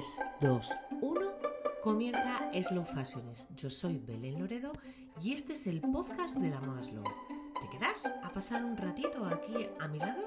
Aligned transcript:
3, 0.00 0.20
2, 0.40 0.76
1, 1.02 1.20
comienza 1.82 2.50
Slow 2.54 2.84
Fashionist. 2.84 3.54
Yo 3.54 3.68
soy 3.68 3.98
Belén 3.98 4.38
Loredo 4.38 4.72
y 5.20 5.34
este 5.34 5.52
es 5.52 5.66
el 5.66 5.82
podcast 5.82 6.38
de 6.38 6.48
la 6.48 6.58
moda 6.58 6.82
slow. 6.82 7.04
¿Te 7.60 7.68
quedas 7.68 8.06
a 8.06 8.30
pasar 8.30 8.64
un 8.64 8.78
ratito 8.78 9.26
aquí 9.26 9.68
a 9.78 9.88
mi 9.88 9.98
lado? 9.98 10.22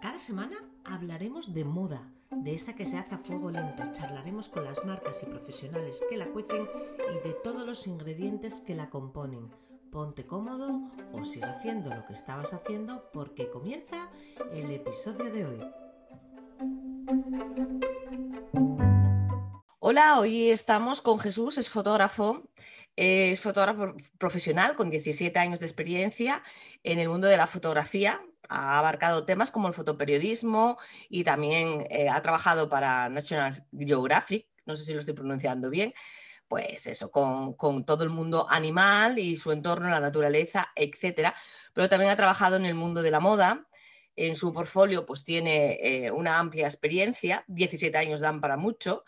Cada 0.00 0.20
semana 0.20 0.54
hablaremos 0.84 1.52
de 1.52 1.64
moda, 1.64 2.08
de 2.30 2.54
esa 2.54 2.76
que 2.76 2.86
se 2.86 2.98
hace 2.98 3.16
a 3.16 3.18
fuego 3.18 3.50
lento. 3.50 3.82
Charlaremos 3.90 4.48
con 4.48 4.64
las 4.64 4.84
marcas 4.84 5.24
y 5.24 5.26
profesionales 5.26 6.00
que 6.08 6.16
la 6.16 6.26
cuecen 6.26 6.68
y 7.10 7.26
de 7.26 7.34
todos 7.42 7.66
los 7.66 7.88
ingredientes 7.88 8.60
que 8.60 8.76
la 8.76 8.90
componen. 8.90 9.50
Ponte 9.90 10.24
cómodo 10.24 10.88
o 11.12 11.24
sigue 11.24 11.46
haciendo 11.46 11.92
lo 11.92 12.06
que 12.06 12.12
estabas 12.12 12.52
haciendo 12.52 13.10
porque 13.12 13.50
comienza 13.50 14.08
el 14.52 14.70
episodio 14.70 15.32
de 15.32 15.46
hoy. 15.46 15.60
Hola, 19.92 20.18
hoy 20.18 20.48
estamos 20.48 21.02
con 21.02 21.18
Jesús, 21.18 21.58
es 21.58 21.68
fotógrafo, 21.68 22.48
es 22.96 23.42
fotógrafo 23.42 23.94
profesional 24.16 24.74
con 24.74 24.88
17 24.88 25.38
años 25.38 25.60
de 25.60 25.66
experiencia 25.66 26.42
en 26.82 26.98
el 26.98 27.10
mundo 27.10 27.26
de 27.26 27.36
la 27.36 27.46
fotografía. 27.46 28.22
Ha 28.48 28.78
abarcado 28.78 29.26
temas 29.26 29.50
como 29.50 29.68
el 29.68 29.74
fotoperiodismo 29.74 30.78
y 31.10 31.24
también 31.24 31.86
eh, 31.90 32.08
ha 32.08 32.22
trabajado 32.22 32.70
para 32.70 33.10
National 33.10 33.66
Geographic, 33.70 34.46
no 34.64 34.76
sé 34.76 34.86
si 34.86 34.94
lo 34.94 35.00
estoy 35.00 35.12
pronunciando 35.12 35.68
bien, 35.68 35.92
pues 36.48 36.86
eso, 36.86 37.10
con, 37.10 37.84
todo 37.84 38.02
el 38.02 38.08
mundo 38.08 38.46
animal 38.48 39.18
y 39.18 39.36
su 39.36 39.52
entorno, 39.52 39.90
la 39.90 40.00
naturaleza, 40.00 40.70
etcétera. 40.74 41.34
Pero 41.74 41.90
también 41.90 42.12
ha 42.12 42.16
trabajado 42.16 42.56
en 42.56 42.64
el 42.64 42.74
mundo 42.74 43.02
de 43.02 43.10
la 43.10 43.20
moda, 43.20 43.66
en 44.16 44.36
su 44.36 44.54
portfolio 44.54 45.04
pues 45.04 45.22
tiene 45.22 46.06
eh, 46.06 46.10
una 46.10 46.38
amplia 46.38 46.64
experiencia, 46.64 47.44
17 47.48 47.98
años 47.98 48.20
dan 48.20 48.40
para 48.40 48.56
mucho, 48.56 49.04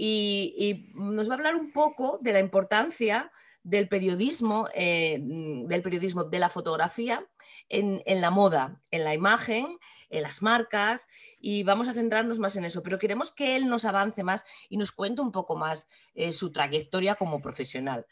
y, 0.00 0.92
nos 0.94 1.28
va 1.28 1.34
a 1.34 1.36
hablar 1.36 1.56
un 1.56 1.72
poco 1.72 2.18
de 2.22 2.32
la 2.32 2.40
importancia 2.40 3.32
del 3.64 3.88
periodismo, 3.88 4.68
eh, 4.74 5.18
del 5.20 5.82
periodismo 5.82 6.24
de 6.24 6.38
la 6.38 6.48
fotografía 6.48 7.26
en, 7.68 8.00
la 8.20 8.30
moda, 8.30 8.80
en 8.90 9.04
la 9.04 9.12
imagen, 9.12 9.78
en 10.08 10.22
las 10.22 10.40
marcas, 10.40 11.06
y 11.40 11.64
vamos 11.64 11.88
a 11.88 11.92
centrarnos 11.92 12.38
más 12.38 12.56
en 12.56 12.64
eso, 12.64 12.82
pero 12.82 12.98
queremos 12.98 13.30
que 13.30 13.56
él 13.56 13.68
nos 13.68 13.84
avance 13.84 14.22
más 14.22 14.44
y 14.68 14.76
nos 14.76 14.92
cuente 14.92 15.20
un 15.20 15.32
poco 15.32 15.56
más 15.56 15.88
eh, 16.14 16.32
su 16.32 16.52
trayectoria 16.52 17.14
como 17.16 17.42
profesional. 17.42 18.06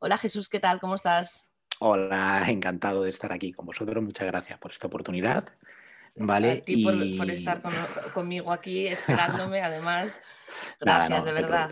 Hola 0.00 0.18
Jesús, 0.18 0.48
¿qué 0.48 0.60
tal? 0.60 0.80
¿Cómo 0.80 0.96
estás? 0.96 1.48
Hola, 1.78 2.44
encantado 2.48 3.02
de 3.02 3.10
estar 3.10 3.32
aquí 3.32 3.52
con 3.52 3.64
vosotros. 3.64 4.02
Muchas 4.02 4.26
gracias 4.26 4.58
por 4.58 4.72
esta 4.72 4.88
oportunidad. 4.88 5.48
Vale. 6.18 6.62
y... 6.66 6.84
por, 7.16 7.30
estar 7.30 7.62
conmigo 8.12 8.52
aquí 8.52 8.86
esperándome, 8.86 9.60
además. 9.62 10.20
Gracias, 10.80 11.24
de 11.24 11.32
verdad. 11.32 11.70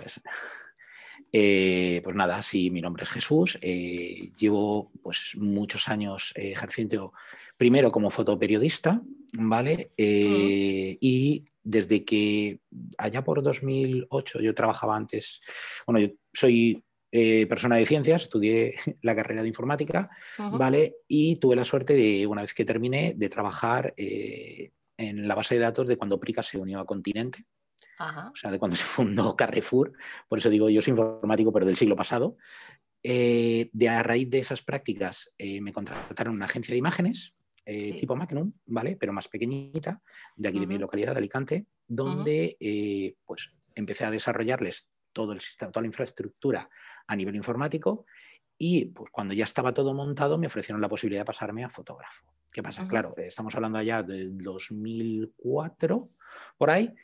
Eh, 1.32 2.00
pues 2.02 2.16
nada, 2.16 2.40
sí, 2.40 2.70
mi 2.70 2.80
nombre 2.80 3.04
es 3.04 3.10
Jesús. 3.10 3.58
Eh, 3.60 4.32
llevo 4.38 4.90
pues 5.02 5.32
muchos 5.36 5.88
años 5.88 6.32
eh, 6.36 6.52
ejerciendo 6.52 7.12
primero 7.56 7.92
como 7.92 8.10
fotoperiodista, 8.10 9.02
¿vale? 9.34 9.90
Y 9.98 11.44
desde 11.62 12.04
que 12.04 12.60
allá 12.96 13.24
por 13.24 13.42
2008 13.42 14.40
yo 14.40 14.54
trabajaba 14.54 14.96
antes, 14.96 15.40
bueno, 15.86 16.00
yo 16.00 16.14
soy 16.32 16.85
eh, 17.18 17.46
persona 17.46 17.76
de 17.76 17.86
ciencias, 17.86 18.24
estudié 18.24 18.74
la 19.00 19.16
carrera 19.16 19.40
de 19.40 19.48
informática, 19.48 20.10
¿vale? 20.36 20.96
Y 21.08 21.36
tuve 21.36 21.56
la 21.56 21.64
suerte 21.64 21.94
de, 21.94 22.26
una 22.26 22.42
vez 22.42 22.52
que 22.52 22.66
terminé, 22.66 23.14
de 23.16 23.30
trabajar 23.30 23.94
eh, 23.96 24.72
en 24.98 25.26
la 25.26 25.34
base 25.34 25.54
de 25.54 25.62
datos 25.62 25.88
de 25.88 25.96
cuando 25.96 26.20
Prica 26.20 26.42
se 26.42 26.58
unió 26.58 26.78
a 26.78 26.84
Continente. 26.84 27.46
O 27.98 28.36
sea, 28.36 28.50
de 28.50 28.58
cuando 28.58 28.76
se 28.76 28.84
fundó 28.84 29.34
Carrefour. 29.34 29.94
Por 30.28 30.40
eso 30.40 30.50
digo, 30.50 30.68
yo 30.68 30.82
soy 30.82 30.90
informático, 30.90 31.50
pero 31.54 31.64
del 31.64 31.76
siglo 31.76 31.96
pasado. 31.96 32.36
Eh, 33.02 33.70
de 33.72 33.88
a 33.88 34.02
raíz 34.02 34.28
de 34.28 34.40
esas 34.40 34.60
prácticas 34.60 35.32
me 35.38 35.72
contrataron 35.72 36.34
una 36.34 36.44
agencia 36.44 36.72
de 36.72 36.78
imágenes, 36.78 37.34
tipo 37.64 38.14
Magnum, 38.14 38.52
¿vale? 38.66 38.96
Pero 39.00 39.14
más 39.14 39.28
pequeñita, 39.28 40.02
de 40.34 40.48
aquí 40.50 40.58
de 40.58 40.66
mi 40.66 40.76
localidad, 40.76 41.12
de 41.12 41.18
Alicante, 41.18 41.66
donde 41.86 43.16
pues 43.24 43.52
empecé 43.74 44.04
a 44.04 44.10
desarrollarles 44.10 44.90
todo 45.14 45.32
el 45.32 45.40
sistema, 45.40 45.72
toda 45.72 45.80
la 45.80 45.88
infraestructura 45.88 46.68
a 47.06 47.16
nivel 47.16 47.36
informático 47.36 48.06
y 48.58 48.86
pues 48.86 49.10
cuando 49.10 49.34
ya 49.34 49.44
estaba 49.44 49.72
todo 49.72 49.94
montado 49.94 50.38
me 50.38 50.46
ofrecieron 50.46 50.80
la 50.80 50.88
posibilidad 50.88 51.22
de 51.22 51.26
pasarme 51.26 51.64
a 51.64 51.68
fotógrafo. 51.68 52.24
¿Qué 52.50 52.62
pasa? 52.62 52.88
Claro, 52.88 53.14
estamos 53.18 53.54
hablando 53.54 53.76
allá 53.76 54.02
del 54.02 54.38
2004, 54.38 56.04
por 56.56 56.70
ahí. 56.70 56.94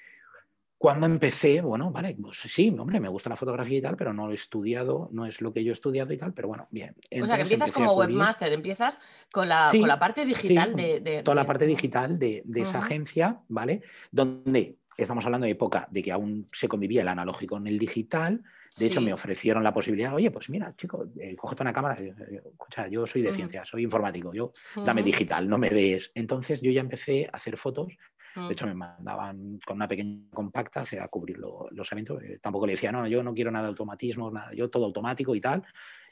Cuando 0.79 1.07
empecé, 1.07 1.61
bueno, 1.61 1.93
vale, 1.93 2.17
pues 2.21 2.39
sí, 2.39 2.75
hombre, 2.77 2.99
me 2.99 3.09
gusta 3.09 3.31
la 3.31 3.37
fotografía 3.37 3.79
y 3.79 3.83
tal, 3.83 3.97
pero 3.97 4.12
no 4.12 4.27
lo 4.27 4.33
he 4.33 4.35
estudiado, 4.35 5.11
no 5.12 5.27
es 5.27 5.41
lo 5.41 5.53
que 5.53 5.62
yo 5.62 5.71
he 5.71 5.75
estudiado 5.75 6.12
y 6.12 6.17
tal, 6.17 6.33
pero 6.33 6.49
bueno, 6.49 6.65
bien. 6.71 6.97
o 7.23 7.27
sea, 7.27 7.37
que 7.37 7.43
empiezas 7.43 7.71
como 7.71 7.93
webmaster, 7.93 8.53
empiezas 8.53 8.99
con 9.31 9.49
la, 9.49 9.69
con 9.71 9.87
la 9.87 9.99
parte 10.01 10.25
digital 10.25 10.75
de, 10.75 11.23
Toda 11.23 11.35
la 11.37 11.47
parte 11.47 11.67
digital 11.67 12.19
de, 12.19 12.43
esa 12.57 12.81
agencia, 12.81 13.43
¿vale? 13.47 13.83
Donde 14.11 14.79
estamos 14.97 15.25
hablando 15.25 15.47
de 15.47 15.53
época 15.53 15.89
de 15.91 16.03
que 16.03 16.13
aún 16.13 16.49
se 16.53 16.69
convivía 16.69 17.03
el 17.03 17.09
analógico 17.09 17.57
con 17.57 17.67
el 17.67 17.79
digital, 17.79 18.43
de 18.79 18.87
hecho, 18.87 19.01
me 19.01 19.13
ofrecieron 19.13 19.63
la 19.63 19.75
posibilidad, 19.75 20.15
oye, 20.15 20.31
pues 20.31 20.49
mira, 20.49 20.75
chico, 20.75 21.07
eh, 21.19 21.37
cógete 21.37 21.63
una 21.63 21.73
cámara. 21.73 22.01
Eh, 22.01 22.15
eh, 22.31 22.43
escucha, 22.53 22.89
yo 22.89 23.07
soy 23.07 23.21
de 23.21 23.33
ciencia, 23.33 23.65
soy 23.65 23.83
informático, 23.83 24.33
yo 24.33 24.51
dame 24.77 25.03
digital, 25.03 25.47
no 25.49 25.59
me 25.59 25.69
des. 25.69 26.11
Entonces 26.15 26.63
yo 26.63 26.71
ya 26.71 26.81
empecé 26.81 27.27
a 27.27 27.37
hacer 27.37 27.57
fotos. 27.59 27.89
De 28.35 28.41
mm. 28.41 28.51
hecho, 28.51 28.67
me 28.67 28.75
mandaban 28.75 29.59
con 29.67 29.77
una 29.77 29.87
pequeña 29.87 30.27
compacta 30.33 30.85
a 30.99 31.09
cubrir 31.09 31.37
los 31.39 31.93
eventos. 31.93 32.23
tampoco 32.41 32.67
le 32.67 32.73
decía, 32.73 32.91
no, 32.91 33.07
yo 33.07 33.23
no 33.23 33.35
quiero 33.35 33.51
nada 33.51 33.65
de 33.65 33.71
automatismo, 33.71 34.31
nada, 34.31 34.55
yo 34.55 34.71
todo 34.71 34.87
automático 34.87 35.35
y 35.35 35.41
tal, 35.43 35.63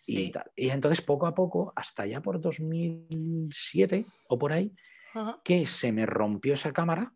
y 0.06 0.30
tal. 0.30 0.50
Y 0.54 0.68
entonces, 0.68 1.00
poco 1.00 1.26
a 1.26 1.34
poco, 1.34 1.72
hasta 1.74 2.04
ya 2.04 2.20
por 2.20 2.38
2007 2.38 4.04
o 4.28 4.38
por 4.38 4.52
ahí, 4.52 4.70
que 5.42 5.64
se 5.64 5.92
me 5.92 6.04
rompió 6.04 6.52
esa 6.52 6.74
cámara 6.74 7.14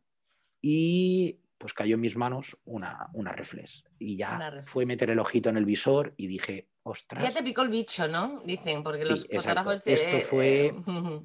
y 0.62 1.43
pues 1.64 1.72
cayó 1.72 1.94
en 1.94 2.02
mis 2.02 2.14
manos 2.14 2.58
una, 2.66 3.08
una 3.14 3.32
reflex. 3.32 3.86
Y 3.98 4.18
ya 4.18 4.62
fue 4.66 4.84
meter 4.84 5.08
el 5.08 5.18
ojito 5.18 5.48
en 5.48 5.56
el 5.56 5.64
visor 5.64 6.12
y 6.18 6.26
dije, 6.26 6.68
ostras. 6.82 7.22
Ya 7.22 7.32
te 7.32 7.42
picó 7.42 7.62
el 7.62 7.70
bicho, 7.70 8.06
¿no? 8.06 8.42
Dicen, 8.44 8.82
porque 8.82 9.06
los 9.06 9.26
fotógrafos. 9.26 9.80
Esto 9.86 10.20
fue. 10.28 10.74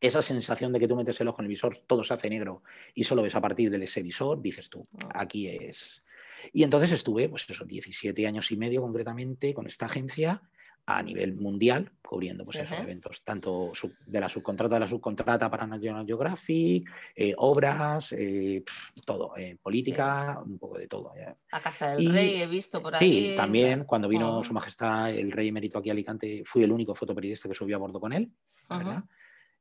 esa 0.00 0.22
sensación 0.22 0.72
de 0.72 0.80
que 0.80 0.88
tú 0.88 0.96
metes 0.96 1.20
el 1.20 1.28
ojo 1.28 1.40
en 1.40 1.44
el 1.44 1.50
visor, 1.50 1.84
todo 1.86 2.02
se 2.02 2.12
hace 2.12 2.28
negro 2.28 2.64
y 2.92 3.04
solo 3.04 3.22
ves 3.22 3.36
a 3.36 3.40
partir 3.40 3.70
de 3.70 3.84
ese 3.84 4.02
visor, 4.02 4.42
dices 4.42 4.68
tú, 4.68 4.88
ah. 5.04 5.20
aquí 5.20 5.46
es. 5.46 6.04
Y 6.52 6.64
entonces 6.64 6.90
estuve, 6.90 7.28
pues 7.28 7.48
eso, 7.48 7.64
17 7.64 8.26
años 8.26 8.50
y 8.50 8.56
medio 8.56 8.82
concretamente 8.82 9.54
con 9.54 9.68
esta 9.68 9.86
agencia 9.86 10.42
a 10.86 11.02
nivel 11.02 11.34
mundial, 11.34 11.90
cubriendo 12.02 12.44
pues, 12.44 12.58
esos 12.58 12.78
eventos, 12.78 13.22
tanto 13.22 13.72
de 14.06 14.20
la 14.20 14.28
subcontrata 14.28 14.74
de 14.74 14.80
la 14.80 14.86
subcontrata 14.86 15.50
para 15.50 15.66
National 15.66 16.06
Geographic, 16.06 16.88
eh, 17.14 17.34
obras, 17.36 18.12
eh, 18.12 18.64
todo, 19.04 19.36
eh, 19.36 19.56
política, 19.62 20.40
un 20.44 20.58
poco 20.58 20.78
de 20.78 20.88
todo. 20.88 21.12
A 21.52 21.60
Casa 21.60 21.94
del 21.94 22.12
Rey 22.12 22.42
he 22.42 22.46
visto 22.46 22.82
por 22.82 22.96
ahí. 22.96 23.30
Sí, 23.30 23.36
también 23.36 23.84
cuando 23.84 24.08
vino 24.08 24.42
Su 24.42 24.52
Majestad 24.52 25.10
el 25.10 25.30
Rey 25.30 25.48
Emérito 25.48 25.78
aquí 25.78 25.90
a 25.90 25.92
Alicante, 25.92 26.42
fui 26.44 26.62
el 26.62 26.72
único 26.72 26.94
fotoperiodista 26.94 27.48
que 27.48 27.54
subió 27.54 27.76
a 27.76 27.80
bordo 27.80 28.00
con 28.00 28.12
él, 28.12 28.30
¿verdad? 28.68 29.04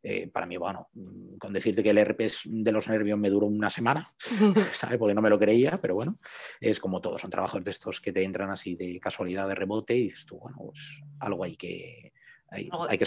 Eh, 0.01 0.29
para 0.31 0.45
mí, 0.45 0.55
bueno, 0.55 0.89
con 1.37 1.51
decirte 1.51 1.83
que 1.83 1.89
el 1.89 1.97
herpes 1.97 2.43
de 2.45 2.71
los 2.71 2.87
nervios 2.87 3.19
me 3.19 3.29
duró 3.29 3.47
una 3.47 3.69
semana, 3.69 4.05
¿sabes? 4.73 4.97
Porque 4.97 5.13
no 5.13 5.21
me 5.21 5.29
lo 5.29 5.37
creía, 5.37 5.77
pero 5.81 5.95
bueno, 5.95 6.15
es 6.61 6.79
como 6.79 7.01
todo, 7.01 7.17
son 7.17 7.29
trabajos 7.29 7.61
de 7.63 7.71
estos 7.71 7.99
que 7.99 8.13
te 8.13 8.23
entran 8.23 8.49
así 8.49 8.75
de 8.75 8.97
casualidad, 8.99 9.47
de 9.47 9.55
rebote, 9.55 9.97
y 9.97 10.03
dices 10.03 10.25
tú, 10.25 10.37
bueno, 10.37 10.57
pues 10.65 11.01
algo 11.19 11.43
hay 11.43 11.55
que, 11.55 12.13
hay, 12.49 12.69
que, 12.69 13.05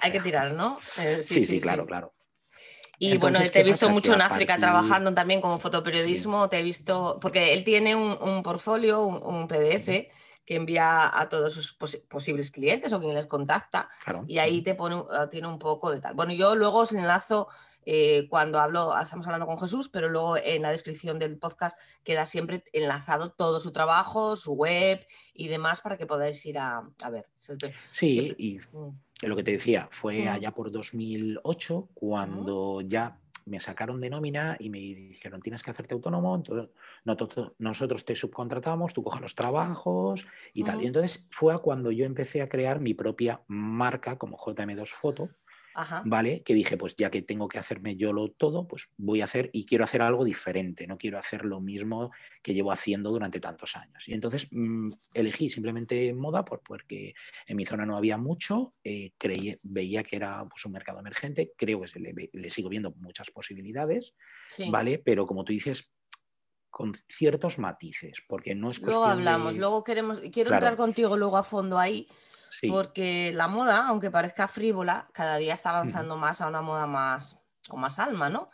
hay, 0.00 0.12
que 0.12 0.20
tirar, 0.20 0.52
¿no? 0.52 0.78
Eh, 0.98 1.20
sí, 1.22 1.40
sí, 1.40 1.60
claro, 1.60 1.86
claro. 1.86 2.14
Y 2.98 3.16
bueno, 3.18 3.40
te 3.40 3.60
he 3.60 3.64
visto 3.64 3.88
mucho 3.90 4.14
en 4.14 4.22
África 4.22 4.56
trabajando 4.56 5.14
también 5.14 5.40
como 5.40 5.60
fotoperiodismo, 5.60 6.48
te 6.48 6.58
he 6.58 6.62
visto, 6.62 7.18
porque 7.20 7.52
él 7.52 7.62
tiene 7.62 7.94
un, 7.94 8.18
un 8.20 8.42
portfolio, 8.42 9.02
un, 9.02 9.46
PDF 9.46 10.08
que 10.48 10.54
envía 10.54 11.10
a 11.12 11.28
todos 11.28 11.52
sus 11.52 11.74
posibles 11.74 12.50
clientes 12.50 12.90
o 12.94 13.00
quien 13.00 13.12
les 13.12 13.26
contacta 13.26 13.86
y 14.26 14.38
ahí 14.38 14.62
te 14.62 14.74
pone, 14.74 15.04
ah, 15.10 15.28
tiene 15.28 15.46
un 15.46 15.58
poco 15.58 15.90
de 15.90 16.00
tal. 16.00 16.14
Bueno, 16.14 16.32
yo 16.32 16.54
luego 16.54 16.78
os 16.78 16.92
enlazo 16.92 17.48
eh, 17.84 18.26
cuando 18.30 18.58
hablo, 18.58 18.98
estamos 18.98 19.26
hablando 19.26 19.44
con 19.44 19.58
Jesús, 19.58 19.90
pero 19.90 20.08
luego 20.08 20.38
en 20.38 20.62
la 20.62 20.70
descripción 20.70 21.18
del 21.18 21.36
podcast 21.36 21.78
queda 22.02 22.24
siempre 22.24 22.64
enlazado 22.72 23.30
todo 23.30 23.60
su 23.60 23.72
trabajo, 23.72 24.36
su 24.36 24.54
web 24.54 25.06
y 25.34 25.48
demás 25.48 25.82
para 25.82 25.98
que 25.98 26.06
podáis 26.06 26.46
ir 26.46 26.56
a, 26.58 26.82
ver. 27.12 27.26
Sí, 27.90 28.34
y 28.38 28.58
mm. 28.72 29.26
lo 29.26 29.36
que 29.36 29.42
te 29.42 29.50
decía, 29.50 29.90
fue 29.90 30.24
mm. 30.24 30.28
allá 30.28 30.52
por 30.52 30.72
2008 30.72 31.90
cuando 31.92 32.80
ya 32.80 33.20
me 33.48 33.60
sacaron 33.60 34.00
de 34.00 34.10
nómina 34.10 34.56
y 34.58 34.70
me 34.70 34.78
dijeron, 34.78 35.40
tienes 35.40 35.62
que 35.62 35.70
hacerte 35.70 35.94
autónomo, 35.94 36.36
entonces 36.36 36.70
nosotros 37.58 38.04
te 38.04 38.14
subcontratamos, 38.14 38.92
tú 38.92 39.02
coges 39.02 39.20
los 39.20 39.34
trabajos 39.34 40.26
y 40.52 40.64
tal. 40.64 40.82
Y 40.82 40.86
entonces 40.86 41.26
fue 41.30 41.60
cuando 41.60 41.90
yo 41.90 42.04
empecé 42.04 42.42
a 42.42 42.48
crear 42.48 42.80
mi 42.80 42.94
propia 42.94 43.40
marca 43.48 44.16
como 44.18 44.36
JM2 44.36 44.88
Foto, 44.88 45.30
¿vale? 46.04 46.42
Que 46.42 46.54
dije, 46.54 46.76
pues 46.76 46.96
ya 46.96 47.10
que 47.10 47.22
tengo 47.22 47.48
que 47.48 47.58
hacerme 47.58 47.96
yo 47.96 48.12
lo 48.12 48.30
todo, 48.30 48.66
pues 48.66 48.88
voy 48.96 49.20
a 49.20 49.24
hacer 49.24 49.50
y 49.52 49.64
quiero 49.64 49.84
hacer 49.84 50.02
algo 50.02 50.24
diferente, 50.24 50.86
no 50.86 50.98
quiero 50.98 51.18
hacer 51.18 51.44
lo 51.44 51.60
mismo 51.60 52.10
que 52.42 52.54
llevo 52.54 52.72
haciendo 52.72 53.10
durante 53.10 53.40
tantos 53.40 53.76
años. 53.76 54.08
Y 54.08 54.14
entonces 54.14 54.48
mm, 54.50 54.88
elegí 55.14 55.48
simplemente 55.48 56.12
moda 56.14 56.44
porque 56.44 57.14
en 57.46 57.56
mi 57.56 57.66
zona 57.66 57.86
no 57.86 57.96
había 57.96 58.16
mucho, 58.16 58.74
eh, 58.82 59.12
creí, 59.18 59.54
veía 59.62 60.02
que 60.02 60.16
era 60.16 60.44
pues, 60.48 60.64
un 60.64 60.72
mercado 60.72 61.00
emergente, 61.00 61.52
creo 61.56 61.80
que 61.80 62.00
le, 62.00 62.30
le 62.32 62.50
sigo 62.50 62.68
viendo 62.68 62.92
muchas 62.96 63.30
posibilidades, 63.30 64.14
¿vale? 64.70 64.98
Pero 64.98 65.26
como 65.26 65.44
tú 65.44 65.52
dices, 65.52 65.92
con 66.70 66.94
ciertos 67.08 67.58
matices, 67.58 68.22
porque 68.28 68.54
no 68.54 68.70
es 68.70 68.80
Luego 68.80 69.04
hablamos, 69.04 69.56
luego 69.56 69.82
queremos, 69.82 70.20
quiero 70.32 70.52
entrar 70.52 70.76
contigo 70.76 71.16
luego 71.16 71.36
a 71.36 71.42
fondo 71.42 71.78
ahí, 71.78 72.08
porque 72.68 73.32
la 73.34 73.48
moda, 73.48 73.86
aunque 73.86 74.10
parezca 74.10 74.48
frívola, 74.48 75.08
cada 75.12 75.36
día 75.36 75.54
está 75.54 75.70
avanzando 75.70 76.16
más 76.16 76.40
a 76.40 76.48
una 76.48 76.62
moda 76.62 76.86
más 76.86 77.42
con 77.68 77.80
más 77.80 77.98
alma, 77.98 78.30
¿no? 78.30 78.50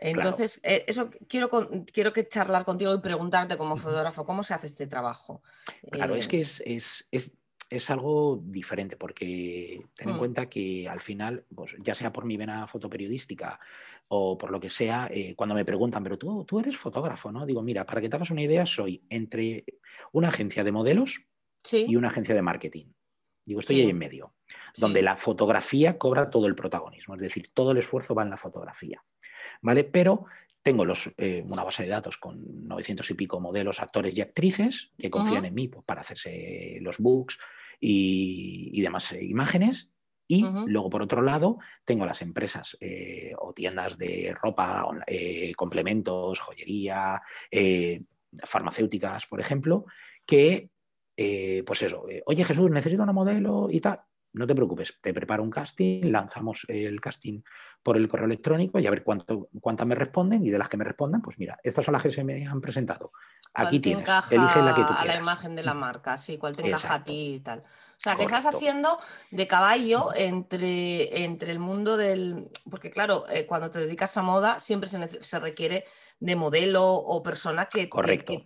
Entonces, 0.00 0.60
eh, 0.64 0.84
eso 0.86 1.10
quiero, 1.28 1.50
quiero 1.92 2.12
que 2.12 2.26
charlar 2.26 2.64
contigo 2.64 2.94
y 2.94 3.00
preguntarte 3.00 3.56
como 3.58 3.76
fotógrafo, 3.76 4.24
¿cómo 4.24 4.42
se 4.42 4.54
hace 4.54 4.66
este 4.66 4.86
trabajo? 4.86 5.42
Claro, 5.90 6.14
es 6.14 6.24
eh, 6.24 6.28
que 6.28 6.40
es, 6.40 6.62
es, 6.64 7.08
es, 7.10 7.36
es, 7.68 7.90
algo 7.90 8.40
diferente, 8.42 8.96
porque 8.96 9.82
ten 9.94 10.08
en 10.08 10.14
mm. 10.14 10.18
cuenta 10.18 10.48
que 10.48 10.88
al 10.88 11.00
final, 11.00 11.44
pues, 11.54 11.74
ya 11.80 11.94
sea 11.94 12.12
por 12.12 12.24
mi 12.24 12.38
vena 12.38 12.66
fotoperiodística 12.66 13.60
o 14.08 14.38
por 14.38 14.50
lo 14.50 14.58
que 14.58 14.70
sea, 14.70 15.08
eh, 15.12 15.34
cuando 15.36 15.54
me 15.54 15.66
preguntan, 15.66 16.02
pero 16.02 16.16
tú, 16.16 16.44
tú 16.44 16.60
eres 16.60 16.78
fotógrafo, 16.78 17.30
¿no? 17.30 17.44
Digo, 17.44 17.62
mira, 17.62 17.84
para 17.84 18.00
que 18.00 18.08
te 18.08 18.16
hagas 18.16 18.30
una 18.30 18.42
idea, 18.42 18.64
soy 18.64 19.04
entre 19.10 19.64
una 20.12 20.28
agencia 20.28 20.64
de 20.64 20.72
modelos 20.72 21.26
y 21.70 21.94
una 21.94 22.08
agencia 22.08 22.34
de 22.34 22.42
marketing. 22.42 22.86
Digo, 23.44 23.60
estoy 23.60 23.80
ahí 23.80 23.90
en 23.90 23.98
medio, 23.98 24.34
donde 24.76 25.02
la 25.02 25.16
fotografía 25.16 25.98
cobra 25.98 26.26
todo 26.26 26.46
el 26.46 26.54
protagonismo, 26.54 27.14
es 27.14 27.20
decir, 27.20 27.50
todo 27.54 27.72
el 27.72 27.78
esfuerzo 27.78 28.14
va 28.14 28.22
en 28.22 28.30
la 28.30 28.36
fotografía, 28.36 29.02
¿vale? 29.62 29.84
Pero 29.84 30.26
tengo 30.62 30.84
los, 30.84 31.10
eh, 31.16 31.42
una 31.48 31.64
base 31.64 31.84
de 31.84 31.88
datos 31.88 32.18
con 32.18 32.68
900 32.68 33.10
y 33.10 33.14
pico 33.14 33.40
modelos, 33.40 33.80
actores 33.80 34.16
y 34.16 34.20
actrices 34.20 34.92
que 34.98 35.10
confían 35.10 35.46
en 35.46 35.54
mí 35.54 35.68
pues, 35.68 35.84
para 35.84 36.02
hacerse 36.02 36.78
los 36.82 36.98
books 36.98 37.38
y, 37.80 38.80
demás 38.82 39.12
eh, 39.12 39.24
imágenes. 39.24 39.90
Y 40.28 40.44
luego, 40.66 40.90
por 40.90 41.02
otro 41.02 41.22
lado, 41.22 41.58
tengo 41.84 42.06
las 42.06 42.22
empresas 42.22 42.76
eh, 42.80 43.32
o 43.36 43.52
tiendas 43.52 43.98
de 43.98 44.32
ropa, 44.40 44.86
complementos, 45.56 46.38
joyería, 46.38 47.20
farmacéuticas, 48.44 49.26
por 49.26 49.40
ejemplo, 49.40 49.86
que 50.24 50.70
eh, 51.22 51.62
pues 51.66 51.82
eso, 51.82 52.08
eh, 52.08 52.22
oye 52.24 52.42
Jesús, 52.46 52.70
necesito 52.70 53.02
una 53.02 53.12
modelo 53.12 53.68
y 53.70 53.78
tal. 53.78 54.00
No 54.32 54.46
te 54.46 54.54
preocupes, 54.54 54.94
te 55.02 55.12
preparo 55.12 55.42
un 55.42 55.50
casting, 55.50 56.10
lanzamos 56.10 56.64
el 56.66 56.98
casting 56.98 57.42
por 57.82 57.98
el 57.98 58.08
correo 58.08 58.24
electrónico 58.24 58.78
y 58.78 58.86
a 58.86 58.90
ver 58.90 59.02
cuánto, 59.02 59.50
cuántas 59.60 59.86
me 59.86 59.94
responden 59.94 60.42
y 60.46 60.48
de 60.48 60.56
las 60.56 60.70
que 60.70 60.78
me 60.78 60.84
respondan, 60.84 61.20
pues 61.20 61.38
mira, 61.38 61.58
estas 61.62 61.84
son 61.84 61.92
las 61.92 62.02
que 62.02 62.10
se 62.10 62.24
me 62.24 62.46
han 62.46 62.62
presentado. 62.62 63.12
Aquí 63.52 63.80
tienes, 63.80 64.08
elige 64.30 64.62
la 64.62 64.74
que 64.74 64.80
tú 64.80 64.94
quieras. 64.94 65.02
A 65.02 65.04
la 65.04 65.16
imagen 65.16 65.56
de 65.56 65.62
la 65.62 65.74
marca, 65.74 66.16
sí, 66.16 66.38
cuál 66.38 66.56
te 66.56 66.66
encaja 66.66 66.94
a 66.94 67.04
ti 67.04 67.34
y 67.34 67.40
tal. 67.40 67.60
O 68.00 68.02
sea, 68.02 68.16
que 68.16 68.24
estás 68.24 68.46
haciendo 68.46 68.96
de 69.30 69.46
caballo 69.46 70.08
entre, 70.16 71.22
entre 71.22 71.52
el 71.52 71.58
mundo 71.58 71.98
del... 71.98 72.48
Porque 72.70 72.90
claro, 72.90 73.26
eh, 73.28 73.44
cuando 73.44 73.68
te 73.68 73.78
dedicas 73.78 74.16
a 74.16 74.22
moda 74.22 74.58
siempre 74.58 74.88
se, 74.88 75.38
requiere 75.38 75.84
de 76.18 76.34
modelo 76.34 76.94
o 76.94 77.22
persona 77.22 77.66
que, 77.66 77.90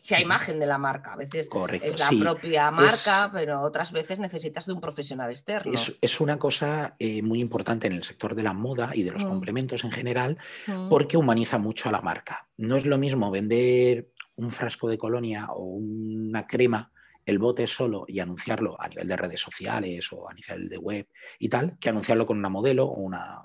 sea 0.00 0.20
imagen 0.20 0.58
de 0.58 0.66
la 0.66 0.76
marca. 0.76 1.12
A 1.12 1.16
veces 1.16 1.48
es 1.82 1.98
la 2.00 2.10
propia 2.18 2.72
marca, 2.72 3.30
pero 3.32 3.60
otras 3.60 3.92
veces 3.92 4.18
necesitas 4.18 4.66
de 4.66 4.72
un 4.72 4.80
profesional 4.80 5.30
externo. 5.30 5.72
Es, 6.00 6.20
una 6.20 6.36
cosa 6.36 6.96
eh, 6.98 7.22
muy 7.22 7.40
importante 7.40 7.86
en 7.86 7.92
el 7.92 8.02
sector 8.02 8.34
de 8.34 8.42
la 8.42 8.54
moda 8.54 8.90
y 8.92 9.04
de 9.04 9.12
los 9.12 9.24
mm. 9.24 9.28
complementos 9.28 9.84
en 9.84 9.92
general 9.92 10.36
mm. 10.66 10.88
porque 10.88 11.16
humaniza 11.16 11.58
mucho 11.58 11.88
a 11.88 11.92
la 11.92 12.00
marca. 12.00 12.48
No 12.56 12.76
es 12.76 12.86
lo 12.86 12.98
mismo 12.98 13.30
vender 13.30 14.08
un 14.34 14.50
frasco 14.50 14.88
de 14.88 14.98
colonia 14.98 15.46
o 15.50 15.62
una 15.62 16.48
crema 16.48 16.90
el 17.26 17.38
bote 17.38 17.66
solo 17.66 18.04
y 18.06 18.20
anunciarlo 18.20 18.80
a 18.80 18.88
nivel 18.88 19.08
de 19.08 19.16
redes 19.16 19.40
sociales 19.40 20.08
o 20.12 20.28
a 20.28 20.34
nivel 20.34 20.68
de 20.68 20.78
web 20.78 21.08
y 21.38 21.48
tal, 21.48 21.78
que 21.78 21.88
anunciarlo 21.88 22.26
con 22.26 22.38
una 22.38 22.48
modelo 22.48 22.86
o 22.86 23.00
una, 23.00 23.40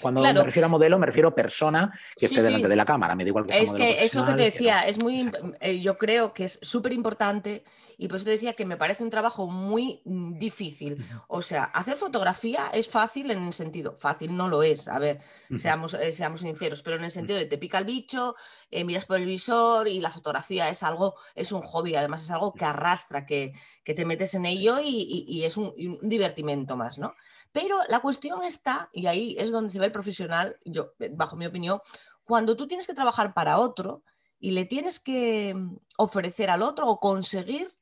cuando 0.00 0.22
me 0.22 0.32
refiero 0.32 0.66
a 0.66 0.68
modelo, 0.68 0.98
me 0.98 1.06
refiero 1.06 1.28
a 1.28 1.34
persona 1.34 1.98
que 2.16 2.26
esté 2.26 2.42
delante 2.42 2.68
de 2.68 2.76
la 2.76 2.84
cámara. 2.84 3.14
Me 3.14 3.24
da 3.24 3.28
igual 3.28 3.46
que 3.46 3.58
Es 3.58 3.72
que 3.72 4.04
eso 4.04 4.24
que 4.24 4.32
te 4.32 4.42
decía, 4.42 4.82
es 4.82 5.02
muy, 5.02 5.30
eh, 5.60 5.80
yo 5.80 5.96
creo 5.98 6.32
que 6.32 6.44
es 6.44 6.58
súper 6.62 6.92
importante 6.92 7.64
y 7.96 8.06
por 8.06 8.16
eso 8.16 8.26
te 8.26 8.30
decía 8.30 8.52
que 8.52 8.64
me 8.64 8.76
parece 8.76 9.02
un 9.02 9.10
trabajo 9.10 9.48
muy 9.48 10.00
mm, 10.04 10.38
difícil. 10.38 11.04
O 11.26 11.42
sea, 11.42 11.64
hacer 11.64 11.96
fotografía 11.96 12.70
es 12.72 12.88
fácil 12.88 13.30
en 13.30 13.42
el 13.42 13.52
sentido, 13.52 13.96
fácil 13.96 14.36
no 14.36 14.48
lo 14.48 14.62
es, 14.62 14.88
a 14.88 14.98
ver, 14.98 15.18
seamos, 15.56 15.94
eh, 15.94 16.12
seamos 16.12 16.42
sinceros, 16.42 16.82
pero 16.82 16.96
en 16.96 17.04
el 17.04 17.10
sentido 17.10 17.38
de 17.38 17.46
te 17.46 17.58
pica 17.58 17.78
el 17.78 17.84
bicho, 17.84 18.36
eh, 18.70 18.84
miras 18.84 19.04
por 19.04 19.18
el 19.18 19.26
visor 19.26 19.88
y 19.88 20.00
la 20.00 20.10
fotografía 20.10 20.68
es 20.68 20.82
algo, 20.82 21.16
es 21.34 21.50
un 21.50 21.62
hobby, 21.62 21.96
además 21.96 22.22
es 22.22 22.30
algo 22.30 22.52
que 22.52 22.64
arrastra, 22.64 23.26
que, 23.26 23.52
te 23.84 24.04
metes 24.04 24.34
en 24.34 24.44
ello 24.44 24.78
y, 24.82 25.42
es 25.44 25.56
un, 25.56 25.72
un 26.02 26.08
divertimento 26.08 26.76
más, 26.76 26.98
¿no? 26.98 27.14
Pero 27.52 27.78
la 27.88 28.00
cuestión 28.00 28.42
está, 28.42 28.90
y 28.92 29.06
ahí 29.06 29.36
es 29.38 29.50
donde 29.50 29.70
se 29.70 29.78
ve 29.78 29.86
el 29.86 29.92
profesional, 29.92 30.56
yo, 30.64 30.92
eh, 30.98 31.10
bajo 31.12 31.36
mi 31.36 31.46
opinión, 31.46 31.80
cuando 32.24 32.56
tú 32.56 32.66
tienes 32.66 32.86
que 32.86 32.94
trabajar 32.94 33.32
para 33.34 33.58
otro 33.58 34.02
y 34.38 34.52
le 34.52 34.64
tienes 34.64 35.00
que 35.00 35.54
mm, 35.54 35.76
ofrecer 35.96 36.50
al 36.50 36.62
otro 36.62 36.88
o 36.88 37.00
conseguir 37.00 37.74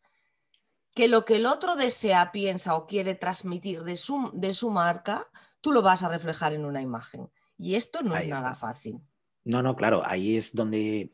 que 0.95 1.09
lo 1.09 1.25
que 1.25 1.37
el 1.37 1.47
otro 1.47 1.77
desea, 1.77 2.33
piensa 2.33 2.75
o 2.75 2.87
quiere 2.87 3.15
transmitir 3.15 3.83
de 3.83 3.97
su, 3.97 4.31
de 4.33 4.55
su 4.55 4.71
marca, 4.71 5.29
tú 5.61 5.73
lo 5.73 5.83
vas 5.83 6.03
a 6.03 6.09
reflejar 6.09 6.55
en 6.55 6.65
una 6.65 6.81
imagen. 6.81 7.31
Y 7.59 7.75
esto 7.75 8.03
no 8.03 8.17
es 8.17 8.29
nada 8.29 8.55
fácil. 8.55 9.01
No, 9.45 9.63
no, 9.63 9.77
claro, 9.77 10.03
ahí 10.07 10.37
es 10.37 10.55
donde 10.55 11.13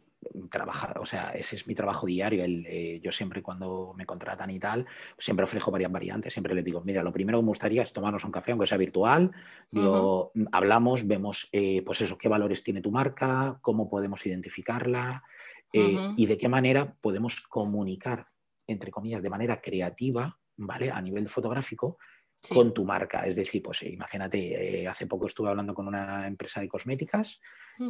trabajar, 0.51 0.99
o 0.99 1.07
sea, 1.07 1.31
ese 1.31 1.57
es 1.57 1.67
mi 1.67 1.75
trabajo 1.75 2.07
diario. 2.07 2.45
El, 2.45 2.67
eh, 2.67 3.01
yo 3.03 3.13
siempre 3.13 3.43
cuando 3.43 3.95
me 3.97 4.07
contratan 4.07 4.51
y 4.51 4.59
tal, 4.59 4.87
siempre 5.19 5.45
ofrezco 5.45 5.71
varias 5.71 5.91
variantes, 5.91 6.33
siempre 6.33 6.55
les 6.55 6.65
digo, 6.65 6.83
mira, 6.83 7.03
lo 7.03 7.13
primero 7.13 7.39
que 7.39 7.43
me 7.43 7.49
gustaría 7.49 7.83
es 7.83 7.93
tomarnos 7.93 8.25
un 8.25 8.33
café, 8.33 8.53
aunque 8.53 8.67
sea 8.67 8.79
virtual, 8.79 9.31
digo, 9.71 10.33
hablamos, 10.53 11.07
vemos, 11.07 11.49
eh, 11.53 11.83
pues 11.85 12.01
eso, 12.01 12.19
qué 12.19 12.29
valores 12.29 12.63
tiene 12.63 12.81
tu 12.81 12.91
marca, 12.91 13.59
cómo 13.63 13.89
podemos 13.89 14.25
identificarla 14.27 15.23
eh, 15.73 15.97
y 16.17 16.27
de 16.27 16.37
qué 16.37 16.49
manera 16.49 16.95
podemos 17.01 17.41
comunicar, 17.41 18.29
entre 18.67 18.91
comillas, 18.91 19.23
de 19.23 19.31
manera 19.31 19.61
creativa, 19.61 20.39
¿vale? 20.57 20.91
A 20.91 21.01
nivel 21.01 21.29
fotográfico, 21.29 21.99
con 22.49 22.75
tu 22.75 22.85
marca. 22.85 23.27
Es 23.27 23.37
decir, 23.37 23.63
pues 23.63 23.83
imagínate, 23.83 24.87
hace 24.89 25.07
poco 25.07 25.27
estuve 25.27 25.51
hablando 25.51 25.75
con 25.75 25.87
una 25.87 26.27
empresa 26.27 26.61
de 26.61 26.69
cosméticas 26.69 27.41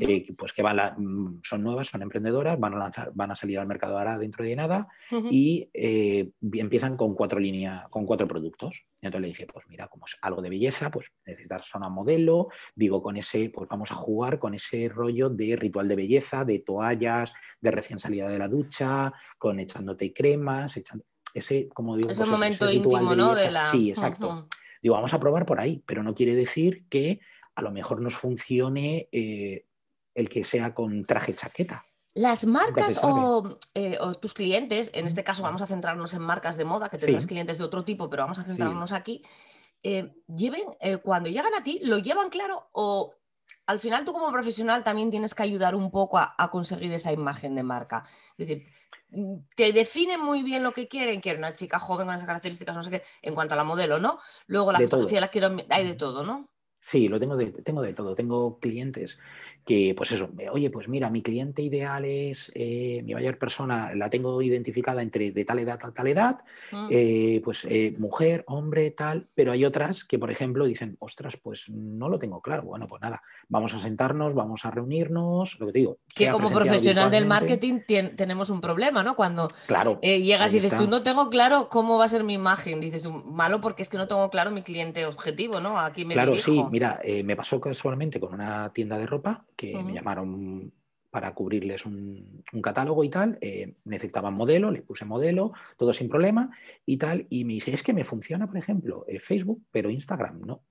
eh, 0.01 0.33
pues 0.37 0.53
que 0.53 0.63
van 0.63 0.95
mm, 0.97 1.41
son 1.43 1.63
nuevas, 1.63 1.89
son 1.89 2.03
emprendedoras, 2.03 2.59
van 2.59 2.75
a, 2.75 2.79
lanzar, 2.79 3.11
van 3.15 3.31
a 3.31 3.37
salir 3.37 3.59
al 3.59 3.67
mercado 3.67 3.99
ahora 3.99 4.19
dentro 4.19 4.45
de 4.45 4.57
nada 4.57 4.89
y 5.31 5.69
eh, 5.75 6.31
empiezan 6.41 6.97
con 6.97 7.15
cuatro 7.15 7.39
líneas, 7.39 7.89
con 7.91 8.07
cuatro 8.07 8.27
productos. 8.27 8.85
Y 9.01 9.07
entonces 9.07 9.23
le 9.23 9.29
dije, 9.29 9.47
pues 9.47 9.67
mira, 9.69 9.89
como 9.89 10.07
es 10.07 10.17
algo 10.23 10.41
de 10.41 10.51
belleza, 10.51 10.91
pues 10.91 11.13
necesitas 11.27 11.75
una 11.75 11.89
modelo, 11.89 12.49
digo, 12.75 13.03
con 13.03 13.17
ese, 13.17 13.51
pues 13.51 13.69
vamos 13.69 13.91
a 13.91 13.95
jugar 13.95 14.39
con 14.39 14.55
ese 14.55 14.89
rollo 14.89 15.29
de 15.29 15.57
ritual 15.57 15.89
de 15.89 15.97
belleza, 15.97 16.45
de 16.45 16.61
toallas, 16.61 17.33
de 17.61 17.71
recién 17.71 17.99
salida 17.99 18.29
de 18.29 18.39
la 18.39 18.49
ducha, 18.49 19.13
con 19.39 19.59
echándote 19.59 20.13
cremas, 20.13 20.77
echando, 20.77 21.05
ese, 21.35 21.69
como 21.69 21.97
digo, 21.97 22.11
ese 22.11 22.21
pues 22.21 22.31
momento 22.31 22.71
íntimo, 22.71 23.15
¿no? 23.15 23.35
De 23.35 23.51
la... 23.51 23.71
Sí, 23.71 23.91
exacto. 23.91 24.49
Digo, 24.83 24.95
vamos 24.95 25.15
a 25.15 25.21
probar 25.21 25.47
por 25.47 25.61
ahí, 25.61 25.83
pero 25.87 26.03
no 26.03 26.15
quiere 26.15 26.35
decir 26.35 26.87
que 26.89 27.21
a 27.55 27.63
lo 27.63 27.71
mejor 27.71 28.01
nos 28.01 28.17
funcione 28.17 29.09
eh, 29.13 29.67
el 30.15 30.29
que 30.29 30.45
sea 30.45 30.75
con 30.75 31.05
traje 31.05 31.35
chaqueta. 31.35 31.87
Las 32.15 32.45
marcas 32.45 33.01
eh, 33.75 33.97
o, 34.01 34.15
tus 34.15 34.35
clientes, 34.35 34.91
en 34.93 35.07
este 35.07 35.25
caso 35.25 35.43
vamos 35.43 35.63
a 35.63 35.67
centrarnos 35.67 36.13
en 36.13 36.21
marcas 36.21 36.57
de 36.57 36.65
moda, 36.65 36.91
que 36.91 36.99
tendrás 36.99 37.27
clientes 37.27 37.57
de 37.57 37.65
otro 37.65 37.85
tipo, 37.85 38.11
pero 38.11 38.25
vamos 38.25 38.39
a 38.39 38.43
centrarnos 38.43 38.93
aquí, 38.93 39.23
eh, 39.83 40.15
lleven, 40.27 40.63
cuando 41.03 41.31
llegan 41.31 41.55
a 41.55 41.65
ti, 41.65 41.81
¿lo 41.83 41.99
llevan 41.99 42.29
claro 42.29 42.69
o 42.73 43.15
al 43.67 43.81
final 43.81 44.05
tú 44.05 44.13
como 44.13 44.31
profesional 44.31 44.85
también 44.85 45.11
tienes 45.11 45.35
que 45.35 45.43
ayudar 45.43 45.75
un 45.75 45.91
poco 45.91 46.19
a, 46.19 46.51
conseguir 46.51 46.93
esa 46.93 47.13
imagen 47.13 47.55
de 47.55 47.63
marca? 47.63 48.05
Es 48.37 48.47
decir, 48.47 48.67
te 49.55 49.73
definen 49.73 50.21
muy 50.21 50.43
bien 50.43 50.63
lo 50.63 50.73
que 50.73 50.89
quieren, 50.89 51.21
quieren 51.21 51.41
una 51.41 51.55
chica 51.55 51.79
joven 51.79 52.07
con 52.07 52.17
esas 52.17 52.27
características, 52.27 52.77
no 52.77 52.83
sé 52.83 52.91
qué, 52.91 53.03
en 53.23 53.35
cuanto 53.35 53.55
a 53.55 53.57
la 53.57 53.65
modelo, 53.65 53.99
¿no? 53.99 54.19
Luego 54.47 54.73
la 54.73 54.81
fotografía 54.81 55.21
la 55.21 55.29
quiero, 55.29 55.55
hay 55.69 55.87
de 55.87 55.95
todo, 55.95 56.25
¿no? 56.25 56.49
Sí, 56.81 57.07
lo 57.07 57.21
tengo 57.21 57.37
de, 57.37 57.47
tengo 57.47 57.81
de 57.81 57.95
todo. 57.95 58.17
Tengo 58.17 58.59
clientes 58.59 59.19
que, 59.65 59.95
pues 59.97 60.11
eso, 60.13 60.29
oye, 60.51 60.71
pues 60.71 60.89
mira, 60.89 61.09
mi 61.09 61.23
cliente 61.23 61.63
ideal 61.63 62.05
es, 62.05 62.51
eh, 62.55 63.03
mi 63.05 63.15
mayor 63.15 63.39
persona, 63.39 63.95
la 63.95 64.11
tengo 64.11 64.43
identificada 64.43 65.03
entre 65.03 65.31
de 65.31 65.45
tal 65.45 65.61
edad 65.61 65.79
a 65.83 65.93
tal 65.93 66.07
edad, 66.09 66.39
mm. 66.73 66.89
eh, 66.91 67.41
pues 67.45 67.65
eh, 67.69 67.95
mujer, 67.99 68.45
hombre, 68.49 68.91
tal, 68.91 69.29
pero 69.35 69.53
hay 69.53 69.65
otras 69.65 70.05
que, 70.05 70.19
por 70.19 70.31
ejemplo, 70.31 70.67
dicen, 70.67 70.97
ostras, 70.99 71.37
pues 71.41 71.69
no 71.71 72.09
lo 72.09 72.19
tengo 72.19 72.41
claro. 72.41 72.65
Bueno, 72.65 72.87
pues 72.89 73.01
nada, 73.03 73.23
vamos 73.49 73.73
a 73.75 73.79
sentarnos, 73.79 74.35
vamos 74.35 74.65
a 74.65 74.71
reunirnos, 74.71 75.59
lo 75.61 75.67
que 75.67 75.73
te 75.73 75.79
digo. 75.79 75.99
Que 76.15 76.31
como 76.31 76.51
profesional 76.51 77.11
del 77.11 77.27
marketing 77.27 77.81
tenemos 78.17 78.51
un 78.51 78.61
problema, 78.61 79.03
¿no? 79.03 79.15
Cuando 79.15 79.49
claro, 79.67 80.01
llegas 80.01 80.53
y 80.53 80.57
dices, 80.57 80.77
tú 80.77 80.89
no 80.89 81.03
tengo 81.03 81.31
claro 81.31 81.69
cómo 81.69 81.99
va 81.99 82.07
a 82.07 82.09
ser 82.09 82.25
mi 82.25 82.35
imagen, 82.35 82.81
dices, 82.81 83.07
malo 83.07 83.61
porque 83.61 83.83
es 83.83 83.89
que 83.89 83.97
no 83.97 84.09
tengo 84.09 84.29
claro 84.31 84.51
mi 84.51 84.63
cliente 84.63 85.07
objetivo, 85.07 85.61
¿no? 85.61 85.79
Aquí 85.79 86.05
me 86.05 86.15
Claro, 86.15 86.37
sí, 86.37 86.63
mira, 86.71 87.01
me 87.25 87.37
pasó 87.37 87.61
casualmente 87.61 88.19
con 88.19 88.35
una 88.35 88.73
tienda 88.73 88.99
de 88.99 89.07
ropa 89.07 89.45
que 89.57 89.83
me 89.83 89.93
llamaron 89.93 90.73
para 91.13 91.35
cubrirles 91.35 91.85
un, 91.85 92.43
catálogo 92.63 93.05
y 93.05 93.11
tal. 93.11 93.37
Eh, 93.43 93.75
necesitaban 93.85 94.33
modelo, 94.33 94.71
le 94.71 94.81
puse 94.81 95.05
modelo, 95.05 95.53
todo 95.77 95.93
sin 95.93 96.09
problema 96.09 96.51
y 96.87 96.97
tal. 96.97 97.27
Y 97.29 97.45
me 97.45 97.53
dice, 97.53 97.75
es 97.75 97.83
que 97.83 97.93
me 97.93 98.03
funciona, 98.03 98.47
por 98.47 98.57
ejemplo, 98.57 99.05
Facebook, 99.21 99.63
pero 99.71 99.91
Instagram 99.91 100.41
no. 100.41 100.63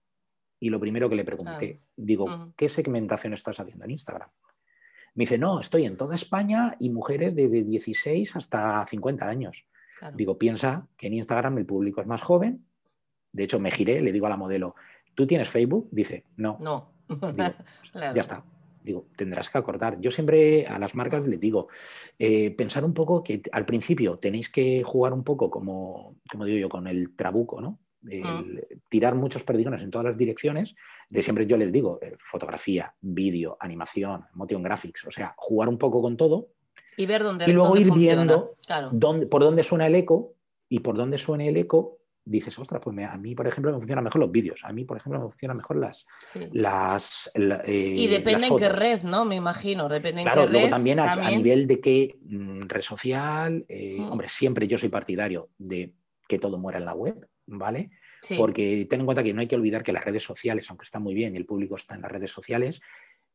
Y 0.59 0.69
lo 0.69 0.79
primero 0.79 1.09
que 1.09 1.15
le 1.15 1.23
pregunté, 1.23 1.81
digo, 1.95 2.53
¿qué 2.55 2.69
segmentación 2.69 3.33
estás 3.33 3.59
haciendo 3.59 3.85
en 3.85 3.91
Instagram? 3.91 4.29
Me 5.13 5.23
dice, 5.23 5.37
no, 5.37 5.59
estoy 5.59 5.85
en 5.85 5.97
toda 5.97 6.15
España 6.15 6.75
y 6.79 6.89
mujeres 6.89 7.35
de, 7.35 7.47
16 7.47 8.35
hasta 8.35 8.85
50 8.85 9.27
años. 9.27 9.65
Digo, 10.15 10.37
piensa 10.37 10.87
que 10.97 11.07
en 11.07 11.13
Instagram 11.15 11.59
el 11.59 11.65
público 11.67 12.01
es 12.01 12.07
más 12.07 12.23
joven. 12.23 12.65
De 13.31 13.43
hecho, 13.43 13.59
me 13.59 13.69
giré, 13.69 14.01
le 14.01 14.11
digo 14.11 14.25
a 14.25 14.29
la 14.29 14.37
modelo, 14.37 14.73
¿tú 15.13 15.27
tienes 15.27 15.49
Facebook? 15.49 15.89
Dice, 15.91 16.23
no. 16.37 16.57
No. 16.59 16.93
Ya 17.93 18.21
está. 18.21 18.43
Digo, 18.83 19.07
tendrás 19.15 19.49
que 19.49 19.57
acordar. 19.57 19.99
Yo 19.99 20.11
siempre 20.11 20.65
a 20.65 20.79
las 20.79 20.95
marcas 20.95 21.25
les 21.27 21.39
digo, 21.39 21.67
eh, 22.17 22.51
pensar 22.51 22.83
un 22.83 22.93
poco 22.93 23.23
que 23.23 23.41
al 23.51 23.65
principio 23.65 24.17
tenéis 24.17 24.49
que 24.49 24.83
jugar 24.83 25.13
un 25.13 25.23
poco 25.23 25.49
como, 25.49 26.17
como 26.29 26.45
digo 26.45 26.59
yo, 26.59 26.69
con 26.69 26.87
el 26.87 27.15
trabuco, 27.15 27.61
¿no? 27.61 27.79
tirar 28.89 29.15
muchos 29.15 29.43
perdigones 29.43 29.81
en 29.83 29.91
todas 29.91 30.05
las 30.05 30.17
direcciones, 30.17 30.75
de 31.09 31.21
siempre 31.21 31.45
yo 31.45 31.57
les 31.57 31.71
digo, 31.71 31.99
eh, 32.01 32.17
fotografía, 32.19 32.95
vídeo, 32.99 33.57
animación, 33.59 34.25
motion 34.33 34.63
graphics, 34.63 35.05
o 35.05 35.11
sea, 35.11 35.35
jugar 35.37 35.69
un 35.69 35.77
poco 35.77 36.01
con 36.01 36.17
todo. 36.17 36.47
Y 36.97 37.05
ver 37.05 37.23
dónde 37.23 37.45
Y 37.47 37.53
luego 37.53 37.77
ir 37.77 37.93
viendo 37.93 38.55
dónde, 38.91 39.27
por 39.27 39.43
dónde 39.43 39.63
suena 39.63 39.87
el 39.87 39.95
eco 39.95 40.33
y 40.67 40.79
por 40.79 40.97
dónde 40.97 41.17
suena 41.17 41.45
el 41.45 41.57
eco, 41.57 41.99
dices, 42.23 42.57
ostras, 42.59 42.81
pues 42.83 42.97
a 43.07 43.17
mí, 43.17 43.35
por 43.35 43.47
ejemplo, 43.47 43.71
me 43.71 43.77
funcionan 43.77 44.03
mejor 44.03 44.21
los 44.21 44.31
vídeos, 44.31 44.61
a 44.63 44.71
mí, 44.71 44.85
por 44.85 44.97
ejemplo, 44.97 45.19
me 45.19 45.25
funcionan 45.25 45.57
mejor 45.57 45.77
las... 45.77 46.05
las 46.51 47.31
eh, 47.33 47.93
y 47.95 48.07
depende 48.07 48.47
en 48.47 48.57
qué 48.57 48.69
red, 48.69 49.01
¿no? 49.03 49.25
Me 49.25 49.35
imagino, 49.35 49.89
depende 49.89 50.21
en 50.21 50.27
qué 50.27 50.47
luego 50.47 50.69
también, 50.69 50.99
a, 50.99 51.31
nivel 51.31 51.67
de 51.67 51.79
qué 51.79 52.19
mm, 52.21 52.61
red 52.67 52.81
social, 52.81 53.65
eh, 53.67 53.97
mm. 53.99 54.11
hombre, 54.11 54.29
siempre 54.29 54.67
yo 54.67 54.77
soy 54.77 54.89
partidario 54.89 55.49
de 55.57 55.93
que 56.27 56.39
todo 56.39 56.57
muera 56.57 56.77
en 56.77 56.85
la 56.85 56.93
web, 56.93 57.27
¿vale? 57.47 57.91
Porque 58.37 58.85
ten 58.87 58.99
en 58.99 59.05
cuenta 59.07 59.23
que 59.23 59.33
no 59.33 59.41
hay 59.41 59.47
que 59.47 59.55
olvidar 59.55 59.81
que 59.81 59.91
las 59.91 60.05
redes 60.05 60.23
sociales, 60.23 60.69
aunque 60.69 60.83
están 60.83 61.01
muy 61.01 61.15
bien 61.15 61.33
y 61.33 61.37
el 61.37 61.45
público 61.45 61.75
está 61.75 61.95
en 61.95 62.01
las 62.01 62.11
redes 62.11 62.31
sociales, 62.31 62.79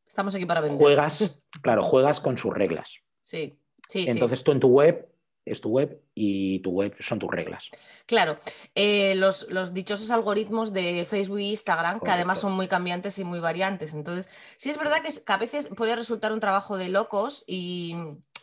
estamos 0.07 0.33
aquí 0.33 0.45
para 0.45 0.61
vender. 0.61 0.79
Juegas, 0.79 1.43
claro, 1.61 1.83
juegas 1.83 2.21
con 2.21 2.37
sus 2.37 2.53
reglas. 2.53 2.99
Sí, 3.21 3.59
sí. 3.89 4.05
Entonces 4.07 4.43
tú 4.45 4.53
en 4.53 4.61
tu 4.61 4.69
web 4.69 5.09
es 5.51 5.61
tu 5.61 5.69
web 5.69 6.01
y 6.13 6.59
tu 6.59 6.71
web 6.71 6.95
son 6.99 7.19
tus 7.19 7.29
reglas. 7.29 7.69
Claro, 8.05 8.39
eh, 8.75 9.15
los, 9.15 9.47
dichosos 9.73 10.11
algoritmos 10.11 10.73
de 10.73 11.05
Facebook 11.05 11.39
e 11.39 11.43
Instagram, 11.43 11.99
que 11.99 12.11
además 12.11 12.39
son 12.39 12.53
muy 12.53 12.67
cambiantes 12.67 13.17
y 13.19 13.23
muy 13.23 13.39
variantes. 13.39 13.93
Entonces, 13.93 14.29
sí 14.57 14.69
es 14.69 14.77
verdad 14.77 15.01
que, 15.01 15.09
a 15.25 15.37
veces 15.37 15.69
puede 15.75 15.95
resultar 15.95 16.33
un 16.33 16.39
trabajo 16.39 16.77
de 16.77 16.89
locos 16.89 17.43
y, 17.47 17.95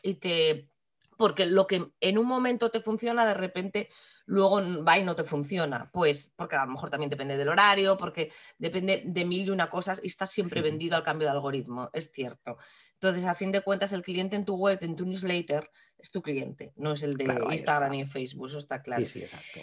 y 0.02 0.14
te... 0.14 0.68
Porque 1.16 1.46
lo 1.46 1.68
que 1.68 1.92
en 2.00 2.18
un 2.18 2.26
momento 2.26 2.70
te 2.72 2.80
funciona, 2.80 3.24
de 3.24 3.34
repente 3.34 3.88
luego 4.26 4.60
va 4.84 4.98
y 4.98 5.04
no 5.04 5.14
te 5.14 5.24
funciona. 5.24 5.90
Pues 5.92 6.32
porque 6.36 6.56
a 6.56 6.64
lo 6.64 6.72
mejor 6.72 6.90
también 6.90 7.10
depende 7.10 7.36
del 7.36 7.48
horario, 7.48 7.96
porque 7.96 8.30
depende 8.58 9.02
de 9.04 9.24
mil 9.24 9.46
y 9.46 9.50
una 9.50 9.70
cosas 9.70 10.00
y 10.02 10.06
estás 10.06 10.30
siempre 10.30 10.62
vendido 10.62 10.96
al 10.96 11.02
cambio 11.02 11.26
de 11.26 11.32
algoritmo, 11.32 11.90
es 11.92 12.10
cierto. 12.12 12.56
Entonces, 12.94 13.24
a 13.24 13.34
fin 13.34 13.52
de 13.52 13.60
cuentas, 13.60 13.92
el 13.92 14.02
cliente 14.02 14.36
en 14.36 14.44
tu 14.44 14.56
web, 14.56 14.78
en 14.80 14.96
tu 14.96 15.04
newsletter, 15.04 15.68
es 15.98 16.10
tu 16.10 16.22
cliente, 16.22 16.72
no 16.76 16.92
es 16.92 17.02
el 17.02 17.16
de 17.16 17.24
Instagram 17.50 17.92
ni 17.92 18.04
Facebook, 18.04 18.48
eso 18.48 18.58
está 18.58 18.82
claro. 18.82 19.04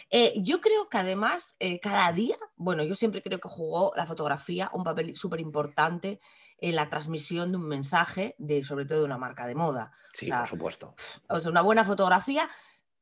Eh, 0.09 0.33
yo 0.37 0.61
creo 0.61 0.89
que 0.89 0.97
además, 0.97 1.55
eh, 1.59 1.79
cada 1.79 2.11
día, 2.13 2.37
bueno, 2.55 2.83
yo 2.83 2.95
siempre 2.95 3.21
creo 3.21 3.39
que 3.39 3.49
jugó 3.49 3.93
la 3.95 4.05
fotografía 4.05 4.69
un 4.73 4.83
papel 4.83 5.15
súper 5.15 5.39
importante 5.39 6.19
en 6.57 6.75
la 6.75 6.89
transmisión 6.89 7.51
de 7.51 7.57
un 7.57 7.67
mensaje, 7.67 8.35
de, 8.37 8.63
sobre 8.63 8.85
todo 8.85 8.99
de 8.99 9.05
una 9.05 9.17
marca 9.17 9.47
de 9.47 9.55
moda. 9.55 9.91
Sí, 10.13 10.31
por 10.31 10.47
supuesto. 10.47 10.95
O 11.27 11.39
sea, 11.39 11.51
una 11.51 11.61
buena 11.61 11.83
fotografía 11.83 12.47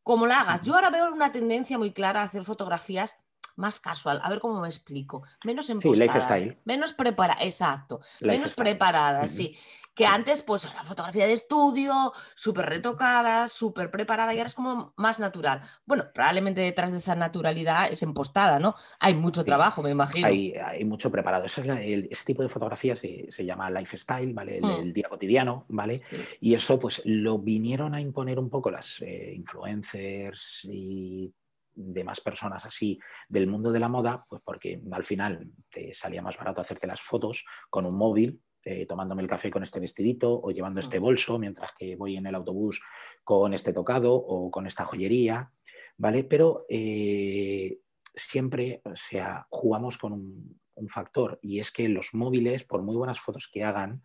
como 0.04 0.26
la 0.28 0.42
hagas. 0.42 0.62
Yo 0.64 0.76
ahora 0.76 0.90
veo 0.90 1.12
una 1.14 1.32
tendencia 1.32 1.78
muy 1.78 1.92
clara 1.92 2.22
a 2.22 2.26
hacer 2.26 2.46
fotografías 2.46 3.18
más 3.60 3.80
casual. 3.80 4.20
A 4.24 4.30
ver 4.30 4.40
cómo 4.40 4.62
me 4.62 4.68
explico. 4.68 5.24
Menos 5.44 5.70
empostadas, 5.70 6.42
menos 6.66 6.94
preparadas, 6.94 7.44
exacto, 7.44 8.00
menos 8.22 8.56
preparadas, 8.56 9.30
sí. 9.32 9.56
Que 9.94 10.06
antes, 10.06 10.44
pues, 10.44 10.64
la 10.64 10.86
fotografía 10.86 11.28
de 11.28 11.34
estudio, 11.34 12.14
súper 12.34 12.68
retocada, 12.68 13.50
súper 13.50 13.92
preparada, 13.92 14.34
y 14.34 14.38
ahora 14.38 14.48
es 14.48 14.56
como 14.56 14.94
más 14.96 15.20
natural. 15.20 15.60
Bueno, 15.86 16.06
probablemente 16.14 16.62
detrás 16.62 16.92
de 16.92 17.00
esa 17.00 17.16
naturalidad 17.16 17.92
es 17.92 18.02
empostada, 18.02 18.60
¿no? 18.60 18.76
Hay 19.00 19.14
mucho 19.14 19.44
trabajo, 19.44 19.84
me 19.84 19.90
imagino. 19.90 20.26
Hay, 20.28 20.86
mucho 20.86 21.12
preparado. 21.12 21.44
Ese, 21.46 22.26
tipo 22.26 22.44
de 22.44 22.48
fotografía 22.48 22.96
se, 22.96 23.46
llama 23.46 23.70
lifestyle, 23.70 24.34
¿vale? 24.34 24.62
Mm. 24.62 24.70
El, 24.70 24.94
día 24.94 25.10
cotidiano, 25.10 25.66
¿vale? 25.68 26.02
Y 26.40 26.54
eso, 26.54 26.80
pues, 26.80 27.02
lo 27.04 27.38
vinieron 27.40 27.94
a 27.94 28.00
imponer 28.00 28.40
un 28.40 28.50
poco 28.50 28.72
las 28.72 29.02
eh, 29.02 29.34
influencers 29.36 30.62
y 30.64 31.34
demás 31.80 32.22
personas 32.22 32.66
así 32.66 33.00
del 33.28 33.48
mundo 33.48 33.72
de 33.72 33.80
la 33.80 33.88
moda, 33.88 34.26
pues 34.30 34.42
porque 34.44 34.82
al 34.92 35.04
final 35.04 35.52
te 35.72 35.94
salía 35.94 36.22
más 36.22 36.38
barato 36.38 36.62
hacerte 36.62 36.88
las 36.88 37.02
fotos 37.02 37.46
con 37.70 37.86
un 37.86 37.98
móvil, 37.98 38.42
eh, 38.66 38.86
tomándome 38.86 39.22
el 39.22 39.30
café 39.30 39.50
con 39.50 39.64
este 39.64 39.80
vestidito 39.80 40.40
o 40.42 40.52
llevando 40.52 40.82
este 40.82 41.00
bolso 41.00 41.40
mientras 41.40 41.72
que 41.74 41.96
voy 41.96 42.18
en 42.18 42.28
el 42.28 42.36
autobús 42.36 42.82
con 43.24 43.54
este 43.54 43.72
tocado 43.72 44.14
o 44.14 44.52
con 44.52 44.68
esta 44.68 44.84
joyería, 44.84 45.52
¿vale? 45.98 46.26
Pero 46.26 46.66
eh, 46.68 47.80
siempre, 48.14 48.82
o 48.84 48.96
sea, 48.96 49.48
jugamos 49.50 49.98
con 49.98 50.14
un, 50.14 50.60
factor 50.88 51.38
y 51.42 51.60
es 51.60 51.72
que 51.74 51.90
los 51.90 52.14
móviles, 52.14 52.64
por 52.64 52.84
muy 52.84 52.96
buenas 52.96 53.20
fotos 53.20 53.50
que 53.52 53.66
hagan, 53.66 54.02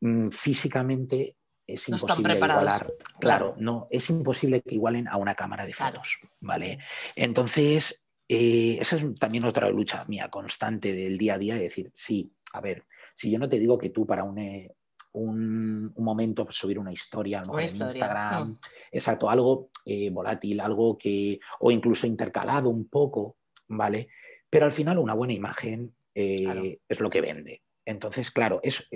mm, 0.00 0.30
físicamente 0.30 1.36
es 1.68 1.88
imposible 1.88 2.34
igualar. 2.34 2.94
Claro, 3.20 3.54
no, 3.58 3.86
es 3.90 4.08
imposible 4.08 4.62
que 4.62 4.74
igualen 4.74 5.06
a 5.06 5.18
una 5.18 5.34
cámara 5.34 5.66
de 5.66 5.74
fotos, 5.74 6.18
¿vale? 6.40 6.78
Entonces, 7.14 8.02
eh, 8.26 8.78
esa 8.80 8.96
es 8.96 9.14
también 9.14 9.44
otra 9.44 9.68
lucha 9.68 10.04
mía 10.08 10.30
constante 10.30 10.94
del 10.94 11.18
día 11.18 11.34
a 11.34 11.38
día, 11.38 11.54
de 11.54 11.62
decir, 11.62 11.90
sí, 11.92 12.32
a 12.54 12.62
ver, 12.62 12.84
si 13.14 13.30
yo 13.30 13.38
no 13.38 13.48
te 13.48 13.58
digo 13.58 13.76
que 13.76 13.90
tú 13.90 14.06
para 14.06 14.24
un, 14.24 14.38
eh, 14.38 14.74
un, 15.12 15.92
momento 15.98 16.46
pues, 16.46 16.56
subir 16.56 16.78
una 16.78 16.92
historia, 16.92 17.40
a 17.40 17.42
lo 17.42 17.48
mejor 17.48 17.62
en 17.62 17.82
Instagram, 17.82 18.58
exacto, 18.90 19.28
algo 19.28 19.70
eh, 19.84 20.08
volátil, 20.08 20.60
algo 20.60 20.96
que, 20.96 21.38
o 21.60 21.70
incluso 21.70 22.06
intercalado 22.06 22.70
un 22.70 22.88
poco, 22.88 23.36
¿vale? 23.68 24.08
Pero 24.48 24.64
al 24.64 24.72
final 24.72 24.98
una 24.98 25.14
buena 25.14 25.34
imagen 25.34 25.94
es 26.14 26.98
lo 26.98 27.10
que 27.10 27.20
vende. 27.20 27.62
Entonces, 27.84 28.32
claro, 28.32 28.58
es, 28.64 28.88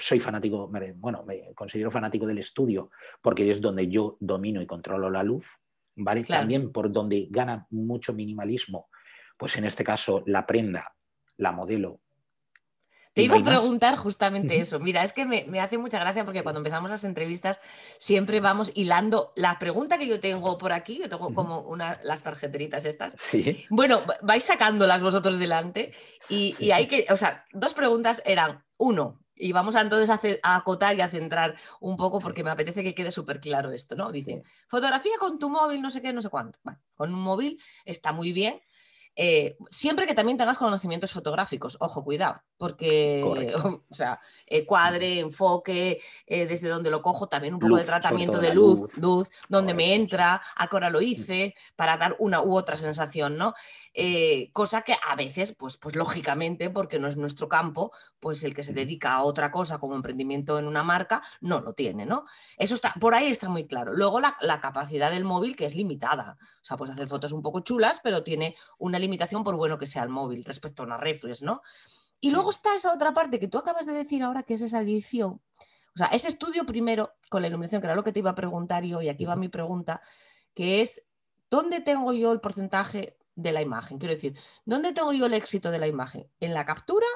soy 0.00 0.20
fanático, 0.20 0.70
bueno, 0.96 1.24
me 1.24 1.54
considero 1.54 1.90
fanático 1.90 2.26
del 2.26 2.38
estudio 2.38 2.90
porque 3.20 3.50
es 3.50 3.60
donde 3.60 3.88
yo 3.88 4.16
domino 4.20 4.60
y 4.60 4.66
controlo 4.66 5.10
la 5.10 5.22
luz, 5.22 5.60
¿vale? 5.94 6.24
También 6.24 6.72
por 6.72 6.90
donde 6.90 7.28
gana 7.30 7.66
mucho 7.70 8.12
minimalismo, 8.12 8.88
pues 9.36 9.56
en 9.56 9.64
este 9.64 9.84
caso 9.84 10.22
la 10.26 10.46
prenda, 10.46 10.94
la 11.36 11.52
modelo. 11.52 12.00
Te 13.12 13.22
iba 13.22 13.36
a 13.36 13.44
preguntar 13.44 13.96
justamente 13.96 14.60
eso. 14.60 14.78
Mira, 14.78 15.02
es 15.02 15.12
que 15.12 15.24
me, 15.24 15.60
hace 15.60 15.78
mucha 15.78 15.98
gracia 15.98 16.24
porque 16.24 16.44
cuando 16.44 16.60
empezamos 16.60 16.92
las 16.92 17.02
entrevistas 17.02 17.60
siempre 17.98 18.38
vamos 18.38 18.70
hilando 18.74 19.32
la 19.34 19.58
pregunta 19.58 19.98
que 19.98 20.06
yo 20.06 20.20
tengo 20.20 20.56
por 20.58 20.72
aquí. 20.72 20.98
Yo 20.98 21.08
tengo 21.08 21.34
como 21.34 21.60
una, 21.60 21.98
las 22.04 22.22
tarjeteritas 22.22 22.84
estas. 22.84 23.14
Sí. 23.16 23.66
Bueno, 23.68 24.00
vais 24.22 24.44
sacándolas 24.44 25.02
vosotros 25.02 25.40
delante 25.40 25.92
y, 26.28 26.54
y 26.60 26.70
hay 26.70 26.86
que, 26.86 27.06
o 27.10 27.16
sea, 27.16 27.44
dos 27.52 27.74
preguntas 27.74 28.22
eran, 28.24 28.64
uno, 28.76 29.20
y 29.40 29.52
vamos 29.52 29.76
a, 29.76 29.80
entonces 29.80 30.10
a, 30.42 30.56
acotar 30.56 30.96
y 30.96 31.00
a 31.00 31.08
centrar 31.08 31.56
un 31.80 31.96
poco 31.96 32.20
porque 32.20 32.44
me 32.44 32.50
apetece 32.50 32.82
que 32.82 32.94
quede 32.94 33.10
súper 33.10 33.40
claro 33.40 33.72
esto, 33.72 33.96
¿no? 33.96 34.12
Dicen, 34.12 34.42
fotografía 34.68 35.12
con 35.18 35.38
tu 35.38 35.48
móvil, 35.48 35.82
no 35.82 35.90
sé 35.90 36.02
qué, 36.02 36.12
no 36.12 36.22
sé 36.22 36.28
cuánto. 36.28 36.58
Bueno, 36.62 36.80
con 36.94 37.14
un 37.14 37.20
móvil 37.20 37.60
está 37.84 38.12
muy 38.12 38.32
bien, 38.32 38.60
eh, 39.16 39.56
siempre 39.70 40.06
que 40.06 40.14
también 40.14 40.38
tengas 40.38 40.58
conocimientos 40.58 41.12
fotográficos, 41.12 41.76
ojo, 41.80 42.04
cuidado, 42.04 42.40
porque, 42.56 43.22
o 43.90 43.94
sea, 43.94 44.20
eh, 44.46 44.64
cuadre, 44.64 45.18
enfoque, 45.18 46.00
eh, 46.26 46.46
desde 46.46 46.68
donde 46.68 46.90
lo 46.90 47.02
cojo, 47.02 47.28
también 47.28 47.54
un 47.54 47.60
poco 47.60 47.76
de 47.76 47.84
tratamiento 47.84 48.38
de 48.38 48.54
luz, 48.54 48.98
luz, 48.98 49.30
donde 49.48 49.74
me 49.74 49.94
entra, 49.94 50.40
a 50.56 50.68
qué 50.68 50.76
hora 50.76 50.90
lo 50.90 51.00
hice, 51.00 51.54
para 51.76 51.96
dar 51.96 52.16
una 52.18 52.40
u 52.40 52.56
otra 52.56 52.76
sensación, 52.76 53.36
¿no? 53.36 53.54
cosa 54.52 54.82
que 54.82 54.94
a 55.08 55.16
veces, 55.16 55.54
pues, 55.58 55.76
pues 55.76 55.96
lógicamente, 55.96 56.70
porque 56.70 56.98
no 56.98 57.08
es 57.08 57.16
nuestro 57.16 57.48
campo, 57.48 57.92
pues 58.20 58.44
el 58.44 58.54
que 58.54 58.62
se 58.62 58.72
dedica 58.72 59.12
a 59.12 59.24
otra 59.24 59.50
cosa 59.50 59.78
como 59.78 59.94
emprendimiento 59.96 60.58
en 60.58 60.66
una 60.66 60.82
marca, 60.82 61.22
no 61.40 61.60
lo 61.60 61.72
tiene, 61.74 62.06
¿no? 62.06 62.24
Eso 62.56 62.76
está, 62.76 62.94
por 63.00 63.14
ahí 63.14 63.26
está 63.26 63.48
muy 63.48 63.66
claro. 63.66 63.92
Luego 63.92 64.20
la, 64.20 64.36
la 64.40 64.60
capacidad 64.60 65.10
del 65.10 65.24
móvil, 65.24 65.56
que 65.56 65.66
es 65.66 65.74
limitada, 65.74 66.38
o 66.40 66.64
sea, 66.64 66.76
puedes 66.76 66.94
hacer 66.94 67.08
fotos 67.08 67.32
un 67.32 67.42
poco 67.42 67.60
chulas, 67.60 68.00
pero 68.02 68.22
tiene 68.22 68.54
una 68.78 68.99
limitación 69.00 69.44
por 69.44 69.56
bueno 69.56 69.78
que 69.78 69.86
sea 69.86 70.02
el 70.02 70.08
móvil 70.08 70.44
respecto 70.44 70.82
a 70.82 70.86
una 70.86 70.96
reflex, 70.96 71.42
¿no? 71.42 71.62
Y 72.20 72.30
luego 72.30 72.50
está 72.50 72.74
esa 72.76 72.92
otra 72.92 73.12
parte 73.14 73.40
que 73.40 73.48
tú 73.48 73.58
acabas 73.58 73.86
de 73.86 73.92
decir 73.92 74.22
ahora, 74.22 74.42
que 74.42 74.54
es 74.54 74.62
esa 74.62 74.80
edición. 74.80 75.40
O 75.94 75.98
sea, 75.98 76.08
ese 76.08 76.28
estudio 76.28 76.66
primero 76.66 77.14
con 77.28 77.42
la 77.42 77.48
iluminación, 77.48 77.80
que 77.80 77.86
era 77.86 77.96
lo 77.96 78.04
que 78.04 78.12
te 78.12 78.20
iba 78.20 78.30
a 78.30 78.34
preguntar 78.34 78.84
yo, 78.84 79.02
y 79.02 79.08
aquí 79.08 79.24
va 79.24 79.36
mi 79.36 79.48
pregunta, 79.48 80.00
que 80.54 80.82
es, 80.82 81.06
¿dónde 81.50 81.80
tengo 81.80 82.12
yo 82.12 82.32
el 82.32 82.40
porcentaje 82.40 83.16
de 83.40 83.52
la 83.52 83.62
imagen. 83.62 83.98
Quiero 83.98 84.14
decir, 84.14 84.38
¿dónde 84.64 84.92
tengo 84.92 85.12
yo 85.12 85.26
el 85.26 85.34
éxito 85.34 85.70
de 85.70 85.78
la 85.78 85.86
imagen? 85.86 86.30
¿En 86.40 86.54
la 86.54 86.64
captura? 86.64 87.06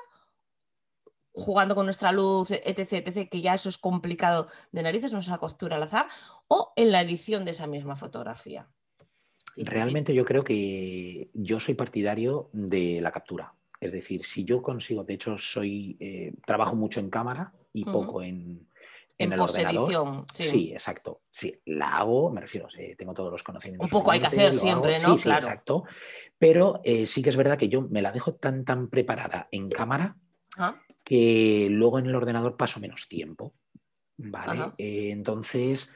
jugando 1.37 1.75
con 1.75 1.87
nuestra 1.87 2.13
luz, 2.13 2.53
etc., 2.53 2.93
etc., 2.93 3.29
que 3.29 3.41
ya 3.41 3.55
eso 3.55 3.69
es 3.69 3.77
complicado 3.77 4.47
de 4.71 4.85
narices, 4.85 5.13
no 5.13 5.19
es 5.19 5.27
una 5.27 5.41
captura 5.41 5.75
al 5.75 5.83
azar, 5.83 6.07
o 6.47 6.73
en 6.77 6.93
la 6.93 7.01
edición 7.01 7.45
de 7.45 7.51
esa 7.51 7.67
misma 7.67 7.97
fotografía. 7.97 8.71
Realmente 9.57 10.15
yo 10.15 10.25
creo 10.25 10.45
que 10.45 11.31
yo 11.33 11.61
soy 11.61 11.75
partidario 11.75 12.51
de 12.53 13.01
la 13.01 13.13
captura. 13.13 13.55
Es 13.81 13.93
decir, 13.93 14.25
si 14.25 14.45
yo 14.45 14.63
consigo, 14.63 15.05
de 15.05 15.15
hecho, 15.15 15.37
soy 15.39 15.97
eh, 16.01 16.33
trabajo 16.47 16.75
mucho 16.75 17.01
en 17.01 17.11
cámara 17.11 17.53
y 17.73 17.85
poco 17.85 18.23
en, 18.23 18.67
en, 19.19 19.33
el 19.33 19.41
ordenador. 19.41 20.27
Sí. 20.33 20.73
exacto. 20.73 21.23
Sí, 21.31 21.61
la 21.67 21.99
hago, 21.99 22.31
me 22.31 22.41
refiero, 22.41 22.69
tengo 22.97 23.15
todos 23.15 23.31
los 23.31 23.43
conocimientos. 23.43 23.85
Un 23.85 23.91
poco 23.91 24.11
hay 24.11 24.21
que 24.21 24.27
hacer 24.27 24.55
siempre, 24.55 24.99
¿no? 25.01 25.17
Sí, 25.17 25.25
claro. 25.25 25.47
exacto. 25.47 25.85
Pero 26.39 26.81
eh, 26.85 27.07
sí 27.07 27.23
que 27.23 27.31
es 27.31 27.37
verdad 27.37 27.59
que 27.59 27.69
yo 27.69 27.83
me 27.83 28.03
la 28.03 28.13
dejo 28.13 28.35
tan, 28.35 28.65
tan 28.65 28.89
preparada 28.89 29.49
en 29.51 29.69
cámara 29.71 30.17
ah. 30.57 30.81
que 31.05 31.69
luego 31.71 31.99
en 31.99 32.07
el 32.07 32.15
ordenador 32.15 32.57
paso 32.57 32.81
menos 32.81 33.07
tiempo. 33.09 33.53
¿Vale? 34.17 34.73
Eh, 34.79 35.11
entonces, 35.11 35.91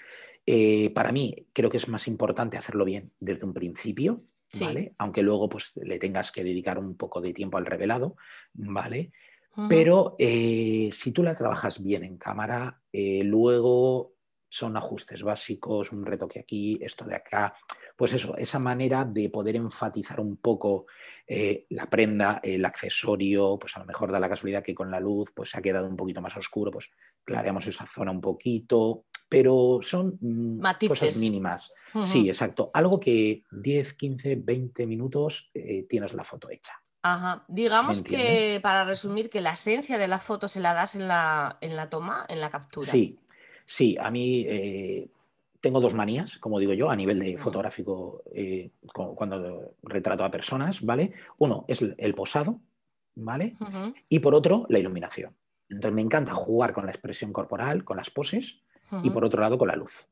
eh, 0.50 0.88
para 0.94 1.12
mí 1.12 1.46
creo 1.52 1.68
que 1.68 1.76
es 1.76 1.88
más 1.88 2.08
importante 2.08 2.56
hacerlo 2.56 2.86
bien 2.86 3.12
desde 3.20 3.44
un 3.44 3.52
principio. 3.52 4.24
¿Vale? 4.58 4.94
Aunque 4.96 5.22
luego 5.22 5.46
pues, 5.50 5.72
le 5.76 5.98
tengas 5.98 6.32
que 6.32 6.42
dedicar 6.42 6.78
un 6.78 6.96
poco 6.96 7.20
de 7.20 7.34
tiempo 7.34 7.58
al 7.58 7.66
revelado, 7.66 8.16
¿vale? 8.54 9.12
Pero 9.68 10.16
eh, 10.18 10.88
si 10.90 11.12
tú 11.12 11.22
la 11.22 11.34
trabajas 11.34 11.82
bien 11.82 12.02
en 12.02 12.16
cámara, 12.16 12.80
eh, 12.90 13.22
luego 13.24 14.14
son 14.48 14.76
ajustes 14.76 15.22
básicos, 15.22 15.92
un 15.92 16.06
retoque 16.06 16.40
aquí, 16.40 16.78
esto 16.80 17.04
de 17.04 17.16
acá. 17.16 17.52
Pues 17.96 18.14
eso, 18.14 18.36
esa 18.36 18.58
manera 18.58 19.04
de 19.04 19.28
poder 19.28 19.56
enfatizar 19.56 20.20
un 20.20 20.36
poco 20.36 20.86
eh, 21.26 21.66
la 21.70 21.90
prenda, 21.90 22.40
el 22.42 22.64
accesorio, 22.64 23.58
pues 23.58 23.76
a 23.76 23.80
lo 23.80 23.86
mejor 23.86 24.10
da 24.10 24.20
la 24.20 24.28
casualidad 24.28 24.62
que 24.62 24.74
con 24.74 24.90
la 24.90 25.00
luz 25.00 25.30
pues 25.34 25.50
se 25.50 25.58
ha 25.58 25.62
quedado 25.62 25.86
un 25.86 25.96
poquito 25.96 26.22
más 26.22 26.36
oscuro, 26.36 26.70
pues 26.70 26.88
clareamos 27.24 27.66
esa 27.66 27.84
zona 27.84 28.12
un 28.12 28.20
poquito, 28.20 29.04
pero 29.28 29.80
son 29.82 30.18
mm, 30.20 30.60
cosas 30.88 31.16
mínimas. 31.18 31.72
Sí, 32.04 32.28
exacto. 32.28 32.70
Algo 32.74 33.00
que 33.00 33.44
10, 33.50 33.94
15, 33.94 34.36
20 34.36 34.86
minutos 34.86 35.50
tienes 35.88 36.14
la 36.14 36.24
foto 36.24 36.50
hecha. 36.50 36.72
Ajá. 37.02 37.44
Digamos 37.48 38.02
que, 38.02 38.60
para 38.62 38.84
resumir, 38.84 39.30
que 39.30 39.40
la 39.40 39.52
esencia 39.52 39.98
de 39.98 40.08
la 40.08 40.18
foto 40.18 40.48
se 40.48 40.60
la 40.60 40.74
das 40.74 40.94
en 40.94 41.06
la, 41.06 41.58
en 41.60 41.76
la 41.76 41.88
toma, 41.88 42.26
en 42.28 42.40
la 42.40 42.50
captura. 42.50 42.90
Sí, 42.90 43.18
sí, 43.66 43.96
a 43.98 44.10
mí 44.10 44.44
eh, 44.48 45.08
tengo 45.60 45.80
dos 45.80 45.94
manías, 45.94 46.38
como 46.38 46.58
digo 46.58 46.72
yo, 46.72 46.90
a 46.90 46.96
nivel 46.96 47.20
de 47.20 47.38
fotográfico, 47.38 48.22
eh, 48.32 48.70
cuando 48.92 49.74
retrato 49.82 50.24
a 50.24 50.30
personas, 50.30 50.82
¿vale? 50.82 51.12
Uno 51.38 51.64
es 51.68 51.82
el 51.82 52.14
posado, 52.14 52.60
¿vale? 53.14 53.56
Y 54.08 54.18
por 54.18 54.34
otro, 54.34 54.66
la 54.68 54.78
iluminación. 54.78 55.36
Entonces 55.70 55.94
me 55.94 56.02
encanta 56.02 56.32
jugar 56.32 56.72
con 56.72 56.86
la 56.86 56.92
expresión 56.92 57.32
corporal, 57.32 57.84
con 57.84 57.96
las 57.96 58.10
poses, 58.10 58.62
y 59.02 59.10
por 59.10 59.24
otro 59.24 59.40
lado, 59.40 59.58
con 59.58 59.68
la 59.68 59.76
luz 59.76 60.08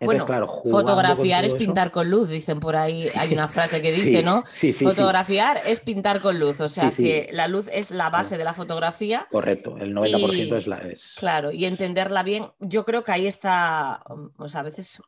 bueno, 0.00 0.26
claro, 0.26 0.46
fotografiar 0.46 1.44
es 1.44 1.54
pintar 1.54 1.90
con 1.90 2.10
luz, 2.10 2.28
dicen 2.28 2.60
por 2.60 2.76
ahí, 2.76 3.08
hay 3.14 3.32
una 3.32 3.48
frase 3.48 3.80
que 3.82 3.92
dice, 3.92 4.22
¿no? 4.22 4.44
Sí, 4.52 4.72
fotografiar 4.72 5.60
es 5.66 5.80
pintar 5.80 6.20
con 6.20 6.38
luz, 6.38 6.60
o 6.60 6.68
sea 6.68 6.90
que 6.90 7.28
la 7.32 7.48
luz 7.48 7.68
es 7.72 7.90
la 7.90 8.10
base 8.10 8.38
de 8.38 8.44
la 8.44 8.54
fotografía. 8.54 9.26
Correcto, 9.30 9.76
el 9.78 9.94
90% 9.94 10.56
es 10.56 10.66
la... 10.66 10.78
Es... 10.78 11.14
Claro, 11.16 11.50
y 11.52 11.64
entenderla 11.64 12.22
bien, 12.22 12.50
yo 12.58 12.84
creo 12.84 13.04
que 13.04 13.12
ahí 13.12 13.26
está, 13.26 14.02
o 14.36 14.48
sea, 14.48 14.60
a 14.60 14.64
veces... 14.64 15.02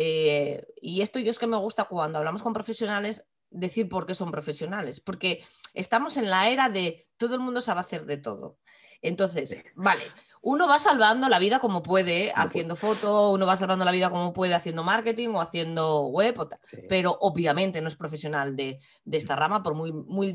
Eh, 0.00 0.64
y 0.80 1.02
esto 1.02 1.18
yo 1.18 1.32
es 1.32 1.40
que 1.40 1.48
me 1.48 1.56
gusta 1.56 1.84
cuando 1.84 2.18
hablamos 2.18 2.44
con 2.44 2.52
profesionales, 2.52 3.26
decir 3.50 3.88
por 3.88 4.06
qué 4.06 4.14
son 4.14 4.30
profesionales, 4.30 5.00
porque 5.00 5.44
estamos 5.74 6.16
en 6.16 6.30
la 6.30 6.48
era 6.48 6.68
de 6.68 7.08
todo 7.16 7.34
el 7.34 7.40
mundo 7.40 7.60
sabe 7.60 7.80
hacer 7.80 8.06
de 8.06 8.16
todo. 8.16 8.58
Entonces, 9.00 9.56
vale, 9.76 10.02
uno 10.42 10.66
va 10.66 10.78
salvando 10.78 11.28
la 11.28 11.38
vida 11.38 11.58
como 11.60 11.82
puede 11.82 12.32
haciendo 12.34 12.76
fotos, 12.76 13.34
uno 13.34 13.46
va 13.46 13.56
salvando 13.56 13.84
la 13.84 13.90
vida 13.90 14.10
como 14.10 14.32
puede 14.32 14.54
haciendo 14.54 14.82
marketing 14.82 15.28
o 15.30 15.40
haciendo 15.40 16.06
web, 16.06 16.48
pero 16.88 17.16
obviamente 17.20 17.80
no 17.80 17.88
es 17.88 17.96
profesional 17.96 18.56
de, 18.56 18.78
esta 19.10 19.36
rama, 19.36 19.62
por 19.62 19.74
muy, 19.74 19.92
muy 19.92 20.34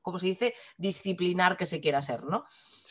¿cómo 0.00 0.18
se 0.18 0.26
dice? 0.26 0.54
disciplinar 0.76 1.56
que 1.56 1.66
se 1.66 1.80
quiera 1.80 2.00
ser, 2.00 2.24
¿no? 2.24 2.44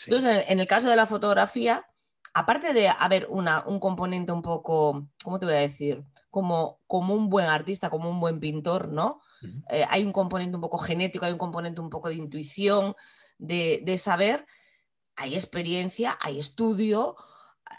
Entonces, 0.05 0.45
en, 0.47 0.59
el 0.59 0.67
caso 0.67 0.89
de 0.89 0.95
la 0.95 1.05
fotografía, 1.05 1.85
aparte 2.33 2.73
de 2.73 2.89
haber 2.89 3.27
una, 3.29 3.63
un 3.67 3.79
componente 3.79 4.31
un 4.31 4.41
poco, 4.41 5.09
¿cómo 5.23 5.37
te 5.37 5.45
voy 5.45 5.55
a 5.55 5.59
decir? 5.59 6.03
Como, 6.29 6.79
como 6.87 7.13
un 7.13 7.29
buen 7.29 7.45
artista, 7.45 7.89
como 7.89 8.09
un 8.09 8.19
buen 8.19 8.39
pintor, 8.39 8.89
¿no? 8.89 9.19
Eh, 9.69 9.85
hay 9.87 10.03
un 10.03 10.11
componente 10.11 10.55
un 10.55 10.61
poco 10.61 10.77
genético, 10.77 11.25
hay 11.25 11.33
un 11.33 11.37
componente 11.37 11.81
un 11.81 11.89
poco 11.89 12.09
de 12.09 12.15
intuición, 12.15 12.95
de, 13.37 13.81
de 13.83 13.97
saber 13.97 14.45
hay 15.15 15.35
experiencia, 15.35 16.17
hay 16.21 16.39
estudio, 16.39 17.15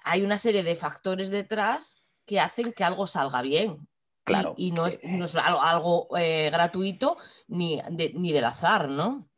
hay 0.04 0.22
una 0.22 0.38
serie 0.38 0.62
de 0.62 0.76
factores 0.76 1.30
detrás 1.30 2.02
que 2.26 2.40
hacen 2.40 2.72
que 2.72 2.84
algo 2.84 3.06
salga 3.06 3.42
bien. 3.42 3.88
Claro. 4.24 4.54
Y, 4.56 4.70
no, 4.70 4.86
es, 4.86 5.00
algo, 5.34 6.08
eh, 6.16 6.48
gratuito 6.50 7.16
ni, 7.48 7.80
ni 7.90 8.32
del 8.32 8.44
azar, 8.44 8.88
¿no? 8.88 9.28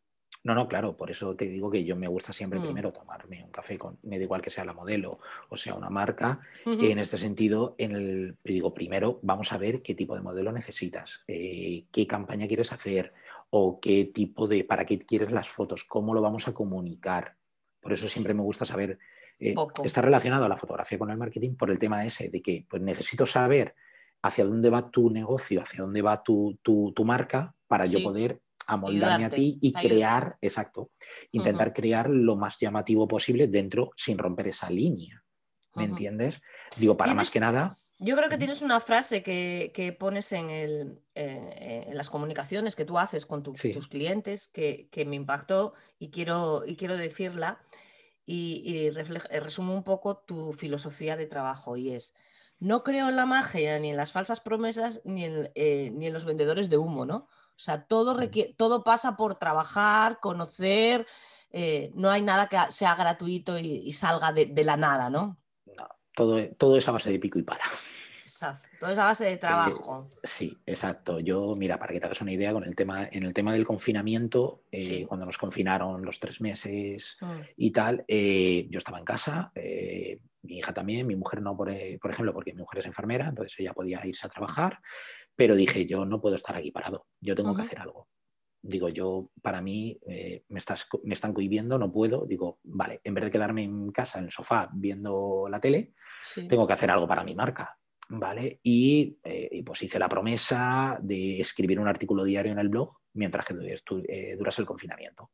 No, 0.44 0.54
no, 0.54 0.68
claro, 0.68 0.94
por 0.94 1.10
eso 1.10 1.34
te 1.34 1.46
digo 1.46 1.70
que 1.70 1.84
yo 1.84 1.96
me 1.96 2.06
gusta 2.06 2.34
siempre 2.34 2.60
mm. 2.60 2.64
primero 2.64 2.92
tomarme 2.92 3.42
un 3.42 3.50
café 3.50 3.78
con, 3.78 3.98
me 4.02 4.18
da 4.18 4.24
igual 4.24 4.42
que 4.42 4.50
sea 4.50 4.66
la 4.66 4.74
modelo 4.74 5.10
o 5.48 5.56
sea 5.56 5.74
una 5.74 5.88
marca. 5.88 6.40
En 6.66 6.98
este 6.98 7.16
sentido, 7.16 7.74
en 7.78 7.92
el, 7.92 8.36
digo, 8.44 8.74
primero 8.74 9.20
vamos 9.22 9.52
a 9.52 9.58
ver 9.58 9.80
qué 9.80 9.94
tipo 9.94 10.14
de 10.14 10.20
modelo 10.20 10.52
necesitas, 10.52 11.24
eh, 11.28 11.86
qué 11.90 12.06
campaña 12.06 12.46
quieres 12.46 12.72
hacer 12.72 13.14
o 13.48 13.80
qué 13.80 14.04
tipo 14.04 14.46
de, 14.46 14.64
para 14.64 14.84
qué 14.84 14.98
quieres 14.98 15.32
las 15.32 15.48
fotos, 15.48 15.84
cómo 15.84 16.12
lo 16.12 16.20
vamos 16.20 16.46
a 16.46 16.52
comunicar. 16.52 17.36
Por 17.84 17.92
eso 17.92 18.08
siempre 18.08 18.32
me 18.32 18.42
gusta 18.42 18.64
saber, 18.64 18.98
eh, 19.38 19.54
está 19.84 20.00
relacionado 20.00 20.46
a 20.46 20.48
la 20.48 20.56
fotografía 20.56 20.98
con 20.98 21.10
el 21.10 21.18
marketing 21.18 21.54
por 21.54 21.70
el 21.70 21.78
tema 21.78 22.02
ese 22.06 22.30
de 22.30 22.40
que 22.40 22.64
pues, 22.66 22.80
necesito 22.80 23.26
saber 23.26 23.74
hacia 24.22 24.46
dónde 24.46 24.70
va 24.70 24.90
tu 24.90 25.10
negocio, 25.10 25.60
hacia 25.60 25.82
dónde 25.82 26.00
va 26.00 26.22
tu, 26.22 26.58
marca 27.04 27.54
para 27.66 27.84
yo 27.84 28.02
poder 28.02 28.40
amoldarme 28.66 29.26
a 29.26 29.30
ti 29.30 29.58
y 29.60 29.70
crear, 29.74 30.38
exacto, 30.40 30.92
intentar 31.32 31.74
crear 31.74 32.08
lo 32.08 32.36
más 32.36 32.56
llamativo 32.58 33.06
posible 33.06 33.48
dentro 33.48 33.90
sin 33.96 34.16
romper 34.16 34.48
esa 34.48 34.70
línea. 34.70 35.22
¿Me 35.74 35.84
entiendes? 35.84 36.40
Digo, 36.78 36.96
para 36.96 37.12
más 37.12 37.30
que 37.30 37.40
nada. 37.40 37.76
Yo 38.04 38.16
creo 38.16 38.28
que 38.28 38.36
tienes 38.36 38.60
una 38.60 38.80
frase 38.80 39.22
que, 39.22 39.96
pones 39.98 40.30
en, 40.32 40.50
el, 40.50 41.02
eh, 41.14 41.86
en, 41.88 41.96
las 41.96 42.10
comunicaciones 42.10 42.76
que 42.76 42.84
tú 42.84 42.98
haces 42.98 43.24
con 43.24 43.42
tus 43.42 43.88
clientes 43.88 44.46
que, 44.48 44.90
me 45.06 45.16
impactó 45.16 45.72
y 45.98 46.10
quiero, 46.10 46.66
y 46.66 46.76
quiero 46.76 46.98
decirla 46.98 47.62
y, 48.26 48.62
y 48.62 48.86
eh, 48.88 49.40
resumo 49.40 49.72
un 49.72 49.84
poco 49.84 50.18
tu 50.18 50.52
filosofía 50.52 51.16
de 51.16 51.24
trabajo 51.24 51.78
y 51.78 51.92
es, 51.92 52.12
no 52.60 52.82
creo 52.82 53.08
en 53.08 53.16
la 53.16 53.24
magia 53.24 53.78
ni 53.78 53.88
en 53.88 53.96
las 53.96 54.12
falsas 54.12 54.40
promesas 54.40 55.00
ni 55.06 55.24
en, 55.24 55.50
eh, 55.54 55.90
ni 55.90 56.08
en 56.08 56.12
los 56.12 56.26
vendedores 56.26 56.68
de 56.68 56.76
humo, 56.76 57.06
¿no? 57.06 57.16
O 57.56 57.58
sea, 57.58 57.86
todo, 57.86 58.16
mm. 58.16 58.54
todo 58.58 58.84
pasa 58.84 59.16
por 59.16 59.36
trabajar, 59.36 60.20
conocer, 60.20 61.06
no 61.94 62.10
hay 62.10 62.20
nada 62.20 62.48
que 62.48 62.58
sea 62.68 62.96
gratuito 62.96 63.58
y, 63.58 63.90
salga 63.92 64.30
de, 64.30 64.44
de 64.44 64.64
la 64.64 64.76
nada, 64.76 65.08
¿no? 65.08 65.38
Todo, 66.14 66.48
todo 66.56 66.76
es 66.76 66.88
a 66.88 66.92
base 66.92 67.10
de 67.10 67.18
pico 67.18 67.38
y 67.38 67.42
para. 67.42 67.64
Exacto, 68.24 68.76
todo 68.80 68.90
es 68.90 68.98
a 68.98 69.04
base 69.04 69.24
de 69.24 69.32
eh, 69.34 69.36
trabajo. 69.36 70.10
sí, 70.22 70.58
exacto. 70.66 71.20
Yo, 71.20 71.54
mira, 71.56 71.78
para 71.78 71.92
que 71.92 72.00
te 72.00 72.06
hagas 72.06 72.20
una 72.20 72.32
idea, 72.32 72.52
con 72.52 72.64
el 72.64 72.74
tema, 72.74 73.08
en 73.10 73.22
el 73.24 73.34
tema 73.34 73.52
del 73.52 73.66
confinamiento, 73.66 74.64
eh, 74.72 75.06
cuando 75.06 75.26
nos 75.26 75.38
confinaron 75.38 76.04
los 76.04 76.18
tres 76.20 76.40
meses 76.40 77.16
mm. 77.20 77.40
y 77.56 77.70
tal, 77.70 78.04
eh, 78.08 78.66
yo 78.70 78.78
estaba 78.78 78.98
en 78.98 79.04
casa, 79.04 79.52
mi 80.42 80.58
hija 80.58 80.74
también, 80.74 81.06
mi 81.06 81.16
mujer 81.16 81.40
no, 81.40 81.56
por, 81.56 81.70
por, 82.00 82.10
ejemplo, 82.10 82.32
porque 82.32 82.52
mi 82.52 82.60
mujer 82.60 82.80
es 82.80 82.86
enfermera, 82.86 83.28
entonces 83.28 83.58
ella 83.58 83.72
podía 83.72 84.04
irse 84.04 84.26
a 84.26 84.30
trabajar, 84.30 84.80
pero 85.36 85.54
dije, 85.54 85.86
yo 85.86 86.04
no 86.04 86.20
puedo 86.20 86.36
estar 86.36 86.56
aquí 86.56 86.70
parado, 86.70 87.06
yo 87.20 87.34
tengo 87.34 87.54
que 87.54 87.62
hacer 87.62 87.80
algo 87.80 88.08
digo 88.64 88.88
yo, 88.88 89.30
para 89.42 89.60
mí 89.60 89.98
eh, 90.08 90.44
me, 90.48 90.58
estás, 90.58 90.86
me 91.02 91.14
están 91.14 91.34
cohibiendo, 91.34 91.78
no 91.78 91.92
puedo, 91.92 92.24
digo, 92.26 92.60
vale, 92.64 93.00
en 93.04 93.14
vez 93.14 93.24
de 93.24 93.30
quedarme 93.30 93.62
en 93.62 93.92
casa, 93.92 94.18
en 94.18 94.24
el 94.24 94.30
sofá, 94.30 94.70
viendo 94.72 95.46
la 95.50 95.60
tele, 95.60 95.92
tengo 96.48 96.66
que 96.66 96.72
hacer 96.72 96.90
algo 96.90 97.06
para 97.06 97.24
mi 97.24 97.34
marca, 97.34 97.78
¿vale? 98.08 98.60
Y, 98.62 99.18
eh, 99.22 99.62
pues 99.64 99.82
hice 99.82 99.98
la 99.98 100.08
promesa 100.08 100.98
de 101.02 101.40
escribir 101.40 101.78
un 101.78 101.88
artículo 101.88 102.24
diario 102.24 102.52
en 102.52 102.58
el 102.58 102.70
blog 102.70 102.90
mientras 103.12 103.44
que 103.44 103.54
eh, 104.08 104.36
durase 104.36 104.62
el 104.62 104.66
confinamiento. 104.66 105.30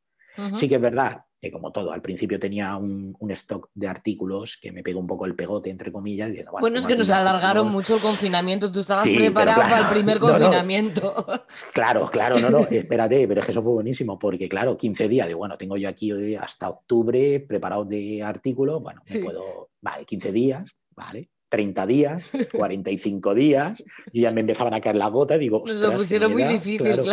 Sí 0.56 0.68
que 0.68 0.76
es 0.76 0.80
verdad 0.80 1.24
que 1.40 1.50
como 1.50 1.72
todo, 1.72 1.92
al 1.92 2.02
principio 2.02 2.38
tenía 2.38 2.76
un, 2.76 3.16
stock 3.30 3.70
de 3.74 3.88
artículos 3.88 4.58
que 4.60 4.72
me 4.72 4.82
pegó 4.82 5.00
un 5.00 5.06
poco 5.06 5.24
el 5.24 5.34
pegote, 5.34 5.70
entre 5.70 5.90
comillas. 5.90 6.30
bueno, 6.60 6.78
es 6.78 6.86
que 6.86 6.96
nos 6.96 7.08
alargaron 7.08 7.68
mucho 7.70 7.96
el 7.96 8.02
confiamiento, 8.02 8.70
tú 8.70 8.80
estabas 8.80 9.08
preparado 9.08 9.62
para 9.62 9.80
el 9.80 9.86
primer 9.86 10.18
confinamiento. 10.20 11.26
Claro, 11.72 12.08
claro, 12.10 12.38
no, 12.38 12.50
no, 12.50 12.58
espérate, 12.58 13.26
pero 13.26 13.40
es 13.40 13.46
que 13.46 13.52
eso 13.52 13.62
fue 13.62 13.72
buenísimo, 13.72 14.18
porque 14.18 14.48
claro, 14.48 14.76
15 14.76 15.08
días, 15.08 15.28
de 15.28 15.34
bueno, 15.34 15.56
tengo 15.56 15.76
yo 15.76 15.88
aquí 15.88 16.12
hasta 16.36 16.68
octubre 16.68 17.40
preparado 17.40 17.84
de 17.84 18.22
artículos, 18.22 18.82
bueno, 18.82 19.02
me 19.08 19.20
puedo, 19.20 19.70
vale, 19.80 20.04
15 20.04 20.32
días, 20.32 20.74
vale, 20.90 21.30
30 21.50 21.86
días, 21.86 22.30
45 22.52 23.34
días, 23.34 23.84
y 24.12 24.22
ya 24.22 24.30
me 24.30 24.40
empezaban 24.40 24.72
a 24.72 24.80
caer 24.80 24.96
la 24.96 25.08
gota, 25.08 25.36
digo, 25.36 25.64
Nos 25.66 25.76
lo 25.76 25.92
pusieron 25.96 26.32
muy 26.32 26.44
difícil, 26.44 26.78
claro. 26.78 27.04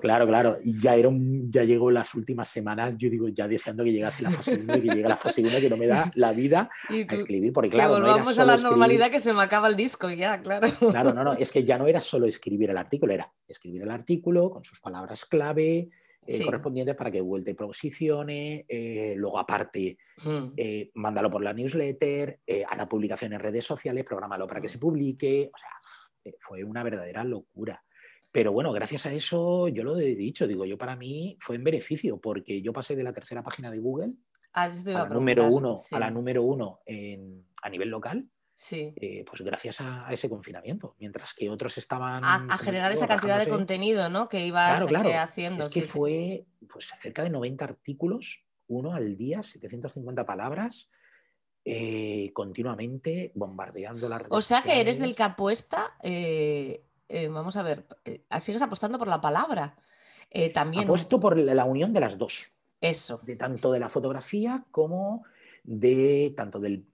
Claro, 0.00 0.26
claro. 0.26 0.56
Y 0.62 0.80
ya, 0.80 0.94
era 0.94 1.10
ya 1.48 1.64
llegó 1.64 1.90
las 1.90 2.14
últimas 2.14 2.48
semanas, 2.48 2.96
yo 2.98 3.10
digo, 3.10 3.28
ya 3.28 3.48
deseando 3.48 3.82
que 3.82 3.92
llegase 3.92 4.22
la 4.22 4.30
fase 4.30 4.60
1 4.62 4.76
y 4.76 4.80
que 4.80 4.88
llegue 4.88 5.08
la 5.08 5.16
fase 5.16 5.40
1 5.40 5.50
que 5.58 5.70
no 5.70 5.76
me 5.76 5.86
da 5.86 6.12
la 6.14 6.32
vida 6.32 6.70
a 6.88 7.14
escribir, 7.14 7.52
porque 7.52 7.70
claro. 7.70 7.94
Volvamos 7.94 8.38
a 8.38 8.44
la 8.44 8.56
normalidad 8.58 9.10
que 9.10 9.20
se 9.20 9.32
me 9.32 9.42
acaba 9.42 9.68
el 9.68 9.76
disco 9.76 10.10
ya, 10.10 10.40
claro. 10.42 10.68
Claro, 10.90 11.12
no, 11.14 11.24
no, 11.24 11.32
es 11.38 11.50
que 11.50 11.64
ya 11.64 11.78
no 11.78 11.86
era 11.86 12.00
solo 12.00 12.26
escribir 12.26 12.70
el 12.70 12.76
artículo, 12.76 13.14
era 13.14 13.32
escribir 13.48 13.82
el 13.82 13.90
artículo 13.90 14.50
con 14.50 14.62
sus 14.62 14.80
palabras 14.80 15.24
clave, 15.24 15.88
eh, 16.26 16.44
correspondientes 16.44 16.94
para 16.94 17.10
que 17.10 17.20
vuelte 17.20 17.52
y 17.52 17.54
posicione, 17.54 18.64
eh, 18.68 19.14
luego 19.16 19.38
aparte 19.38 19.98
hmm. 20.24 20.52
eh, 20.56 20.90
mándalo 20.94 21.30
por 21.30 21.42
la 21.42 21.52
newsletter, 21.52 22.40
a 22.68 22.76
la 22.76 22.88
publicación 22.88 23.32
en 23.32 23.40
redes 23.40 23.64
sociales, 23.64 24.04
prográmalo 24.04 24.46
para 24.46 24.60
que 24.60 24.68
se 24.68 24.78
publique, 24.78 25.50
o 25.52 25.58
sea, 25.58 26.34
fue 26.40 26.64
una 26.64 26.82
verdadera 26.82 27.24
locura. 27.24 27.82
Pero 28.32 28.52
bueno, 28.52 28.72
gracias 28.72 29.06
a 29.06 29.12
eso 29.12 29.68
yo 29.68 29.84
lo 29.84 29.98
he 29.98 30.14
dicho, 30.14 30.46
digo, 30.46 30.64
yo 30.64 30.76
para 30.76 30.96
mí 30.96 31.36
fue 31.40 31.56
en 31.56 31.64
beneficio, 31.64 32.18
porque 32.18 32.62
yo 32.62 32.72
pasé 32.72 32.96
de 32.96 33.04
la 33.04 33.12
tercera 33.12 33.42
página 33.42 33.70
de 33.70 33.78
Google 33.78 34.14
ah, 34.54 34.64
a, 34.64 34.92
la 34.92 35.08
número 35.08 35.48
uno, 35.48 35.80
a 35.90 35.98
la 35.98 36.10
número 36.10 36.42
uno 36.42 36.80
a 37.62 37.70
nivel 37.70 37.88
local 37.90 38.28
Sí. 38.56 38.94
Eh, 38.96 39.24
pues 39.28 39.42
gracias 39.42 39.80
a, 39.80 40.06
ese 40.10 40.28
confinamiento, 40.28 40.94
mientras 40.98 41.34
que 41.34 41.50
otros 41.50 41.76
estaban... 41.76 42.22
A, 42.24 42.56
generar 42.58 42.92
esa 42.92 43.08
cantidad 43.08 43.38
de 43.38 43.48
contenido, 43.48 44.08
¿no? 44.08 44.28
Que 44.28 44.46
ibas 44.46 44.80
eh, 44.90 45.16
haciendo. 45.16 45.66
Es 45.66 45.72
que 45.72 45.82
fue 45.82 46.46
pues, 46.72 46.88
cerca 47.00 47.22
de 47.22 47.30
90 47.30 47.64
artículos, 47.64 48.44
uno 48.68 48.94
al 48.94 49.16
día, 49.16 49.42
750 49.42 50.24
palabras, 50.24 50.88
eh, 51.64 52.30
continuamente 52.32 53.32
bombardeando 53.34 54.08
la 54.08 54.18
red. 54.18 54.28
O 54.30 54.40
sea 54.40 54.62
que 54.62 54.80
eres 54.80 54.98
del 54.98 55.16
que 55.16 55.22
apuesta, 55.24 55.96
vamos 57.30 57.56
a 57.56 57.62
ver, 57.62 57.86
sigues 58.40 58.62
apostando 58.62 58.98
por 58.98 59.08
la 59.08 59.20
palabra. 59.20 59.76
también. 60.52 60.84
Apuesto 60.84 61.18
por 61.18 61.36
la 61.36 61.64
unión 61.64 61.92
de 61.92 62.00
las 62.00 62.18
dos. 62.18 62.52
Eso. 62.80 63.20
De 63.24 63.36
tanto 63.36 63.72
de 63.72 63.80
la 63.80 63.88
fotografía 63.88 64.64
como 64.70 65.24
de 65.64 66.34
tanto 66.36 66.60
del 66.60 66.86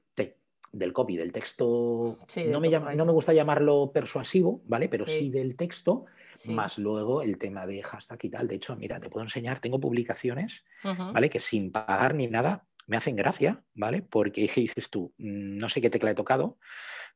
del 0.72 0.92
copy, 0.92 1.16
del 1.16 1.32
texto, 1.32 2.18
no, 2.46 2.60
me 2.60 2.70
llama, 2.70 2.94
no, 2.94 3.04
me 3.04 3.12
gusta 3.12 3.32
llamarlo 3.32 3.90
persuasivo, 3.92 4.62
¿vale? 4.66 4.88
Pero 4.88 5.06
sí, 5.06 5.30
del 5.30 5.56
texto, 5.56 6.06
más 6.48 6.78
luego 6.78 7.22
el 7.22 7.38
tema 7.38 7.66
de 7.66 7.82
hashtag 7.82 8.18
y 8.22 8.30
tal. 8.30 8.48
De 8.48 8.56
hecho, 8.56 8.76
mira, 8.76 9.00
te 9.00 9.10
puedo 9.10 9.24
enseñar, 9.24 9.60
tengo 9.60 9.80
publicaciones, 9.80 10.64
¿vale? 10.82 11.28
Que 11.28 11.40
sin 11.40 11.72
pagar 11.72 12.14
ni 12.14 12.28
nada 12.28 12.66
me 12.86 12.96
hacen 12.96 13.16
gracia, 13.16 13.62
¿vale? 13.74 14.02
Porque 14.02 14.50
dices 14.54 14.90
tú, 14.90 15.12
mm, 15.18 15.58
no 15.58 15.68
sé 15.68 15.80
qué 15.80 15.90
tecla 15.90 16.10
he 16.10 16.14
tocado, 16.14 16.58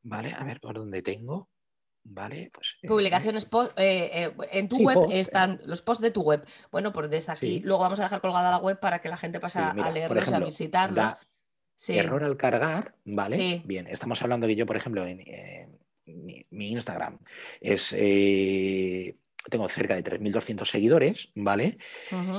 ¿vale? 0.03 0.33
A 0.33 0.45
ver 0.45 0.61
por 0.61 0.75
dónde 0.75 1.03
tengo. 1.03 1.49
¿Vale? 2.07 2.51
Pues, 2.53 2.77
eh, 2.83 2.87
Publicaciones 2.87 3.49
eh, 3.79 4.11
eh, 4.12 4.35
en 4.53 4.69
tu 4.69 4.77
web 4.77 5.07
están 5.11 5.59
los 5.64 5.81
posts 5.81 6.03
de 6.03 6.11
tu 6.11 6.21
web. 6.21 6.47
Bueno, 6.71 6.93
pues 6.93 7.09
desde 7.09 7.33
aquí. 7.33 7.61
Luego 7.61 7.83
vamos 7.83 7.99
a 7.99 8.03
dejar 8.03 8.21
colgada 8.21 8.51
la 8.51 8.59
web 8.59 8.79
para 8.79 9.01
que 9.01 9.09
la 9.09 9.17
gente 9.17 9.40
pase 9.40 9.59
a 9.59 9.73
leerlos, 9.90 10.31
a 10.31 10.38
visitarlos. 10.38 11.14
Error 11.89 12.25
al 12.25 12.37
cargar, 12.37 12.95
¿vale? 13.05 13.63
Bien, 13.65 13.87
estamos 13.87 14.23
hablando 14.23 14.47
que 14.47 14.57
yo, 14.57 14.67
por 14.67 14.77
ejemplo, 14.77 15.07
en, 15.07 15.19
mi, 16.07 16.47
Instagram 16.51 17.19
es 17.61 17.95
eh, 17.97 19.17
tengo 19.51 19.69
cerca 19.69 19.95
de 19.95 20.05
3.200 20.05 20.65
seguidores, 20.65 21.31
¿vale? 21.35 21.79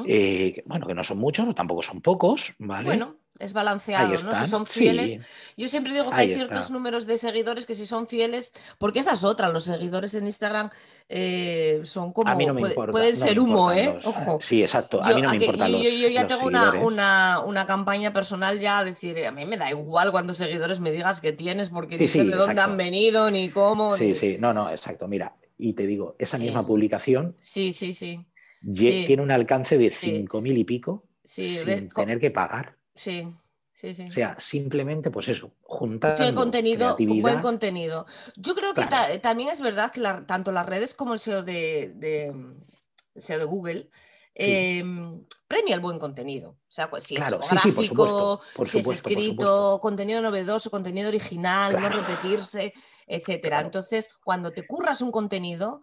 Eh, 0.07 0.61
bueno, 0.65 0.87
que 0.87 0.93
no 0.95 1.03
son 1.03 1.17
muchos, 1.17 1.53
tampoco 1.55 1.81
son 1.81 2.01
pocos, 2.01 2.53
¿vale? 2.59 2.87
Bueno, 2.87 3.17
es 3.39 3.53
balanceado, 3.53 4.13
¿no? 4.23 4.39
Si 4.39 4.47
son 4.47 4.65
fieles. 4.65 5.19
Yo 5.57 5.67
siempre 5.67 5.93
digo 5.93 6.09
que 6.09 6.15
hay 6.15 6.33
ciertos 6.33 6.71
números 6.71 7.05
de 7.05 7.17
seguidores 7.17 7.65
que 7.65 7.75
si 7.75 7.85
son 7.85 8.07
fieles, 8.07 8.53
porque 8.77 8.99
esa 8.99 9.13
es 9.13 9.23
otra, 9.23 9.49
los 9.49 9.65
seguidores 9.65 10.13
en 10.15 10.25
Instagram 10.25 10.69
eh, 11.09 11.81
son 11.83 12.13
como. 12.13 12.29
A 12.29 12.35
mí 12.35 12.45
no 12.45 12.53
me 12.53 12.69
pueden 12.69 13.17
ser 13.17 13.39
humo, 13.39 13.71
¿eh? 13.71 13.99
Ojo. 14.03 14.39
Sí, 14.41 14.63
exacto. 14.63 15.03
A 15.03 15.13
mí 15.13 15.21
no 15.21 15.29
me 15.29 15.35
importan 15.35 15.71
los. 15.71 15.81
Yo, 15.83 15.89
yo 15.89 16.09
ya 16.09 16.27
tengo 16.27 16.45
una, 16.45 17.39
una, 17.39 17.65
campaña 17.65 18.13
personal 18.13 18.59
ya 18.59 18.79
a 18.79 18.85
decir, 18.85 19.25
a 19.25 19.31
mí 19.31 19.45
me 19.45 19.57
da 19.57 19.69
igual 19.69 20.11
cuántos 20.11 20.37
seguidores 20.37 20.79
me 20.79 20.91
digas 20.91 21.19
que 21.19 21.33
tienes, 21.33 21.69
porque 21.69 21.97
no 21.97 22.07
sé 22.07 22.23
de 22.23 22.35
dónde 22.35 22.61
han 22.61 22.77
venido, 22.77 23.29
ni 23.31 23.49
cómo. 23.49 23.97
Sí, 23.97 24.13
sí, 24.15 24.37
no, 24.39 24.53
no, 24.53 24.69
exacto. 24.69 25.07
Mira, 25.07 25.35
y 25.57 25.73
te 25.73 25.87
digo, 25.87 26.15
esa 26.19 26.37
misma 26.37 26.65
publicación 26.65 27.35
sí, 27.41 27.73
sí, 27.73 27.93
sí. 27.93 28.25
tiene 28.73 29.21
un 29.21 29.31
alcance 29.31 29.77
de 29.77 29.91
5.000 29.91 30.57
y 30.57 30.63
pico 30.63 31.05
sin 31.23 31.89
tener 31.89 32.19
que 32.19 32.31
pagar. 32.31 32.77
Sí. 32.95 33.27
Sí, 33.73 33.93
sí. 33.93 34.07
O 34.07 34.09
sea, 34.09 34.37
simplemente, 34.39 35.11
pues 35.11 35.27
eso, 35.27 35.51
juntar. 35.61 36.17
Sí, 36.17 36.33
contenido, 36.33 36.95
un 36.97 37.21
buen 37.21 37.41
contenido. 37.41 38.05
Yo 38.37 38.55
creo 38.55 38.73
que 38.73 38.85
también 39.19 39.49
es 39.49 39.59
verdad 39.59 39.91
que 39.91 40.01
tanto 40.25 40.53
las 40.53 40.65
redes 40.65 40.93
como 40.93 41.13
el 41.13 41.19
SEO 41.19 41.43
de, 41.43 42.33
SEO 43.17 43.39
de 43.39 43.45
Google 43.45 43.89
em, 44.33 45.25
premia 45.49 45.75
el 45.75 45.81
buen 45.81 45.99
contenido. 45.99 46.51
O 46.51 46.71
sea, 46.71 46.89
pues 46.89 47.03
si 47.03 47.17
es 47.17 47.29
gráfico, 47.29 48.39
si 48.63 48.79
es 48.79 48.87
escrito, 48.87 49.79
contenido 49.81 50.21
novedoso, 50.21 50.71
contenido 50.71 51.09
original, 51.09 51.79
no 51.79 51.89
repetirse 51.89 52.73
etcétera. 53.07 53.61
Entonces, 53.61 54.09
cuando 54.23 54.51
te 54.51 54.65
curras 54.65 55.01
un 55.01 55.11
contenido, 55.11 55.81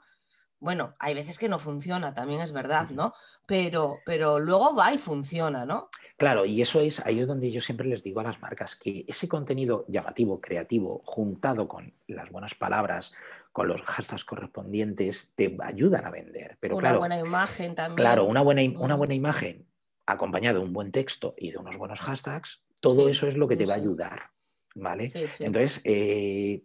bueno, 0.62 0.94
hay 1.00 1.12
veces 1.12 1.40
que 1.40 1.48
no 1.48 1.58
funciona, 1.58 2.14
también 2.14 2.40
es 2.40 2.52
verdad, 2.52 2.88
¿no? 2.90 3.14
Pero, 3.46 3.98
pero 4.06 4.38
luego 4.38 4.76
va 4.76 4.94
y 4.94 4.98
funciona, 4.98 5.66
¿no? 5.66 5.90
Claro, 6.16 6.44
y 6.44 6.62
eso 6.62 6.80
es, 6.80 7.04
ahí 7.04 7.18
es 7.18 7.26
donde 7.26 7.50
yo 7.50 7.60
siempre 7.60 7.88
les 7.88 8.04
digo 8.04 8.20
a 8.20 8.22
las 8.22 8.40
marcas 8.40 8.76
que 8.76 9.04
ese 9.08 9.26
contenido 9.26 9.84
llamativo, 9.88 10.40
creativo, 10.40 11.00
juntado 11.04 11.66
con 11.66 11.92
las 12.06 12.30
buenas 12.30 12.54
palabras, 12.54 13.12
con 13.50 13.66
los 13.66 13.82
hashtags 13.82 14.24
correspondientes, 14.24 15.32
te 15.34 15.56
ayudan 15.60 16.06
a 16.06 16.12
vender. 16.12 16.56
Pero 16.60 16.76
una 16.76 16.96
buena 16.96 17.18
imagen 17.18 17.74
también. 17.74 17.96
Claro, 17.96 18.24
una 18.24 18.40
buena, 18.42 18.62
una 18.78 18.94
buena 18.94 19.14
imagen 19.14 19.66
acompañada 20.06 20.60
de 20.60 20.64
un 20.64 20.72
buen 20.72 20.92
texto 20.92 21.34
y 21.36 21.50
de 21.50 21.58
unos 21.58 21.76
buenos 21.76 21.98
hashtags, 21.98 22.62
todo 22.78 23.08
eso 23.08 23.26
es 23.26 23.36
lo 23.36 23.48
que 23.48 23.56
te 23.56 23.66
va 23.66 23.74
a 23.74 23.78
ayudar. 23.78 24.30
¿Vale? 24.76 25.10
Entonces, 25.40 25.80
eh, 25.82 26.62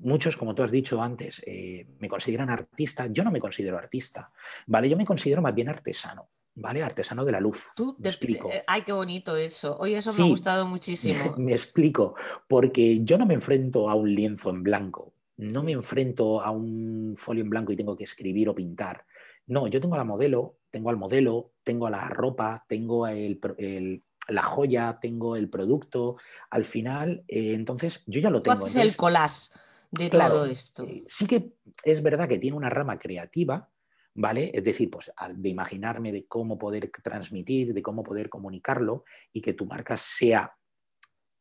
muchos, 0.00 0.36
como 0.36 0.54
tú 0.54 0.62
has 0.62 0.70
dicho 0.70 1.02
antes, 1.02 1.42
eh, 1.46 1.86
me 1.98 2.08
consideran 2.08 2.50
artista. 2.50 3.06
Yo 3.06 3.24
no 3.24 3.30
me 3.30 3.40
considero 3.40 3.78
artista, 3.78 4.30
¿vale? 4.66 4.88
Yo 4.88 4.96
me 4.96 5.04
considero 5.04 5.42
más 5.42 5.54
bien 5.54 5.68
artesano, 5.68 6.28
¿vale? 6.54 6.82
Artesano 6.82 7.24
de 7.24 7.32
la 7.32 7.40
luz. 7.40 7.68
Tú 7.74 7.96
te 8.00 8.08
explico. 8.08 8.50
Eh, 8.50 8.64
ay, 8.66 8.82
qué 8.82 8.92
bonito 8.92 9.36
eso. 9.36 9.76
Oye, 9.78 9.96
eso 9.96 10.12
me 10.12 10.22
ha 10.22 10.26
gustado 10.28 10.66
muchísimo. 10.66 11.34
Me, 11.36 11.52
explico, 11.52 12.14
porque 12.48 13.00
yo 13.04 13.18
no 13.18 13.26
me 13.26 13.34
enfrento 13.34 13.88
a 13.88 13.94
un 13.94 14.14
lienzo 14.14 14.50
en 14.50 14.62
blanco, 14.62 15.12
no 15.36 15.62
me 15.62 15.72
enfrento 15.72 16.42
a 16.42 16.50
un 16.50 17.14
folio 17.16 17.42
en 17.42 17.50
blanco 17.50 17.72
y 17.72 17.76
tengo 17.76 17.96
que 17.96 18.04
escribir 18.04 18.48
o 18.48 18.54
pintar. 18.54 19.04
No, 19.46 19.66
yo 19.66 19.80
tengo 19.80 19.96
la 19.96 20.04
modelo, 20.04 20.58
tengo 20.70 20.90
al 20.90 20.96
modelo, 20.96 21.52
tengo 21.64 21.90
la 21.90 22.08
ropa, 22.08 22.64
tengo 22.68 23.06
la 23.08 24.42
joya, 24.42 24.98
tengo 25.00 25.34
el 25.34 25.48
producto. 25.48 26.16
Al 26.50 26.64
final, 26.64 27.24
eh, 27.26 27.54
entonces 27.54 28.04
yo 28.06 28.20
ya 28.20 28.30
lo 28.30 28.42
tengo. 28.42 28.58
Tú 28.58 28.66
haces 28.66 28.82
el 28.82 28.96
collage 28.96 29.48
de 29.90 30.08
todo 30.08 30.46
esto. 30.46 30.84
Eh, 30.84 31.02
sí 31.06 31.26
que 31.26 31.52
es 31.84 32.02
verdad 32.02 32.28
que 32.28 32.38
tiene 32.38 32.56
una 32.56 32.70
rama 32.70 32.98
creativa, 32.98 33.68
¿vale? 34.14 34.50
Es 34.54 34.64
decir, 34.64 34.90
pues 34.90 35.10
de 35.34 35.48
imaginarme 35.48 36.12
de 36.12 36.26
cómo 36.26 36.58
poder 36.58 36.90
transmitir, 37.02 37.74
de 37.74 37.82
cómo 37.82 38.02
poder 38.02 38.28
comunicarlo 38.28 39.04
y 39.32 39.40
que 39.40 39.54
tu 39.54 39.66
marca 39.66 39.96
sea 39.96 40.54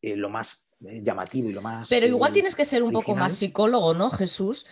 eh, 0.01 0.15
lo 0.15 0.29
más 0.29 0.65
eh, 0.85 1.01
llamativo 1.03 1.49
y 1.49 1.53
lo 1.53 1.61
más. 1.61 1.89
Pero 1.89 2.07
igual 2.07 2.33
tienes 2.33 2.55
que 2.55 2.65
ser 2.65 2.81
un 2.81 2.91
poco 2.91 3.15
más 3.15 3.33
psicólogo, 3.33 3.93
¿no, 3.93 4.09
Jesús? 4.09 4.65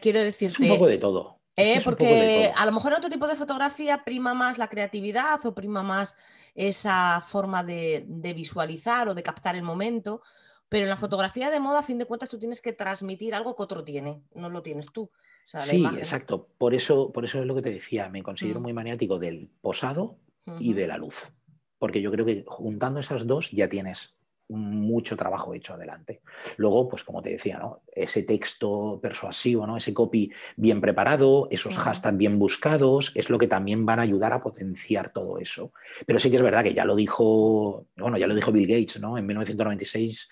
quiero 0.00 0.20
decirte. 0.20 0.62
un 0.62 0.68
poco 0.68 0.88
de 0.88 0.98
todo. 0.98 1.40
porque 1.84 2.52
a 2.56 2.66
lo 2.66 2.72
mejor 2.72 2.94
otro 2.94 3.10
tipo 3.10 3.28
de 3.28 3.36
fotografía 3.36 4.02
prima 4.04 4.34
más 4.34 4.58
la 4.58 4.68
creatividad 4.68 5.44
o 5.46 5.54
prima 5.54 5.82
más 5.82 6.16
esa 6.56 7.20
forma 7.20 7.62
de 7.62 8.32
visualizar 8.34 9.08
o 9.08 9.14
de 9.14 9.22
captar 9.22 9.54
el 9.54 9.62
momento. 9.62 10.22
Pero 10.70 10.84
en 10.84 10.90
la 10.90 10.96
fotografía 10.96 11.50
de 11.50 11.58
moda, 11.58 11.80
a 11.80 11.82
fin 11.82 11.98
de 11.98 12.06
cuentas, 12.06 12.28
tú 12.28 12.38
tienes 12.38 12.62
que 12.62 12.72
transmitir 12.72 13.34
algo 13.34 13.56
que 13.56 13.62
otro 13.64 13.82
tiene, 13.82 14.22
no 14.34 14.48
lo 14.48 14.62
tienes 14.62 14.86
tú. 14.92 15.10
sí, 15.44 15.84
exacto. 15.98 16.48
Por 16.56 16.74
eso, 16.74 17.10
por 17.12 17.24
eso 17.24 17.40
es 17.40 17.46
lo 17.46 17.56
que 17.56 17.62
te 17.62 17.72
decía, 17.72 18.08
me 18.08 18.22
considero 18.22 18.60
mm. 18.60 18.62
muy 18.62 18.72
maniático 18.72 19.18
del 19.18 19.50
posado 19.60 20.16
y 20.60 20.72
de 20.72 20.86
la 20.86 20.96
luz. 20.96 21.32
Porque 21.78 22.00
yo 22.00 22.12
creo 22.12 22.24
que 22.24 22.44
juntando 22.46 23.00
esas 23.00 23.26
dos 23.26 23.50
ya 23.50 23.68
tienes 23.68 24.16
mucho 24.50 25.16
trabajo 25.16 25.54
hecho 25.54 25.74
adelante. 25.74 26.20
Luego, 26.56 26.88
pues 26.88 27.04
como 27.04 27.22
te 27.22 27.30
decía, 27.30 27.58
¿no? 27.58 27.82
ese 27.92 28.22
texto 28.22 28.98
persuasivo, 29.02 29.66
¿no? 29.66 29.76
ese 29.76 29.94
copy 29.94 30.30
bien 30.56 30.80
preparado, 30.80 31.48
esos 31.50 31.76
hashtags 31.78 32.16
bien 32.16 32.38
buscados, 32.38 33.12
es 33.14 33.30
lo 33.30 33.38
que 33.38 33.46
también 33.46 33.86
van 33.86 33.98
a 33.98 34.02
ayudar 34.02 34.32
a 34.32 34.42
potenciar 34.42 35.10
todo 35.10 35.38
eso. 35.38 35.72
Pero 36.06 36.18
sí 36.18 36.30
que 36.30 36.36
es 36.36 36.42
verdad 36.42 36.64
que 36.64 36.74
ya 36.74 36.84
lo 36.84 36.96
dijo, 36.96 37.86
bueno, 37.96 38.18
ya 38.18 38.26
lo 38.26 38.34
dijo 38.34 38.52
Bill 38.52 38.66
Gates, 38.66 39.00
¿no? 39.00 39.16
En 39.18 39.26
1996 39.26 40.28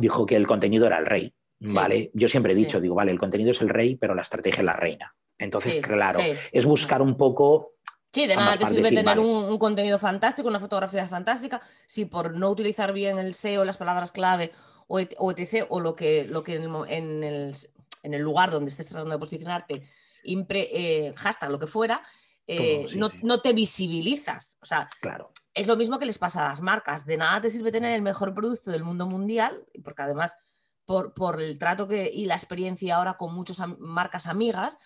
dijo 0.00 0.26
que 0.26 0.36
el 0.36 0.46
contenido 0.46 0.86
era 0.86 0.98
el 0.98 1.06
rey. 1.06 1.32
¿Vale? 1.62 2.10
Yo 2.14 2.26
siempre 2.26 2.54
he 2.54 2.56
dicho, 2.56 2.80
digo, 2.80 2.94
vale, 2.94 3.12
el 3.12 3.18
contenido 3.18 3.50
es 3.50 3.60
el 3.60 3.68
rey, 3.68 3.94
pero 3.94 4.14
la 4.14 4.22
estrategia 4.22 4.60
es 4.60 4.64
la 4.64 4.76
reina. 4.76 5.14
Entonces, 5.40 5.80
claro, 5.82 6.20
es 6.52 6.64
buscar 6.64 7.02
un 7.02 7.16
poco 7.16 7.72
Sí, 8.12 8.26
de 8.26 8.34
nada 8.34 8.56
te 8.56 8.66
sirve 8.66 8.90
tener 8.90 9.18
un, 9.20 9.56
contenido 9.58 9.98
fantástico, 9.98 10.48
una 10.48 10.58
fotografía 10.58 11.06
fantástica, 11.06 11.60
si 11.86 12.06
por 12.06 12.34
no 12.34 12.50
utilizar 12.50 12.92
bien 12.92 13.18
el 13.18 13.34
SEO, 13.34 13.64
las 13.64 13.76
palabras 13.76 14.10
clave 14.10 14.50
o, 14.88 14.98
etc., 14.98 15.66
o 15.68 15.78
lo 15.78 15.94
que, 15.94 16.24
lo 16.24 16.42
que 16.42 16.56
en, 16.56 17.22
el, 17.22 18.20
lugar 18.20 18.50
donde 18.50 18.70
estés 18.70 18.88
tratando 18.88 19.12
de 19.12 19.18
posicionarte, 19.18 19.82
impre, 20.24 20.68
eh, 20.72 21.12
hashtag, 21.14 21.50
lo 21.50 21.60
que 21.60 21.68
fuera, 21.68 22.02
eh, 22.48 22.86
no, 22.96 23.40
te 23.40 23.52
visibilizas. 23.52 24.58
O 24.60 24.66
sea, 24.66 24.88
claro. 25.00 25.30
es 25.54 25.68
lo 25.68 25.76
mismo 25.76 26.00
que 26.00 26.06
les 26.06 26.18
pasa 26.18 26.46
a 26.46 26.48
las 26.48 26.62
marcas. 26.62 27.06
De 27.06 27.16
nada 27.16 27.42
te 27.42 27.50
sirve 27.50 27.70
tener 27.70 27.94
el 27.94 28.02
mejor 28.02 28.34
producto 28.34 28.72
del 28.72 28.82
mundo 28.82 29.06
mundial, 29.06 29.64
porque 29.84 30.02
además, 30.02 30.36
por, 30.84 31.14
por 31.14 31.40
el 31.40 31.58
trato 31.58 31.86
que, 31.86 32.10
y 32.12 32.26
la 32.26 32.34
experiencia 32.34 32.96
ahora 32.96 33.16
con 33.16 33.32
muchas 33.32 33.62
marcas 33.78 34.26
amigas, 34.26 34.78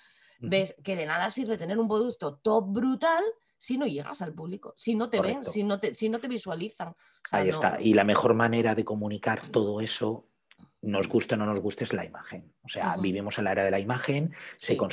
ves 0.49 0.77
que 0.83 0.97
de 0.97 1.07
nada 1.07 1.31
sirve 1.31 1.59
tener 1.59 1.79
un 1.79 1.89
producto 1.89 2.37
top 2.43 2.67
brutal 2.69 3.23
si 3.59 3.79
no 3.79 3.87
llegas 3.87 4.21
al 4.21 4.35
público, 4.35 4.75
si 4.77 4.95
no 4.95 5.09
te 5.09 5.21
ven, 5.21 5.45
si 5.45 5.65
no 5.65 5.81
te, 5.81 5.95
si 5.95 6.09
no 6.09 6.19
te 6.19 6.29
visualizan. 6.29 6.95
Ahí 7.31 7.49
está. 7.49 7.81
Y 7.81 7.95
la 7.95 8.05
mejor 8.05 8.35
manera 8.35 8.75
de 8.75 8.85
comunicar 8.85 9.49
todo 9.49 9.81
eso 9.81 10.29
nos 10.83 11.09
guste 11.09 11.35
o 11.35 11.39
no 11.39 11.47
nos 11.47 11.61
guste 11.61 11.85
es 11.85 11.93
la 11.93 12.05
imagen. 12.05 12.53
O 12.63 12.69
sea, 12.69 12.97
vivimos 12.97 13.39
en 13.39 13.45
la 13.45 13.53
era 13.53 13.65
de 13.65 13.71
la 13.71 13.81
imagen, 13.81 14.33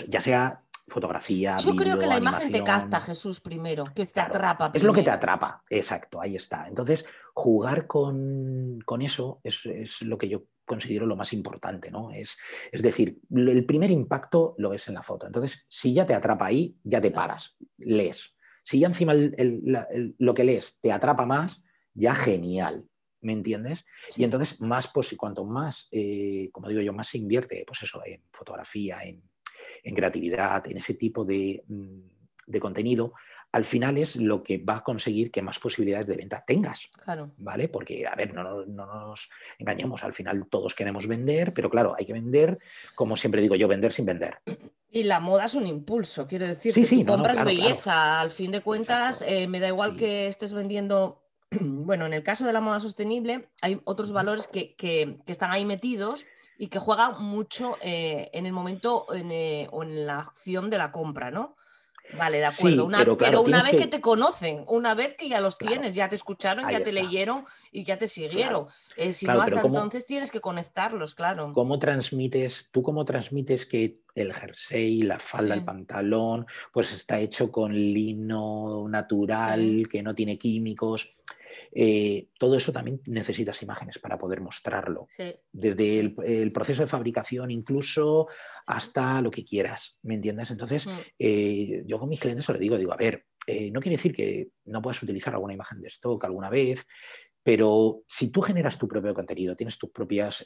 ya 0.08 0.22
sea 0.22 0.64
fotografía. 0.88 1.58
Yo 1.58 1.76
creo 1.76 1.98
que 1.98 2.08
la 2.08 2.18
imagen 2.18 2.52
te 2.52 2.64
capta, 2.64 3.00
Jesús, 3.02 3.40
primero, 3.40 3.84
que 3.96 4.06
te 4.06 4.20
atrapa. 4.20 4.72
Es 4.74 4.84
lo 4.84 4.94
que 4.94 5.04
te 5.04 5.12
atrapa, 5.12 5.64
exacto, 5.70 6.22
ahí 6.22 6.36
está. 6.36 6.68
Entonces, 6.68 7.06
jugar 7.34 7.88
con, 7.88 8.84
eso 9.00 9.40
es, 9.44 10.02
lo 10.02 10.18
que 10.18 10.30
yo 10.30 10.44
considero 10.72 11.06
lo 11.06 11.18
más 11.18 11.34
importante, 11.34 11.92
¿no? 11.92 12.12
Es, 12.12 12.38
es 12.72 12.82
decir, 12.82 13.20
el 13.30 13.66
primer 13.66 13.92
impacto 13.92 14.56
lo 14.58 14.70
ves 14.70 14.88
en 14.88 14.94
la 14.94 15.02
foto. 15.02 15.28
Entonces, 15.28 15.66
si 15.68 15.94
ya 15.94 16.06
te 16.06 16.14
atrapa 16.14 16.46
ahí, 16.46 16.78
ya 16.82 17.02
te 17.02 17.12
paras, 17.12 17.58
lees. 17.78 18.38
Si 18.64 18.80
ya 18.80 18.88
encima 18.88 19.14
lo 19.14 20.34
que 20.34 20.44
lees 20.46 20.80
te 20.80 20.94
atrapa 20.94 21.26
más, 21.26 21.62
ya 21.94 22.16
genial. 22.16 22.88
¿Me 23.20 23.34
entiendes? 23.34 23.86
Y 24.16 24.24
entonces, 24.24 24.62
más, 24.62 24.88
pues, 24.88 25.14
cuanto 25.18 25.44
más, 25.44 25.90
eh, 25.92 26.50
como 26.54 26.70
digo 26.70 26.82
yo, 26.82 26.94
más 26.94 27.10
se 27.10 27.18
invierte, 27.18 27.66
pues 27.68 27.84
eso, 27.84 28.02
en 28.06 28.24
fotografía, 28.32 29.04
en, 29.04 29.22
en 29.84 29.94
creatividad, 29.94 30.66
en 30.68 30.78
ese 30.78 30.94
tipo 30.94 31.26
mm, 31.26 32.00
de, 32.48 32.60
contenido, 32.60 33.14
al 33.52 33.66
final 33.66 33.98
es 33.98 34.16
lo 34.16 34.44
que 34.44 34.58
va 34.58 34.78
a 34.78 34.84
conseguir 34.84 35.32
que 35.32 35.42
más 35.42 35.60
posibilidades 35.60 36.08
de 36.08 36.18
venta 36.18 36.44
tengas. 36.46 36.90
Claro. 37.04 37.32
¿Vale? 37.38 37.68
Porque, 37.68 38.08
a 38.08 38.16
ver, 38.16 38.34
no, 38.34 38.66
nos 38.66 39.30
engañemos, 39.60 40.04
al 40.04 40.14
final 40.14 40.48
todos 40.50 40.76
queremos 40.76 41.08
vender, 41.08 41.54
pero 41.54 41.70
claro, 41.70 41.96
hay 41.98 42.06
que 42.06 42.14
vender, 42.14 42.60
como 42.96 43.18
siempre 43.18 43.42
digo 43.42 43.56
yo, 43.56 43.68
vender 43.68 43.92
sin 43.92 44.06
vender. 44.06 44.40
Y 44.90 45.04
la 45.04 45.20
moda 45.20 45.46
es 45.46 45.56
un 45.56 45.66
impulso, 45.66 46.28
quiero 46.28 46.48
decir, 46.48 46.74
sí, 46.74 46.86
sí, 46.86 47.06
compras 47.06 47.44
belleza, 47.44 48.20
al 48.20 48.32
fin 48.32 48.52
de 48.52 48.62
cuentas, 48.62 49.24
eh, 49.26 49.48
me 49.48 49.60
da 49.60 49.68
igual 49.68 49.96
que 49.96 50.28
estés 50.28 50.54
vendiendo, 50.54 51.24
bueno, 51.62 52.06
en 52.06 52.14
el 52.14 52.24
caso 52.24 52.46
de 52.46 52.54
la 52.54 52.62
moda 52.62 52.80
sostenible, 52.80 53.50
hay 53.62 53.80
otros 53.86 54.12
valores 54.12 54.48
que, 54.48 54.76
que 54.76 55.18
están 55.28 55.52
ahí 55.52 55.66
metidos 55.66 56.26
y 56.62 56.68
que 56.68 56.78
juega 56.78 57.14
mucho 57.14 57.76
eh, 57.82 58.30
en 58.34 58.46
el 58.46 58.54
momento 58.54 59.08
eh, 59.16 59.68
o 59.72 59.82
en 59.82 60.06
la 60.06 60.20
acción 60.20 60.70
de 60.70 60.78
la 60.78 60.92
compra, 60.92 61.32
¿no? 61.32 61.56
Vale, 62.18 62.38
de 62.38 62.46
acuerdo. 62.46 62.90
pero, 63.18 63.42
una 63.42 63.64
vez 63.64 63.72
que... 63.72 63.88
te 63.88 64.02
conocen, 64.02 64.64
una 64.68 64.94
vez 64.94 65.16
que 65.16 65.30
ya 65.30 65.42
los 65.42 65.58
tienes, 65.58 65.96
ya 65.96 66.10
te 66.10 66.16
escucharon, 66.16 66.70
ya 66.70 66.84
te 66.84 66.92
leyeron 66.92 67.46
y 67.72 67.84
ya 67.84 67.98
te 67.98 68.08
siguieron. 68.08 68.68
Eh, 68.96 69.14
si 69.14 69.26
no, 69.26 69.42
hasta 69.42 69.62
entonces 69.62 70.06
tienes 70.06 70.32
que 70.32 70.40
conectarlos, 70.40 71.16
claro. 71.16 71.52
¿Cómo 71.54 71.80
transmites, 71.80 72.70
tú 72.72 72.82
cómo 72.84 73.06
transmites 73.06 73.66
que 73.66 74.02
el 74.16 74.34
jersey, 74.34 75.04
la 75.04 75.20
falda, 75.20 75.56
el 75.56 75.64
pantalón, 75.64 76.46
pues 76.74 76.92
está 76.94 77.20
hecho 77.20 77.52
con 77.52 77.74
lino 77.74 78.88
natural, 78.90 79.88
que 79.90 80.04
no 80.04 80.14
tiene 80.14 80.38
químicos? 80.38 81.10
Eh, 81.74 82.28
todo 82.38 82.58
eso 82.58 82.72
también 82.72 83.02
necesitas 83.06 83.62
imágenes 83.64 84.00
para 84.00 84.18
poder 84.18 84.42
mostrarlo. 84.42 85.08
Desde 85.52 86.00
el, 86.00 86.52
proceso 86.52 86.82
de 86.82 86.88
fabricación 86.88 87.52
incluso 87.52 88.28
hasta 88.66 89.22
lo 89.22 89.32
que 89.32 89.46
quieras, 89.46 89.98
¿me 90.04 90.16
entiendes? 90.16 90.52
Entonces, 90.52 90.86
mm. 90.88 91.00
eh, 91.20 91.84
yo 91.86 92.00
con 92.00 92.10
mis 92.10 92.20
clientes 92.20 92.48
le 92.48 92.60
digo, 92.60 92.78
digo, 92.78 92.94
a 92.94 92.98
ver, 92.98 93.26
eh, 93.48 93.72
no 93.72 93.80
quiere 93.80 93.98
decir 93.98 94.14
que 94.14 94.50
no 94.66 94.82
puedas 94.82 95.02
utilizar 95.02 95.34
alguna 95.34 95.54
imagen 95.54 95.82
de 95.82 95.88
stock 95.88 96.24
alguna 96.26 96.50
vez, 96.50 96.86
pero 97.44 98.04
si 98.08 98.30
tú 98.30 98.42
generas 98.42 98.78
tu 98.78 98.88
propio 98.88 99.14
contenido, 99.14 99.56
tienes 99.56 99.78
tus 99.78 99.90
propios 99.90 100.46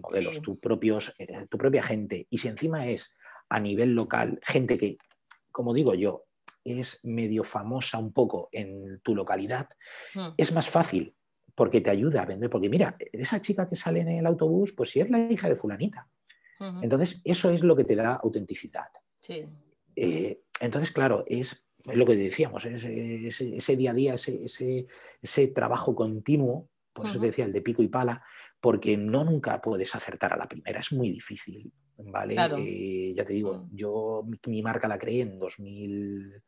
modelos, 0.00 0.40
propios, 0.62 1.12
tu 1.50 1.58
propia 1.58 1.82
gente, 1.82 2.26
y 2.30 2.38
si 2.38 2.46
encima 2.46 2.86
es 2.86 3.16
a 3.48 3.58
nivel 3.58 3.94
local, 3.94 4.38
gente 4.44 4.78
que, 4.78 4.96
como 5.50 5.74
digo 5.74 5.94
yo, 5.94 6.25
es 6.66 7.00
medio 7.04 7.44
famosa 7.44 7.98
un 7.98 8.12
poco 8.12 8.48
en 8.52 9.00
tu 9.00 9.14
localidad, 9.14 9.68
hmm. 10.14 10.34
es 10.36 10.52
más 10.52 10.68
fácil 10.68 11.16
porque 11.56 11.80
te 11.80 11.90
ayuda 11.90 12.22
a 12.22 12.26
vender. 12.26 12.50
Porque 12.50 12.68
mira, 12.68 12.96
esa 13.12 13.40
chica 13.40 13.66
que 13.66 13.74
sale 13.74 14.00
en 14.00 14.10
el 14.10 14.26
autobús, 14.26 14.72
pues 14.72 14.90
si 14.90 15.00
es 15.00 15.10
la 15.10 15.18
hija 15.18 15.48
de 15.48 15.56
fulanita. 15.56 16.08
Entonces, 16.82 17.20
eso 17.24 17.50
es 17.50 17.62
lo 17.62 17.76
que 17.76 17.84
te 17.84 17.96
da 17.96 18.14
autenticidad. 18.14 18.88
Eh, 19.94 20.40
entonces, 20.60 20.90
claro, 20.90 21.24
es, 21.26 21.66
lo 21.92 22.06
que 22.06 22.16
decíamos, 22.16 22.64
ese 22.64 23.76
día 23.76 23.90
a 23.90 23.94
día, 23.94 24.14
ese, 24.14 24.86
ese, 25.22 25.48
trabajo 25.48 25.94
continuo, 25.94 26.70
por 26.94 27.06
eso 27.06 27.20
te 27.20 27.26
decía 27.26 27.44
el 27.44 27.52
de 27.52 27.60
pico 27.60 27.82
y 27.82 27.88
pala, 27.88 28.22
porque 28.58 28.96
no 28.96 29.24
nunca 29.24 29.60
puedes 29.60 29.94
acertar 29.94 30.32
a 30.32 30.38
la 30.38 30.48
primera, 30.48 30.80
es 30.80 30.92
muy 30.92 31.10
difícil. 31.10 31.70
¿Vale? 31.98 32.36
Eh, 32.58 33.14
ya 33.14 33.24
te 33.24 33.32
digo, 33.32 33.54
mm. 33.54 33.76
yo 33.76 34.24
mi, 34.46 34.62
marca 34.62 34.88
la 34.88 34.98
creé 34.98 35.22
en, 35.22 35.38
2000, 35.38 36.42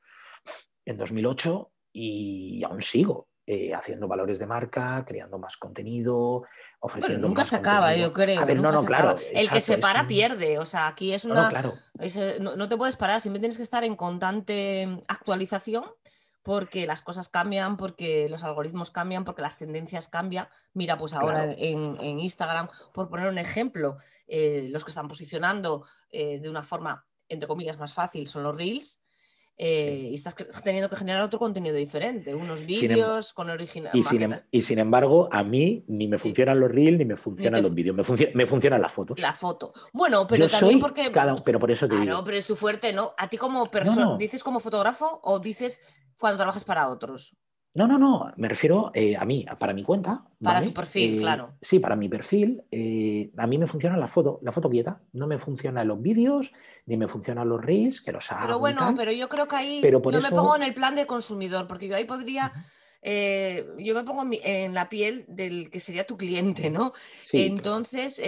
en 0.84 0.96
2008 0.96 1.72
y 1.92 2.62
aún 2.64 2.82
sigo. 2.82 3.28
Eh, 3.50 3.72
haciendo 3.72 4.06
valores 4.06 4.38
de 4.38 4.46
marca, 4.46 5.02
creando 5.06 5.38
más 5.38 5.56
contenido, 5.56 6.44
ofreciendo 6.80 7.28
nunca 7.28 7.46
se 7.46 7.56
acaba, 7.56 7.96
yo 7.96 8.12
creo. 8.12 8.42
A 8.42 8.44
ver, 8.44 8.60
no, 8.60 8.70
no, 8.70 8.84
claro. 8.84 9.16
El 9.32 9.48
que 9.48 9.62
se 9.62 9.78
para 9.78 10.06
pierde. 10.06 10.58
O 10.58 10.66
sea, 10.66 10.86
aquí 10.86 11.14
es 11.14 11.24
una. 11.24 11.50
No, 12.40 12.56
no, 12.56 12.68
te 12.68 12.76
puedes 12.76 12.96
parar, 12.96 13.22
siempre 13.22 13.40
tienes 13.40 13.56
que 13.56 13.62
estar 13.62 13.84
en 13.84 13.96
constante 13.96 15.00
actualización 15.08 15.86
porque 16.48 16.86
las 16.86 17.02
cosas 17.02 17.28
cambian, 17.28 17.76
porque 17.76 18.26
los 18.30 18.42
algoritmos 18.42 18.90
cambian, 18.90 19.22
porque 19.22 19.42
las 19.42 19.58
tendencias 19.58 20.08
cambian. 20.08 20.48
Mira, 20.72 20.96
pues 20.96 21.12
ahora 21.12 21.52
en, 21.52 22.20
Instagram, 22.20 22.68
por 22.94 23.10
poner 23.10 23.28
un 23.28 23.36
ejemplo, 23.36 23.98
eh, 24.26 24.66
los 24.70 24.82
que 24.82 24.90
están 24.90 25.08
posicionando 25.08 25.84
eh, 26.08 26.38
de 26.40 26.48
una 26.48 26.62
forma, 26.62 27.04
entre 27.28 27.48
comillas, 27.48 27.76
más 27.76 27.92
fácil 27.92 28.28
son 28.28 28.44
los 28.44 28.56
reels. 28.56 29.02
Eh, 29.60 30.10
y 30.12 30.14
estás 30.14 30.36
teniendo 30.62 30.88
que 30.88 30.94
generar 30.94 31.20
otro 31.20 31.40
contenido 31.40 31.74
diferente, 31.74 32.32
unos 32.32 32.60
em 32.60 32.66
vídeos 32.68 33.32
con 33.32 33.50
original. 33.50 33.90
Y, 33.92 34.04
em 34.16 34.32
y, 34.52 34.62
sin 34.62 34.78
embargo, 34.78 35.28
a 35.32 35.42
mí 35.42 35.84
ni 35.88 36.06
me 36.06 36.16
funcionan 36.16 36.60
los 36.60 36.70
reels 36.70 36.96
ni 36.96 37.04
me 37.04 37.16
funcionan 37.16 37.62
los 37.64 37.74
vídeos, 37.74 37.96
me, 37.96 38.04
me, 38.34 38.46
funcionan 38.46 38.80
las 38.80 38.92
fotos. 38.92 39.18
La 39.18 39.32
foto. 39.32 39.72
Bueno, 39.92 40.28
pero 40.28 40.48
también 40.48 40.78
porque. 40.78 41.10
pero 41.44 41.58
por 41.58 41.72
eso 41.72 41.88
te 41.88 41.96
digo. 41.96 42.12
No, 42.12 42.22
pero 42.22 42.36
es 42.36 42.46
tu 42.46 42.54
fuerte, 42.54 42.92
¿no? 42.92 43.14
A 43.18 43.28
ti 43.28 43.36
como 43.36 43.66
persona, 43.66 44.16
¿dices 44.16 44.44
como 44.44 44.60
fotógrafo 44.60 45.20
o 45.24 45.40
dices 45.40 45.80
cuando 46.16 46.36
trabajas 46.36 46.62
para 46.62 46.88
otros? 46.88 47.36
No, 47.78 47.86
no, 47.86 47.96
no, 47.96 48.32
me 48.34 48.48
refiero 48.48 48.90
eh, 48.92 49.16
a 49.16 49.24
mí, 49.24 49.46
para 49.56 49.72
mi 49.72 49.84
cuenta. 49.84 50.24
Para 50.42 50.60
tu 50.60 50.74
perfil, 50.74 51.18
eh, 51.18 51.20
claro. 51.20 51.54
Sí, 51.60 51.78
para 51.78 51.94
mi 51.94 52.08
perfil. 52.08 52.64
Eh, 52.72 53.30
a 53.36 53.46
mí 53.46 53.56
me 53.56 53.68
funciona 53.68 53.96
la 53.96 54.08
foto, 54.08 54.40
la 54.42 54.50
foto 54.50 54.68
quieta. 54.68 55.00
No 55.12 55.28
me 55.28 55.38
funcionan 55.38 55.86
los 55.86 56.02
vídeos, 56.02 56.50
ni 56.86 56.96
me 56.96 57.06
funcionan 57.06 57.48
los 57.48 57.64
reels, 57.64 58.00
que 58.00 58.10
los 58.10 58.32
hago. 58.32 58.46
Pero 58.46 58.58
bueno, 58.58 58.94
pero 58.96 59.12
yo 59.12 59.28
creo 59.28 59.46
que 59.46 59.54
ahí 59.54 59.80
yo 59.80 60.20
me 60.20 60.30
pongo 60.30 60.56
en 60.56 60.64
el 60.64 60.74
plan 60.74 60.96
de 60.96 61.06
consumidor, 61.06 61.68
porque 61.68 61.86
yo 61.86 61.94
ahí 61.94 62.04
podría. 62.04 62.52
yo 63.00 63.94
me 63.94 64.02
pongo 64.02 64.26
en, 64.28 64.74
la 64.74 64.88
piel 64.88 65.24
del 65.28 65.70
que 65.70 65.78
sería 65.78 66.04
tu 66.04 66.16
cliente, 66.16 66.70
¿no? 66.70 66.94
Entonces, 67.30 68.20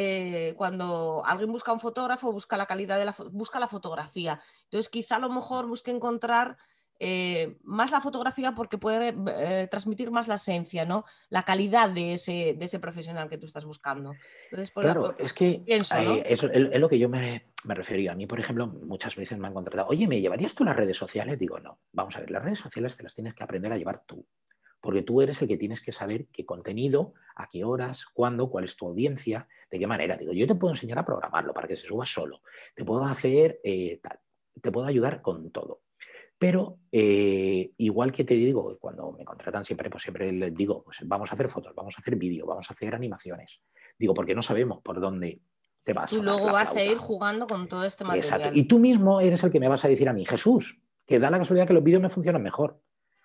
cuando 0.56 1.22
alguien 1.24 1.50
busca 1.50 1.72
un 1.72 1.80
fotógrafo, 1.80 2.30
busca 2.30 2.56
la 2.56 2.66
calidad 2.66 3.00
de 3.00 3.06
la, 3.06 3.16
busca 3.32 3.58
la 3.58 3.66
fotografía. 3.66 4.38
Entonces, 4.66 4.88
quizá 4.88 5.16
a 5.16 5.18
lo 5.18 5.28
mejor 5.28 5.66
busque 5.66 5.90
encontrar 5.90 6.56
eh, 7.02 7.56
más 7.64 7.90
la 7.90 8.02
fotografía 8.02 8.52
porque 8.52 8.76
puede 8.76 9.14
eh, 9.38 9.66
transmitir 9.70 10.10
más 10.10 10.28
la 10.28 10.34
esencia, 10.34 10.84
¿no? 10.84 11.06
La 11.30 11.44
calidad 11.44 11.88
de 11.88 12.12
ese, 12.12 12.54
de 12.58 12.64
ese 12.66 12.78
profesional 12.78 13.30
que 13.30 13.38
tú 13.38 13.46
estás 13.46 13.64
buscando. 13.64 14.12
claro, 14.74 15.16
es 15.16 15.32
que 15.32 15.62
eh, 15.66 15.80
es, 16.26 16.42
lo 16.78 16.88
que 16.90 16.98
yo 16.98 17.08
me, 17.08 17.46
me 17.64 17.74
refería. 17.74 18.12
A 18.12 18.14
mí, 18.14 18.26
por 18.26 18.38
ejemplo, 18.38 18.66
muchas 18.66 19.16
veces 19.16 19.38
me 19.38 19.46
han 19.46 19.54
contratado, 19.54 19.88
oye, 19.88 20.06
¿me 20.06 20.20
llevarías 20.20 20.54
tú 20.54 20.62
las 20.62 20.76
redes 20.76 20.98
sociales? 20.98 21.38
Digo, 21.38 21.58
no, 21.58 21.78
vamos 21.90 22.14
a 22.16 22.20
ver, 22.20 22.30
las 22.30 22.44
redes 22.44 22.58
sociales 22.58 22.98
te 22.98 23.02
las 23.02 23.14
tienes 23.14 23.32
que 23.32 23.44
aprender 23.44 23.72
a 23.72 23.78
llevar 23.78 24.04
tú. 24.04 24.26
Porque 24.82 25.00
tú 25.00 25.22
eres 25.22 25.40
el 25.40 25.48
que 25.48 25.56
tienes 25.56 25.80
que 25.80 25.92
saber 25.92 26.26
qué 26.30 26.44
contenido, 26.44 27.14
a 27.34 27.48
qué 27.48 27.64
horas, 27.64 28.04
cuándo, 28.12 28.50
cuál 28.50 28.64
es 28.64 28.76
tu 28.76 28.86
audiencia, 28.86 29.48
de 29.70 29.78
qué 29.78 29.86
manera. 29.86 30.18
Digo, 30.18 30.34
yo 30.34 30.46
te 30.46 30.54
puedo 30.54 30.74
enseñar 30.74 30.98
a 30.98 31.04
programarlo 31.06 31.54
para 31.54 31.66
que 31.66 31.76
se 31.76 31.86
suba 31.86 32.04
solo. 32.04 32.42
Te 32.74 32.84
puedo 32.84 33.06
hacer 33.06 33.58
tal. 34.02 34.20
Te 34.60 34.70
puedo 34.70 34.86
ayudar 34.86 35.22
con 35.22 35.50
todo 35.50 35.80
pero 36.40 36.78
eh, 36.90 37.74
igual 37.76 38.12
que 38.12 38.24
te 38.24 38.32
digo, 38.32 38.74
cuando 38.80 39.12
me 39.12 39.26
contratan 39.26 39.62
siempre, 39.62 39.90
pues 39.90 40.04
siempre 40.04 40.32
les 40.32 40.54
digo, 40.54 40.82
pues 40.82 41.00
vamos 41.04 41.30
a 41.30 41.34
hacer 41.34 41.48
fotos, 41.48 41.74
vamos 41.74 41.94
a 41.98 42.00
hacer 42.00 42.16
vídeo, 42.16 42.46
vamos 42.46 42.70
a 42.70 42.72
hacer 42.72 42.94
animaciones. 42.94 43.60
Digo, 43.98 44.14
porque 44.14 44.34
no 44.34 44.40
sabemos 44.40 44.80
por 44.80 45.02
dónde 45.02 45.42
te 45.84 45.92
vas. 45.92 46.14
Y 46.14 46.22
luego 46.22 46.46
vas 46.50 46.74
a 46.74 46.82
ir 46.82 46.96
jugando 46.96 47.46
con 47.46 47.68
todo 47.68 47.84
este 47.84 48.04
material. 48.04 48.24
Exacto. 48.24 48.58
Y 48.58 48.64
tú 48.64 48.78
mismo 48.78 49.20
eres 49.20 49.44
el 49.44 49.50
que 49.50 49.60
me 49.60 49.68
vas 49.68 49.84
a 49.84 49.88
decir 49.88 50.08
a 50.08 50.14
mí, 50.14 50.24
Jesús, 50.24 50.80
que 51.04 51.18
da 51.18 51.30
la 51.30 51.36
casualidad 51.36 51.66
que 51.66 51.74
los 51.74 51.84
vídeos 51.84 52.00
me 52.00 52.08
funcionan 52.08 52.42
mejor. 52.42 52.80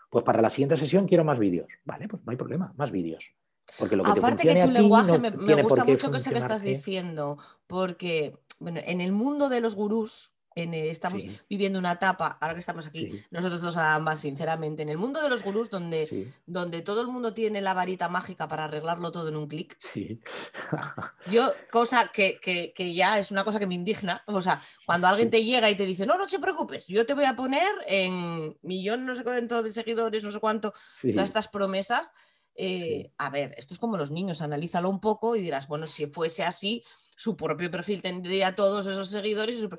Pues 0.10 0.26
para 0.26 0.42
la 0.42 0.50
siguiente 0.50 0.76
sesión 0.76 1.08
quiero 1.08 1.24
más 1.24 1.40
vídeos. 1.40 1.72
Vale, 1.86 2.10
pues 2.10 2.22
no 2.26 2.32
hay 2.32 2.38
problema, 2.38 2.74
más 2.76 2.92
vídeos. 2.92 3.34
Porque 3.80 3.96
lo 3.96 4.04
que 4.04 4.12
Aparte 4.12 4.44
te 4.44 4.54
que 4.56 4.62
tu 4.62 4.72
lenguaje 4.72 5.14
no 5.14 5.20
me, 5.20 5.64
gusta 5.64 5.86
mucho 5.86 6.12
que 6.12 6.20
sé 6.20 6.32
que 6.32 6.40
estás 6.40 6.64
diciendo, 6.64 7.38
porque 7.66 8.38
bueno, 8.60 8.82
en 8.84 9.00
el 9.00 9.14
mundo 9.14 9.48
de 9.48 9.62
los 9.62 9.74
gurús, 9.76 10.35
en, 10.56 10.74
eh, 10.74 10.90
estamos 10.90 11.22
Sí. 11.22 11.38
viviendo 11.50 11.78
una 11.78 11.92
etapa, 11.92 12.38
ahora 12.40 12.54
que 12.54 12.62
estamos 12.62 12.88
aquí, 12.88 13.12
Sí. 13.12 13.24
nosotros 13.30 13.60
dos 13.60 13.76
ambas, 13.76 14.22
sinceramente, 14.22 14.84
en 14.84 14.90
el 14.90 14.98
mundo 14.98 15.22
de 15.22 15.30
los 15.30 15.44
gurús, 15.44 15.70
donde, 15.70 16.06
Sí, 16.08 16.32
donde 16.46 16.82
todo 16.82 17.02
el 17.02 17.08
mundo 17.08 17.34
tiene 17.34 17.62
la 17.62 17.74
varita 17.74 18.08
mágica 18.08 18.48
para 18.48 18.64
arreglarlo 18.64 19.12
todo 19.12 19.28
en 19.28 19.36
un 19.36 19.48
clic, 19.48 19.78
yo, 21.32 21.52
cosa 21.72 22.10
que, 22.14 22.40
que- 22.42 22.74
que 22.74 22.94
ya 22.94 23.20
es 23.20 23.32
una 23.32 23.44
cosa 23.44 23.60
que 23.60 23.68
me 23.68 23.76
indigna, 23.76 24.24
o 24.28 24.42
sea, 24.42 24.62
cuando 24.86 25.08
alguien 25.08 25.30
te 25.30 25.44
llega 25.44 25.70
y 25.70 25.76
te 25.76 25.86
dice, 25.86 26.06
no, 26.06 26.18
no 26.18 26.26
te 26.26 26.40
preocupes, 26.40 26.88
yo 26.88 27.06
te 27.06 27.14
voy 27.14 27.26
a 27.26 27.36
poner 27.36 27.68
en 27.88 28.58
millón, 28.62 29.06
no 29.06 29.14
sé 29.16 29.24
cuánto 29.24 29.62
de 29.62 29.72
seguidores, 29.72 30.24
no 30.24 30.32
sé 30.32 30.40
cuánto, 30.40 30.74
todas 31.02 31.28
estas 31.28 31.48
promesas. 31.50 32.14
Eh, 32.56 33.04
Sí. 33.06 33.12
A 33.18 33.30
ver, 33.30 33.54
esto 33.58 33.74
es 33.74 33.80
como 33.80 33.98
los 33.98 34.12
niños, 34.12 34.42
analízalo 34.42 34.90
un 34.90 35.00
poco 35.00 35.36
y 35.36 35.42
dirás, 35.42 35.68
bueno, 35.68 35.88
si 35.88 36.08
fuese 36.08 36.44
así, 36.44 36.84
su 37.16 37.36
propio 37.36 37.70
perfil 37.70 38.02
tendría 38.02 38.56
todos 38.56 38.88
esos 38.88 39.10
seguidores. 39.10 39.60
su 39.60 39.70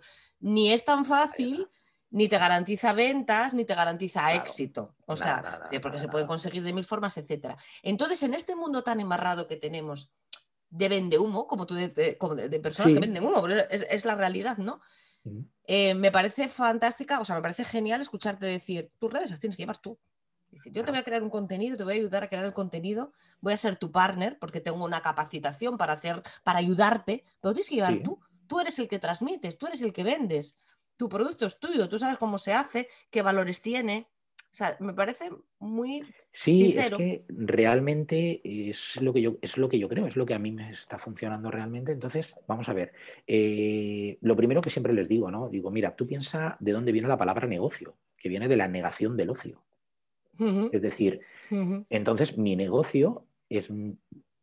Ni 0.40 0.72
es 0.72 0.84
tan 0.84 1.04
fácil, 1.04 1.68
ni 2.10 2.28
te 2.28 2.38
garantiza 2.38 2.92
ventas, 2.92 3.52
ni 3.54 3.64
te 3.64 3.74
garantiza 3.74 4.20
Claro. 4.20 4.42
éxito. 4.42 4.94
O 5.06 5.14
Nada, 5.14 5.24
sea, 5.24 5.36
nada, 5.42 5.68
porque 5.80 5.96
nada, 5.96 5.98
se 5.98 6.08
pueden 6.08 6.26
conseguir 6.26 6.62
de 6.62 6.72
mil 6.72 6.84
formas, 6.84 7.16
etcétera. 7.16 7.56
Entonces, 7.82 8.22
en 8.22 8.34
este 8.34 8.54
mundo 8.56 8.82
tan 8.82 9.00
embarrado 9.00 9.46
que 9.46 9.56
tenemos 9.56 10.10
de 10.68 10.88
vende 10.88 11.18
humo, 11.18 11.46
como 11.46 11.66
tú 11.66 11.74
de, 11.74 11.88
de- 11.88 12.60
personas 12.60 12.92
que 12.92 12.98
venden 13.00 13.24
humo, 13.24 13.46
es, 13.48 13.86
es 13.88 14.04
la 14.04 14.14
realidad, 14.14 14.58
¿no? 14.58 14.80
Eh, 15.64 15.94
me 15.94 16.12
parece 16.12 16.48
fantástica, 16.48 17.18
o 17.20 17.24
sea, 17.24 17.34
me 17.36 17.42
parece 17.42 17.64
genial 17.64 18.00
escucharte 18.00 18.46
decir, 18.46 18.92
tus 18.98 19.12
redes 19.12 19.30
las 19.30 19.40
tienes 19.40 19.56
que 19.56 19.62
llevar 19.62 19.78
tú. 19.78 19.98
Dice, 20.50 20.70
yo 20.70 20.84
te 20.84 20.90
voy 20.90 21.00
a 21.00 21.02
crear 21.04 21.22
un 21.22 21.30
contenido, 21.30 21.76
te 21.76 21.84
voy 21.84 21.94
a 21.94 21.96
ayudar 21.96 22.24
a 22.24 22.28
crear 22.28 22.44
el 22.44 22.52
contenido, 22.52 23.12
voy 23.40 23.52
a 23.52 23.56
ser 23.56 23.76
tu 23.76 23.90
partner 23.92 24.38
porque 24.38 24.60
tengo 24.60 24.84
una 24.84 25.00
capacitación 25.02 25.76
para 25.76 25.94
hacer, 25.94 26.22
para 26.44 26.58
ayudarte, 26.60 27.24
pero 27.40 27.52
tienes 27.52 27.68
que 27.68 27.74
llevar 27.76 27.94
Sí. 27.94 28.02
tú. 28.04 28.20
Tú 28.46 28.60
eres 28.60 28.78
el 28.78 28.88
que 28.88 28.98
transmites, 28.98 29.58
tú 29.58 29.66
eres 29.66 29.82
el 29.82 29.92
que 29.92 30.04
vendes. 30.04 30.58
Tu 30.96 31.08
producto 31.08 31.46
es 31.46 31.58
tuyo, 31.58 31.88
tú 31.88 31.98
sabes 31.98 32.16
cómo 32.16 32.38
se 32.38 32.52
hace, 32.54 32.88
qué 33.10 33.22
valores 33.22 33.60
tiene. 33.60 34.08
O 34.52 34.56
sea, 34.56 34.76
me 34.80 34.94
parece 34.94 35.30
muy 35.58 36.02
Sí, 36.32 36.72
Sincero. 36.72 36.96
es 36.96 37.02
que 37.02 37.24
realmente 37.28 38.40
es 38.70 39.00
lo 39.02 39.12
que 39.12 39.20
yo, 39.20 39.36
es 39.42 39.58
lo 39.58 39.68
que 39.68 39.78
yo 39.78 39.88
creo, 39.88 40.06
es 40.06 40.16
lo 40.16 40.26
que 40.26 40.34
a 40.34 40.38
mí 40.38 40.52
me 40.52 40.70
está 40.70 40.98
funcionando 40.98 41.50
realmente. 41.50 41.92
Entonces, 41.92 42.34
vamos 42.46 42.68
a 42.68 42.72
ver. 42.72 42.92
eh, 43.26 44.18
lo 44.20 44.36
primero 44.36 44.60
que 44.62 44.70
siempre 44.70 44.92
les 44.92 45.08
digo, 45.08 45.30
¿no? 45.30 45.48
Digo, 45.48 45.70
mira, 45.70 45.96
tú 45.96 46.06
piensa 46.06 46.56
de 46.60 46.72
dónde 46.72 46.92
viene 46.92 47.08
la 47.08 47.18
palabra 47.18 47.46
negocio, 47.46 47.96
que 48.16 48.28
viene 48.28 48.48
de 48.48 48.56
la 48.56 48.68
negación 48.68 49.16
del 49.16 49.30
ocio. 49.30 49.62
Es 50.72 50.82
decir, 50.82 51.20
entonces 51.90 52.36
mi 52.38 52.56
negocio 52.56 53.26
es, 53.48 53.68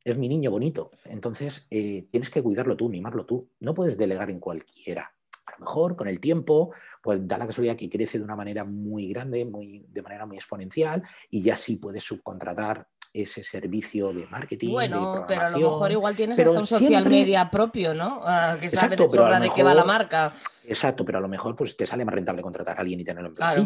es 0.04 0.18
mi 0.18 0.28
niño 0.30 0.52
bonito. 0.52 0.92
Entonces, 1.06 1.68
eh, 1.70 2.08
tienes 2.12 2.30
que 2.30 2.42
cuidarlo 2.42 2.76
tú, 2.76 2.90
mimarlo 2.90 3.26
tú. 3.26 3.50
No 3.60 3.74
puedes 3.74 3.98
delegar 3.98 4.30
en 4.30 4.40
cualquiera. 4.40 5.14
A 5.46 5.52
lo 5.60 5.66
mejor 5.66 5.96
con 5.96 6.08
el 6.08 6.20
tiempo, 6.20 6.74
pues 7.02 7.28
da 7.28 7.38
la 7.38 7.48
casualidad 7.48 7.76
que 7.76 7.90
crece 7.90 8.18
de 8.18 8.24
una 8.24 8.36
manera 8.36 8.64
muy 8.64 9.10
grande, 9.10 9.44
muy, 9.46 9.86
de 9.90 10.02
manera 10.02 10.26
muy 10.26 10.38
exponencial, 10.38 11.04
y 11.30 11.42
ya 11.44 11.56
sí 11.56 11.76
puedes 11.76 12.04
subcontratar 12.04 12.88
ese 13.14 13.44
servicio 13.44 14.12
de 14.12 14.26
marketing. 14.28 14.70
de 14.70 14.74
Bueno, 14.74 15.26
pero 15.28 15.42
a 15.42 15.50
lo 15.52 15.60
mejor 15.60 15.92
igual 15.92 16.16
tienes 16.16 16.36
pero 16.36 16.50
hasta 16.50 16.62
un 16.62 16.66
social 16.68 16.90
siempre- 16.90 17.12
media 17.12 17.52
propio, 17.52 17.94
¿no? 17.94 18.22
Ah, 18.24 18.58
que 18.60 18.70
sabe 18.70 18.96
Exacto, 18.96 19.40
de 19.40 19.52
qué 19.54 19.62
va 19.64 19.74
la 19.76 19.84
marca. 19.84 20.34
Exacto, 20.66 21.06
pero 21.06 21.20
a 21.20 21.22
lo 21.22 21.28
mejor 21.28 21.56
pues, 21.56 21.78
te 21.78 21.86
sale 21.86 22.06
más 22.06 22.16
rentable 22.16 22.42
contratar 22.42 22.78
a 22.78 22.82
alguien 22.82 23.00
y 23.00 23.04
tenerlo 23.04 23.30
en 23.30 23.36
Claro. 23.36 23.62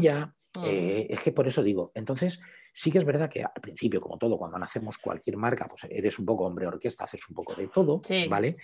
Ujú. 0.58 0.68
Eh, 0.68 1.08
es 1.10 1.20
que 1.22 1.32
por 1.32 1.48
eso 1.48 1.64
digo, 1.64 1.92
entonces 1.96 2.40
sí 2.74 2.92
que 2.92 2.98
es 2.98 3.06
verdad 3.06 3.30
que 3.30 3.44
al 3.44 3.62
principio, 3.62 4.00
como 4.02 4.18
todo, 4.18 4.38
cuando 4.38 4.58
nacemos 4.58 4.98
cualquier 4.98 5.38
marca, 5.38 5.68
pues 5.68 5.86
eres 5.90 6.20
un 6.20 6.26
poco 6.26 6.46
hombre 6.46 6.68
orquesta, 6.68 7.04
haces 7.06 7.28
un 7.30 7.36
poco 7.36 7.54
de 7.56 7.68
todo, 7.68 8.02
Sí. 8.04 8.28
¿vale? 8.28 8.58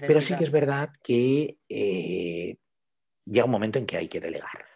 Pero 0.00 0.20
sí 0.20 0.36
que 0.36 0.44
es 0.44 0.52
verdad 0.52 0.90
que 1.02 1.58
eh, 1.68 2.56
llega 3.24 3.44
un 3.44 3.50
momento 3.50 3.78
en 3.78 3.86
que 3.86 3.96
hay 3.96 4.08
que 4.08 4.20
delegar. 4.20 4.66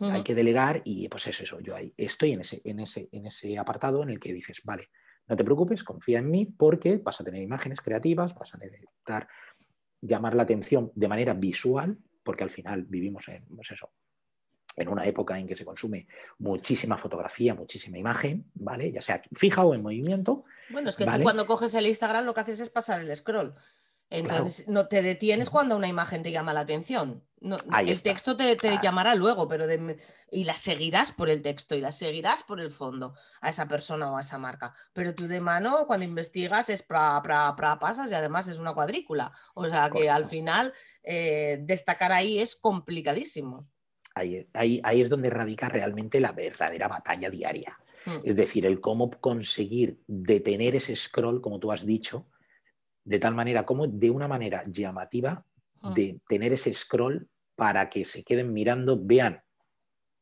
Hay 0.00 0.22
que 0.22 0.34
delegar 0.34 0.82
y 0.84 1.08
pues 1.08 1.26
es 1.28 1.40
eso, 1.40 1.60
yo 1.60 1.74
ahí 1.76 1.94
estoy 1.96 2.32
en 2.32 2.40
ese, 2.40 2.60
en, 2.64 2.80
ese, 2.80 3.08
en 3.12 3.26
ese 3.26 3.56
apartado 3.56 4.02
en 4.02 4.10
el 4.10 4.18
que 4.20 4.32
dices, 4.34 4.60
vale, 4.64 4.90
no 5.28 5.36
te 5.36 5.44
preocupes, 5.44 5.82
confía 5.84 6.18
en 6.18 6.30
mí 6.30 6.44
porque 6.46 6.98
vas 6.98 7.20
a 7.20 7.24
tener 7.24 7.42
imágenes 7.42 7.80
creativas, 7.80 8.34
vas 8.34 8.54
a 8.54 8.58
necesitar 8.58 9.28
llamar 10.00 10.34
la 10.34 10.42
atención 10.42 10.92
de 10.94 11.08
manera 11.08 11.32
visual, 11.32 11.96
porque 12.22 12.44
al 12.44 12.50
final 12.50 12.84
vivimos 12.84 13.28
en, 13.28 13.46
pues 13.46 13.70
eso, 13.70 13.92
en 14.76 14.88
una 14.88 15.06
época 15.06 15.38
en 15.38 15.46
que 15.46 15.54
se 15.54 15.64
consume 15.64 16.06
muchísima 16.38 16.96
fotografía, 16.96 17.54
muchísima 17.54 17.98
imagen, 17.98 18.50
¿vale? 18.54 18.90
Ya 18.92 19.02
sea 19.02 19.22
fija 19.32 19.64
o 19.64 19.74
en 19.74 19.82
movimiento. 19.82 20.44
Bueno, 20.70 20.90
es 20.90 20.96
que 20.96 21.04
¿Vale? 21.04 21.18
tú 21.18 21.24
cuando 21.24 21.46
coges 21.46 21.74
el 21.74 21.86
Instagram 21.86 22.24
lo 22.24 22.34
que 22.34 22.40
haces 22.40 22.60
es 22.60 22.70
pasar 22.70 23.00
el 23.00 23.14
scroll. 23.16 23.54
Entonces 24.10 24.68
no 24.68 24.86
te 24.86 25.02
detienes 25.02 25.50
cuando 25.50 25.76
una 25.76 25.88
imagen 25.88 26.22
te 26.22 26.30
llama 26.30 26.52
la 26.52 26.60
atención. 26.60 27.24
No, 27.40 27.56
el 27.80 27.88
está. 27.88 28.10
texto 28.10 28.36
te, 28.36 28.44
te 28.54 28.68
Claro. 28.68 28.80
llamará 28.82 29.14
luego, 29.14 29.48
pero 29.48 29.66
de- 29.66 29.96
y 30.30 30.44
la 30.44 30.56
seguirás 30.56 31.10
por 31.12 31.28
el 31.30 31.42
texto 31.42 31.74
y 31.74 31.80
la 31.80 31.90
seguirás 31.90 32.42
por 32.42 32.60
el 32.60 32.70
fondo 32.70 33.14
a 33.40 33.48
esa 33.50 33.66
persona 33.66 34.10
o 34.10 34.16
a 34.16 34.20
esa 34.20 34.38
marca. 34.38 34.72
Pero 34.92 35.14
tú 35.14 35.26
de 35.26 35.40
mano, 35.40 35.86
cuando 35.86 36.04
investigas, 36.04 36.68
es 36.68 36.82
pra, 36.82 37.20
pra, 37.22 37.54
pra, 37.56 37.78
pasas 37.78 38.10
y 38.10 38.14
además 38.14 38.46
es 38.48 38.58
una 38.58 38.72
cuadrícula. 38.74 39.32
O 39.54 39.66
sea 39.68 39.90
que 39.90 40.08
al 40.08 40.26
final 40.26 40.72
eh, 41.02 41.58
destacar 41.62 42.12
ahí 42.12 42.38
es 42.38 42.56
complicadísimo. 42.56 43.68
Ahí, 44.14 44.46
ahí, 44.52 44.80
ahí 44.84 45.00
es 45.00 45.10
donde 45.10 45.30
radica 45.30 45.68
realmente 45.68 46.20
la 46.20 46.32
verdadera 46.32 46.88
batalla 46.88 47.30
diaria. 47.30 47.78
Mm. 48.06 48.18
Es 48.24 48.36
decir, 48.36 48.66
el 48.66 48.80
cómo 48.80 49.10
conseguir 49.10 49.98
detener 50.06 50.76
ese 50.76 50.94
scroll, 50.94 51.40
como 51.40 51.58
tú 51.58 51.72
has 51.72 51.84
dicho, 51.84 52.26
de 53.04 53.18
tal 53.18 53.34
manera, 53.34 53.64
como 53.64 53.86
de 53.86 54.10
una 54.10 54.28
manera 54.28 54.64
llamativa, 54.66 55.44
Mm. 55.84 55.94
de 55.94 56.20
tener 56.26 56.52
ese 56.52 56.72
scroll 56.72 57.28
para 57.56 57.88
que 57.90 58.04
se 58.04 58.24
queden 58.24 58.52
mirando, 58.52 58.98
vean 59.00 59.42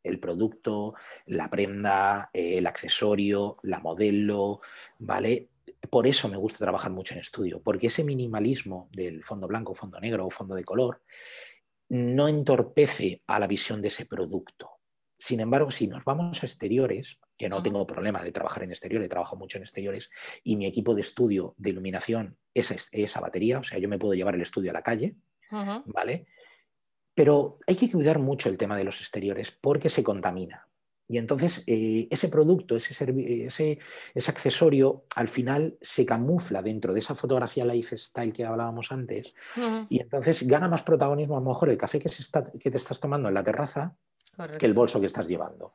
el 0.03 0.19
producto, 0.19 0.95
la 1.27 1.49
prenda, 1.49 2.31
eh, 2.33 2.59
el 2.59 2.67
accesorio, 2.67 3.59
la 3.63 3.79
modelo, 3.79 4.61
¿vale? 4.99 5.49
Por 5.89 6.09
eso 6.09 6.29
me 6.29 6.37
gusta 6.37 6.59
trabajar 6.59 6.91
mucho 6.91 7.15
en 7.15 7.21
estudio, 7.21 7.63
porque 7.63 7.87
ese 7.87 8.03
minimalismo 8.03 8.89
del 8.93 9.23
fondo 9.23 9.47
blanco, 9.47 9.75
fondo 9.75 10.01
negro 10.01 10.27
o 10.27 10.31
fondo 10.31 10.57
de 10.57 10.65
color 10.65 11.03
no 11.89 12.29
entorpece 12.29 13.23
a 13.27 13.39
la 13.39 13.47
visión 13.47 13.83
de 13.83 13.89
ese 13.89 14.07
producto. 14.07 14.71
Sin 15.19 15.41
embargo, 15.41 15.71
si 15.71 15.87
nos 15.87 16.05
vamos 16.05 16.43
a 16.43 16.47
exteriores, 16.47 17.21
que 17.39 17.49
no 17.49 17.63
tengo 17.63 17.87
problema 17.87 18.23
de 18.23 18.33
trabajar 18.33 18.65
en 18.65 18.71
exteriores, 18.71 19.09
trabajo 19.09 19.37
mucho 19.37 19.57
en 19.59 19.63
exteriores, 19.63 20.11
y 20.43 20.57
mi 20.57 20.67
equipo 20.67 20.95
de 20.95 21.03
estudio 21.03 21.55
de 21.59 21.71
iluminación 21.71 22.37
es 22.55 22.71
es- 22.73 22.89
esa 22.93 23.21
batería, 23.21 23.59
o 23.59 23.63
sea, 23.63 23.79
yo 23.79 23.89
me 23.89 23.99
puedo 23.99 24.15
llevar 24.15 24.35
el 24.35 24.43
estudio 24.43 24.71
a 24.71 24.75
la 24.75 24.83
calle. 24.83 25.17
¿vale? 25.87 26.27
Pero 27.15 27.59
hay 27.67 27.77
que 27.77 27.91
cuidar 27.91 28.19
mucho 28.19 28.49
el 28.49 28.57
tema 28.59 28.77
de 28.77 28.85
los 28.85 29.01
exteriores 29.01 29.51
porque 29.53 29.89
se 29.91 30.03
contamina. 30.03 30.67
Y 31.13 31.19
entonces 31.19 31.63
eh, 31.67 32.09
ese 32.11 32.31
producto, 32.31 32.75
ese, 32.75 32.95
ese, 33.45 33.79
ese 34.15 34.31
accesorio, 34.31 35.05
al 35.15 35.29
final 35.29 35.77
se 35.83 36.07
camufla 36.07 36.63
dentro 36.63 36.95
de 36.95 37.01
esa 37.01 37.15
fotografía 37.15 37.67
lifestyle 37.67 38.33
que 38.33 38.47
hablábamos 38.47 38.91
antes 38.93 39.35
y 39.91 40.01
entonces 40.01 40.47
gana 40.47 40.69
más 40.69 40.83
protagonismo 40.83 41.37
a 41.37 41.41
lo 41.41 41.45
mejor 41.45 41.69
el 41.69 41.77
café 41.77 41.99
que, 41.99 42.09
se 42.09 42.23
está, 42.23 42.51
que 42.51 42.71
te 42.71 42.79
estás 42.79 42.99
tomando 42.99 43.29
en 43.29 43.35
la 43.35 43.45
terraza 43.45 43.95
que 44.59 44.65
el 44.65 44.73
bolso 44.73 45.01
que 45.01 45.07
estás 45.07 45.29
llevando. 45.29 45.75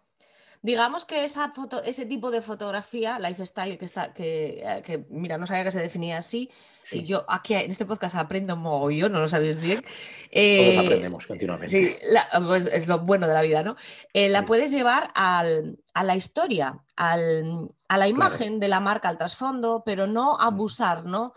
Digamos 0.62 1.06
que 1.06 1.24
esa 1.24 1.52
foto, 1.52 1.82
ese 1.84 2.06
tipo 2.06 2.32
de 2.32 2.42
fotografía, 2.42 3.20
lifestyle, 3.20 3.78
que 3.78 3.86
está, 3.86 4.14
que, 4.14 4.62
eh, 4.66 4.82
que, 4.84 5.06
mira, 5.10 5.38
no 5.38 5.46
sabía 5.46 5.64
que 5.64 5.72
se 5.72 5.80
definía 5.80 6.18
así. 6.18 6.50
Sí, 6.82 7.00
Y 7.00 7.06
Yo 7.06 7.26
aquí 7.28 7.54
en 7.54 7.70
este 7.72 7.86
podcast 7.86 8.16
aprendo 8.16 8.56
mogollón, 8.56 9.12
no 9.12 9.20
lo 9.20 9.28
sabéis 9.28 9.62
bien. 9.62 9.82
todos 9.82 9.94
Eh, 10.32 10.78
aprendemos 10.80 11.28
continuamente. 11.28 11.70
Sí, 11.70 11.96
la- 12.12 12.28
pues 12.46 12.66
es 12.68 12.88
lo 12.88 13.00
bueno 13.00 13.28
de 13.28 13.34
la 13.34 13.42
vida, 13.42 13.64
¿no? 13.64 13.76
Eh, 14.14 14.30
la 14.30 14.40
Sí. 14.40 14.46
puedes 14.46 14.72
llevar 14.72 15.10
al- 15.16 15.78
a 15.94 16.04
la 16.04 16.16
historia, 16.16 16.84
al- 16.96 17.70
a 17.88 17.98
la 17.98 18.08
imagen 18.08 18.60
de 18.60 18.68
la 18.68 18.80
marca, 18.80 19.10
al 19.10 19.18
trasfondo, 19.18 19.84
pero 19.86 20.08
no 20.08 20.40
abusar, 20.40 21.06
¿no? 21.06 21.34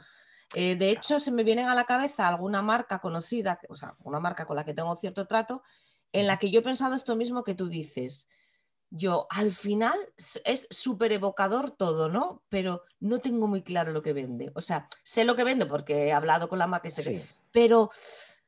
Eh, 0.54 0.74
de 0.74 0.90
hecho, 0.90 1.20
se 1.20 1.30
me 1.30 1.44
vienen 1.44 1.68
a 1.68 1.74
la 1.76 1.84
cabeza 1.84 2.26
alguna 2.26 2.60
marca 2.62 2.98
conocida, 2.98 3.60
o 3.68 3.76
sea, 3.76 3.92
una 4.02 4.18
marca 4.18 4.46
con 4.46 4.56
la 4.56 4.64
que 4.64 4.74
tengo 4.74 4.96
cierto 4.96 5.26
trato, 5.26 5.62
en 6.12 6.26
la 6.26 6.38
que 6.40 6.50
yo 6.50 6.58
he 6.58 6.62
pensado 6.64 6.96
esto 6.96 7.14
mismo 7.14 7.44
que 7.44 7.54
tú 7.54 7.68
dices. 7.68 8.26
Yo, 8.90 9.26
al 9.30 9.52
final 9.52 9.94
es 10.44 10.66
súper 10.70 11.12
evocador 11.12 11.70
todo, 11.70 12.08
¿no? 12.08 12.42
Pero 12.48 12.82
no 12.98 13.20
tengo 13.20 13.46
muy 13.46 13.62
claro 13.62 13.92
lo 13.92 14.02
que 14.02 14.12
vende. 14.12 14.50
O 14.54 14.60
sea, 14.60 14.88
sé 15.04 15.24
lo 15.24 15.36
que 15.36 15.44
vende 15.44 15.64
porque 15.66 16.06
he 16.08 16.12
hablado 16.12 16.48
con 16.48 16.58
la 16.58 16.66
marca 16.66 16.88
y 16.88 16.90
sé 16.90 17.04
que- 17.04 17.20
Sí. 17.20 17.24
pero 17.52 17.90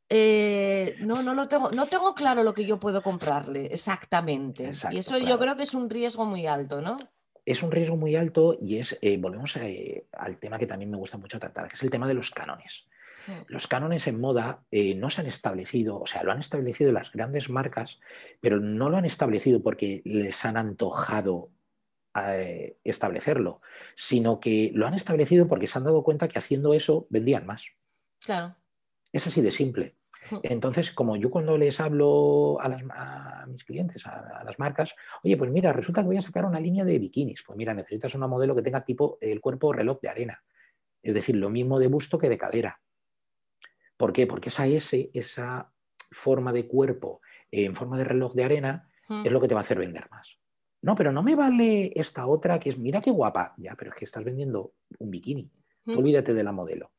eh, 0.08 0.96
no, 1.00 1.22
no 1.22 1.34
lo 1.34 1.48
tengo, 1.48 1.70
no 1.70 1.86
tengo 1.86 2.14
claro 2.14 2.42
lo 2.42 2.52
que 2.52 2.66
yo 2.66 2.78
puedo 2.78 3.02
comprarle 3.02 3.66
exactamente. 3.66 4.66
Exacto, 4.68 4.94
y 4.96 4.98
eso 4.98 5.16
yo 5.18 5.38
creo 5.38 5.56
que 5.56 5.62
es 5.62 5.74
un 5.74 5.88
riesgo 5.88 6.24
muy 6.24 6.46
alto, 6.46 6.80
¿no? 6.80 6.98
es 7.44 7.60
un 7.64 7.72
riesgo 7.72 7.96
muy 7.96 8.14
alto 8.14 8.56
y 8.60 8.78
es, 8.78 8.96
eh, 9.02 9.16
volvemos 9.16 9.56
eh, 9.56 10.06
al 10.12 10.38
tema 10.38 10.58
que 10.58 10.66
también 10.66 10.92
me 10.92 10.96
gusta 10.96 11.18
mucho 11.18 11.40
tratar, 11.40 11.66
que 11.66 11.74
es 11.74 11.82
el 11.82 11.90
tema 11.90 12.06
de 12.06 12.14
los 12.14 12.30
cánones. 12.30 12.86
Mm. 13.26 13.32
Los 13.48 13.66
cánones 13.66 14.06
en 14.06 14.20
moda 14.20 14.64
eh, 14.70 14.94
no 14.94 15.10
se 15.10 15.20
han 15.20 15.26
establecido, 15.26 16.00
o 16.00 16.06
sea, 16.06 16.22
lo 16.22 16.32
han 16.32 16.38
establecido 16.38 16.92
las 16.92 17.12
grandes 17.12 17.50
marcas, 17.50 18.00
pero 18.40 18.60
no 18.60 18.90
lo 18.90 18.96
han 18.96 19.04
establecido 19.04 19.62
porque 19.62 20.02
les 20.04 20.44
han 20.44 20.56
antojado 20.56 21.50
eh, 22.14 22.76
establecerlo, 22.84 23.62
sino 23.94 24.38
que 24.38 24.70
lo 24.74 24.86
han 24.86 24.94
establecido 24.94 25.48
porque 25.48 25.66
se 25.66 25.78
han 25.78 25.84
dado 25.84 26.02
cuenta 26.02 26.28
que 26.28 26.38
haciendo 26.38 26.74
eso 26.74 27.06
vendían 27.08 27.46
más. 27.46 27.66
Claro. 28.20 28.56
Es 29.12 29.26
así 29.26 29.40
de 29.40 29.50
simple. 29.50 29.96
Hmm. 30.30 30.38
Entonces, 30.42 30.92
como 30.92 31.16
yo 31.16 31.30
cuando 31.30 31.56
les 31.56 31.80
hablo 31.80 32.58
a, 32.60 33.46
mis 33.48 33.64
clientes, 33.64 34.06
a, 34.06 34.44
las 34.44 34.58
marcas, 34.58 34.94
oye, 35.24 35.36
pues 35.36 35.50
mira, 35.50 35.72
resulta 35.72 36.02
que 36.02 36.08
voy 36.08 36.16
a 36.18 36.22
sacar 36.22 36.44
una 36.44 36.60
línea 36.60 36.84
de 36.84 36.98
bikinis. 36.98 37.42
Pues 37.46 37.56
mira, 37.56 37.74
necesitas 37.74 38.14
una 38.14 38.26
modelo 38.26 38.54
que 38.54 38.62
tenga 38.62 38.84
tipo 38.84 39.18
el 39.20 39.40
cuerpo 39.40 39.72
reloj 39.72 39.98
de 40.00 40.08
arena. 40.08 40.42
Es 41.02 41.14
decir, 41.14 41.36
lo 41.36 41.50
mismo 41.50 41.78
de 41.78 41.88
busto 41.88 42.18
que 42.18 42.28
de 42.28 42.38
cadera. 42.38 42.80
¿Por 44.02 44.12
qué? 44.12 44.26
Porque 44.26 44.48
esa 44.48 44.66
S, 44.66 45.12
esa 45.14 45.72
forma 46.10 46.52
de 46.52 46.66
cuerpo 46.66 47.20
en 47.52 47.76
forma 47.76 47.96
de 47.96 48.02
reloj 48.02 48.34
de 48.34 48.42
arena, 48.42 48.90
es 49.24 49.30
lo 49.30 49.40
que 49.40 49.46
te 49.46 49.54
va 49.54 49.60
a 49.60 49.62
hacer 49.62 49.78
vender 49.78 50.10
más. 50.10 50.40
No, 50.80 50.96
pero 50.96 51.12
no 51.12 51.22
me 51.22 51.36
vale 51.36 51.92
esta 51.94 52.26
otra 52.26 52.58
que 52.58 52.70
es, 52.70 52.78
mira 52.78 53.00
qué 53.00 53.12
guapa. 53.12 53.54
Ya, 53.58 53.76
pero 53.76 53.92
es 53.92 53.96
que 53.96 54.04
estás 54.04 54.24
vendiendo 54.24 54.74
un 54.98 55.08
bikini. 55.08 55.52
Olvídate 55.86 56.34
de 56.34 56.42
la 56.42 56.50
modelo. 56.50 56.90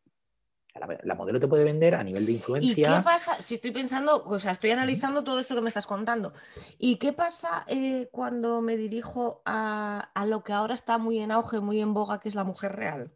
La, 1.03 1.15
modelo 1.15 1.41
te 1.41 1.49
puede 1.49 1.65
vender 1.65 1.93
a 1.95 2.05
nivel 2.05 2.25
de 2.25 2.31
influencia. 2.31 2.71
¿Y 2.71 2.75
qué 2.75 3.03
pasa? 3.03 3.35
Si 3.41 3.55
estoy 3.55 3.71
pensando, 3.71 4.23
o 4.25 4.39
sea, 4.39 4.53
estoy 4.53 4.71
analizando 4.71 5.25
todo 5.25 5.41
esto 5.41 5.55
que 5.55 5.61
me 5.61 5.67
estás 5.67 5.87
contando. 5.87 6.31
¿Y 6.77 6.95
qué 6.99 7.11
pasa 7.11 7.65
eh, 7.67 8.07
cuando 8.13 8.61
me 8.61 8.77
dirijo 8.77 9.41
a, 9.45 10.09
lo 10.25 10.41
que 10.45 10.53
ahora 10.53 10.73
está 10.73 10.97
muy 10.97 11.19
en 11.19 11.33
auge, 11.33 11.59
muy 11.59 11.81
en 11.81 11.93
boga, 11.93 12.21
que 12.21 12.29
es 12.29 12.35
la 12.35 12.45
mujer 12.45 12.77
real? 12.77 13.11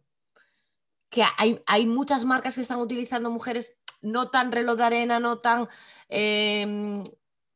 Que 1.10 1.24
hay, 1.38 1.62
hay 1.66 1.86
muchas 1.86 2.26
marcas 2.26 2.56
que 2.56 2.62
están 2.62 2.80
utilizando 2.80 3.30
mujeres 3.30 3.78
no 4.02 4.30
tan 4.30 4.52
reloj 4.52 4.78
de 4.78 4.84
arena, 4.84 5.20
no 5.20 5.40
tan. 5.40 5.68
Em, 6.10 7.04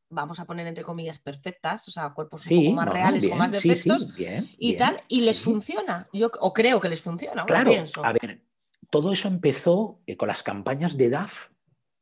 vamos 0.10 0.40
a 0.40 0.46
poner 0.46 0.68
entre 0.68 0.84
comillas 0.84 1.20
perfectas, 1.20 1.88
o 1.88 1.92
sea, 1.92 2.10
cuerpos 2.10 2.46
un 2.48 2.64
poco 2.64 2.76
más 2.76 2.90
reales, 2.90 3.28
con 3.28 3.38
más 3.38 3.52
defectos 3.52 4.08
y 4.18 4.76
tal, 4.76 5.02
y 5.08 5.22
les 5.22 5.42
funciona. 5.42 6.08
Yo 6.14 6.32
o 6.40 6.54
creo 6.54 6.80
que 6.80 6.90
les 6.90 7.02
funciona. 7.02 7.46
Claro, 7.46 7.72
pienso. 7.72 8.06
a 8.06 8.14
ver, 8.14 8.44
todo 8.90 9.12
eso 9.12 9.28
empezó 9.28 10.02
eh, 10.06 10.18
con 10.18 10.28
las 10.28 10.44
campañas 10.44 10.98
de 10.98 11.10
DAF 11.10 11.48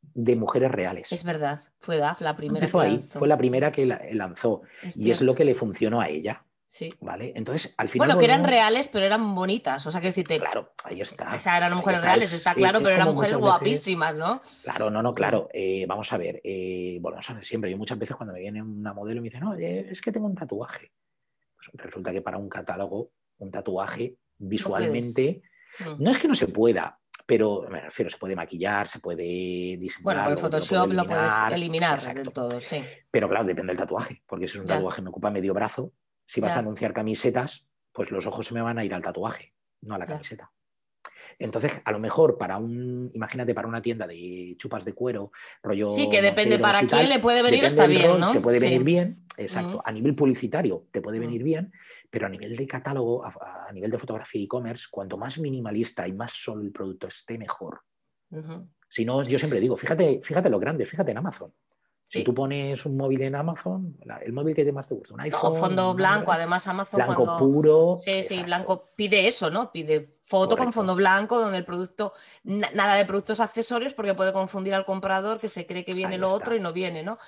de 0.02 0.36
mujeres 0.36 0.72
reales. 0.72 1.12
Es 1.12 1.24
verdad, 1.24 1.62
fue 1.80 1.98
DAF 1.98 2.22
la 2.22 2.36
primera 2.36 2.68
que 2.68 2.78
ahí, 2.80 3.00
Fue 3.00 3.28
la 3.28 3.38
primera 3.38 3.72
que 3.72 3.86
lanzó 3.86 4.64
y 4.96 5.12
es 5.12 5.22
lo 5.22 5.36
que 5.36 5.46
le 5.46 5.56
funcionó 5.56 6.02
a 6.02 6.10
ella. 6.10 6.46
Sí. 6.70 6.94
¿Vale? 7.02 7.34
Entonces, 7.36 7.74
al 7.78 7.90
final. 7.90 8.08
Bueno, 8.08 8.20
que 8.20 8.26
eran 8.26 8.46
reales, 8.46 8.90
pero 8.90 9.06
eran 9.06 9.36
bonitas. 9.36 9.86
O 9.86 9.92
sea, 9.92 10.00
que 10.00 10.08
decirte. 10.08 10.38
Claro, 10.38 10.72
ahí 10.84 11.02
está. 11.02 11.34
O 11.36 11.40
sea, 11.40 11.58
eran 11.58 11.76
mujeres 11.76 12.02
reales, 12.02 12.32
está 12.32 12.54
claro, 12.54 12.80
pero 12.82 12.96
eran 12.96 13.10
mujeres 13.10 13.38
guapísimas, 13.38 14.16
¿no? 14.16 14.40
Claro, 14.64 14.90
no, 14.90 15.02
no, 15.02 15.14
claro. 15.14 15.50
Eh, 15.52 15.86
vamos 15.88 16.14
a 16.14 16.18
ver. 16.18 16.40
Eh, 16.44 17.00
bueno, 17.02 17.20
a 17.28 17.34
ver 17.34 17.46
siempre. 17.46 17.72
Yo 17.72 17.78
muchas 17.78 17.98
veces 17.98 18.16
cuando 18.16 18.34
me 18.34 18.40
viene 18.40 18.62
una 18.62 18.94
modelo 18.94 19.18
y 19.18 19.22
me 19.24 19.30
dice, 19.30 19.40
no, 19.40 19.56
es 19.56 20.00
que 20.00 20.12
tengo 20.12 20.28
un 20.28 20.36
tatuaje. 20.36 20.94
Pues 21.56 21.86
resulta 21.86 22.12
que 22.12 22.22
para 22.22 22.38
un 22.38 22.48
catálogo, 22.48 23.12
un 23.40 23.52
tatuaje 23.52 24.16
visualmente 24.38 25.42
Mm. 25.80 26.04
No, 26.04 26.12
es 26.12 26.20
que 26.20 26.28
no 26.28 26.36
se 26.36 26.48
pueda, 26.48 27.00
pero 27.26 27.66
me 27.70 27.82
refiero, 27.82 28.10
se 28.10 28.18
puede 28.18 28.36
maquillar, 28.36 28.88
se 28.88 29.00
puede 29.00 29.78
disimular. 29.78 30.26
Bueno, 30.26 30.30
en 30.32 30.38
Photoshop 30.38 30.92
lo, 30.92 31.06
puedes 31.06 31.34
eliminar 31.52 32.02
del 32.14 32.34
todo, 32.34 32.60
sí. 32.60 32.84
Pero 33.12 33.30
claro, 33.30 33.46
depende 33.46 33.72
del 33.72 33.78
tatuaje, 33.78 34.24
porque 34.26 34.48
si 34.48 34.58
es 34.58 34.62
un 34.62 34.68
tatuaje 34.68 34.98
que 34.98 35.02
me 35.04 35.10
ocupa 35.10 35.30
medio 35.30 35.54
brazo, 35.54 35.94
si 36.30 36.42
vas 36.42 36.56
a 36.56 36.60
anunciar 36.60 36.94
camisetas, 36.94 37.68
pues 37.92 38.12
los 38.12 38.28
ojos 38.28 38.46
se 38.46 38.54
me 38.54 38.62
van 38.62 38.78
a 38.78 38.86
ir 38.86 38.94
al 38.94 39.02
tatuaje, 39.02 39.56
no 39.82 39.96
a 39.96 39.98
la 39.98 40.06
camiseta. 40.06 40.52
Entonces, 41.40 41.82
a 41.84 41.92
lo 41.92 41.98
mejor 41.98 42.38
para 42.38 42.58
un, 42.58 43.10
imagínate, 43.16 43.56
para 43.56 43.68
una 43.68 43.82
tienda 43.82 44.06
de 44.06 44.54
chupas 44.56 44.86
de 44.86 44.94
cuero, 44.94 45.32
rollo. 45.64 45.90
Sí, 45.96 46.08
que 46.08 46.22
depende 46.22 46.60
para 46.60 46.82
quién 46.82 47.10
le 47.10 47.18
puede 47.18 47.42
venir, 47.42 47.64
está 47.64 47.88
bien, 47.88 48.20
¿no? 48.20 48.32
Te 48.32 48.42
puede 48.42 48.60
venir 48.60 48.84
bien, 48.84 49.26
exacto. 49.38 49.82
A 49.84 49.92
nivel 49.92 50.14
publicitario 50.14 50.86
te 50.92 51.02
puede 51.02 51.18
venir 51.18 51.42
bien, 51.42 51.74
pero 52.12 52.28
a 52.28 52.30
nivel 52.30 52.56
de 52.56 52.68
catálogo, 52.68 53.26
a, 53.26 53.72
nivel 53.74 53.90
de 53.90 53.98
fotografía 53.98 54.44
e-commerce, 54.44 54.86
cuanto 54.92 55.18
más 55.18 55.40
minimalista 55.40 56.08
y 56.08 56.14
más 56.14 56.32
solo 56.32 56.62
el 56.62 56.72
producto 56.72 57.08
esté, 57.08 57.40
mejor. 57.40 57.82
Si 58.88 59.04
no, 59.04 59.24
yo 59.24 59.40
siempre 59.40 59.60
digo, 59.60 59.76
fíjate, 59.76 60.22
fíjate 60.22 60.52
lo 60.52 60.60
grande, 60.60 60.86
fíjate 60.86 61.10
en 61.10 61.18
Amazon. 61.18 61.52
Si 62.10 62.24
tú 62.24 62.34
pones 62.34 62.86
un 62.86 62.98
móvil 62.98 63.22
en 63.22 63.36
Amazon, 63.36 63.96
el 64.22 64.34
móvil 64.34 64.56
que 64.56 64.72
más 64.72 64.90
te 64.90 64.96
gusta, 64.96 65.14
un 65.14 65.22
iPhone. 65.22 65.54
O 65.54 65.56
fondo 65.56 65.94
blanco, 65.94 66.32
además 66.32 66.66
Amazon. 66.68 66.98
Blanco 66.98 67.38
puro. 67.38 67.98
Sí, 68.00 68.24
sí, 68.24 68.42
blanco. 68.42 68.90
Pide 68.96 69.28
eso, 69.28 69.52
¿no? 69.52 69.72
Pide 69.72 70.20
foto 70.26 70.58
con 70.58 70.74
fondo 70.74 70.96
blanco, 70.96 71.40
donde 71.40 71.60
el 71.60 71.66
producto, 71.66 72.14
nada 72.44 72.96
de 72.96 73.06
productos 73.06 73.40
accesorios, 73.40 73.94
porque 73.94 74.16
puede 74.16 74.34
confundir 74.34 74.74
al 74.74 74.86
comprador 74.86 75.40
que 75.40 75.50
se 75.50 75.68
cree 75.68 75.86
que 75.86 75.94
viene 75.94 76.18
lo 76.18 76.32
otro 76.32 76.56
y 76.56 76.60
no 76.60 76.74
viene, 76.74 77.04
¿no? 77.04 77.20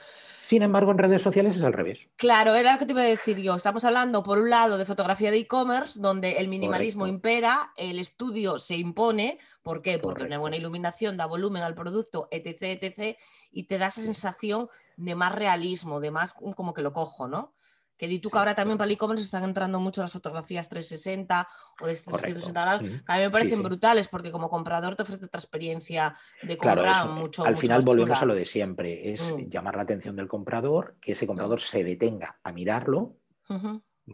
Sin 0.51 0.63
embargo, 0.63 0.91
en 0.91 0.97
redes 0.97 1.21
sociales 1.21 1.55
es 1.55 1.63
al 1.63 1.71
revés. 1.71 2.09
Claro, 2.17 2.55
era 2.55 2.73
lo 2.73 2.77
que 2.77 2.85
te 2.85 2.91
iba 2.91 3.03
a 3.03 3.05
decir 3.05 3.37
yo. 3.37 3.55
Estamos 3.55 3.85
hablando, 3.85 4.21
por 4.21 4.37
un 4.37 4.49
lado, 4.49 4.77
de 4.77 4.85
fotografía 4.85 5.31
de 5.31 5.37
e-commerce, 5.37 5.97
donde 5.97 6.33
el 6.39 6.49
minimalismo 6.49 7.07
impera, 7.07 7.71
el 7.77 7.99
estudio 7.99 8.59
se 8.59 8.75
impone. 8.75 9.39
¿Por 9.63 9.81
qué? 9.81 9.97
Porque 9.97 10.23
una 10.23 10.39
buena 10.39 10.57
iluminación 10.57 11.15
da 11.15 11.25
volumen 11.25 11.63
al 11.63 11.73
producto, 11.73 12.27
etc., 12.31 12.83
etc., 12.83 13.17
y 13.49 13.63
te 13.63 13.77
da 13.77 13.87
esa 13.87 14.01
sensación 14.01 14.67
de 14.97 15.15
más 15.15 15.33
realismo, 15.33 16.01
de 16.01 16.11
más 16.11 16.33
como 16.33 16.73
que 16.73 16.81
lo 16.81 16.91
cojo, 16.91 17.29
¿no? 17.29 17.53
Que 18.01 18.07
di 18.07 18.17
tú 18.17 18.31
que 18.31 18.39
ahora 18.39 18.55
también 18.55 18.79
para 18.79 18.87
el 18.87 18.93
e-commerce 18.93 19.23
están 19.23 19.43
entrando 19.43 19.79
mucho 19.79 20.01
las 20.01 20.11
fotografías 20.11 20.67
360 20.67 21.47
o 21.81 21.85
de 21.85 21.93
360 21.93 22.59
grados, 22.59 22.81
que 22.81 23.03
a 23.05 23.17
mí 23.17 23.21
me 23.21 23.29
parecen 23.29 23.61
brutales 23.61 24.07
porque 24.07 24.31
como 24.31 24.49
comprador 24.49 24.95
te 24.95 25.03
ofrece 25.03 25.25
otra 25.25 25.39
experiencia 25.39 26.15
de 26.41 26.57
compra 26.57 27.05
mucho 27.05 27.45
Al 27.45 27.57
final 27.57 27.83
volvemos 27.83 28.19
a 28.19 28.25
lo 28.25 28.33
de 28.33 28.45
siempre, 28.45 29.13
es 29.13 29.35
mm. 29.35 29.49
llamar 29.49 29.75
la 29.75 29.83
atención 29.83 30.15
del 30.15 30.27
comprador, 30.27 30.95
que 30.99 31.11
ese 31.11 31.27
comprador 31.27 31.61
se 31.61 31.83
detenga 31.83 32.39
a 32.43 32.51
mirarlo. 32.51 33.17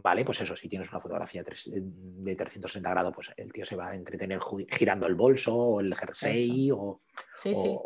Vale, 0.02 0.24
pues 0.24 0.40
eso, 0.40 0.54
si 0.56 0.68
tienes 0.68 0.90
una 0.90 1.00
fotografía 1.00 1.42
de 1.42 2.36
360 2.36 2.90
grados, 2.90 3.14
pues 3.14 3.30
el 3.36 3.52
tío 3.52 3.64
se 3.64 3.76
va 3.76 3.88
a 3.88 3.94
entretener 3.94 4.40
girando 4.70 5.06
el 5.06 5.14
bolso 5.14 5.54
o 5.54 5.80
el 5.80 5.94
jersey 5.94 6.70
o, 6.70 6.98
sí, 7.36 7.54
sí. 7.54 7.76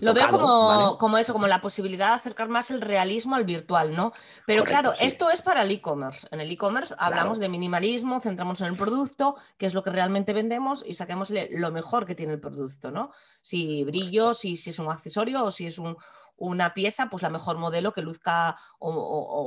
Lo 0.00 0.14
veo 0.14 0.28
como, 0.28 0.98
como, 0.98 1.18
eso, 1.18 1.32
como 1.32 1.46
la 1.46 1.60
posibilidad 1.60 2.08
de 2.08 2.14
acercar 2.14 2.48
más 2.48 2.70
el 2.70 2.80
realismo 2.80 3.36
al 3.36 3.44
virtual, 3.44 3.94
¿no? 3.94 4.12
Pero 4.46 4.64
claro, 4.64 4.92
esto 5.00 5.30
es 5.30 5.42
para 5.42 5.62
el 5.62 5.70
e-commerce. 5.70 6.28
En 6.30 6.40
el 6.40 6.50
e-commerce 6.50 6.94
hablamos 6.98 7.38
de 7.38 7.48
minimalismo, 7.48 8.20
centramos 8.20 8.60
en 8.60 8.68
el 8.68 8.76
producto, 8.76 9.36
que 9.56 9.66
es 9.66 9.74
lo 9.74 9.82
que 9.82 9.90
realmente 9.90 10.32
vendemos 10.32 10.84
y 10.86 10.94
saquémosle 10.94 11.48
lo 11.52 11.70
mejor 11.70 12.06
que 12.06 12.14
tiene 12.14 12.34
el 12.34 12.40
producto, 12.40 12.90
¿no? 12.90 13.10
Si 13.42 13.84
brillo, 13.84 14.34
si, 14.34 14.56
si 14.56 14.70
es 14.70 14.78
un 14.78 14.90
accesorio 14.90 15.44
o 15.44 15.50
si 15.50 15.66
es 15.66 15.78
un, 15.78 15.96
una 16.38 16.72
pieza, 16.72 17.10
pues 17.10 17.22
la 17.22 17.30
mejor 17.30 17.58
modelo 17.58 17.92
que 17.92 18.00
luzca, 18.00 18.56
o, 18.78 18.90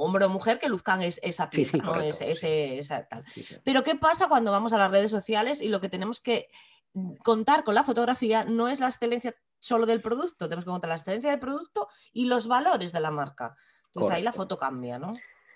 hombre 0.04 0.26
o 0.26 0.30
mujer 0.30 0.60
que 0.60 0.70
luzcan 0.70 1.02
esa 1.02 1.50
pieza, 1.50 1.78
¿no? 1.78 1.94
Pero 3.64 3.84
¿qué 3.84 3.96
pasa 3.96 4.28
cuando 4.28 4.52
vamos 4.52 4.74
a 4.74 4.78
las 4.78 4.92
redes 4.92 5.10
sociales 5.10 5.62
y 5.62 5.70
lo 5.70 5.82
que 5.82 5.90
tenemos 5.90 6.20
que 6.20 6.50
contar 7.24 7.64
con 7.64 7.76
la 7.76 7.84
fotografía 7.84 8.44
no 8.44 8.68
es 8.68 8.80
la 8.82 8.88
excelencia 8.88 9.36
solo 9.58 9.86
del 9.86 10.02
producto, 10.02 10.48
tenemos 10.48 10.66
que 10.66 10.72
contar 10.72 10.90
la 10.90 10.96
excelencia 10.96 11.32
del 11.32 11.40
producto 11.40 11.88
y 12.12 12.26
los 12.26 12.48
valores 12.48 12.92
de 12.92 13.00
la 13.00 13.12
marca. 13.12 13.56
Entonces 13.88 14.12
ahí 14.12 14.24
la 14.24 14.34
foto 14.34 14.58
cambia, 14.58 15.00
¿no? 15.00 15.12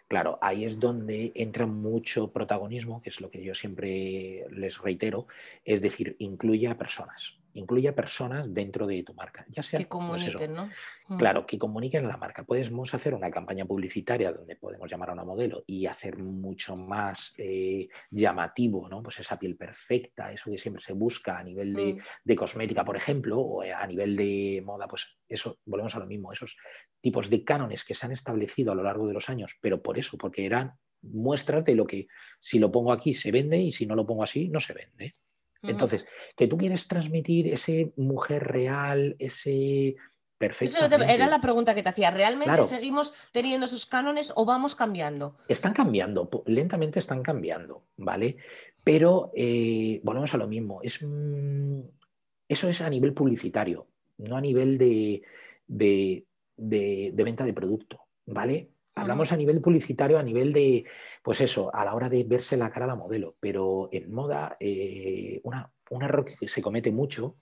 Claro, 0.07 0.37
ahí 0.41 0.65
es 0.65 0.79
donde 0.79 1.31
entra 1.35 1.65
mucho 1.65 2.31
protagonismo, 2.31 3.01
que 3.01 3.09
es 3.09 3.19
lo 3.19 3.31
que 3.31 3.43
yo 3.43 3.55
siempre 3.55 4.45
les 4.51 4.77
reitero, 4.77 5.25
es 5.63 5.81
decir, 5.81 6.15
incluye 6.19 6.67
a 6.67 6.77
personas 6.77 7.39
incluye 7.55 7.87
a 7.87 7.95
personas 7.95 8.53
dentro 8.53 8.85
de 8.85 9.03
tu 9.03 9.13
marca. 9.13 9.45
Ya 9.49 9.63
sea, 9.63 9.77
que 9.77 9.85
pues 9.85 9.89
comuniquen, 9.89 10.53
¿no? 10.53 10.69
Mm. 11.07 11.17
Claro, 11.17 11.45
que 11.45 11.57
comuniquen 11.57 12.07
la 12.07 12.17
marca. 12.17 12.43
Podemos 12.43 12.93
hacer 12.93 13.13
una 13.13 13.31
campaña 13.31 13.65
publicitaria 13.65 14.31
donde 14.31 14.55
podemos 14.55 14.89
llamar 14.89 15.09
a 15.09 15.13
una 15.13 15.23
modelo 15.23 15.63
y 15.65 15.85
hacer 15.85 16.17
mucho 16.17 16.75
más 16.75 17.33
eh, 17.37 17.87
llamativo, 18.11 18.89
¿no? 18.89 19.01
Pues 19.01 19.19
esa 19.19 19.39
piel 19.39 19.55
perfecta, 19.55 20.31
eso 20.31 20.51
que 20.51 20.57
siempre 20.57 20.83
se 20.83 20.93
busca 20.93 21.39
a 21.39 21.43
nivel 21.43 21.73
de, 21.73 21.93
mm. 21.93 21.99
de, 22.23 22.35
cosmética, 22.35 22.83
por 22.83 22.97
ejemplo, 22.97 23.39
o 23.39 23.61
a 23.61 23.87
nivel 23.87 24.15
de 24.15 24.61
moda, 24.65 24.87
pues 24.87 25.17
eso, 25.27 25.59
volvemos 25.65 25.95
a 25.95 25.99
lo 25.99 26.05
mismo, 26.05 26.31
esos 26.31 26.57
tipos 27.01 27.29
de 27.29 27.43
cánones 27.43 27.83
que 27.83 27.95
se 27.95 28.05
han 28.05 28.11
establecido 28.11 28.71
a 28.71 28.75
lo 28.75 28.83
largo 28.83 29.07
de 29.07 29.13
los 29.13 29.29
años, 29.29 29.55
pero 29.61 29.81
por 29.81 29.97
eso, 29.97 30.17
porque 30.17 30.45
eran 30.45 30.73
muestras 31.01 31.63
de 31.63 31.75
lo 31.75 31.85
que 31.85 32.07
si 32.39 32.59
lo 32.59 32.71
pongo 32.71 32.91
aquí 32.91 33.13
se 33.13 33.31
vende 33.31 33.57
y 33.57 33.71
si 33.71 33.85
no 33.85 33.95
lo 33.95 34.05
pongo 34.05 34.23
así 34.23 34.49
no 34.49 34.59
se 34.59 34.73
vende. 34.73 35.11
Entonces, 35.67 36.05
que 36.35 36.47
tú 36.47 36.57
quieres 36.57 36.87
transmitir 36.87 37.47
ese 37.47 37.93
mujer 37.95 38.43
real, 38.43 39.15
ese 39.19 39.95
perfecto. 40.37 40.85
Era 40.85 41.27
la 41.27 41.41
pregunta 41.41 41.73
que 41.75 41.83
te 41.83 41.89
hacía. 41.89 42.11
¿Realmente 42.11 42.63
seguimos 42.63 43.13
teniendo 43.31 43.65
esos 43.65 43.85
cánones 43.85 44.33
o 44.35 44.45
vamos 44.45 44.75
cambiando? 44.75 45.37
Están 45.47 45.73
cambiando, 45.73 46.29
lentamente 46.45 46.99
están 46.99 47.21
cambiando, 47.21 47.83
¿vale? 47.97 48.37
Pero 48.83 49.31
eh, 49.35 49.99
volvemos 50.03 50.33
a 50.33 50.37
lo 50.37 50.47
mismo. 50.47 50.81
Es, 50.83 50.99
mm, 51.01 51.81
eso 52.47 52.69
es 52.69 52.81
a 52.81 52.89
nivel 52.89 53.13
publicitario, 53.13 53.87
no 54.17 54.37
a 54.37 54.41
nivel 54.41 54.77
de, 54.77 55.23
de 55.67 57.23
venta 57.23 57.43
de 57.45 57.53
producto, 57.53 58.01
¿vale? 58.25 58.74
Hablamos 58.95 59.31
a 59.31 59.37
nivel 59.37 59.61
publicitario, 59.61 60.17
a 60.17 60.23
nivel 60.23 60.53
de, 60.53 60.85
pues 61.21 61.41
eso, 61.41 61.73
a 61.75 61.83
la 61.83 61.93
hora 61.93 62.09
de 62.09 62.23
verse 62.23 62.55
la 62.55 62.71
cara 62.71 62.85
a 62.85 62.87
la 62.87 62.95
modelo, 62.95 63.35
pero 63.39 63.89
en 63.91 64.11
moda 64.11 64.55
eh, 64.59 65.41
un 65.43 66.01
error 66.01 66.23
que 66.23 66.47
se 66.47 66.61
comete 66.61 66.91
mucho 66.91 67.37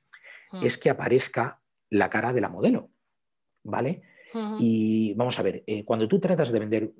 mm. 0.52 0.66
es 0.66 0.78
que 0.78 0.90
aparezca 0.90 1.62
la 1.92 2.10
cara 2.10 2.34
de 2.34 2.42
la 2.42 2.50
modelo, 2.50 2.90
¿vale? 3.64 4.02
Y 4.58 5.14
vamos 5.14 5.38
a 5.38 5.44
ver, 5.44 5.64
eh, 5.68 5.86
cuando 5.86 6.08
tú 6.08 6.20
tratas 6.20 6.52
de 6.52 6.58
vender, 6.58 6.92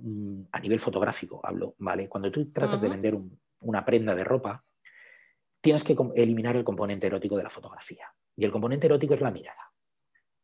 a 0.52 0.60
nivel 0.60 0.80
fotográfico 0.80 1.42
hablo, 1.44 1.74
¿vale? 1.80 2.08
Cuando 2.08 2.32
tú 2.32 2.52
tratas 2.52 2.80
de 2.80 2.90
vender 2.90 3.18
una 3.62 3.84
prenda 3.84 4.14
de 4.14 4.24
ropa, 4.24 4.64
tienes 5.60 5.84
que 5.84 5.96
eliminar 6.16 6.56
el 6.56 6.64
componente 6.64 7.08
erótico 7.08 7.36
de 7.36 7.44
la 7.44 7.50
fotografía. 7.50 8.14
Y 8.36 8.46
el 8.46 8.52
componente 8.52 8.86
erótico 8.86 9.16
es 9.16 9.22
la 9.22 9.32
mirada. 9.32 9.72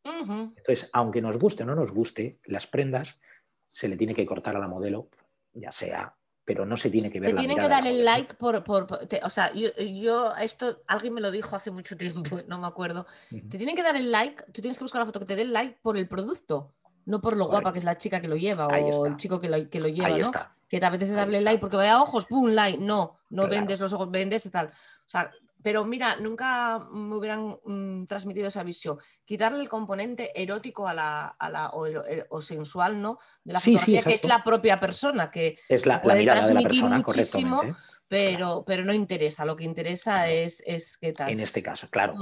Entonces, 0.02 0.90
aunque 0.92 1.22
nos 1.22 1.38
guste 1.38 1.62
o 1.62 1.66
no 1.66 1.74
nos 1.74 1.92
guste, 1.92 2.40
las 2.44 2.66
prendas 2.66 3.20
se 3.70 3.88
le 3.88 3.96
tiene 3.96 4.14
que 4.14 4.26
cortar 4.26 4.56
a 4.56 4.58
la 4.58 4.68
modelo, 4.68 5.08
ya 5.52 5.72
sea, 5.72 6.14
pero 6.44 6.66
no 6.66 6.76
se 6.76 6.90
tiene 6.90 7.10
que 7.10 7.20
ver. 7.20 7.30
Te 7.30 7.36
tienen 7.36 7.58
que 7.58 7.68
dar 7.68 7.86
el 7.86 8.04
like 8.04 8.34
por, 8.34 8.64
o 8.66 9.30
sea, 9.30 9.52
yo, 9.52 10.34
esto 10.36 10.82
alguien 10.86 11.14
me 11.14 11.20
lo 11.20 11.30
dijo 11.30 11.54
hace 11.54 11.70
mucho 11.70 11.96
tiempo, 11.96 12.40
no 12.48 12.58
me 12.58 12.66
acuerdo. 12.66 13.06
Te 13.30 13.56
tienen 13.56 13.76
que 13.76 13.82
dar 13.82 13.96
el 13.96 14.10
like, 14.10 14.44
tú 14.52 14.60
tienes 14.60 14.78
que 14.78 14.84
buscar 14.84 15.00
la 15.00 15.06
foto 15.06 15.20
que 15.20 15.26
te 15.26 15.36
dé 15.36 15.42
el 15.42 15.52
like 15.52 15.78
por 15.80 15.96
el 15.96 16.08
producto, 16.08 16.74
no 17.04 17.20
por 17.20 17.36
lo 17.36 17.46
guapa 17.46 17.72
que 17.72 17.78
es 17.78 17.84
la 17.84 17.98
chica 17.98 18.20
que 18.20 18.28
lo 18.28 18.36
lleva 18.36 18.66
o 18.66 19.06
el 19.06 19.16
chico 19.16 19.38
que 19.38 19.48
lo, 19.48 19.68
que 19.68 19.80
lo 19.80 19.88
lleva, 19.88 20.10
¿no? 20.10 20.30
Que 20.68 20.78
te 20.78 20.86
apetece 20.86 21.12
darle 21.12 21.40
like 21.40 21.58
porque 21.58 21.76
vaya 21.76 22.00
ojos, 22.00 22.26
pum, 22.26 22.50
like. 22.50 22.78
No, 22.78 23.18
no 23.30 23.48
vendes 23.48 23.80
los 23.80 23.92
ojos, 23.92 24.10
vendes 24.10 24.46
y 24.46 24.50
tal. 24.50 24.68
O 24.68 25.08
sea, 25.08 25.30
pero 25.62 25.84
mira, 25.84 26.16
nunca 26.16 26.78
me 26.90 27.16
hubieran 27.16 27.58
mm, 27.64 28.06
transmitido 28.06 28.48
esa 28.48 28.62
visión. 28.62 28.98
Quitarle 29.24 29.60
el 29.60 29.68
componente 29.68 30.30
erótico 30.40 30.88
a 30.88 30.94
la, 30.94 31.26
a 31.26 31.50
la 31.50 31.70
o, 31.72 32.40
sensual, 32.40 33.00
¿no? 33.00 33.18
De 33.44 33.52
la 33.52 33.60
fotografía, 33.60 34.02
que 34.02 34.14
es 34.14 34.24
la 34.24 34.42
propia 34.42 34.80
persona, 34.80 35.30
que 35.30 35.58
es 35.68 35.86
la, 35.86 36.02
puede 36.02 36.24
transmitir 36.24 36.84
muchísimo, 36.84 37.62
pero, 38.08 38.64
pero 38.66 38.84
no 38.84 38.92
interesa. 38.92 39.44
Lo 39.44 39.56
que 39.56 39.64
interesa 39.64 40.28
es, 40.28 40.62
es 40.66 40.98
qué 40.98 41.12
tal. 41.12 41.30
En 41.30 41.40
este 41.40 41.62
caso, 41.62 41.88
claro. 41.90 42.14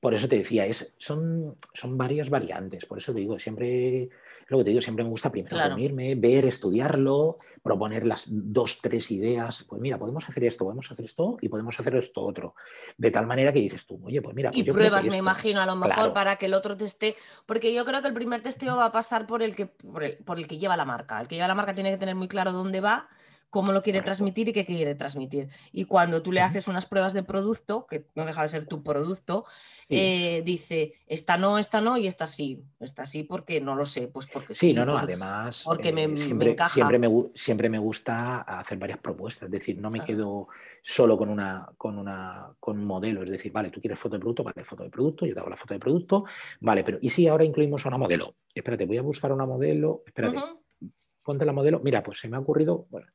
Por 0.00 0.14
eso 0.14 0.28
te 0.28 0.36
decía, 0.36 0.66
es, 0.66 0.94
son, 0.98 1.56
son 1.72 1.96
varias 1.96 2.28
variantes. 2.28 2.84
Por 2.86 2.98
eso 2.98 3.12
te 3.14 3.20
digo, 3.20 3.38
siempre 3.38 4.10
lo 4.48 4.58
que 4.58 4.64
te 4.64 4.70
digo, 4.70 4.82
siempre 4.82 5.04
me 5.04 5.10
gusta 5.10 5.30
primero 5.30 5.56
reunirme, 5.56 6.14
ver, 6.14 6.46
estudiarlo, 6.46 7.38
proponer 7.62 8.06
las 8.06 8.26
dos, 8.28 8.78
tres 8.80 9.10
ideas. 9.10 9.64
Pues 9.68 9.80
mira, 9.80 9.98
podemos 9.98 10.28
hacer 10.28 10.44
esto, 10.44 10.64
podemos 10.64 10.90
hacer 10.90 11.04
esto 11.04 11.36
y 11.40 11.48
podemos 11.48 11.78
hacer 11.78 11.96
esto 11.96 12.22
otro. 12.22 12.54
De 12.96 13.10
tal 13.10 13.26
manera 13.26 13.52
que 13.52 13.60
dices 13.60 13.86
tú, 13.86 14.00
oye, 14.04 14.20
pues 14.22 14.34
mira. 14.34 14.50
Pues 14.50 14.66
y 14.66 14.70
pruebas, 14.70 15.08
me 15.08 15.16
imagino, 15.16 15.60
a 15.60 15.66
lo 15.66 15.76
mejor 15.76 16.12
para 16.12 16.36
que 16.36 16.46
el 16.46 16.54
otro 16.54 16.76
teste. 16.76 17.16
Porque 17.46 17.72
yo 17.74 17.84
creo 17.84 18.02
que 18.02 18.08
el 18.08 18.14
primer 18.14 18.40
testeo 18.40 18.76
va 18.76 18.86
a 18.86 18.92
pasar 18.92 19.26
por 19.26 19.42
el 19.42 19.54
que, 19.54 19.66
por 19.66 20.04
el, 20.04 20.16
por 20.18 20.38
el 20.38 20.46
que 20.46 20.58
lleva 20.58 20.76
la 20.76 20.84
marca. 20.84 21.20
El 21.20 21.28
que 21.28 21.36
lleva 21.36 21.48
la 21.48 21.54
marca 21.54 21.74
tiene 21.74 21.90
que 21.90 21.96
tener 21.96 22.14
muy 22.14 22.28
claro 22.28 22.52
dónde 22.52 22.80
va 22.80 23.08
cómo 23.50 23.72
lo 23.72 23.82
quiere 23.82 24.02
transmitir 24.02 24.48
y 24.48 24.52
qué 24.52 24.64
quiere 24.64 24.94
transmitir. 24.94 25.48
Y 25.72 25.84
cuando 25.84 26.22
tú 26.22 26.32
le 26.32 26.40
haces 26.40 26.68
unas 26.68 26.86
pruebas 26.86 27.12
de 27.12 27.22
producto, 27.22 27.86
que 27.86 28.06
no 28.14 28.24
deja 28.24 28.42
de 28.42 28.48
ser 28.48 28.66
tu 28.66 28.82
producto, 28.82 29.44
eh, 29.88 30.42
dice, 30.44 30.94
esta 31.06 31.36
no, 31.36 31.58
esta 31.58 31.80
no 31.80 31.96
y 31.96 32.06
esta 32.06 32.26
sí. 32.26 32.62
Esta 32.80 33.06
sí 33.06 33.22
porque 33.22 33.60
no 33.60 33.74
lo 33.76 33.84
sé, 33.84 34.08
pues 34.08 34.26
porque 34.26 34.54
sí. 34.54 34.68
Sí, 34.68 34.72
no, 34.72 34.84
no, 34.84 34.96
además, 34.96 35.62
porque 35.64 35.92
me, 35.92 36.04
eh, 36.04 36.16
siempre, 36.16 36.46
me 36.46 36.52
encaja. 36.52 36.74
Siempre 36.74 36.98
me, 36.98 37.08
siempre 37.34 37.68
me 37.68 37.78
gusta 37.78 38.40
hacer 38.40 38.78
varias 38.78 38.98
propuestas, 38.98 39.46
es 39.46 39.52
decir, 39.52 39.78
no 39.78 39.90
me 39.90 40.00
quedo 40.04 40.48
solo 40.82 41.16
con, 41.16 41.30
una, 41.30 41.66
con, 41.78 41.98
una, 41.98 42.54
con 42.60 42.78
un 42.78 42.84
modelo, 42.84 43.22
es 43.22 43.30
decir, 43.30 43.50
vale, 43.52 43.70
tú 43.70 43.80
quieres 43.80 43.98
foto 43.98 44.16
de 44.16 44.20
producto, 44.20 44.44
vale, 44.44 44.64
foto 44.64 44.82
de 44.82 44.90
producto, 44.90 45.24
yo 45.24 45.32
te 45.32 45.40
hago 45.40 45.48
la 45.48 45.56
foto 45.56 45.72
de 45.72 45.80
producto, 45.80 46.24
vale, 46.60 46.84
pero 46.84 46.98
¿y 47.00 47.08
si 47.08 47.26
ahora 47.26 47.44
incluimos 47.44 47.84
a 47.84 47.88
una 47.88 47.98
modelo? 47.98 48.34
Espérate, 48.54 48.84
voy 48.84 48.98
a 48.98 49.02
buscar 49.02 49.32
una 49.32 49.46
modelo, 49.46 50.02
espérate. 50.06 50.38
Ponte 51.22 51.46
la 51.46 51.52
modelo. 51.52 51.80
Mira, 51.80 52.02
pues 52.02 52.18
se 52.18 52.28
me 52.28 52.36
ha 52.36 52.40
ocurrido, 52.40 52.86
bueno, 52.90 53.06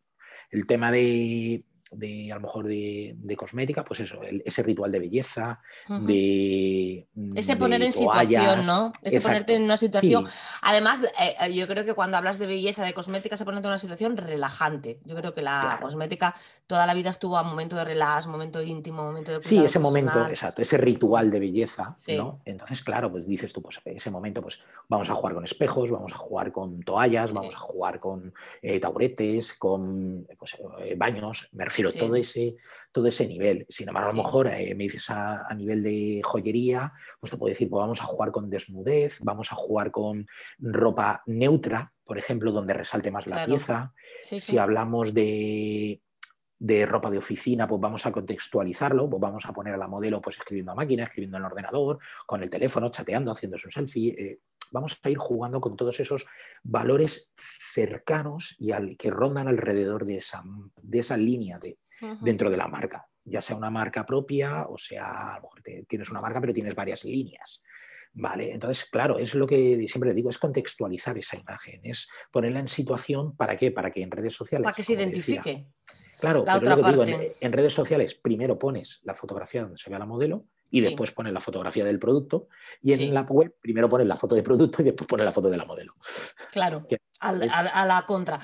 el 0.49 0.65
tema 0.67 0.91
de, 0.91 1.63
de 1.91 2.31
a 2.31 2.35
lo 2.35 2.41
mejor 2.41 2.67
de, 2.67 3.35
cosmética, 3.35 3.83
pues 3.83 4.01
eso, 4.01 4.19
ese 4.45 4.63
ritual 4.63 4.91
de 4.91 4.99
belleza, 4.99 5.59
de... 5.87 7.07
Ese 7.35 7.55
poner 7.55 7.81
en 7.81 7.91
situación, 7.91 8.65
¿no? 8.65 8.91
Ese 9.01 9.21
ponerte 9.21 9.55
en 9.55 9.63
una 9.63 9.77
situación. 9.77 10.27
Además, 10.61 11.01
eh, 11.19 11.35
eh, 11.41 11.53
yo 11.53 11.67
creo 11.67 11.85
que 11.85 11.93
cuando 11.93 12.17
hablas 12.17 12.37
de 12.37 12.45
belleza, 12.45 12.83
de 12.83 12.93
cosmética, 12.93 13.37
se 13.37 13.45
pone 13.45 13.59
en 13.59 13.65
una 13.65 13.77
situación 13.77 14.17
relajante. 14.17 14.99
Yo 15.05 15.15
creo 15.15 15.33
que 15.33 15.41
la 15.41 15.79
cosmética 15.81 16.35
toda 16.67 16.85
la 16.85 16.93
vida 16.93 17.09
estuvo 17.09 17.37
a 17.37 17.43
momento 17.43 17.75
de 17.75 17.85
relax, 17.85 18.27
momento 18.27 18.61
íntimo, 18.61 19.03
momento 19.03 19.31
de... 19.31 19.41
Sí, 19.41 19.57
ese 19.57 19.79
momento, 19.79 20.27
exacto, 20.27 20.61
ese 20.61 20.77
ritual 20.77 21.31
de 21.31 21.39
belleza, 21.39 21.95
¿no? 22.15 22.41
Entonces, 22.45 22.83
claro, 22.83 23.11
pues 23.11 23.27
dices 23.27 23.51
tú, 23.51 23.61
pues 23.61 23.79
ese 23.85 24.11
momento, 24.11 24.41
pues 24.41 24.59
vamos 24.87 25.09
a 25.09 25.13
jugar 25.15 25.33
con 25.33 25.43
espejos, 25.43 25.89
vamos 25.89 26.13
a 26.13 26.17
jugar 26.17 26.51
con 26.51 26.81
toallas, 26.83 27.33
vamos 27.33 27.55
a 27.55 27.59
jugar 27.59 27.99
con 27.99 28.33
eh, 28.61 28.79
taburetes, 28.79 29.53
con 29.53 30.27
pues, 30.37 30.55
baños, 30.95 31.49
me 31.53 31.65
refiero 31.65 31.78
todo, 31.83 32.15
ese, 32.15 32.55
todo 32.91 33.07
ese 33.07 33.27
nivel. 33.27 33.65
Sin 33.69 33.87
embargo, 33.87 34.09
a 34.09 34.13
lo 34.13 34.23
mejor 34.23 34.47
eh, 34.47 34.73
me 34.75 34.85
dices 34.85 35.09
a, 35.09 35.47
nivel 35.55 35.83
de 35.83 36.21
joyería, 36.23 36.93
pues 37.19 37.31
te 37.31 37.37
puedo 37.37 37.49
decir, 37.49 37.69
pues 37.69 37.79
vamos 37.79 38.01
a 38.01 38.05
jugar 38.05 38.31
con 38.31 38.49
desnudez, 38.49 39.17
vamos 39.21 39.51
a 39.51 39.55
jugar 39.55 39.91
con 39.91 40.25
ropa 40.57 41.23
neutra, 41.25 41.93
por 42.03 42.17
ejemplo, 42.17 42.51
donde 42.51 42.73
resalte 42.73 43.11
más 43.11 43.27
la 43.27 43.45
pieza. 43.45 43.93
si 44.23 44.57
hablamos 44.57 45.13
de, 45.13 46.01
de 46.59 46.85
ropa 46.85 47.09
de 47.09 47.17
oficina, 47.17 47.67
pues 47.67 47.79
vamos 47.79 48.05
a 48.05 48.11
contextualizarlo, 48.11 49.09
pues 49.09 49.21
vamos 49.21 49.45
a 49.45 49.53
poner 49.53 49.73
a 49.73 49.77
la 49.77 49.87
modelo 49.87 50.21
pues 50.21 50.37
escribiendo 50.37 50.73
a 50.73 50.75
máquina, 50.75 51.05
escribiendo 51.05 51.37
en 51.37 51.43
el 51.43 51.51
ordenador, 51.51 51.99
con 52.25 52.43
el 52.43 52.49
teléfono, 52.49 52.91
chateando, 52.91 53.31
haciéndose 53.31 53.67
un 53.67 53.71
selfie. 53.71 54.09
Eh, 54.09 54.39
vamos 54.71 54.99
a 55.01 55.09
ir 55.09 55.17
jugando 55.17 55.61
con 55.61 55.77
todos 55.77 55.99
esos 56.01 56.25
valores 56.61 57.33
cercanos 57.73 58.55
y 58.59 58.71
al, 58.71 58.97
que 58.97 59.09
rondan 59.09 59.47
alrededor 59.47 60.05
de 60.05 60.17
esa, 60.17 60.43
de 60.81 60.99
esa 60.99 61.15
línea 61.15 61.59
de, 61.59 61.79
dentro 62.21 62.49
de 62.49 62.57
la 62.57 62.67
marca, 62.67 63.07
ya 63.23 63.41
sea 63.41 63.55
una 63.55 63.69
marca 63.69 64.05
propia 64.05 64.65
o 64.67 64.77
sea, 64.77 65.35
a 65.35 65.35
lo 65.37 65.43
mejor 65.43 65.61
tienes 65.87 66.09
una 66.09 66.21
marca 66.21 66.41
pero 66.41 66.53
tienes 66.53 66.75
varias 66.75 67.05
líneas. 67.05 67.61
¿Vale? 68.11 68.51
Entonces, 68.51 68.85
claro, 68.85 69.19
es 69.19 69.35
lo 69.35 69.45
que 69.45 69.85
siempre 69.87 70.15
digo, 70.15 70.31
es 70.31 70.39
contextualizar 70.39 71.15
esa 71.19 71.37
imagen, 71.37 71.79
es 71.83 72.09
ponerla 72.31 72.59
en 72.59 72.67
situación, 72.67 73.35
¿para 73.35 73.55
qué? 73.55 73.71
Para 73.71 73.91
que 73.91 74.01
en 74.01 74.09
redes 74.09 74.33
sociales... 74.33 74.65
Para 74.65 74.75
que 74.75 74.81
se 74.81 74.93
identifique. 74.93 75.67
Claro, 76.19 76.43
pero 76.45 76.75
lo 76.75 76.83
que 76.83 76.91
digo, 76.91 77.33
en, 77.39 77.53
redes 77.53 77.73
sociales 77.73 78.15
primero 78.15 78.57
pones 78.57 78.99
la 79.03 79.13
fotografía 79.13 79.61
donde 79.61 79.77
se 79.77 79.89
ve 79.89 79.95
a 79.95 79.99
la 79.99 80.05
modelo 80.05 80.45
y 80.71 80.81
después 80.81 81.11
pones 81.11 81.33
la 81.33 81.41
fotografía 81.41 81.83
del 81.83 81.99
producto 81.99 82.47
y 82.81 82.93
en 82.93 83.13
la 83.13 83.21
web 83.23 83.55
primero 83.61 83.89
pones 83.89 84.07
la 84.07 84.15
foto 84.15 84.35
de 84.35 84.43
producto 84.43 84.81
y 84.81 84.85
después 84.85 85.07
pones 85.07 85.25
la 85.25 85.31
foto 85.31 85.49
de 85.49 85.57
la 85.57 85.65
modelo. 85.65 85.93
Claro, 86.51 86.85
a, 87.19 87.85
la 87.85 88.05
contra. 88.05 88.39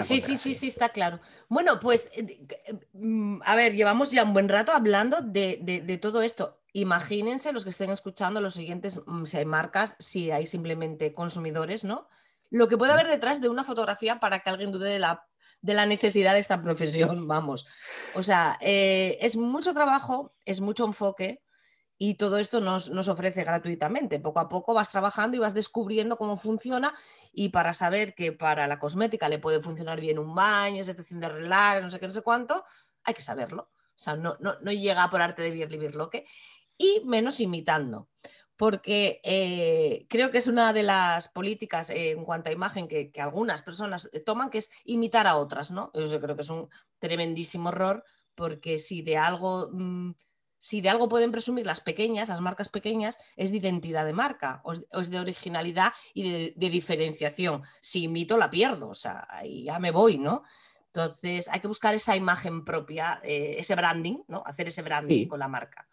Sí, 0.00 0.20
sí, 0.20 0.36
sí, 0.36 0.54
sí, 0.54 0.68
está 0.68 0.88
claro. 0.88 1.20
Bueno, 1.48 1.78
pues, 1.78 2.10
eh, 2.14 2.40
mm, 2.94 3.40
a 3.44 3.56
ver, 3.56 3.74
llevamos 3.74 4.10
ya 4.10 4.24
un 4.24 4.32
buen 4.32 4.48
rato 4.48 4.72
hablando 4.72 5.20
de, 5.20 5.98
todo 6.00 6.22
esto. 6.22 6.58
Imagínense 6.72 7.52
los 7.52 7.64
que 7.64 7.70
estén 7.70 7.90
escuchando 7.90 8.40
los 8.40 8.54
siguientes, 8.54 9.00
mm, 9.04 9.24
si 9.24 9.36
hay 9.36 9.44
marcas, 9.44 9.96
si 9.98 10.30
hay 10.30 10.46
simplemente 10.46 11.12
consumidores, 11.12 11.84
¿no? 11.84 12.08
Lo 12.52 12.68
que 12.68 12.76
puede 12.76 12.92
haber 12.92 13.08
detrás 13.08 13.40
de 13.40 13.48
una 13.48 13.64
fotografía 13.64 14.20
para 14.20 14.38
que 14.40 14.50
alguien 14.50 14.70
dude 14.70 14.88
de 14.88 14.98
la, 14.98 15.26
de 15.62 15.74
la 15.74 15.86
necesidad 15.86 16.34
de 16.34 16.40
esta 16.40 16.60
profesión, 16.60 17.26
vamos. 17.26 17.66
O 18.14 18.22
sea, 18.22 18.58
eh, 18.60 19.16
es 19.20 19.36
mucho 19.36 19.72
trabajo, 19.74 20.34
es 20.44 20.60
mucho 20.60 20.84
enfoque, 20.84 21.42
y 22.04 22.14
todo 22.14 22.38
esto 22.38 22.60
nos, 22.60 22.90
ofrece 23.08 23.44
gratuitamente. 23.44 24.18
Poco 24.18 24.40
a 24.40 24.48
poco 24.48 24.74
vas 24.74 24.90
trabajando 24.90 25.36
y 25.36 25.40
vas 25.40 25.54
descubriendo 25.54 26.16
cómo 26.16 26.36
funciona 26.36 26.92
y 27.32 27.50
para 27.50 27.72
saber 27.72 28.14
que 28.16 28.32
para 28.32 28.66
la 28.66 28.80
cosmética 28.80 29.28
le 29.28 29.38
puede 29.38 29.62
funcionar 29.62 30.00
bien 30.00 30.18
un 30.18 30.34
baño, 30.34 30.82
situación 30.82 31.20
de 31.20 31.28
relax, 31.28 31.80
no 31.80 31.90
sé 31.90 32.00
qué, 32.00 32.08
no 32.08 32.12
sé 32.12 32.22
cuánto, 32.22 32.64
hay 33.04 33.14
que 33.14 33.22
saberlo. 33.22 33.70
O 33.94 33.98
sea, 33.98 34.16
no, 34.16 34.36
llega 34.72 35.08
por 35.10 35.22
arte 35.22 35.42
de 35.42 35.52
vivir 35.52 35.94
lo 35.94 36.10
que 36.10 36.24
y 36.76 37.02
menos 37.04 37.38
imitando. 37.38 38.08
Porque 38.62 39.20
eh, 39.24 40.06
creo 40.08 40.30
que 40.30 40.38
es 40.38 40.46
una 40.46 40.72
de 40.72 40.84
las 40.84 41.26
políticas 41.26 41.90
en 41.90 42.24
cuanto 42.24 42.48
a 42.48 42.52
imagen 42.52 42.86
que, 42.86 43.10
algunas 43.18 43.60
personas 43.60 44.08
toman, 44.24 44.50
que 44.50 44.58
es 44.58 44.70
imitar 44.84 45.26
a 45.26 45.34
otras, 45.34 45.72
¿no? 45.72 45.90
Yo 45.94 46.20
creo 46.20 46.36
que 46.36 46.42
es 46.42 46.48
un 46.48 46.68
tremendísimo 47.00 47.70
error, 47.70 48.04
porque 48.36 48.78
si 48.78 49.02
de 49.02 49.16
algo... 49.16 49.68
Mm, 49.72 50.12
si 50.58 50.80
de 50.80 50.90
algo 50.90 51.08
pueden 51.08 51.32
presumir 51.32 51.66
las 51.66 51.80
pequeñas, 51.80 52.28
las 52.28 52.40
marcas 52.40 52.68
pequeñas, 52.68 53.18
es 53.34 53.50
de 53.50 53.56
identidad 53.56 54.06
de 54.06 54.12
marca, 54.12 54.60
o 54.62 54.74
es, 54.74 55.10
de 55.10 55.18
originalidad 55.18 55.92
y 56.14 56.52
de, 56.54 56.70
diferenciación. 56.70 57.64
Si 57.80 58.04
imito, 58.04 58.36
la 58.36 58.48
pierdo, 58.48 58.90
o 58.90 58.94
sea, 58.94 59.26
ahí 59.28 59.64
ya 59.64 59.80
me 59.80 59.90
voy, 59.90 60.18
¿no? 60.18 60.44
Entonces 60.86 61.48
hay 61.48 61.58
que 61.58 61.66
buscar 61.66 61.96
esa 61.96 62.14
imagen 62.14 62.64
propia, 62.64 63.20
eh, 63.24 63.56
ese 63.58 63.74
branding, 63.74 64.18
¿no? 64.28 64.44
Hacer 64.46 64.68
ese 64.68 64.82
branding 64.82 65.26
con 65.26 65.40
la 65.40 65.48
marca 65.48 65.88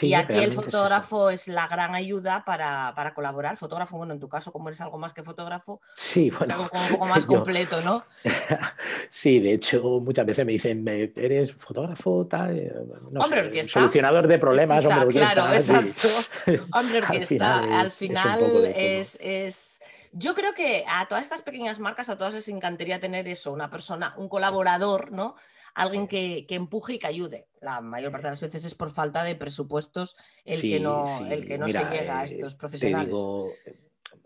y 0.00 0.14
aquí 0.14 0.38
el 0.38 0.52
fotógrafo 0.52 1.30
es, 1.30 1.48
la 1.48 1.66
gran 1.66 1.94
ayuda 1.94 2.44
para, 2.44 3.12
colaborar. 3.14 3.52
El 3.52 3.58
fotógrafo, 3.58 3.96
bueno, 3.96 4.14
en 4.14 4.20
tu 4.20 4.28
caso, 4.28 4.52
como 4.52 4.68
eres 4.68 4.80
algo 4.80 4.98
más 4.98 5.12
que 5.12 5.22
fotógrafo, 5.22 5.80
sí, 5.94 6.30
pues 6.30 6.48
bueno, 6.48 6.64
algo 6.64 6.70
un 6.72 6.88
poco 6.88 7.06
más 7.06 7.26
completo, 7.26 7.80
¿no? 7.80 8.04
sí, 9.10 9.38
de 9.40 9.54
hecho, 9.54 10.00
muchas 10.00 10.26
veces 10.26 10.44
me 10.44 10.52
dicen, 10.52 10.86
¿eres 10.86 11.52
fotógrafo? 11.54 12.26
Tal? 12.26 12.58
Eh, 12.58 12.72
hombre 13.16 13.40
orquesta. 13.40 13.80
Solucionador 13.80 14.26
de 14.26 14.38
problemas, 14.38 14.84
hombre 14.84 15.08
Claro, 15.08 15.52
exacto. 15.52 16.08
hombre 16.72 16.98
orquesta. 16.98 17.80
Al 17.80 17.90
final, 17.90 18.72
es, 18.74 19.18
es, 19.20 19.80
Yo 20.12 20.34
creo 20.34 20.52
que 20.54 20.84
a 20.88 21.06
todas 21.06 21.24
estas 21.24 21.42
pequeñas 21.42 21.80
marcas, 21.80 22.08
a 22.08 22.16
todas 22.16 22.34
les 22.34 22.48
encantaría 22.48 23.00
tener 23.00 23.28
eso, 23.28 23.52
una 23.52 23.70
persona, 23.70 24.14
un 24.16 24.28
colaborador, 24.28 25.12
¿no? 25.12 25.36
Alguien 25.76 26.08
que, 26.08 26.46
empuje 26.48 26.94
y 26.94 26.98
que 26.98 27.06
ayude. 27.06 27.46
La 27.60 27.80
mayor 27.80 28.10
parte 28.10 28.26
de 28.26 28.32
las 28.32 28.40
veces 28.40 28.64
es 28.64 28.74
por 28.74 28.90
falta 28.90 29.22
de 29.22 29.36
presupuestos 29.36 30.16
el 30.44 30.60
que 30.60 30.80
no, 30.80 31.26
el 31.26 31.46
que 31.46 31.58
no 31.58 31.68
se 31.68 31.84
llega 31.84 32.20
a 32.20 32.22
eh, 32.22 32.26
estos 32.26 32.56
profesionales. 32.56 33.14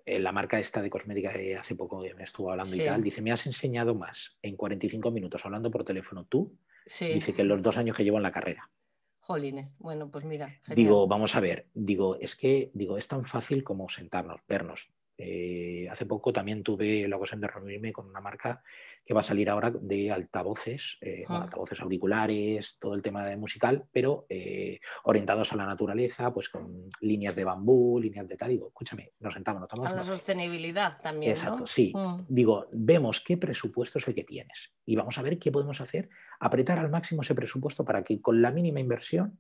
eh, 0.06 0.20
la 0.20 0.30
marca 0.30 0.60
esta 0.60 0.80
de 0.80 0.88
cosmética 0.88 1.32
que 1.32 1.56
hace 1.56 1.74
poco 1.74 2.02
me 2.16 2.22
estuvo 2.22 2.52
hablando 2.52 2.76
y 2.76 2.84
tal, 2.84 3.02
dice, 3.02 3.20
me 3.20 3.32
has 3.32 3.44
enseñado 3.46 3.94
más 3.96 4.38
en 4.42 4.56
45 4.56 5.10
minutos 5.10 5.44
hablando 5.44 5.70
por 5.70 5.84
teléfono 5.84 6.24
tú, 6.24 6.56
dice 6.86 7.34
que 7.34 7.42
en 7.42 7.48
los 7.48 7.60
dos 7.60 7.78
años 7.78 7.96
que 7.96 8.04
llevo 8.04 8.18
en 8.18 8.22
la 8.22 8.32
carrera. 8.32 8.70
Jolines, 9.18 9.74
bueno, 9.78 10.10
pues 10.10 10.24
mira. 10.24 10.60
Digo, 10.74 11.06
vamos 11.08 11.34
a 11.34 11.40
ver, 11.40 11.66
digo, 11.74 12.16
es 12.20 12.36
que 12.36 12.70
digo, 12.74 12.96
es 12.96 13.08
tan 13.08 13.24
fácil 13.24 13.64
como 13.64 13.88
sentarnos, 13.88 14.40
vernos, 14.48 14.90
eh, 15.22 15.86
hace 15.90 16.06
poco 16.06 16.32
también 16.32 16.62
tuve 16.62 17.06
la 17.06 17.16
ocasión 17.16 17.42
de 17.42 17.46
reunirme 17.46 17.92
con 17.92 18.08
una 18.08 18.20
marca 18.20 18.62
que 19.04 19.12
va 19.12 19.20
a 19.20 19.24
salir 19.24 19.50
ahora 19.50 19.70
de 19.70 20.10
altavoces, 20.10 20.96
eh, 21.00 21.24
ah. 21.28 21.42
altavoces 21.42 21.80
auriculares, 21.80 22.78
todo 22.78 22.94
el 22.94 23.02
tema 23.02 23.26
de 23.26 23.36
musical, 23.36 23.84
pero 23.92 24.24
eh, 24.30 24.80
orientados 25.04 25.52
a 25.52 25.56
la 25.56 25.66
naturaleza, 25.66 26.32
pues 26.32 26.48
con 26.48 26.88
líneas 27.00 27.34
de 27.34 27.44
bambú, 27.44 28.00
líneas 28.00 28.26
de 28.28 28.36
tal. 28.36 28.50
Digo, 28.50 28.68
escúchame, 28.68 29.12
nos 29.20 29.34
sentamos, 29.34 29.60
nos 29.60 29.68
tomamos. 29.68 29.92
A 29.92 29.96
la 29.96 30.04
sostenibilidad 30.04 31.00
también. 31.02 31.32
Exacto, 31.32 31.66
sí. 31.66 31.92
Mm. 31.94 32.24
Digo, 32.26 32.68
vemos 32.72 33.20
qué 33.20 33.36
presupuesto 33.36 33.98
es 33.98 34.08
el 34.08 34.14
que 34.14 34.24
tienes 34.24 34.72
y 34.86 34.96
vamos 34.96 35.18
a 35.18 35.22
ver 35.22 35.38
qué 35.38 35.52
podemos 35.52 35.82
hacer, 35.82 36.08
apretar 36.38 36.78
al 36.78 36.88
máximo 36.88 37.22
ese 37.22 37.34
presupuesto 37.34 37.84
para 37.84 38.02
que 38.02 38.22
con 38.22 38.40
la 38.40 38.50
mínima 38.52 38.80
inversión 38.80 39.38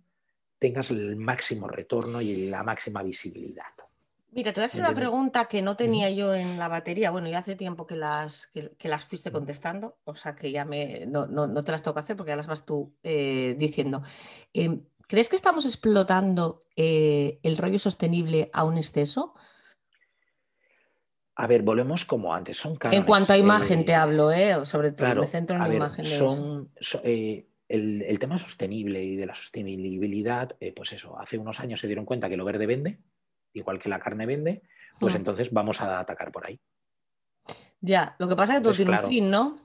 tengas 0.58 0.90
el 0.90 1.16
máximo 1.16 1.68
retorno 1.68 2.20
y 2.20 2.48
la 2.48 2.62
máxima 2.62 3.02
visibilidad. 3.02 3.72
Mira, 4.32 4.52
te 4.52 4.60
voy 4.60 4.64
a 4.64 4.66
hacer 4.66 4.80
una 4.80 4.94
pregunta 4.94 5.46
que 5.46 5.60
no 5.60 5.76
tenía 5.76 6.08
yo 6.10 6.34
en 6.34 6.56
la 6.58 6.68
batería. 6.68 7.10
Bueno, 7.10 7.28
ya 7.28 7.38
hace 7.38 7.56
tiempo 7.56 7.86
que 7.86 7.96
las, 7.96 8.46
que, 8.46 8.88
las 8.88 9.04
fuiste 9.04 9.32
contestando, 9.32 9.98
o 10.04 10.14
sea 10.14 10.36
que 10.36 10.52
ya 10.52 10.64
me, 10.64 11.04
no, 11.06 11.26
te 11.64 11.72
las 11.72 11.82
tengo 11.82 11.94
que 11.94 12.00
hacer 12.00 12.16
porque 12.16 12.30
ya 12.30 12.36
las 12.36 12.46
vas 12.46 12.64
tú 12.64 12.94
eh, 13.02 13.56
diciendo. 13.58 14.02
Em, 14.52 14.84
¿Crees 15.08 15.28
que 15.28 15.34
estamos 15.34 15.66
explotando 15.66 16.64
eh, 16.76 17.40
el 17.42 17.56
rollo 17.56 17.80
sostenible 17.80 18.50
a 18.52 18.62
un 18.62 18.78
exceso? 18.78 19.34
A 21.34 21.48
ver, 21.48 21.62
volvemos 21.62 22.04
como 22.04 22.32
antes, 22.32 22.56
son 22.56 22.78
En 22.92 23.02
cuanto 23.02 23.32
a 23.32 23.36
imagen 23.36 23.84
te 23.84 23.92
eh, 23.92 23.96
hablo, 23.96 24.30
sobre 24.64 24.92
todo, 24.92 25.12
me 25.16 25.26
centro 25.26 25.56
en 25.56 25.72
imágenes. 25.72 26.16
Son, 26.16 26.70
el, 27.02 28.02
el, 28.02 28.18
tema 28.20 28.38
sostenible 28.38 29.02
y 29.02 29.16
de 29.16 29.26
la 29.26 29.34
sostenibilidad, 29.34 30.56
pues 30.76 30.92
eso, 30.92 31.18
hace 31.18 31.38
unos 31.38 31.58
años 31.58 31.80
se 31.80 31.88
dieron 31.88 32.04
cuenta 32.04 32.28
que 32.28 32.36
lo 32.36 32.44
verde 32.44 32.66
vende, 32.66 33.00
igual 33.52 33.78
que 33.78 33.88
la 33.88 33.98
carne 33.98 34.26
vende, 34.26 34.62
pues 34.98 35.14
mm. 35.14 35.16
entonces 35.16 35.50
vamos 35.52 35.80
a 35.80 35.98
atacar 36.00 36.30
por 36.32 36.46
ahí. 36.46 36.60
Ya, 37.80 38.14
lo 38.18 38.28
que 38.28 38.36
pasa 38.36 38.52
es 38.52 38.58
que 38.58 38.64
todo 38.64 38.74
tiene 38.74 38.92
un 38.92 39.08
fin, 39.08 39.30
¿no? 39.30 39.58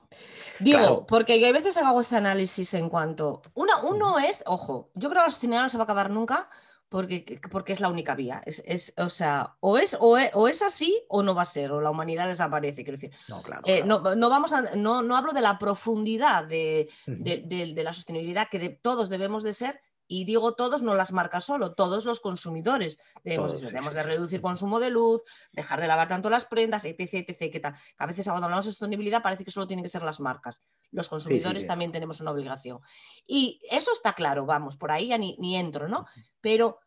Digo, 0.58 1.06
porque 1.06 1.38
yo 1.38 1.48
a 1.48 1.52
veces 1.52 1.76
hago 1.76 2.00
este 2.00 2.16
análisis 2.16 2.72
en 2.74 2.88
cuanto. 2.88 3.42
Una, 3.54 3.78
uno 3.82 4.18
es, 4.18 4.42
ojo, 4.46 4.90
yo 4.94 5.10
creo 5.10 5.22
que 5.22 5.26
la 5.26 5.30
sostenibilidad 5.30 5.64
no 5.64 5.68
se 5.68 5.76
va 5.76 5.82
a 5.82 5.84
acabar 5.84 6.10
nunca 6.10 6.48
porque, 6.88 7.40
porque 7.50 7.74
es 7.74 7.80
la 7.80 7.88
única 7.88 8.14
vía. 8.14 8.42
Es, 8.46 8.94
o 8.96 9.10
sea, 9.10 9.56
o 9.60 9.76
es, 9.76 9.96
o 10.00 10.16
es, 10.16 10.62
así 10.62 11.02
o 11.08 11.22
no 11.22 11.34
va 11.34 11.42
a 11.42 11.46
ser, 11.46 11.72
o 11.72 11.80
la 11.82 11.90
humanidad 11.90 12.26
desaparece. 12.26 12.84
Quiero 12.84 12.98
decir, 12.98 13.12
no, 13.28 13.42
claro, 13.42 13.62
eh, 13.66 13.82
no, 13.84 14.00
vamos 14.00 14.52
a, 14.54 14.62
no, 14.76 15.02
no, 15.02 15.16
hablo 15.16 15.32
de 15.32 15.42
la 15.42 15.58
profundidad 15.58 16.44
de, 16.46 16.88
de 17.06 17.82
la 17.84 17.92
sostenibilidad 17.92 18.48
que 18.50 18.58
de, 18.58 18.70
todos 18.70 19.10
debemos 19.10 19.42
de 19.42 19.52
ser, 19.52 19.80
y 20.08 20.24
digo 20.24 20.54
todos, 20.54 20.82
no 20.82 20.94
las 20.94 21.12
marcas 21.12 21.44
solo, 21.44 21.74
todos 21.74 22.04
los 22.04 22.20
consumidores. 22.20 22.98
Debemos, 23.24 23.60
de 23.60 24.02
reducir 24.02 24.40
consumo 24.40 24.78
de 24.78 24.90
luz, 24.90 25.22
dejar 25.52 25.80
de 25.80 25.88
lavar 25.88 26.08
tanto 26.08 26.30
las 26.30 26.44
prendas, 26.44 26.84
etc, 26.84 27.28
etc, 27.28 27.74
A 27.98 28.06
veces 28.06 28.26
cuando 28.26 28.44
hablamos 28.44 28.66
de 28.66 28.72
sostenibilidad 28.72 29.22
parece 29.22 29.44
que 29.44 29.50
solo 29.50 29.66
tienen 29.66 29.82
que 29.82 29.90
ser 29.90 30.02
las 30.02 30.20
marcas. 30.20 30.62
Los 30.90 31.08
consumidores 31.08 31.66
también 31.66 31.92
tenemos 31.92 32.20
una 32.20 32.30
obligación. 32.30 32.80
Y 33.26 33.60
eso 33.70 33.92
está 33.92 34.12
claro, 34.12 34.46
vamos, 34.46 34.76
por 34.76 34.92
ahí 34.92 35.08
ya 35.08 35.18
ni, 35.18 35.56
entro, 35.56 35.88
¿no? 35.88 36.06
Pero 36.40 36.78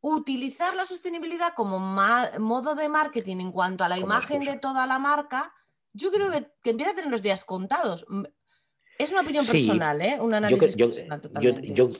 utilizar 0.00 0.74
la 0.74 0.84
sostenibilidad 0.84 1.54
como 1.54 1.78
modo 1.78 2.74
de 2.74 2.88
marketing 2.88 3.38
en 3.38 3.52
cuanto 3.52 3.84
a 3.84 3.88
la 3.88 3.98
imagen 3.98 4.44
de 4.44 4.58
toda 4.58 4.86
la 4.86 4.98
marca, 4.98 5.54
yo 5.92 6.10
creo 6.10 6.30
que, 6.30 6.50
que, 6.62 6.70
empieza 6.70 6.92
a 6.92 6.94
tener 6.94 7.10
los 7.10 7.22
días 7.22 7.44
contados. 7.44 8.06
Es 8.98 9.10
una 9.10 9.22
opinión 9.22 9.44
personal, 9.44 10.00
¿eh? 10.00 10.16
Un 10.20 10.34
análisis 10.34 10.76
yo, 10.76 10.90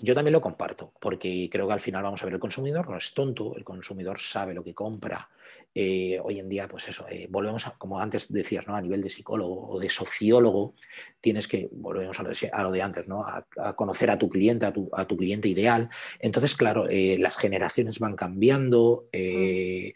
yo, 0.02 0.14
también 0.14 0.32
lo 0.32 0.40
comparto, 0.40 0.92
porque 1.00 1.48
creo 1.50 1.66
que 1.66 1.72
al 1.72 1.80
final 1.80 2.02
vamos 2.02 2.22
a 2.22 2.26
ver, 2.26 2.34
el 2.34 2.40
consumidor 2.40 2.88
no 2.88 2.96
es 2.96 3.12
tonto, 3.12 3.56
el 3.56 3.64
consumidor 3.64 4.20
sabe 4.20 4.54
lo 4.54 4.62
que 4.62 4.74
compra. 4.74 5.28
Eh, 5.74 6.20
hoy 6.22 6.38
en 6.38 6.50
día, 6.50 6.68
pues 6.68 6.86
eso, 6.88 7.06
eh, 7.08 7.26
volvemos 7.30 7.66
a, 7.66 7.70
como 7.78 7.98
antes 7.98 8.30
decías, 8.30 8.66
¿no? 8.66 8.76
A 8.76 8.80
nivel 8.80 9.02
de 9.02 9.08
psicólogo 9.08 9.70
o 9.70 9.80
de 9.80 9.88
sociólogo, 9.88 10.74
tienes 11.20 11.48
que, 11.48 11.70
volvemos 11.72 12.18
a 12.20 12.62
lo 12.62 12.70
de, 12.70 12.82
antes, 12.82 13.08
¿no? 13.08 13.24
A, 13.24 13.46
conocer 13.74 14.10
a 14.10 14.18
tu 14.18 14.28
cliente, 14.28 14.66
a 14.66 14.72
tu, 14.72 14.90
a 14.92 15.06
tu 15.06 15.16
cliente 15.16 15.48
ideal. 15.48 15.88
Entonces, 16.18 16.54
claro, 16.54 16.88
eh, 16.90 17.16
las 17.18 17.36
generaciones 17.36 17.98
van 17.98 18.16
cambiando. 18.16 19.08
Mm. 19.12 19.92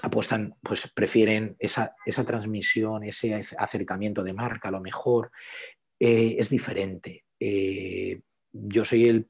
apuestan, 0.00 0.54
pues 0.62 0.88
prefieren 0.94 1.56
esa, 1.58 1.94
esa, 2.06 2.24
transmisión, 2.24 3.02
ese 3.02 3.34
acercamiento 3.58 4.22
de 4.22 4.32
marca 4.32 4.68
a 4.68 4.72
lo 4.72 4.80
mejor. 4.80 5.30
Eh, 6.00 6.36
es 6.38 6.50
diferente. 6.50 7.24
Eh, 7.40 8.20
yo 8.52 8.84
soy 8.84 9.08
el, 9.08 9.24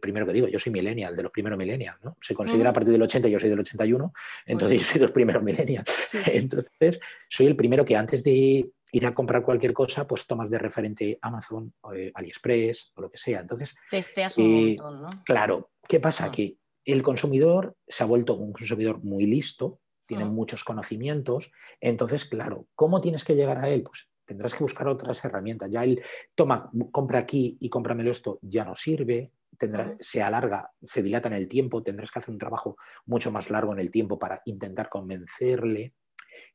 primero 0.00 0.26
que 0.26 0.32
digo, 0.32 0.48
yo 0.48 0.58
soy 0.58 0.72
millennial, 0.72 1.14
de 1.16 1.22
los 1.22 1.32
primeros 1.32 1.58
millennials, 1.58 2.02
¿no? 2.02 2.16
Se 2.20 2.34
considera 2.34 2.70
a 2.70 2.72
partir 2.72 2.92
del 2.92 3.02
80, 3.02 3.28
yo 3.28 3.38
soy 3.38 3.50
del 3.50 3.60
81, 3.60 4.12
entonces 4.46 4.80
yo 4.80 4.84
soy 4.84 4.98
de 4.98 5.06
los 5.06 5.12
primeros 5.12 5.42
millennials. 5.42 5.88
Entonces, 6.26 7.00
soy 7.28 7.46
el 7.46 7.56
primero 7.56 7.84
que 7.84 7.96
antes 7.96 8.22
de 8.24 8.68
ir 8.92 9.06
a 9.06 9.14
comprar 9.14 9.42
cualquier 9.42 9.72
cosa, 9.72 10.06
pues 10.06 10.26
tomas 10.26 10.50
de 10.50 10.58
referente 10.58 11.18
Amazon, 11.22 11.72
eh, 11.94 12.10
AliExpress 12.14 12.92
o 12.96 13.02
lo 13.02 13.10
que 13.10 13.18
sea. 13.18 13.40
Entonces, 13.40 13.74
testeas 13.90 14.36
un 14.38 14.66
montón, 14.66 15.02
¿no? 15.02 15.08
Claro, 15.24 15.70
¿qué 15.88 16.00
pasa? 16.00 16.26
Ah. 16.26 16.32
Que 16.32 16.56
el 16.84 17.02
consumidor 17.02 17.76
se 17.86 18.02
ha 18.02 18.06
vuelto 18.06 18.34
un 18.34 18.52
consumidor 18.52 19.02
muy 19.02 19.26
listo, 19.26 19.80
tiene 20.06 20.24
ah. 20.24 20.28
muchos 20.28 20.64
conocimientos, 20.64 21.50
entonces, 21.80 22.24
claro, 22.24 22.66
¿cómo 22.74 23.00
tienes 23.00 23.24
que 23.24 23.34
llegar 23.34 23.58
a 23.58 23.68
él? 23.68 23.82
Pues 23.82 24.08
tendrás 24.24 24.54
que 24.54 24.64
buscar 24.64 24.88
otras 24.88 25.24
herramientas. 25.24 25.70
Ya 25.70 25.84
el, 25.84 26.02
toma, 26.34 26.70
compra 26.90 27.20
aquí 27.20 27.56
y 27.60 27.68
cómpramelo 27.68 28.10
esto, 28.10 28.38
ya 28.42 28.64
no 28.64 28.74
sirve, 28.74 29.32
tendrá, 29.56 29.96
se 30.00 30.22
alarga, 30.22 30.70
se 30.82 31.02
dilata 31.02 31.28
en 31.28 31.34
el 31.34 31.48
tiempo, 31.48 31.82
tendrás 31.82 32.10
que 32.10 32.18
hacer 32.18 32.32
un 32.32 32.38
trabajo 32.38 32.76
mucho 33.06 33.30
más 33.30 33.50
largo 33.50 33.72
en 33.72 33.80
el 33.80 33.90
tiempo 33.90 34.18
para 34.18 34.42
intentar 34.46 34.88
convencerle. 34.88 35.94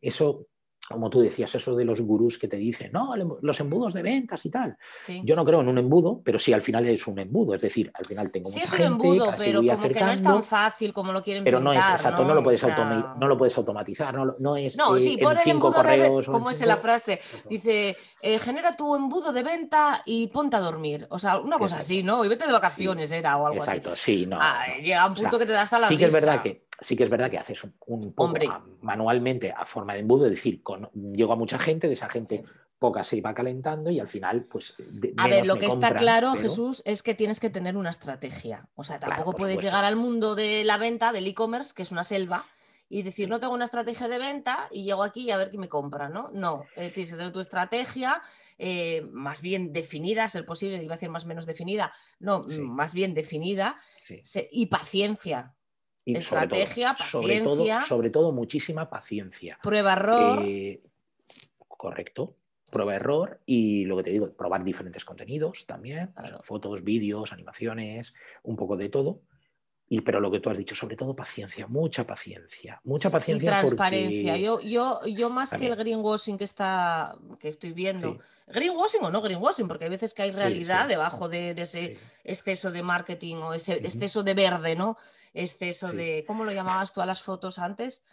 Eso 0.02 0.48
como 0.90 1.10
tú 1.10 1.22
decías, 1.22 1.54
eso 1.54 1.76
de 1.76 1.86
los 1.86 2.02
gurús 2.02 2.38
que 2.38 2.48
te 2.48 2.58
dicen, 2.58 2.92
no, 2.92 3.14
los 3.42 3.60
embudos 3.60 3.94
de 3.94 4.02
ventas 4.02 4.44
y 4.46 4.50
tal. 4.50 4.76
Yo 5.24 5.36
no 5.36 5.46
creo 5.46 5.62
en 5.62 5.68
un 5.68 5.78
embudo, 5.78 6.22
pero 6.24 6.40
sí 6.40 6.52
al 6.52 6.62
final 6.62 6.88
es 6.88 7.06
un 7.06 7.20
embudo, 7.20 7.54
es 7.54 7.62
decir, 7.62 7.92
al 7.94 8.06
final 8.06 8.32
tengo 8.32 8.50
sí, 8.50 8.60
mucha 8.60 8.74
es 8.74 8.80
un 8.80 8.86
embudo, 8.86 9.32
pero 9.38 9.62
como 9.62 9.90
que 9.90 10.00
no 10.00 10.12
es 10.12 10.22
tan 10.22 10.44
fácil 10.44 10.92
como 10.92 11.12
lo 11.12 11.22
quieren 11.22 11.44
Pero 11.44 11.60
no 11.60 11.74
es 11.74 11.80
exacto, 11.80 12.26
no, 12.26 12.34
lo, 12.34 12.44
puedes 12.44 12.64
no 12.64 13.28
lo 13.28 13.38
puedes 13.38 13.56
automatizar, 13.58 14.14
no, 14.16 14.56
es 14.56 14.78
no, 14.78 14.96
eh, 14.96 15.02
sí, 15.02 15.18
en 15.20 15.38
cinco 15.44 15.72
correos. 15.72 16.26
como 16.26 16.50
es 16.50 16.60
la 16.62 16.78
frase, 16.78 17.20
dice, 17.48 17.96
eh, 18.22 18.40
genera 18.40 18.76
tu 18.76 18.96
embudo 18.96 19.32
de 19.32 19.44
venta 19.44 20.02
y 20.06 20.28
ponte 20.28 20.56
a 20.56 20.60
dormir. 20.60 21.08
O 21.10 21.20
sea, 21.20 21.38
una 21.38 21.58
cosa 21.58 21.78
así, 21.78 22.04
¿no? 22.04 22.26
Y 22.26 22.28
vete 22.28 22.46
de 22.46 22.52
vacaciones, 22.52 23.12
era 23.12 23.38
o 23.38 23.48
algo 23.48 23.62
así. 23.62 23.78
Exacto, 23.78 23.96
sí, 23.96 24.26
no. 24.26 24.38
Ah, 24.40 24.66
llega 24.82 25.06
un 25.06 25.14
punto 25.14 25.38
que 25.38 25.46
te 25.46 25.54
das 25.54 25.72
a 25.74 25.80
la 25.80 25.88
Sí 25.88 25.98
que 25.98 26.06
es 26.06 26.14
verdad 26.14 26.42
que 26.42 26.69
sí 26.82 26.96
que 26.96 27.04
es 27.04 27.10
verdad 27.10 27.30
que 27.30 27.38
haces 27.38 27.64
un, 27.64 28.14
poco 28.14 28.34
manualmente 28.82 29.52
a 29.52 29.66
forma 29.66 29.94
de 29.94 30.00
embudo, 30.00 30.26
es 30.26 30.32
decir, 30.32 30.64
con, 30.64 30.90
llego 30.94 31.34
a 31.34 31.36
mucha 31.36 31.60
gente, 31.60 31.88
de 31.88 31.94
esa 31.94 32.10
gente 32.10 32.44
poca 32.80 33.04
se 33.04 33.18
iba 33.18 33.34
calentando 33.34 33.92
y 33.92 34.00
al 34.00 34.08
final, 34.08 34.46
pues. 34.46 34.74
a 35.18 35.28
ver, 35.28 35.46
lo 35.46 35.58
que 35.58 35.66
está 35.66 35.94
claro, 35.94 36.34
Jesús, 36.34 36.82
es 36.86 37.04
que 37.04 37.14
tienes 37.14 37.40
que 37.40 37.50
tener 37.50 37.76
una 37.76 37.90
estrategia. 37.90 38.70
O 38.76 38.84
sea, 38.84 39.00
tampoco 39.00 39.34
puedes 39.34 39.62
llegar 39.62 39.84
al 39.84 39.98
mundo 39.98 40.34
de 40.34 40.64
la 40.64 40.78
venta, 40.78 41.12
del 41.12 41.28
e-commerce, 41.28 41.74
que 41.76 41.84
es 41.84 41.92
una 41.92 42.06
selva, 42.06 42.46
y 42.92 43.04
decir, 43.04 43.30
no 43.30 43.40
tengo 43.40 43.54
una 43.54 43.66
estrategia 43.66 44.08
de 44.08 44.18
venta 44.18 44.68
y 44.72 44.84
llego 44.84 45.04
aquí 45.04 45.24
y 45.24 45.32
a 45.32 45.38
ver 45.38 45.52
qué 45.52 45.60
me 45.60 45.70
compra, 45.70 46.10
¿no? 46.10 46.32
No, 46.34 46.66
eh, 46.76 46.90
tienes 46.90 47.12
que 47.12 47.18
tener 47.18 47.32
tu 47.32 47.40
estrategia 47.40 48.20
eh, 48.58 49.08
más 49.12 49.42
bien 49.42 49.72
definida, 49.72 50.28
ser 50.28 50.44
posible, 50.46 50.84
iba 50.84 50.96
a 50.96 50.98
decir 50.98 51.10
más 51.10 51.26
o 51.26 51.28
menos 51.28 51.46
definida, 51.46 51.94
no, 52.20 52.46
más 52.62 52.94
bien 52.94 53.14
definida, 53.14 53.76
y 54.52 54.66
paciencia. 54.66 55.54
Estrategia, 56.16 56.94
paciencia. 56.94 57.82
Sobre 57.82 58.10
todo, 58.10 58.32
muchísima 58.32 58.90
paciencia. 58.90 59.60
Prueba-error. 59.62 60.44
Eh, 60.46 60.82
correcto. 61.68 62.36
Prueba-error 62.72 63.42
y 63.46 63.86
lo 63.86 63.98
que 63.98 64.04
te 64.04 64.12
digo, 64.12 64.32
probar 64.36 64.64
diferentes 64.64 65.04
contenidos 65.04 65.66
también, 65.66 66.14
fotos, 66.44 66.84
vídeos, 66.84 67.34
animaciones, 67.34 68.14
un 68.44 68.56
poco 68.56 68.78
de 68.78 68.90
todo. 68.90 69.22
Y, 69.92 70.02
pero 70.02 70.20
lo 70.20 70.30
que 70.30 70.40
tú 70.40 70.52
has 70.52 70.58
dicho, 70.58 70.76
sobre 70.76 70.96
todo 70.96 71.16
paciencia, 71.16 71.66
mucha 71.66 72.06
paciencia, 72.06 72.80
mucha 72.84 73.10
paciencia. 73.10 73.44
Y 73.44 73.48
transparencia. 73.48 74.38
Yo, 74.38 74.62
yo, 74.62 75.02
yo 75.08 75.32
más 75.32 75.50
que 75.50 75.66
el 75.66 75.76
greenwashing 75.76 76.38
que 76.38 76.44
está, 76.44 77.18
que 77.40 77.48
estoy 77.48 77.74
viendo, 77.74 78.20
greenwashing 78.48 79.04
o 79.04 79.10
no 79.10 79.20
greenwashing, 79.20 79.68
porque 79.68 79.86
hay 79.86 79.90
veces 79.90 80.14
que 80.14 80.22
hay 80.22 80.32
realidad 80.32 80.88
debajo 80.88 81.28
de, 81.28 81.56
ese 81.58 81.98
exceso 82.24 82.70
de 82.70 82.84
marketing 82.84 83.38
o 83.38 83.54
ese 83.56 83.74
exceso 83.74 84.22
de 84.22 84.36
verde, 84.36 84.76
¿no? 84.76 84.96
Exceso 85.34 85.92
de, 85.92 86.24
¿cómo 86.28 86.46
lo 86.46 86.52
llamabas 86.52 86.94
tú 86.94 87.02
a 87.02 87.08
las 87.08 87.24
fotos 87.24 87.58
antes? 87.58 88.06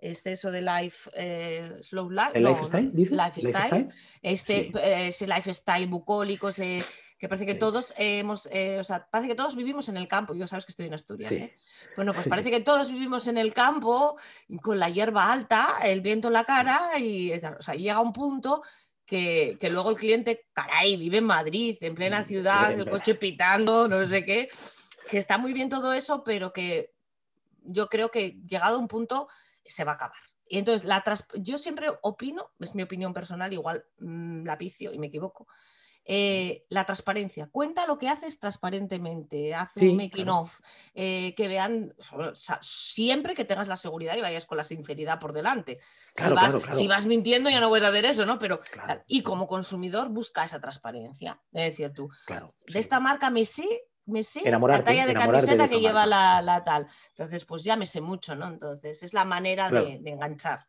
exceso 0.00 0.52
de 0.52 0.62
life, 0.62 1.10
eh, 1.14 1.76
slow 1.80 2.08
life. 2.08 2.30
¿El 2.34 2.44
lifestyle? 2.44 2.92
Lifestyle. 2.94 3.88
Este, 4.22 4.70
eh, 4.78 5.08
ese 5.08 5.26
lifestyle 5.26 5.88
bucólico, 5.88 6.48
ese 6.48 6.84
que 7.18 7.28
parece 7.28 7.46
que 7.46 7.54
todos 7.54 7.94
hemos, 7.96 8.48
eh, 8.52 8.78
o 8.78 8.84
sea, 8.84 9.08
parece 9.10 9.28
que 9.28 9.34
todos 9.34 9.56
vivimos 9.56 9.88
en 9.88 9.96
el 9.96 10.06
campo, 10.06 10.34
yo 10.34 10.46
sabes 10.46 10.64
que 10.64 10.72
estoy 10.72 10.86
en 10.86 10.94
Asturias, 10.94 11.32
¿eh? 11.32 11.54
bueno, 11.96 12.12
pues 12.12 12.28
parece 12.28 12.50
que 12.50 12.60
todos 12.60 12.90
vivimos 12.90 13.26
en 13.26 13.38
el 13.38 13.52
campo 13.52 14.16
con 14.62 14.78
la 14.78 14.88
hierba 14.88 15.32
alta, 15.32 15.78
el 15.82 16.00
viento 16.00 16.28
en 16.28 16.34
la 16.34 16.44
cara 16.44 16.98
y, 16.98 17.32
o 17.32 17.62
sea, 17.62 17.74
llega 17.74 18.00
un 18.00 18.12
punto 18.12 18.62
que, 19.04 19.56
que, 19.58 19.68
luego 19.70 19.90
el 19.90 19.96
cliente, 19.96 20.46
caray, 20.52 20.96
vive 20.96 21.18
en 21.18 21.24
Madrid, 21.24 21.76
en 21.80 21.94
plena 21.94 22.24
ciudad, 22.24 22.72
el 22.72 22.88
coche 22.88 23.16
pitando, 23.16 23.88
no 23.88 24.04
sé 24.04 24.24
qué, 24.24 24.48
que 25.10 25.18
está 25.18 25.38
muy 25.38 25.52
bien 25.52 25.68
todo 25.68 25.92
eso, 25.92 26.22
pero 26.22 26.52
que 26.52 26.92
yo 27.62 27.88
creo 27.88 28.10
que 28.10 28.38
llegado 28.46 28.76
a 28.76 28.78
un 28.78 28.88
punto 28.88 29.28
se 29.64 29.84
va 29.84 29.92
a 29.92 29.94
acabar. 29.96 30.18
Y 30.46 30.58
entonces, 30.58 30.84
la 30.84 31.02
yo 31.34 31.58
siempre 31.58 31.88
opino, 32.02 32.50
es 32.60 32.74
mi 32.74 32.82
opinión 32.82 33.12
personal, 33.12 33.52
igual 33.52 33.84
mm, 33.98 34.44
la 34.44 34.56
vicio 34.56 34.92
y 34.92 34.98
me 34.98 35.08
equivoco, 35.08 35.46
eh, 36.10 36.64
la 36.70 36.86
transparencia. 36.86 37.48
Cuenta 37.52 37.86
lo 37.86 37.98
que 37.98 38.08
haces 38.08 38.40
transparentemente, 38.40 39.54
haz 39.54 39.76
un 39.76 39.94
making 39.94 40.30
of, 40.30 40.58
eh, 40.94 41.34
que 41.36 41.48
vean, 41.48 41.94
siempre 42.62 43.34
que 43.34 43.44
tengas 43.44 43.68
la 43.68 43.76
seguridad 43.76 44.16
y 44.16 44.22
vayas 44.22 44.46
con 44.46 44.56
la 44.56 44.64
sinceridad 44.64 45.18
por 45.18 45.34
delante. 45.34 45.80
si, 46.72 46.88
vas, 46.88 47.04
mintiendo 47.04 47.50
ya 47.50 47.60
no 47.60 47.68
voy 47.68 47.80
a 47.80 47.88
hacer 47.88 48.06
eso, 48.06 48.24
¿no? 48.24 48.38
Pero, 48.38 48.62
y 49.06 49.22
como 49.22 49.46
consumidor 49.46 50.08
busca 50.08 50.44
esa 50.44 50.58
transparencia. 50.58 51.42
Es 51.52 51.76
decir, 51.76 51.92
tú, 51.92 52.08
de 52.66 52.78
esta 52.78 53.00
marca 53.00 53.28
me 53.28 53.44
sé 53.44 53.66
me 54.06 54.22
sé 54.22 54.40
la 54.50 54.82
talla 54.82 55.06
de 55.06 55.12
camiseta 55.12 55.68
que 55.68 55.80
lleva 55.80 56.06
la, 56.06 56.62
tal. 56.64 56.86
Entonces, 57.10 57.44
pues 57.44 57.64
ya 57.64 57.76
me 57.76 57.84
sé 57.84 58.00
mucho, 58.00 58.34
¿no? 58.34 58.48
Entonces, 58.48 59.02
es 59.02 59.12
la 59.12 59.26
manera 59.26 59.68
de, 59.68 60.00
enganchar. 60.06 60.64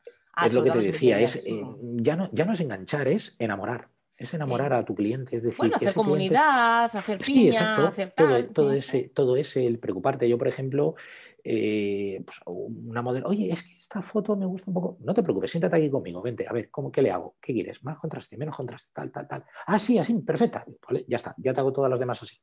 es 0.45 0.53
lo 0.53 0.65
que 0.65 0.71
te 0.71 0.79
decía, 0.79 1.17
es, 1.17 1.45
eh, 1.45 1.63
ya, 1.95 2.17
no, 2.17 2.29
ya 2.33 2.43
no 2.43 2.51
es 2.51 2.59
enganchar, 2.59 3.07
es 3.07 3.37
enamorar. 3.39 3.87
Es 4.19 4.33
enamorar 4.33 4.73
a 4.73 4.83
tu 4.83 4.93
cliente, 4.93 5.37
es 5.37 5.43
decir, 5.43 5.57
bueno, 5.59 5.77
hacer 5.77 5.93
comunidad, 5.93 6.93
hacer 6.93 7.17
piña, 7.19 7.87
hacer 7.87 8.09
tal. 8.09 8.49
Todo, 8.49 8.73
ese, 8.73 9.09
todo 9.15 9.37
ese, 9.37 9.65
el 9.65 9.79
preocuparte. 9.79 10.27
Yo, 10.27 10.37
por 10.37 10.49
ejemplo, 10.49 10.95
eh, 11.41 12.21
pues, 12.25 12.37
una 12.45 13.01
modelo, 13.01 13.29
oye, 13.29 13.49
es 13.49 13.63
que 13.63 13.77
esta 13.77 14.01
foto 14.01 14.35
me 14.35 14.45
gusta 14.45 14.71
un 14.71 14.73
poco. 14.73 14.97
No 14.99 15.13
te 15.13 15.23
preocupes, 15.23 15.51
siéntate 15.51 15.77
aquí 15.77 15.89
conmigo, 15.89 16.21
vente, 16.21 16.45
a 16.45 16.51
ver, 16.51 16.69
¿cómo, 16.69 16.91
¿qué 16.91 17.01
le 17.01 17.11
hago? 17.11 17.37
¿Qué 17.39 17.53
quieres? 17.53 17.81
¿Más 17.83 17.97
contraste, 17.97 18.35
menos 18.37 18.57
contraste, 18.57 18.91
tal, 18.93 19.09
tal, 19.09 19.25
tal? 19.25 19.45
Ah, 19.65 19.79
sí, 19.79 19.97
así, 19.97 20.13
perfecta. 20.15 20.65
Vale, 20.85 21.05
ya 21.07 21.15
está, 21.15 21.33
ya 21.37 21.53
te 21.53 21.61
hago 21.61 21.71
todas 21.71 21.89
las 21.89 22.01
demás 22.01 22.21
así. 22.21 22.35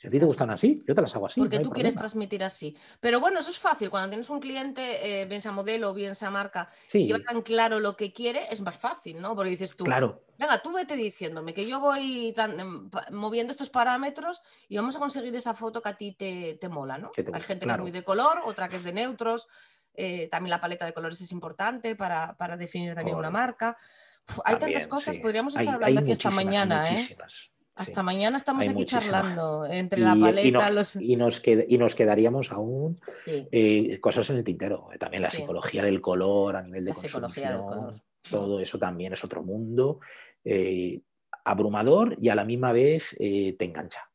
Si 0.00 0.06
a 0.06 0.10
ti 0.10 0.18
te 0.18 0.24
gustan 0.24 0.48
así, 0.48 0.82
yo 0.88 0.94
te 0.94 1.02
las 1.02 1.14
hago 1.14 1.26
así. 1.26 1.38
Porque 1.38 1.58
tú 1.58 1.68
quieres 1.68 1.94
transmitir 1.94 2.42
así. 2.42 2.74
Pero 3.00 3.20
bueno, 3.20 3.40
eso 3.40 3.50
es 3.50 3.58
fácil. 3.58 3.90
Cuando 3.90 4.08
tienes 4.08 4.30
un 4.30 4.40
cliente, 4.40 5.20
eh, 5.20 5.26
bien 5.26 5.42
sea 5.42 5.52
modelo, 5.52 5.92
bien 5.92 6.14
sea 6.14 6.30
marca, 6.30 6.70
y 6.90 7.04
lleva 7.04 7.18
tan 7.18 7.42
claro 7.42 7.80
lo 7.80 7.98
que 7.98 8.10
quiere, 8.10 8.40
es 8.50 8.62
más 8.62 8.78
fácil, 8.78 9.20
¿no? 9.20 9.36
Porque 9.36 9.50
dices 9.50 9.76
tú, 9.76 9.84
claro. 9.84 10.24
venga, 10.38 10.62
tú 10.62 10.72
vete 10.72 10.96
diciéndome 10.96 11.52
que 11.52 11.68
yo 11.68 11.80
voy 11.80 12.34
em, 12.34 12.90
moviendo 13.10 13.50
estos 13.50 13.68
parámetros 13.68 14.40
y 14.70 14.76
vamos 14.76 14.96
a 14.96 15.00
conseguir 15.00 15.36
esa 15.36 15.52
foto 15.52 15.82
que 15.82 15.90
a 15.90 15.96
ti 15.98 16.12
te, 16.12 16.58
mola, 16.70 16.96
¿no? 16.96 17.10
Hay 17.14 17.42
gente 17.42 17.66
que 17.66 17.72
es 17.72 17.78
muy 17.78 17.90
de 17.90 18.02
color, 18.02 18.40
otra 18.46 18.68
que 18.70 18.76
es 18.76 18.84
de 18.84 18.94
neutros. 18.94 19.48
Eh, 19.92 20.28
también 20.30 20.48
la 20.48 20.60
paleta 20.62 20.86
de 20.86 20.94
colores 20.94 21.20
es 21.20 21.30
importante 21.30 21.94
para, 21.94 22.34
definir 22.56 22.94
también 22.94 23.18
una 23.18 23.28
marca. 23.28 23.76
hay 24.46 24.56
tantas 24.56 24.88
cosas, 24.88 25.18
podríamos 25.18 25.54
estar 25.54 25.74
hablando 25.74 26.00
aquí 26.00 26.12
esta 26.12 26.30
mañana, 26.30 26.90
¿eh? 26.90 27.06
Hasta 27.80 28.02
mañana 28.02 28.36
estamos 28.36 28.68
aquí 28.68 28.84
charlando 28.84 29.64
entre 29.64 30.00
la 30.00 30.14
paleta, 30.14 30.70
y, 30.70 30.72
los... 30.72 30.96
y, 30.96 31.16
nos 31.16 31.42
y 31.46 31.78
nos 31.78 31.94
quedaríamos 31.94 32.52
aún 32.52 33.00
eh, 33.26 33.98
cosas 34.00 34.28
en 34.30 34.36
el 34.36 34.44
tintero. 34.44 34.90
Eh, 34.92 34.98
también 34.98 35.22
la 35.22 35.30
psicología 35.30 35.82
del 35.82 36.00
color 36.02 36.56
a 36.56 36.62
nivel 36.62 36.84
de 36.84 36.92
consumición. 36.92 38.02
Todo 38.30 38.60
eso 38.60 38.78
también 38.78 39.14
es 39.14 39.24
otro 39.24 39.42
mundo 39.42 40.00
eh, 40.44 41.00
abrumador 41.44 42.16
y 42.20 42.28
a 42.28 42.34
la 42.34 42.44
misma 42.44 42.72
vez 42.72 43.16
te 43.18 43.64
engancha. 43.64 44.10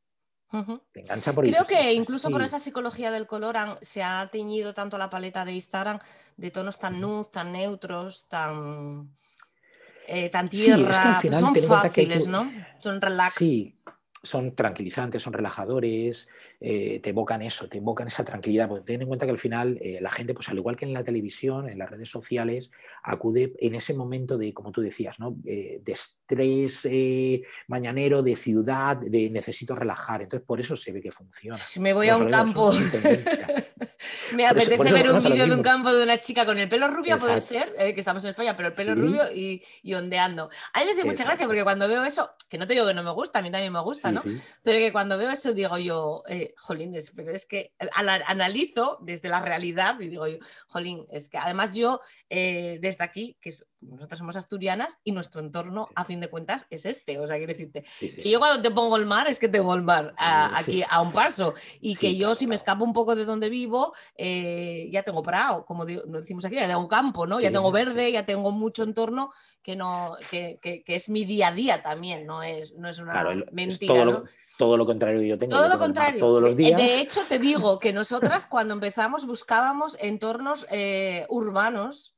Te 0.91 1.01
engancha 1.01 1.33
por 1.33 1.43
Creo 1.43 1.65
que 1.65 1.91
incluso 1.93 2.29
por 2.29 2.43
esa 2.43 2.59
psicología 2.59 3.09
del 3.09 3.25
color 3.25 3.57
se 3.81 4.03
ha 4.03 4.29
teñido 4.31 4.75
tanto 4.75 4.99
la 4.99 5.09
paleta 5.09 5.43
de 5.43 5.53
Instagram 5.53 5.99
de 6.37 6.51
tonos 6.51 6.77
tan 6.77 7.01
nus, 7.01 7.31
tan 7.31 7.51
neutros, 7.51 8.27
tan 8.27 9.09
eh, 10.07 10.29
tan 10.29 10.49
tierra, 10.49 11.19
pues 11.21 11.37
son 11.37 11.55
fáciles, 11.55 12.27
¿no? 12.27 12.51
Son 12.79 13.01
relax. 13.01 13.35
Sí, 13.35 13.75
son 14.23 14.51
tranquilizantes, 14.53 15.21
son 15.21 15.33
relajadores, 15.33 16.27
eh, 16.67 16.99
te 16.99 17.11
evocan 17.11 17.43
eso, 17.43 17.69
te 17.69 17.77
evocan 17.77 18.07
esa 18.07 18.25
tranquilidad. 18.25 18.67
Pues 18.67 18.83
ten 18.83 18.99
en 18.99 19.07
cuenta 19.07 19.27
que 19.27 19.31
al 19.31 19.37
final 19.37 19.77
eh, 19.81 19.99
la 20.01 20.11
gente, 20.11 20.33
pues 20.33 20.49
al 20.49 20.57
igual 20.57 20.75
que 20.75 20.85
en 20.85 20.93
la 20.93 21.03
televisión, 21.03 21.69
en 21.69 21.77
las 21.77 21.91
redes 21.91 22.09
sociales, 22.09 22.71
acude 23.03 23.53
en 23.59 23.75
ese 23.75 23.93
momento 23.93 24.35
de, 24.39 24.51
como 24.51 24.71
tú 24.71 24.81
decías, 24.81 25.19
¿no? 25.19 25.35
de 25.43 25.81
estrés 25.85 26.87
mañanero, 27.67 28.23
de 28.23 28.35
ciudad, 28.35 28.97
de 28.97 29.29
necesito 29.29 29.75
relajar. 29.75 30.23
Entonces, 30.23 30.43
por 30.43 30.59
eso 30.59 30.75
se 30.75 30.91
ve 30.91 31.01
que 31.01 31.11
funciona. 31.11 31.55
Si 31.55 31.79
me 31.79 31.93
voy 31.93 32.09
a 32.09 32.17
un 32.17 32.29
campo. 32.29 32.71
Me 34.33 34.45
apetece 34.45 34.91
ver 34.91 35.11
un 35.11 35.23
vídeo 35.23 35.47
de 35.47 35.55
un 35.55 35.63
campo 35.63 35.93
de 35.93 36.03
una 36.03 36.17
chica 36.17 36.45
con 36.45 36.57
el 36.57 36.69
pelo 36.69 36.87
rubio, 36.87 37.15
a 37.15 37.17
poder 37.17 37.41
ser, 37.41 37.73
eh, 37.77 37.93
que 37.93 37.99
estamos 37.99 38.23
en 38.23 38.31
España, 38.31 38.55
pero 38.55 38.69
el 38.69 38.75
pelo 38.75 38.95
rubio 38.95 39.23
y, 39.31 39.61
ondeando. 39.93 40.49
A 40.73 40.79
mí 40.79 40.85
me 40.85 40.91
hace 40.91 41.03
mucha 41.03 41.23
gracia 41.23 41.45
porque 41.45 41.63
cuando 41.63 41.87
veo 41.87 42.03
eso, 42.03 42.31
que 42.49 42.57
no 42.57 42.67
te 42.67 42.73
digo 42.73 42.87
que 42.87 42.93
no 42.93 43.03
me 43.03 43.11
gusta, 43.11 43.39
a 43.39 43.41
mí 43.41 43.51
también 43.51 43.71
me 43.71 43.81
gusta, 43.81 44.11
¿no? 44.11 44.21
Pero 44.63 44.79
que 44.79 44.91
cuando 44.91 45.17
veo 45.17 45.31
eso 45.31 45.53
digo 45.53 45.77
yo, 45.77 46.23
eh, 46.27 46.54
jolín, 46.57 46.93
pero 47.15 47.31
es 47.31 47.45
que 47.45 47.73
analizo 48.25 48.99
desde 49.01 49.29
la 49.29 49.41
realidad 49.41 49.99
y 49.99 50.09
digo 50.09 50.27
yo, 50.27 50.37
jolín, 50.67 51.05
es 51.11 51.29
que 51.29 51.37
además 51.37 51.73
yo 51.73 51.99
eh, 52.29 52.79
desde 52.81 53.03
aquí, 53.03 53.37
que 53.41 53.51
nosotros 53.89 54.17
somos 54.17 54.35
asturianas 54.35 54.99
y 55.03 55.11
nuestro 55.11 55.41
entorno, 55.41 55.89
a 55.95 56.05
fin 56.05 56.19
de 56.19 56.29
cuentas, 56.29 56.67
es 56.69 56.85
este. 56.85 57.19
O 57.19 57.27
sea, 57.27 57.37
quiero 57.37 57.53
decirte, 57.53 57.85
que 57.99 58.29
yo 58.29 58.39
cuando 58.39 58.61
te 58.61 58.71
pongo 58.71 58.97
el 58.97 59.05
mar, 59.05 59.27
es 59.27 59.39
que 59.39 59.47
tengo 59.47 59.73
el 59.75 59.81
mar 59.81 60.13
aquí 60.17 60.83
a 60.89 61.01
un 61.01 61.11
paso. 61.11 61.53
Y 61.79 61.95
que 61.95 62.15
yo, 62.15 62.35
si 62.35 62.47
me 62.47 62.55
escapo 62.55 62.83
un 62.83 62.93
poco 62.93 63.15
de 63.15 63.25
donde 63.25 63.49
vivo, 63.49 63.93
eh, 64.17 64.89
ya 64.91 65.03
tengo 65.03 65.23
parado, 65.23 65.65
como 65.65 65.85
decimos 65.85 66.45
aquí, 66.45 66.55
ya 66.55 66.67
tengo 66.67 66.87
campo, 66.87 67.25
¿no? 67.25 67.39
ya 67.39 67.51
tengo 67.51 67.71
verde, 67.71 68.11
ya 68.11 68.25
tengo 68.25 68.51
mucho 68.51 68.83
entorno 68.83 69.31
que, 69.61 69.75
no, 69.75 70.15
que, 70.29 70.59
es 70.85 71.09
mi 71.09 71.25
día 71.25 71.47
a 71.47 71.51
día 71.51 71.81
también, 71.81 72.25
no 72.25 72.43
es, 72.43 72.75
no 72.75 72.89
es 72.89 72.99
una 72.99 73.23
mentira. 73.51 73.93
todo, 73.93 74.05
lo, 74.05 74.23
todo, 74.57 74.77
lo, 74.77 74.85
contrario 74.85 75.19
que 75.19 75.27
yo 75.27 75.37
tengo. 75.37 75.55
Todo 75.55 75.69
lo 75.69 75.79
contrario. 75.79 76.19
Todos 76.19 76.41
los 76.41 76.55
días. 76.55 76.77
De 76.77 76.99
hecho, 76.99 77.21
te 77.27 77.39
digo 77.39 77.79
que 77.79 77.93
nosotras 77.93 78.45
cuando 78.45 78.73
empezamos 78.73 79.25
buscábamos 79.25 79.97
entornos 79.99 80.67
eh, 80.69 81.25
urbanos 81.29 82.14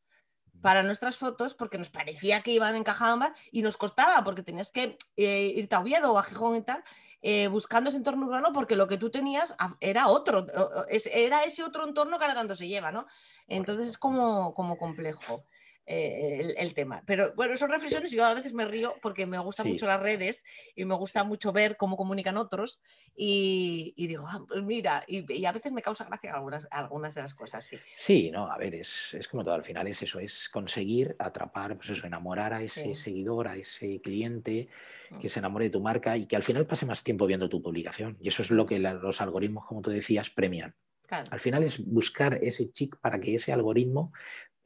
para 0.62 0.84
nuestras 0.84 1.18
fotos 1.18 1.54
porque 1.54 1.78
nos 1.78 1.90
parecía 1.90 2.42
que 2.42 2.52
iban 2.52 2.76
encajadas 2.76 3.32
y 3.52 3.62
nos 3.62 3.78
costaba 3.78 4.24
porque 4.24 4.44
tenías 4.44 4.72
que 4.72 4.98
eh, 5.16 5.54
irte 5.56 5.76
a 5.76 5.80
Oviedo 5.80 6.14
o 6.14 6.20
a 6.20 6.24
Gijón 6.24 6.56
y 6.56 6.62
tal, 6.62 6.84
eh, 7.22 7.48
buscando 7.48 7.90
ese 7.90 7.98
entorno 7.98 8.26
urbano 8.26 8.52
porque 8.54 8.76
lo 8.76 8.88
que 8.88 8.98
tú 8.98 9.10
tenías 9.10 9.56
era 9.80 10.08
otro, 10.08 10.46
era 10.90 11.44
ese 11.44 11.64
otro 11.64 11.88
entorno 11.88 12.18
que 12.18 12.26
ahora 12.26 12.36
tanto 12.36 12.56
se 12.56 12.68
lleva, 12.68 12.92
¿no? 12.92 13.08
Entonces 13.48 13.88
es 13.88 13.98
como, 13.98 14.54
como 14.54 14.78
complejo. 14.78 15.44
Eh, 15.90 16.54
el, 16.58 16.74
tema. 16.74 17.02
Pero 17.06 17.32
bueno, 17.38 17.56
son 17.56 17.72
reflexiones 17.72 18.12
y 18.12 18.18
yo 18.18 18.26
a 18.26 18.34
veces 18.34 18.54
me 18.54 18.66
río 18.66 18.96
porque 19.02 19.26
me 19.26 19.40
gustan 19.40 19.70
mucho 19.70 19.88
las 19.88 20.02
redes 20.02 20.44
y 20.76 20.84
me 20.84 20.96
gusta 20.96 21.24
mucho 21.24 21.54
ver 21.54 21.78
cómo 21.78 21.96
comunican 21.96 22.36
otros 22.36 22.82
y, 23.16 23.94
digo, 23.96 24.26
ah, 24.28 24.44
pues 24.46 24.62
mira, 24.64 25.06
y, 25.08 25.46
a 25.46 25.52
veces 25.54 25.72
me 25.72 25.82
causa 25.82 26.04
gracia 26.04 26.34
algunas, 26.34 26.68
algunas 26.72 27.16
de 27.16 27.22
las 27.22 27.34
cosas, 27.34 27.64
sí. 27.64 27.78
Sí, 27.96 28.30
no, 28.32 28.52
a 28.52 28.58
ver, 28.58 28.76
es, 28.76 29.16
como 29.32 29.46
todo, 29.46 29.54
al 29.54 29.64
final 29.64 29.88
es 29.88 30.02
eso, 30.02 30.20
es 30.20 30.50
conseguir 30.50 31.16
atrapar, 31.20 31.78
pues 31.78 31.90
eso, 31.92 32.06
enamorar 32.06 32.54
a 32.54 32.62
ese 32.62 32.94
seguidor, 32.94 33.48
a 33.48 33.56
ese 33.56 34.02
cliente 34.02 34.68
mm. 35.10 35.20
que 35.20 35.30
se 35.30 35.40
enamore 35.40 35.66
de 35.66 35.72
tu 35.72 35.80
marca 35.80 36.18
y 36.18 36.26
que 36.26 36.36
al 36.36 36.44
final 36.44 36.66
pase 36.66 36.86
más 36.86 37.02
tiempo 37.02 37.26
viendo 37.26 37.48
tu 37.48 37.62
publicación. 37.62 38.18
Y 38.20 38.28
eso 38.28 38.42
es 38.42 38.52
lo 38.52 38.66
que 38.66 38.78
los 38.78 39.22
algoritmos, 39.22 39.66
como 39.66 39.82
tú 39.82 39.90
decías, 39.90 40.30
premian. 40.30 40.76
Al 41.10 41.40
final 41.40 41.64
es 41.64 41.86
buscar 41.86 42.38
ese 42.42 42.70
chic 42.70 42.98
para 43.00 43.20
que 43.20 43.36
ese 43.36 43.54
algoritmo 43.54 44.12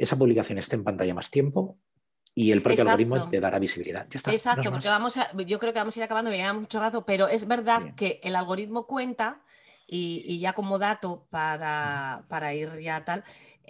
esa 0.04 0.18
publicación 0.18 0.58
esté 0.58 0.76
en 0.76 0.84
pantalla 0.84 1.14
más 1.14 1.30
tiempo 1.30 1.78
y 2.34 2.52
el 2.52 2.62
propio 2.62 2.84
algoritmo 2.84 3.30
te 3.30 3.40
dará 3.40 3.60
visibilidad. 3.60 4.08
Exacto, 4.12 4.72
porque 4.72 4.88
vamos 4.88 5.18
a, 5.18 5.32
yo 5.44 5.60
creo 5.60 5.74
que 5.74 5.80
vamos 5.80 5.96
a 5.96 6.00
ir 6.00 6.04
acabando, 6.04 6.32
me 6.32 6.54
mucho 6.54 6.80
rato, 6.80 7.06
pero 7.06 7.28
es 7.28 7.48
verdad 7.48 7.94
que 7.96 8.20
el 8.24 8.36
algoritmo 8.36 8.88
cuenta 8.88 9.42
y, 9.88 10.40
ya 10.40 10.54
como 10.54 10.80
dato 10.80 11.28
para, 11.30 12.24
para 12.30 12.54
ir 12.54 12.80
ya 12.80 13.04
tal, 13.04 13.24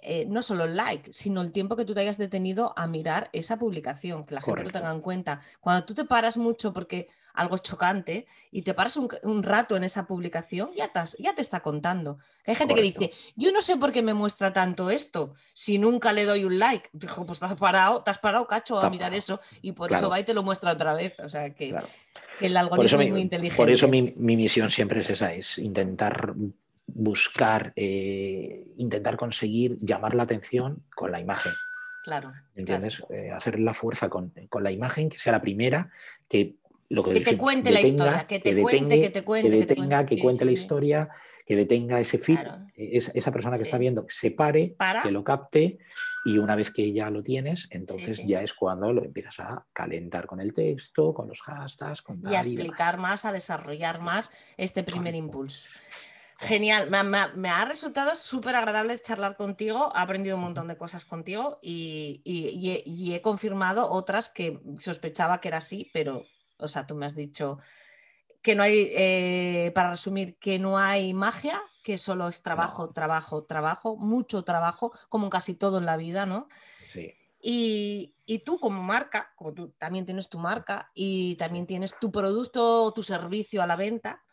eh, 0.04 0.26
no 0.28 0.42
solo 0.42 0.66
el 0.66 0.76
like, 0.76 1.12
sino 1.12 1.42
el 1.42 1.52
tiempo 1.52 1.76
que 1.76 1.86
tú 1.86 1.94
te 1.94 2.02
hayas 2.02 2.18
detenido 2.18 2.74
a 2.78 2.88
mirar 2.88 3.30
esa 3.34 3.58
publicación, 3.58 4.26
que 4.26 4.36
la 4.36 4.42
gente 4.42 4.64
lo 4.64 4.70
tenga 4.70 4.92
en 4.92 5.02
cuenta. 5.02 5.40
Cuando 5.60 5.86
tú 5.86 5.94
te 5.96 6.06
paras 6.06 6.38
mucho 6.38 6.72
porque 6.72 7.08
algo 7.34 7.58
chocante 7.58 8.26
y 8.52 8.62
te 8.62 8.74
paras 8.74 8.98
un, 8.98 9.44
rato 9.44 9.76
en 9.76 9.84
esa 9.84 10.06
publicación, 10.08 10.70
ya 10.76 10.88
te, 10.88 11.00
ya 11.20 11.34
te 11.34 11.42
está 11.42 11.62
contando. 11.62 12.18
Hay 12.46 12.56
gente 12.56 12.76
que 12.76 12.82
dice, 12.82 13.12
yo 13.36 13.52
no 13.52 13.62
sé 13.62 13.78
por 13.78 13.92
qué 13.92 14.02
me 14.02 14.14
muestra 14.14 14.54
tanto 14.54 14.90
esto 14.90 15.34
si 15.54 15.78
nunca 15.78 16.14
le 16.14 16.26
doy 16.26 16.44
un 16.44 16.60
like. 16.60 16.90
Dijo, 16.94 17.26
pues 17.26 17.40
te 17.40 17.46
has 17.46 17.56
parado, 17.56 18.04
te 18.04 18.12
has 18.12 18.20
parado 18.20 18.48
cacho 18.48 18.80
a 18.80 18.90
mirar 18.90 19.14
eso 19.14 19.40
y 19.62 19.72
por 19.72 19.92
eso 19.92 20.10
va 20.10 20.20
y 20.20 20.24
te 20.24 20.34
lo 20.34 20.44
muestra 20.44 20.72
otra 20.72 20.94
vez. 20.94 21.14
O 21.20 21.30
sea 21.30 21.54
que, 21.54 21.76
el 22.40 22.58
algoritmo 22.58 23.02
es 23.02 23.10
muy 23.12 23.22
inteligente. 23.22 23.58
Por 23.58 23.70
eso 23.70 23.88
mi, 23.88 24.14
mi 24.18 24.36
misión 24.36 24.70
siempre 24.70 25.00
es 25.00 25.10
esa, 25.10 25.34
es 25.34 25.60
intentar 25.60 26.34
buscar, 26.94 27.74
eh, 27.76 28.66
intentar 28.78 29.18
conseguir 29.18 29.78
llamar 29.82 30.16
la 30.16 30.24
atención 30.24 30.84
con 30.96 31.12
la 31.12 31.20
imagen. 31.20 31.54
Claro. 32.04 32.34
¿Entiendes? 32.56 33.04
Eh, 33.10 33.32
hacer 33.32 33.60
la 33.60 33.74
fuerza 33.74 34.10
con, 34.10 34.34
la 34.60 34.72
imagen, 34.72 35.10
que 35.10 35.20
sea 35.20 35.32
la 35.32 35.42
primera, 35.42 35.92
que 36.28 36.56
lo 36.96 37.04
que, 37.04 37.14
que 37.14 37.22
te 37.22 37.38
cuente 37.38 37.72
la 37.72 37.82
historia, 37.82 38.28
que 38.28 38.40
te 38.40 38.62
cuente, 38.62 39.02
que 39.02 39.10
te 39.10 39.24
cuente, 39.24 39.50
que 39.50 39.58
detenga, 39.58 40.06
que, 40.06 40.20
cuente 40.20 40.46
la 40.46 40.52
historia, 40.52 41.10
que 41.46 41.56
detenga 41.56 42.00
ese 42.00 42.18
feed, 42.18 42.40
esa 42.76 43.32
persona 43.32 43.58
que 43.58 43.64
está 43.64 43.78
viendo, 43.78 44.06
se 44.10 44.32
pare, 44.32 44.76
que 45.04 45.12
lo 45.12 45.24
capte 45.24 45.80
y 46.26 46.38
una 46.38 46.56
vez 46.56 46.72
que 46.72 46.92
ya 46.92 47.10
lo 47.10 47.24
tienes, 47.24 47.68
entonces 47.72 48.26
ya 48.26 48.42
es 48.42 48.54
cuando 48.54 48.94
lo 48.94 49.04
empiezas 49.04 49.40
a 49.40 49.66
calentar 49.74 50.28
con 50.28 50.40
el 50.40 50.54
texto, 50.54 51.14
con 51.14 51.28
los 51.28 51.42
hashtags, 51.42 52.02
con 52.02 52.22
y 52.30 52.36
a 52.36 52.40
explicar 52.40 52.98
más, 52.98 53.26
a 53.26 53.32
desarrollar 53.32 54.00
más 54.02 54.32
este 54.58 54.84
primer 54.84 55.16
impulso. 55.16 55.68
Genial, 56.42 56.90
me, 57.36 57.50
ha 57.50 57.66
resultado 57.66 58.16
súper 58.16 58.56
agradable 58.56 58.98
charlar 58.98 59.38
contigo, 59.38 59.94
he 59.96 60.00
aprendido 60.00 60.38
un 60.38 60.42
montón 60.42 60.68
de 60.68 60.76
cosas 60.76 61.06
contigo 61.06 61.60
y, 61.62 62.22
he, 62.26 63.22
confirmado 63.22 63.92
otras 63.92 64.30
que 64.30 64.60
sospechaba 64.80 65.40
que 65.40 65.50
era 65.50 65.58
así, 65.58 65.92
pero, 65.94 66.26
o 66.62 66.68
sea, 66.68 66.86
tú 66.88 66.96
me 66.96 67.06
has 67.06 67.16
dicho 67.16 67.58
que 68.42 68.56
no 68.56 68.64
hay, 68.64 68.92
eh, 68.96 69.72
para 69.76 69.92
resumir, 69.92 70.38
que 70.38 70.58
no 70.60 70.78
hay 70.78 71.14
magia, 71.14 71.62
que 71.84 71.98
solo 71.98 72.28
es 72.28 72.42
trabajo, 72.42 72.90
trabajo, 72.90 73.44
trabajo, 73.44 73.98
mucho 73.98 74.44
trabajo, 74.44 74.92
como 75.10 75.26
en 75.26 75.30
casi 75.30 75.54
todo 75.54 75.78
en 75.78 75.86
la 75.86 75.98
vida, 75.98 76.26
¿no? 76.26 76.48
Sí. 76.82 77.14
Y, 77.44 78.14
y, 78.26 78.40
tú 78.40 78.60
como 78.60 78.84
marca, 78.84 79.34
como 79.36 79.54
tú 79.54 79.70
también 79.80 80.06
tienes 80.06 80.30
tu 80.30 80.38
marca 80.38 80.92
y 80.94 81.36
también 81.36 81.66
tienes 81.66 81.98
tu 82.00 82.12
producto 82.12 82.84
o 82.84 82.94
tu 82.94 83.02
servicio 83.02 83.64
a 83.64 83.68
la 83.68 83.76
venta, 83.76 84.24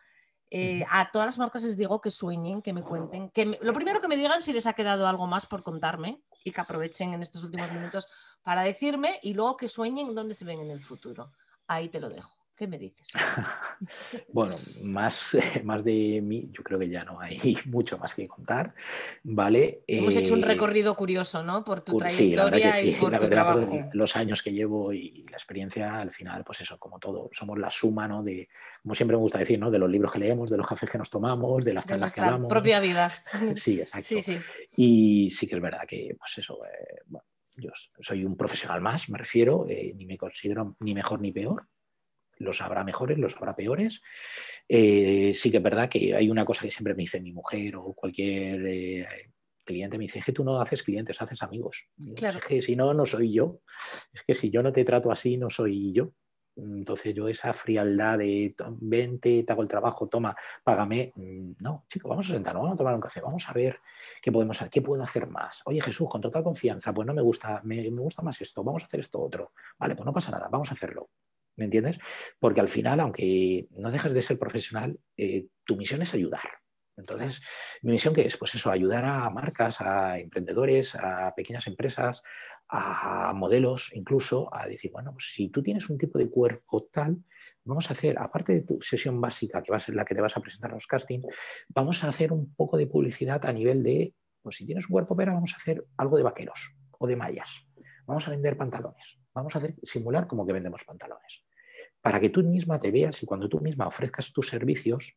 eh, 0.50 0.84
a 0.88 1.10
todas 1.10 1.26
las 1.26 1.38
marcas 1.38 1.62
les 1.62 1.76
digo 1.76 2.00
que 2.00 2.10
sueñen, 2.10 2.62
que 2.62 2.72
me 2.72 2.82
cuenten, 2.82 3.28
que 3.30 3.58
lo 3.60 3.74
primero 3.74 4.00
que 4.00 4.08
me 4.08 4.16
digan 4.16 4.40
si 4.40 4.54
les 4.54 4.66
ha 4.66 4.72
quedado 4.72 5.06
algo 5.06 5.26
más 5.26 5.46
por 5.46 5.62
contarme 5.62 6.22
y 6.42 6.52
que 6.52 6.60
aprovechen 6.60 7.12
en 7.12 7.20
estos 7.20 7.44
últimos 7.44 7.70
minutos 7.70 8.08
para 8.42 8.62
decirme 8.62 9.20
y 9.22 9.34
luego 9.34 9.58
que 9.58 9.68
sueñen 9.68 10.14
dónde 10.14 10.32
se 10.32 10.46
ven 10.46 10.60
en 10.60 10.70
el 10.70 10.80
futuro. 10.80 11.32
Ahí 11.68 11.88
te 11.88 12.00
lo 12.00 12.08
dejo. 12.08 12.38
¿Qué 12.58 12.66
me 12.66 12.76
dices? 12.76 13.12
bueno, 14.32 14.56
más, 14.82 15.28
más 15.62 15.84
de 15.84 16.20
mí, 16.20 16.50
yo 16.50 16.64
creo 16.64 16.76
que 16.76 16.88
ya 16.88 17.04
no 17.04 17.20
hay 17.20 17.56
mucho 17.66 17.98
más 17.98 18.16
que 18.16 18.26
contar, 18.26 18.74
¿vale? 19.22 19.84
Hemos 19.86 20.16
hecho 20.16 20.34
un 20.34 20.42
eh, 20.42 20.46
recorrido 20.46 20.96
curioso, 20.96 21.44
¿no? 21.44 21.62
Por 21.62 21.82
tu 21.82 21.96
trayectoria 21.96 22.82
y 22.82 22.94
por 22.94 23.16
tu 23.16 23.28
trabajo. 23.28 23.78
los 23.92 24.16
años 24.16 24.42
que 24.42 24.52
llevo 24.52 24.92
y 24.92 25.24
la 25.30 25.36
experiencia, 25.36 26.00
al 26.00 26.10
final, 26.10 26.42
pues 26.42 26.62
eso, 26.62 26.80
como 26.80 26.98
todo, 26.98 27.30
somos 27.32 27.56
la 27.60 27.70
suma, 27.70 28.08
¿no? 28.08 28.24
De, 28.24 28.48
como 28.82 28.96
siempre 28.96 29.16
me 29.16 29.22
gusta 29.22 29.38
decir, 29.38 29.60
¿no? 29.60 29.70
De 29.70 29.78
los 29.78 29.88
libros 29.88 30.10
que 30.10 30.18
leemos, 30.18 30.50
de 30.50 30.56
los 30.56 30.66
cafés 30.66 30.90
que 30.90 30.98
nos 30.98 31.10
tomamos, 31.10 31.64
de 31.64 31.74
las 31.74 31.86
charlas 31.86 32.12
que 32.12 32.22
hablamos. 32.22 32.48
propia 32.48 32.80
vida. 32.80 33.12
Sí, 33.54 33.78
exacto. 33.78 34.16
Y 34.74 35.30
sí 35.30 35.46
que 35.46 35.54
es 35.54 35.62
verdad 35.62 35.86
que, 35.86 36.16
pues 36.18 36.38
eso, 36.38 36.58
eh, 36.64 37.02
bueno, 37.06 37.24
yo 37.58 37.70
soy 38.00 38.24
un 38.24 38.36
profesional 38.36 38.80
más, 38.80 39.08
me 39.08 39.18
refiero, 39.18 39.66
eh, 39.68 39.92
ni 39.94 40.06
me 40.06 40.16
considero 40.16 40.76
ni 40.80 40.94
mejor 40.94 41.20
ni 41.20 41.32
peor, 41.32 41.66
los 42.38 42.60
habrá 42.60 42.84
mejores, 42.84 43.18
los 43.18 43.36
habrá 43.36 43.54
peores. 43.56 44.00
Eh, 44.68 45.32
sí 45.34 45.50
que 45.50 45.58
es 45.58 45.62
verdad 45.62 45.88
que 45.88 46.14
hay 46.14 46.30
una 46.30 46.44
cosa 46.44 46.62
que 46.62 46.70
siempre 46.70 46.94
me 46.94 47.02
dice 47.02 47.20
mi 47.20 47.32
mujer 47.32 47.76
o 47.76 47.94
cualquier 47.94 48.64
eh, 48.66 49.06
cliente, 49.64 49.98
me 49.98 50.04
dice, 50.04 50.20
es 50.20 50.24
que 50.24 50.32
tú 50.32 50.44
no 50.44 50.60
haces 50.60 50.82
clientes, 50.82 51.20
haces 51.20 51.42
amigos. 51.42 51.84
Es 52.16 52.36
que 52.38 52.62
si 52.62 52.76
no, 52.76 52.94
no 52.94 53.04
soy 53.04 53.32
yo. 53.32 53.60
Es 54.12 54.22
que 54.22 54.34
si 54.34 54.50
yo 54.50 54.62
no 54.62 54.72
te 54.72 54.84
trato 54.84 55.10
así, 55.10 55.36
no 55.36 55.50
soy 55.50 55.92
yo. 55.92 56.12
Entonces 56.58 57.14
yo 57.14 57.28
esa 57.28 57.52
frialdad 57.52 58.18
de 58.18 58.54
vente, 58.80 59.42
te 59.42 59.52
hago 59.52 59.62
el 59.62 59.68
trabajo, 59.68 60.08
toma, 60.08 60.36
págame. 60.64 61.12
Mm, 61.16 61.52
no, 61.60 61.84
chicos, 61.88 62.08
vamos 62.08 62.28
a 62.28 62.32
sentarnos, 62.32 62.62
vamos 62.62 62.74
a 62.74 62.78
tomar 62.78 62.94
un 62.94 63.00
café, 63.00 63.20
vamos 63.20 63.48
a 63.48 63.52
ver 63.52 63.80
qué 64.20 64.32
podemos 64.32 64.56
hacer, 64.60 64.70
qué 64.70 64.82
puedo 64.82 65.02
hacer 65.02 65.28
más. 65.28 65.62
Oye 65.64 65.80
Jesús, 65.80 66.08
con 66.08 66.20
total 66.20 66.42
confianza, 66.42 66.92
pues 66.92 67.06
no 67.06 67.14
me 67.14 67.22
gusta, 67.22 67.60
me 67.64 67.88
gusta 67.90 68.22
más 68.22 68.40
esto, 68.40 68.64
vamos 68.64 68.82
a 68.82 68.86
hacer 68.86 69.00
esto 69.00 69.20
otro. 69.20 69.52
Vale, 69.78 69.94
pues 69.94 70.04
no 70.06 70.12
pasa 70.12 70.30
nada, 70.30 70.48
vamos 70.50 70.70
a 70.70 70.74
hacerlo. 70.74 71.08
¿me 71.58 71.64
entiendes? 71.64 71.98
Porque 72.38 72.60
al 72.60 72.68
final, 72.68 73.00
aunque 73.00 73.66
no 73.72 73.90
dejes 73.90 74.14
de 74.14 74.22
ser 74.22 74.38
profesional, 74.38 74.98
eh, 75.16 75.48
tu 75.64 75.76
misión 75.76 76.00
es 76.02 76.14
ayudar. 76.14 76.40
Entonces, 76.98 77.40
mi 77.82 77.92
misión 77.92 78.12
qué 78.12 78.22
es? 78.22 78.36
Pues 78.36 78.54
eso, 78.54 78.70
ayudar 78.70 79.04
a 79.04 79.30
marcas, 79.30 79.80
a 79.80 80.18
emprendedores, 80.18 80.94
a 80.96 81.32
pequeñas 81.34 81.66
empresas, 81.66 82.22
a 82.68 83.32
modelos 83.34 83.90
incluso, 83.94 84.52
a 84.54 84.66
decir, 84.66 84.90
bueno, 84.92 85.12
pues 85.12 85.32
si 85.32 85.48
tú 85.48 85.62
tienes 85.62 85.88
un 85.88 85.96
tipo 85.96 86.18
de 86.18 86.28
cuerpo 86.28 86.86
tal, 86.92 87.16
vamos 87.64 87.88
a 87.88 87.94
hacer, 87.94 88.18
aparte 88.18 88.52
de 88.52 88.60
tu 88.62 88.82
sesión 88.82 89.20
básica, 89.20 89.62
que 89.62 89.70
va 89.70 89.76
a 89.76 89.80
ser 89.80 89.94
la 89.94 90.04
que 90.04 90.14
te 90.14 90.20
vas 90.20 90.36
a 90.36 90.40
presentar 90.40 90.70
en 90.70 90.74
los 90.74 90.86
castings, 90.86 91.26
vamos 91.68 92.02
a 92.04 92.08
hacer 92.08 92.32
un 92.32 92.54
poco 92.54 92.76
de 92.76 92.86
publicidad 92.86 93.44
a 93.46 93.52
nivel 93.52 93.82
de, 93.82 94.14
pues 94.42 94.56
si 94.56 94.66
tienes 94.66 94.86
un 94.86 94.92
cuerpo 94.92 95.16
pera, 95.16 95.32
vamos 95.32 95.52
a 95.54 95.56
hacer 95.56 95.86
algo 95.96 96.16
de 96.16 96.24
vaqueros 96.24 96.74
o 96.98 97.06
de 97.06 97.16
mallas. 97.16 97.64
Vamos 98.06 98.26
a 98.26 98.30
vender 98.30 98.56
pantalones. 98.56 99.20
Vamos 99.32 99.54
a 99.54 99.58
hacer, 99.58 99.76
simular 99.82 100.26
como 100.26 100.44
que 100.46 100.52
vendemos 100.52 100.84
pantalones 100.84 101.44
para 102.00 102.20
que 102.20 102.30
tú 102.30 102.42
misma 102.42 102.78
te 102.78 102.90
veas 102.90 103.22
y 103.22 103.26
cuando 103.26 103.48
tú 103.48 103.60
misma 103.60 103.86
ofrezcas 103.86 104.32
tus 104.32 104.48
servicios, 104.48 105.14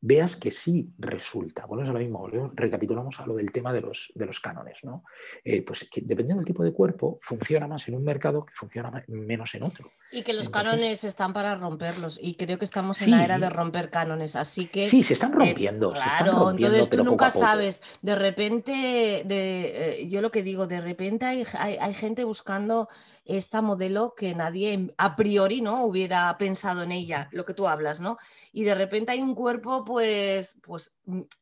veas 0.00 0.36
que 0.36 0.50
sí 0.50 0.90
resulta. 0.98 1.66
Bueno, 1.66 1.82
es 1.82 1.88
lo 1.90 1.98
mismo, 1.98 2.26
recapitulamos 2.54 3.20
a 3.20 3.26
lo 3.26 3.34
del 3.34 3.52
tema 3.52 3.72
de 3.72 3.82
los, 3.82 4.12
de 4.14 4.26
los 4.26 4.40
cánones, 4.40 4.82
¿no? 4.82 5.04
Eh, 5.44 5.62
pues 5.62 5.88
que 5.90 6.00
dependiendo 6.00 6.40
del 6.40 6.46
tipo 6.46 6.64
de 6.64 6.72
cuerpo, 6.72 7.18
funciona 7.22 7.66
más 7.66 7.86
en 7.88 7.96
un 7.96 8.04
mercado 8.04 8.46
que 8.46 8.54
funciona 8.54 9.04
menos 9.08 9.54
en 9.54 9.64
otro. 9.64 9.90
Y 10.10 10.22
que 10.22 10.32
los 10.32 10.48
cánones 10.48 11.04
están 11.04 11.32
para 11.32 11.54
romperlos, 11.54 12.18
y 12.20 12.34
creo 12.34 12.58
que 12.58 12.64
estamos 12.64 13.02
en 13.02 13.10
la 13.12 13.24
era 13.24 13.38
de 13.38 13.50
romper 13.50 13.90
cánones, 13.90 14.36
así 14.36 14.66
que... 14.66 14.88
Sí, 14.88 15.02
se 15.02 15.12
están 15.12 15.32
rompiendo, 15.32 15.92
claro, 15.92 16.50
entonces 16.50 16.88
tú 16.88 17.04
nunca 17.04 17.30
sabes, 17.30 17.82
de 18.02 18.16
repente, 18.16 19.22
de, 19.24 20.00
eh, 20.00 20.08
yo 20.08 20.22
lo 20.22 20.30
que 20.30 20.42
digo, 20.42 20.66
de 20.66 20.80
repente 20.80 21.26
hay, 21.26 21.44
hay 21.58 21.94
gente 21.94 22.24
buscando 22.24 22.88
esta 23.36 23.62
modelo 23.62 24.14
que 24.16 24.34
nadie 24.34 24.92
a 24.98 25.16
priori 25.16 25.60
no 25.60 25.84
hubiera 25.84 26.36
pensado 26.38 26.82
en 26.82 26.92
ella, 26.92 27.28
lo 27.32 27.44
que 27.44 27.54
tú 27.54 27.68
hablas, 27.68 28.00
¿no? 28.00 28.18
Y 28.52 28.64
de 28.64 28.74
repente 28.74 29.12
hay 29.12 29.20
un 29.20 29.34
cuerpo 29.34 29.84
pues, 29.84 30.58
pues 30.62 30.96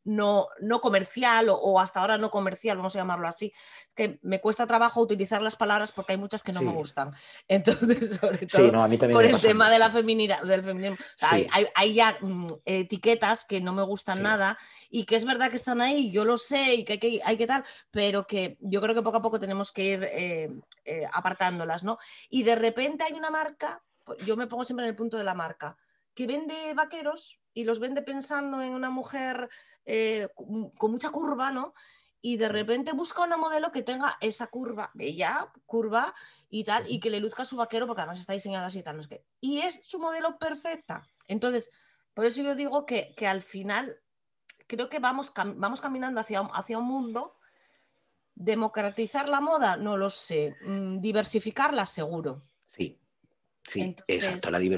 no, 0.05 0.47
no 0.61 0.81
comercial 0.81 1.49
o, 1.51 1.81
hasta 1.81 2.01
ahora 2.01 2.19
no 2.19 2.31
comercial, 2.31 2.77
vamos 2.77 2.95
a 2.97 3.01
llamarlo 3.01 3.29
así, 3.29 3.53
que 3.95 4.19
me 4.23 4.41
cuesta 4.41 4.67
trabajo 4.67 5.01
utilizar 5.01 5.43
las 5.43 5.57
palabras 5.57 5.93
porque 5.93 6.13
hay 6.13 6.19
muchas 6.19 6.43
que 6.43 6.53
no 6.53 6.63
me 6.63 6.73
gustan. 6.73 7.13
Entonces, 7.49 8.17
sobre 8.17 8.47
todo 8.47 8.73
por 9.13 9.25
el 9.25 9.41
tema 9.41 9.71
de 9.71 9.79
la 9.79 9.91
feminidad, 9.91 10.43
del 10.43 10.63
feminismo, 10.63 10.97
hay, 11.21 11.95
ya 11.95 12.17
mm, 12.21 12.47
etiquetas 12.65 13.45
que 13.45 13.61
no 13.61 13.73
me 13.73 13.83
gustan 13.83 14.23
nada 14.23 14.59
y 14.91 15.05
que 15.05 15.17
es 15.17 15.25
verdad 15.25 15.51
que 15.51 15.57
están 15.57 15.81
ahí, 15.81 16.11
yo 16.11 16.25
lo 16.25 16.37
sé 16.37 16.75
y 16.75 16.85
que 16.85 16.95
hay 16.95 16.99
que, 16.99 17.21
hay 17.25 17.37
que 17.37 17.47
tal, 17.47 17.65
pero 17.91 18.27
que 18.27 18.57
yo 18.61 18.81
creo 18.81 18.95
que 18.95 19.03
poco 19.03 19.19
a 19.19 19.23
poco 19.23 19.39
tenemos 19.41 19.73
que 19.73 19.85
ir 19.85 20.05
eh, 20.05 20.51
eh, 20.85 21.07
apartándolas, 21.13 21.78
¿no? 21.85 21.99
Y 22.29 22.43
de 22.43 22.57
repente 22.57 23.05
hay 23.05 23.15
una 23.15 23.31
marca, 23.31 23.83
pues, 24.05 24.19
yo 24.25 24.37
me 24.37 24.47
pongo 24.47 24.65
siempre 24.65 24.85
en 24.85 24.91
el 24.91 24.97
punto 24.97 25.17
de 25.17 25.25
la 25.25 25.35
marca, 25.35 25.77
que 26.15 26.27
vende 26.27 26.75
vaqueros 26.75 27.41
y 27.55 27.65
los 27.65 27.81
vende 27.81 28.03
pensando 28.03 28.61
en 28.63 28.73
una 28.73 28.91
mujer 28.91 29.49
eh, 29.85 30.29
con 30.35 30.91
mucha 30.91 31.11
curva, 31.11 31.53
¿no? 31.53 31.75
y 32.21 32.37
de 32.37 32.49
repente 32.49 32.93
busca 32.93 33.23
una 33.23 33.37
modelo 33.37 33.71
que 33.71 33.83
tenga 33.83 34.17
esa 34.21 34.49
curva, 34.49 34.91
bella, 34.95 35.53
curva 35.67 36.15
y 36.51 36.65
tal, 36.65 36.91
y 36.91 37.01
que 37.01 37.11
le 37.11 37.21
luzca 37.21 37.45
su 37.45 37.57
vaquero, 37.57 37.87
porque 37.87 38.03
además 38.03 38.19
está 38.19 38.33
diseñada 38.33 38.67
así 38.67 38.81
y 38.81 38.83
tal, 38.83 38.97
no 38.97 39.03
es 39.03 39.09
que. 39.09 39.25
Y 39.41 39.61
es 39.61 39.83
su 39.85 39.99
modelo 39.99 40.39
perfecta. 40.39 41.07
Entonces, 41.27 41.71
por 42.15 42.27
eso 42.27 42.43
yo 42.43 42.55
digo 42.55 42.87
que, 42.87 43.15
que 43.17 43.27
al 43.27 43.43
final 43.43 44.01
creo 44.67 44.89
que 44.89 44.99
vamos, 44.99 45.33
vamos 45.35 45.81
caminando 45.81 46.21
hacia, 46.21 46.41
hacia 46.41 46.79
un 46.79 46.87
mundo. 46.87 47.38
Democratizar 48.41 49.29
la 49.29 49.41
moda, 49.41 49.77
no 49.77 49.97
lo 49.97 50.09
sé. 50.09 50.55
Mm, 50.63 51.01
diversificarla, 51.01 51.87
seguro. 51.87 52.45
Sí, 52.67 53.01
sí, 53.65 53.97
exacto. 54.07 54.51
La 54.51 54.59
en, 54.59 54.71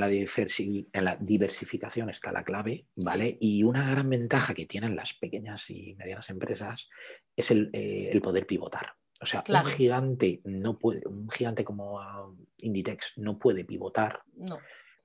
la 0.00 0.08
en, 0.10 1.04
la 1.04 1.16
diversificación 1.16 2.10
está 2.10 2.30
la 2.30 2.44
clave, 2.44 2.86
¿vale? 2.94 3.36
Y 3.40 3.64
una 3.64 3.90
gran 3.90 4.08
ventaja 4.08 4.54
que 4.54 4.66
tienen 4.66 4.94
las 4.94 5.14
pequeñas 5.14 5.68
y 5.70 5.94
medianas 5.96 6.30
empresas 6.30 6.88
es 7.34 7.50
el, 7.50 7.70
eh, 7.72 8.18
poder 8.22 8.46
pivotar. 8.46 8.94
O 9.20 9.26
sea, 9.26 9.42
un 9.48 9.66
gigante 9.66 10.40
no 10.44 10.78
puede, 10.78 11.02
un 11.06 11.28
gigante 11.28 11.64
como 11.64 12.36
Inditex 12.58 13.14
no 13.16 13.36
puede 13.36 13.64
pivotar. 13.64 14.22
No 14.34 14.58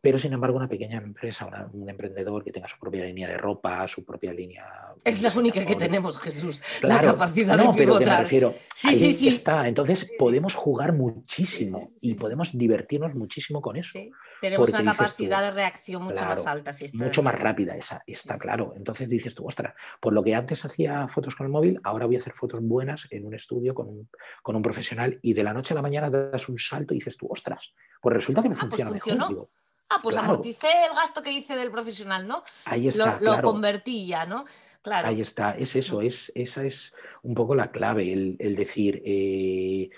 pero 0.04 0.20
sin 0.20 0.34
embargo 0.34 0.58
una 0.58 0.68
pequeña 0.68 0.98
empresa, 0.98 1.48
un 1.72 1.90
emprendedor 1.90 2.44
que 2.44 2.52
tenga 2.52 2.68
su 2.68 2.78
propia 2.78 3.06
línea 3.06 3.26
de 3.30 3.38
ropa, 3.38 3.88
su 3.88 4.04
propia 4.04 4.34
línea... 4.34 4.66
Es 5.02 5.22
la 5.22 5.32
única 5.34 5.66
que 5.66 5.78
tenemos, 5.78 6.20
Jesús, 6.20 6.62
la 6.82 7.00
capacidad 7.00 7.56
no, 7.56 7.72
de 7.72 7.78
pero 7.78 7.98
que 7.98 8.06
me 8.06 8.18
refiero, 8.18 8.54
sí, 8.76 8.90
ahí 8.90 9.00
sí, 9.00 9.14
sí. 9.14 9.28
está. 9.30 9.66
Entonces 9.66 10.12
podemos 10.20 10.56
jugar 10.56 10.92
muchísimo 10.92 11.88
y 12.02 12.16
podemos 12.16 12.52
divertirnos 12.52 13.16
muchísimo 13.16 13.62
con 13.62 13.78
eso. 13.78 13.98
Tenemos 14.42 14.68
una 14.68 14.84
capacidad 14.84 15.42
de 15.42 15.52
reacción 15.52 16.04
mucho 16.04 16.26
más 16.26 16.46
alta. 16.48 16.72
mucho 16.96 17.24
más 17.24 17.40
rápida, 17.40 17.78
esa, 17.78 18.04
está 18.06 18.38
claro. 18.38 18.74
Entonces 18.76 19.08
dices 19.08 19.36
tú, 19.36 19.48
ostras, 19.48 19.74
por 20.02 20.12
lo 20.12 20.22
que 20.22 20.36
antes 20.36 20.66
hacía 20.66 21.08
fotos 21.08 21.34
con 21.34 21.46
el 21.46 21.52
móvil, 21.54 21.80
ahora 21.82 22.08
voy 22.08 22.18
a 22.18 22.20
hacer 22.20 22.34
fotos 22.34 22.60
buenas 22.62 23.08
en 23.10 23.26
un 23.26 23.36
estudio 23.36 23.74
con 23.74 23.88
un, 23.88 24.10
con 24.42 24.58
un 24.58 24.62
profesional 24.62 25.18
y 25.22 25.34
de 25.34 25.46
la 25.46 25.54
noche 25.54 25.74
a 25.74 25.76
la 25.76 25.82
mañana 25.82 26.10
das 26.10 26.50
un 26.50 26.60
salto 26.60 26.94
y 26.94 26.98
dices 26.98 27.16
tú, 27.16 27.28
ostras, 27.30 27.74
pues 28.02 28.14
resulta 28.16 28.44
que 28.44 28.50
me 28.50 28.56
ah, 28.56 28.58
pues 28.60 28.70
funciona 28.70 28.92
mejor. 28.92 29.48
Ah, 29.90 30.00
pues 30.02 30.16
amorticé 30.18 30.68
el 30.90 30.96
gasto 30.96 31.22
que 31.22 31.32
hice 31.32 31.56
del 31.56 31.72
profesional, 31.72 32.28
¿no? 32.28 32.44
Ahí 32.66 32.88
está. 32.88 33.18
Lo, 33.22 33.42
convertí 33.42 34.08
ya, 34.08 34.26
¿no? 34.26 34.46
Claro. 34.82 35.08
Ahí 35.08 35.22
está, 35.22 35.52
es 35.52 35.76
eso, 35.76 36.02
es, 36.02 36.32
esa 36.36 36.66
es 36.66 36.94
un 37.22 37.36
poco 37.36 37.56
la 37.56 37.72
clave, 37.72 38.12
el, 38.12 38.56
decir, 38.56 39.02
eh, 39.06 39.90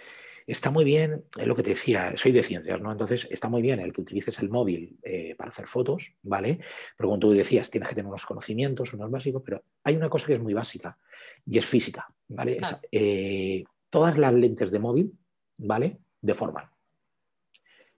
está 0.45 0.69
muy 0.69 0.83
bien, 0.83 1.25
es 1.37 1.47
lo 1.47 1.55
que 1.55 1.63
te 1.63 1.71
decía, 1.71 2.13
soy 2.15 2.31
de 2.31 2.43
ciencias, 2.43 2.79
¿no? 2.79 2.91
Entonces 2.91 3.27
está 3.31 3.49
muy 3.49 3.61
bien 3.61 3.79
el 3.79 3.91
que 3.91 4.01
utilices 4.01 4.37
el 4.39 4.49
móvil 4.49 4.99
eh, 5.01 5.33
para 5.35 5.49
hacer 5.49 5.65
fotos, 5.65 6.13
¿vale? 6.21 6.59
Pero 6.95 7.09
como 7.09 7.19
tú 7.19 7.31
decías, 7.31 7.71
tienes 7.71 7.89
que 7.89 7.95
tener 7.95 8.07
unos 8.07 8.25
conocimientos, 8.25 8.93
unos 8.93 9.09
básicos, 9.09 9.41
pero 9.43 9.63
hay 9.83 9.95
una 9.95 10.09
cosa 10.09 10.27
que 10.27 10.35
es 10.35 10.41
muy 10.41 10.53
básica 10.53 10.97
y 11.45 11.57
es 11.57 11.65
física, 11.65 12.07
¿vale? 12.27 12.59
Eh, 12.91 13.63
todas 13.89 14.17
las 14.17 14.33
lentes 14.33 14.71
de 14.71 14.79
móvil, 14.79 15.17
¿vale? 15.57 15.99
Deforman. 16.21 16.74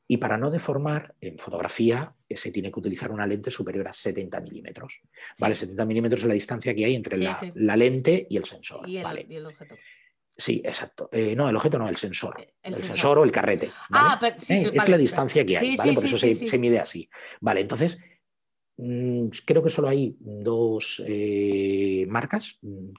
Y 0.09 0.17
para 0.17 0.37
no 0.37 0.49
deformar, 0.49 1.15
en 1.19 1.37
fotografía 1.37 2.15
eh, 2.29 2.37
se 2.37 2.51
tiene 2.51 2.71
que 2.71 2.79
utilizar 2.79 3.11
una 3.11 3.27
lente 3.27 3.51
superior 3.51 3.87
a 3.87 3.93
70 3.93 4.39
milímetros. 4.39 5.01
¿vale? 5.37 5.53
70 5.53 5.85
milímetros 5.85 6.21
es 6.21 6.27
la 6.27 6.33
distancia 6.33 6.73
que 6.73 6.85
hay 6.85 6.95
entre 6.95 7.17
la, 7.17 7.75
lente 7.75 8.25
y 8.29 8.37
el 8.37 8.45
sensor. 8.45 8.87
Y 8.87 8.97
el, 8.97 9.45
objeto. 9.45 9.75
Sí, 10.37 10.61
exacto. 10.63 11.09
Eh, 11.11 11.35
no, 11.35 11.49
el 11.49 11.55
objeto 11.57 11.77
no, 11.77 11.89
el 11.89 11.97
sensor. 11.97 12.39
Eh, 12.39 12.53
el, 12.63 12.77
sensor. 12.77 13.19
o 13.19 13.25
el 13.25 13.33
carrete. 13.33 13.69
Ah, 13.91 14.17
es 14.21 14.89
la 14.89 14.97
distancia 14.97 15.45
que 15.45 15.57
hay, 15.57 15.75
¿vale? 15.75 15.93
Por 15.93 16.05
eso 16.05 16.17
se, 16.17 16.57
mide 16.57 16.79
así. 16.79 17.09
Vale, 17.41 17.61
entonces, 17.61 17.97
mm, 18.77 19.27
creo 19.45 19.61
que 19.61 19.69
solo 19.69 19.89
hay 19.89 20.15
dos 20.19 21.03
marcas, 22.07 22.59
mm, 22.61 22.91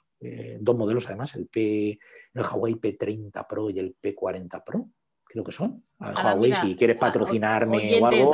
dos 0.61 0.77
modelos 0.77 1.07
además, 1.07 1.35
el, 1.37 1.47
P, 1.47 1.99
el 2.35 2.43
Huawei 2.43 2.75
P30 2.75 3.47
Pro 3.49 3.71
y 3.71 3.79
el 3.79 3.97
P40 3.97 4.63
Pro 4.63 4.91
creo 5.29 5.45
que 5.45 5.53
son. 5.53 5.85
Huawei, 5.99 6.53
si 6.55 6.75
quieres 6.75 6.97
patrocinarme 6.97 8.01
o 8.01 8.07
algo, 8.07 8.33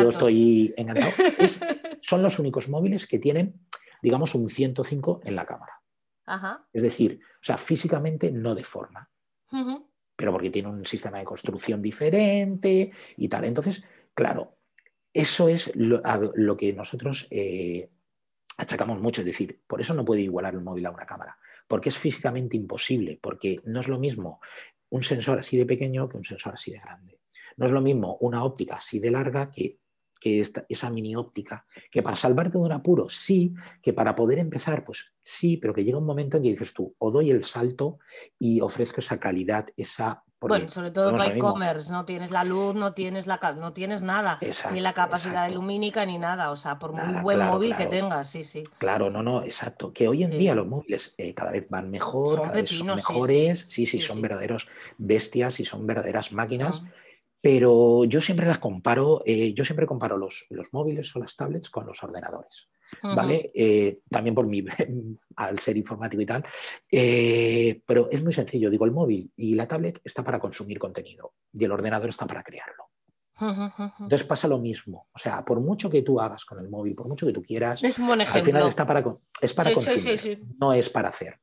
yo 0.00 0.08
estoy 0.08 0.72
encantado. 0.76 1.12
son 2.00 2.22
los 2.22 2.38
únicos 2.38 2.68
móviles 2.68 3.06
que 3.06 3.18
tienen, 3.18 3.66
digamos, 4.02 4.34
un 4.34 4.48
105 4.48 5.20
en 5.24 5.36
la 5.36 5.44
cámara. 5.44 5.82
Es 6.72 6.82
decir, 6.82 7.20
o 7.22 7.44
sea, 7.44 7.56
físicamente 7.56 8.30
no 8.32 8.54
deforma, 8.54 9.08
pero 10.16 10.32
porque 10.32 10.50
tiene 10.50 10.68
un 10.68 10.84
sistema 10.84 11.18
de 11.18 11.24
construcción 11.24 11.80
diferente 11.80 12.90
y 13.16 13.28
tal. 13.28 13.44
Entonces, 13.44 13.84
claro, 14.14 14.58
eso 15.12 15.48
es 15.48 15.72
lo, 15.74 16.56
que 16.56 16.72
nosotros 16.72 17.26
eh, 17.30 17.90
achacamos 18.56 19.00
mucho. 19.00 19.20
Es 19.20 19.26
decir, 19.26 19.62
por 19.66 19.80
eso 19.80 19.94
no 19.94 20.04
puede 20.04 20.22
igualar 20.22 20.54
el 20.54 20.62
móvil 20.62 20.86
a 20.86 20.90
una 20.90 21.06
cámara, 21.06 21.38
porque 21.68 21.90
es 21.90 21.96
físicamente 21.96 22.56
imposible, 22.56 23.18
porque 23.22 23.60
no 23.64 23.80
es 23.80 23.88
lo 23.88 23.98
mismo 23.98 24.40
un 24.90 25.02
sensor 25.02 25.38
así 25.38 25.56
de 25.56 25.66
pequeño 25.66 26.08
que 26.08 26.16
un 26.16 26.24
sensor 26.24 26.54
así 26.54 26.72
de 26.72 26.78
grande. 26.78 27.20
No 27.56 27.66
es 27.66 27.72
lo 27.72 27.80
mismo 27.80 28.18
una 28.20 28.44
óptica 28.44 28.76
así 28.76 28.98
de 28.98 29.10
larga 29.10 29.50
que, 29.50 29.78
esa 30.68 30.90
mini 30.90 31.14
óptica, 31.14 31.64
que 31.88 32.02
para 32.02 32.16
salvarte 32.16 32.58
de 32.58 32.64
un 32.64 32.72
apuro, 32.72 33.08
sí, 33.08 33.54
que 33.80 33.92
para 33.92 34.16
poder 34.16 34.40
empezar, 34.40 34.84
pues 34.84 35.12
sí, 35.22 35.56
pero 35.56 35.72
que 35.72 35.84
llega 35.84 35.98
un 35.98 36.06
momento 36.06 36.36
en 36.36 36.42
que 36.42 36.50
dices 36.50 36.74
tú, 36.74 36.96
o 36.98 37.12
doy 37.12 37.30
el 37.30 37.44
salto 37.44 38.00
y 38.36 38.60
ofrezco 38.60 39.00
esa 39.00 39.20
calidad, 39.20 39.68
esa 39.76 40.24
bueno, 40.40 40.68
sobre 40.68 40.90
todo 40.90 41.16
para 41.16 41.34
e-commerce, 41.34 41.90
no 41.90 42.04
tienes 42.04 42.30
la 42.30 42.44
luz, 42.44 42.74
no 42.74 42.92
tienes, 42.92 43.26
la, 43.26 43.38
no 43.56 43.72
tienes 43.72 44.02
nada, 44.02 44.38
ni 44.70 44.80
la 44.80 44.92
capacidad 44.92 45.50
lumínica 45.50 46.04
ni 46.04 46.18
nada, 46.18 46.50
o 46.50 46.56
sea, 46.56 46.78
por 46.78 46.92
muy 46.92 47.20
buen 47.22 47.38
móvil 47.46 47.74
que 47.74 47.86
tengas, 47.86 48.28
sí, 48.28 48.44
sí. 48.44 48.64
Claro, 48.78 49.10
no, 49.10 49.22
no, 49.22 49.42
exacto. 49.42 49.92
Que 49.92 50.08
hoy 50.08 50.24
en 50.24 50.30
día 50.30 50.54
los 50.54 50.66
móviles 50.66 51.14
eh, 51.16 51.32
cada 51.34 51.52
vez 51.52 51.68
van 51.70 51.90
mejor, 51.90 52.42
cada 52.42 52.52
vez 52.52 52.70
son 52.70 52.86
mejores, 52.86 53.64
sí, 53.68 53.86
sí, 53.86 54.00
son 54.00 54.20
verdaderos 54.20 54.68
bestias 54.98 55.60
y 55.60 55.64
son 55.64 55.86
verdaderas 55.86 56.32
máquinas. 56.32 56.84
Pero 57.40 58.04
yo 58.04 58.20
siempre 58.20 58.46
las 58.46 58.58
comparo, 58.58 59.22
eh, 59.24 59.54
yo 59.54 59.64
siempre 59.64 59.86
comparo 59.86 60.16
los, 60.16 60.46
los 60.50 60.72
móviles 60.72 61.14
o 61.14 61.20
las 61.20 61.36
tablets 61.36 61.70
con 61.70 61.86
los 61.86 62.02
ordenadores. 62.02 62.68
¿Vale? 63.02 63.50
Eh, 63.54 64.00
también 64.08 64.34
por 64.34 64.46
mí, 64.46 64.64
al 65.36 65.58
ser 65.58 65.76
informático 65.76 66.22
y 66.22 66.26
tal. 66.26 66.44
Eh, 66.90 67.82
pero 67.86 68.08
es 68.10 68.22
muy 68.22 68.32
sencillo, 68.32 68.70
digo, 68.70 68.84
el 68.84 68.92
móvil 68.92 69.30
y 69.36 69.54
la 69.54 69.66
tablet 69.66 70.00
está 70.04 70.22
para 70.22 70.38
consumir 70.38 70.78
contenido 70.78 71.34
y 71.52 71.64
el 71.64 71.72
ordenador 71.72 72.08
está 72.08 72.26
para 72.26 72.42
crearlo. 72.42 72.84
Entonces 73.38 74.24
pasa 74.24 74.48
lo 74.48 74.58
mismo. 74.58 75.08
O 75.12 75.18
sea, 75.18 75.44
por 75.44 75.60
mucho 75.60 75.90
que 75.90 76.02
tú 76.02 76.18
hagas 76.18 76.44
con 76.44 76.58
el 76.58 76.70
móvil, 76.70 76.94
por 76.94 77.06
mucho 77.06 77.26
que 77.26 77.32
tú 77.32 77.42
quieras, 77.42 77.82
al 77.84 78.42
final 78.42 78.66
está 78.66 78.86
para, 78.86 79.04
es 79.42 79.52
para 79.52 79.74
consumir, 79.74 80.42
no 80.58 80.72
es 80.72 80.88
para 80.88 81.10
hacer 81.10 81.38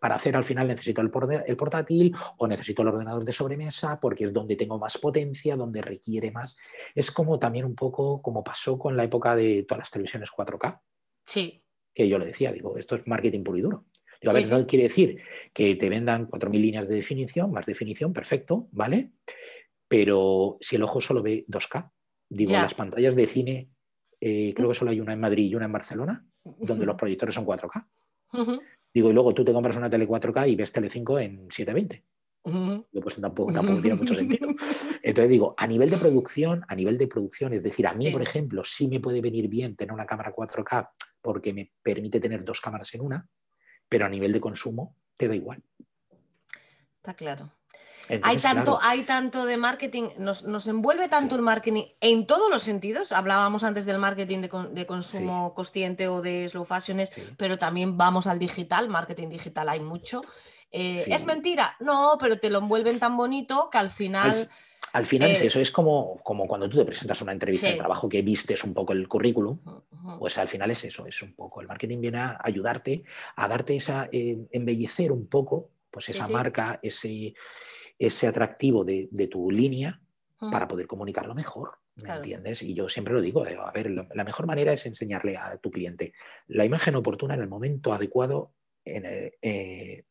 para 0.00 0.14
hacer 0.14 0.36
al 0.36 0.44
final 0.44 0.66
necesito 0.66 1.02
el, 1.02 1.10
portátil 1.10 2.14
o 2.38 2.48
necesito 2.48 2.82
el 2.82 2.88
ordenador 2.88 3.24
de 3.24 3.32
sobremesa 3.32 4.00
porque 4.00 4.24
es 4.24 4.32
donde 4.32 4.56
tengo 4.56 4.78
más 4.78 4.96
potencia, 4.98 5.56
donde 5.56 5.82
requiere 5.82 6.30
más. 6.30 6.56
Es 6.94 7.10
como 7.10 7.38
también 7.38 7.64
un 7.64 7.74
poco 7.74 8.22
como 8.22 8.42
pasó 8.42 8.78
con 8.78 8.96
la 8.96 9.04
época 9.04 9.36
de 9.36 9.64
todas 9.64 9.80
las 9.80 9.90
televisiones 9.90 10.30
4K. 10.30 10.80
Sí. 11.26 11.62
Que 11.92 12.08
yo 12.08 12.18
le 12.18 12.26
decía, 12.26 12.52
digo, 12.52 12.78
esto 12.78 12.94
es 12.94 13.06
marketing 13.06 13.42
puro 13.42 13.58
y 13.58 13.62
duro. 13.62 13.84
Digo, 14.20 14.32
a 14.32 14.34
ver, 14.34 14.48
no 14.48 14.66
quiere 14.66 14.84
decir 14.84 15.20
que 15.52 15.76
te 15.76 15.88
vendan 15.88 16.28
4.000 16.28 16.50
líneas 16.60 16.88
de 16.88 16.96
definición, 16.96 17.52
más 17.52 17.66
definición, 17.66 18.12
perfecto, 18.12 18.68
¿vale? 18.72 19.12
Pero 19.86 20.58
si 20.60 20.76
el 20.76 20.82
ojo 20.82 21.00
solo 21.00 21.22
ve 21.22 21.44
2K, 21.46 21.90
digo, 22.28 22.52
las 22.52 22.74
pantallas 22.74 23.14
de 23.14 23.26
cine, 23.26 23.70
eh, 24.20 24.52
creo 24.54 24.68
que 24.70 24.74
solo 24.74 24.90
hay 24.90 25.00
una 25.00 25.12
en 25.12 25.20
Madrid 25.20 25.50
y 25.50 25.54
una 25.54 25.66
en 25.66 25.72
Barcelona, 25.72 26.26
donde 26.42 26.86
los 26.86 26.96
proyectores 26.96 27.34
son 27.34 27.46
4K. 27.46 27.86
Digo, 28.98 29.10
y 29.10 29.12
luego 29.12 29.32
tú 29.32 29.44
te 29.44 29.52
compras 29.52 29.76
una 29.76 29.88
tele 29.88 30.08
4K 30.08 30.50
y 30.50 30.56
ves 30.56 30.72
tele 30.72 30.90
5 30.90 31.20
en 31.20 31.48
720. 31.52 32.04
Pues 33.00 33.20
tampoco, 33.20 33.52
tiene 33.80 33.94
mucho 33.94 34.12
sentido. 34.12 34.48
Entonces 35.04 35.30
digo, 35.30 35.54
a 35.56 35.68
nivel 35.68 35.88
de 35.88 35.98
producción, 35.98 36.64
a 36.66 36.74
nivel 36.74 36.98
de 36.98 37.06
producción, 37.06 37.52
es 37.52 37.62
decir, 37.62 37.86
a 37.86 37.94
mí, 37.94 38.10
por 38.10 38.22
ejemplo, 38.22 38.64
sí 38.64 38.88
me 38.88 38.98
puede 38.98 39.20
venir 39.20 39.46
bien 39.46 39.76
tener 39.76 39.92
una 39.92 40.04
cámara 40.04 40.34
4K 40.34 40.90
porque 41.22 41.54
me 41.54 41.70
permite 41.80 42.18
tener 42.18 42.44
dos 42.44 42.60
cámaras 42.60 42.92
en 42.96 43.02
una, 43.02 43.24
pero 43.88 44.04
a 44.04 44.08
nivel 44.08 44.32
de 44.32 44.40
consumo 44.40 44.96
te 45.16 45.28
da 45.28 45.36
igual. 45.36 45.62
Está 46.96 47.14
claro 47.14 47.52
hay, 48.22 48.36
tanto, 48.38 48.78
hay 48.82 49.02
tanto 49.02 49.44
de 49.44 49.56
marketing, 49.56 50.10
nos, 50.18 50.66
envuelve 50.66 51.08
tanto 51.08 51.36
el 51.36 51.42
marketing 51.42 51.84
en 52.00 52.26
todos 52.26 52.50
los 52.50 52.62
sentidos. 52.62 53.12
Hablábamos 53.12 53.64
antes 53.64 53.84
del 53.84 53.98
marketing 53.98 54.48
de, 54.72 54.86
consumo 54.86 55.54
consciente 55.54 56.08
o 56.08 56.22
de 56.22 56.48
slow 56.48 56.64
fashion, 56.64 57.00
pero 57.36 57.58
también 57.58 57.96
vamos 57.96 58.26
al 58.26 58.38
digital, 58.38 58.88
marketing 58.88 59.28
digital 59.28 59.68
hay 59.68 59.80
mucho. 59.80 60.22
Eh, 60.70 61.04
¿Es 61.06 61.24
mentira? 61.24 61.76
No, 61.80 62.16
pero 62.20 62.38
te 62.38 62.50
lo 62.50 62.58
envuelven 62.58 62.98
tan 62.98 63.16
bonito 63.16 63.68
que 63.70 63.78
al 63.78 63.90
final... 63.90 64.48
Al, 64.94 65.04
final 65.04 65.30
es 65.30 65.42
eh, 65.42 65.46
eso, 65.46 65.60
es 65.60 65.70
como, 65.70 66.18
como 66.22 66.46
cuando 66.46 66.68
tú 66.68 66.78
te 66.78 66.84
presentas 66.84 67.20
a 67.20 67.24
una 67.24 67.32
entrevista 67.32 67.68
de 67.68 67.74
trabajo 67.74 68.08
que 68.08 68.22
vistes 68.22 68.64
un 68.64 68.72
poco 68.72 68.94
el 68.94 69.06
currículum, 69.06 69.58
pues 70.18 70.38
al 70.38 70.48
final 70.48 70.70
es 70.70 70.84
eso, 70.84 71.06
es 71.06 71.20
un 71.20 71.34
poco. 71.34 71.60
El 71.60 71.66
marketing 71.66 72.00
viene 72.00 72.18
a 72.18 72.38
ayudarte, 72.42 73.04
a 73.36 73.48
darte 73.48 73.76
esa, 73.76 74.08
eh, 74.12 74.38
embellecer 74.50 75.12
un 75.12 75.26
poco, 75.26 75.70
pues 75.90 76.08
esa 76.08 76.26
marca, 76.28 76.80
ese, 76.82 77.34
ese 77.98 78.26
atractivo 78.26 78.84
de, 78.84 79.28
tu 79.30 79.50
línea 79.50 80.00
para 80.38 80.68
poder 80.68 80.86
comunicarlo 80.86 81.34
mejor. 81.34 81.78
¿Me 81.96 82.10
entiendes? 82.10 82.62
Y 82.62 82.74
yo 82.74 82.88
siempre 82.88 83.12
lo 83.12 83.20
digo, 83.20 83.44
eh, 83.44 83.56
a 83.60 83.72
ver, 83.72 83.90
la 83.90 84.22
mejor 84.22 84.46
manera 84.46 84.72
es 84.72 84.86
enseñarle 84.86 85.36
a 85.36 85.58
tu 85.58 85.68
cliente 85.68 86.12
la 86.46 86.64
imagen 86.64 86.94
oportuna 86.94 87.34
en 87.34 87.40
el 87.40 87.48
momento 87.48 87.92
adecuado, 87.92 88.52
en 88.84 89.04
el, 89.04 89.32
eh, 89.42 90.04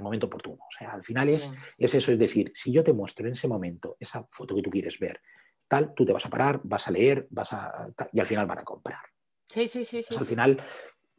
momento 0.00 0.26
oportuno. 0.26 0.62
O 0.62 0.72
sea, 0.76 0.92
al 0.92 1.02
final 1.02 1.28
es, 1.28 1.50
es, 1.76 1.94
eso, 1.94 2.12
es 2.12 2.18
decir, 2.18 2.50
si 2.54 2.72
yo 2.72 2.82
te 2.82 2.94
muestro 2.94 3.26
en 3.26 3.32
ese 3.32 3.46
momento 3.46 3.98
esa 4.00 4.26
foto 4.30 4.56
que 4.56 4.62
tú 4.62 4.70
quieres 4.70 4.98
ver, 4.98 5.20
tal, 5.68 5.92
tú 5.94 6.06
te 6.06 6.14
vas 6.14 6.24
a 6.24 6.30
parar, 6.30 6.62
vas 6.64 6.88
a 6.88 6.90
leer, 6.90 7.26
vas 7.30 7.52
a 7.52 7.92
y 8.10 8.20
al 8.20 8.26
final 8.26 8.46
van 8.46 8.60
a 8.60 8.64
comprar. 8.64 9.02
Sí, 9.46 9.68
sí, 9.68 9.84
sí. 9.84 10.02
al 10.18 10.24
final 10.24 10.56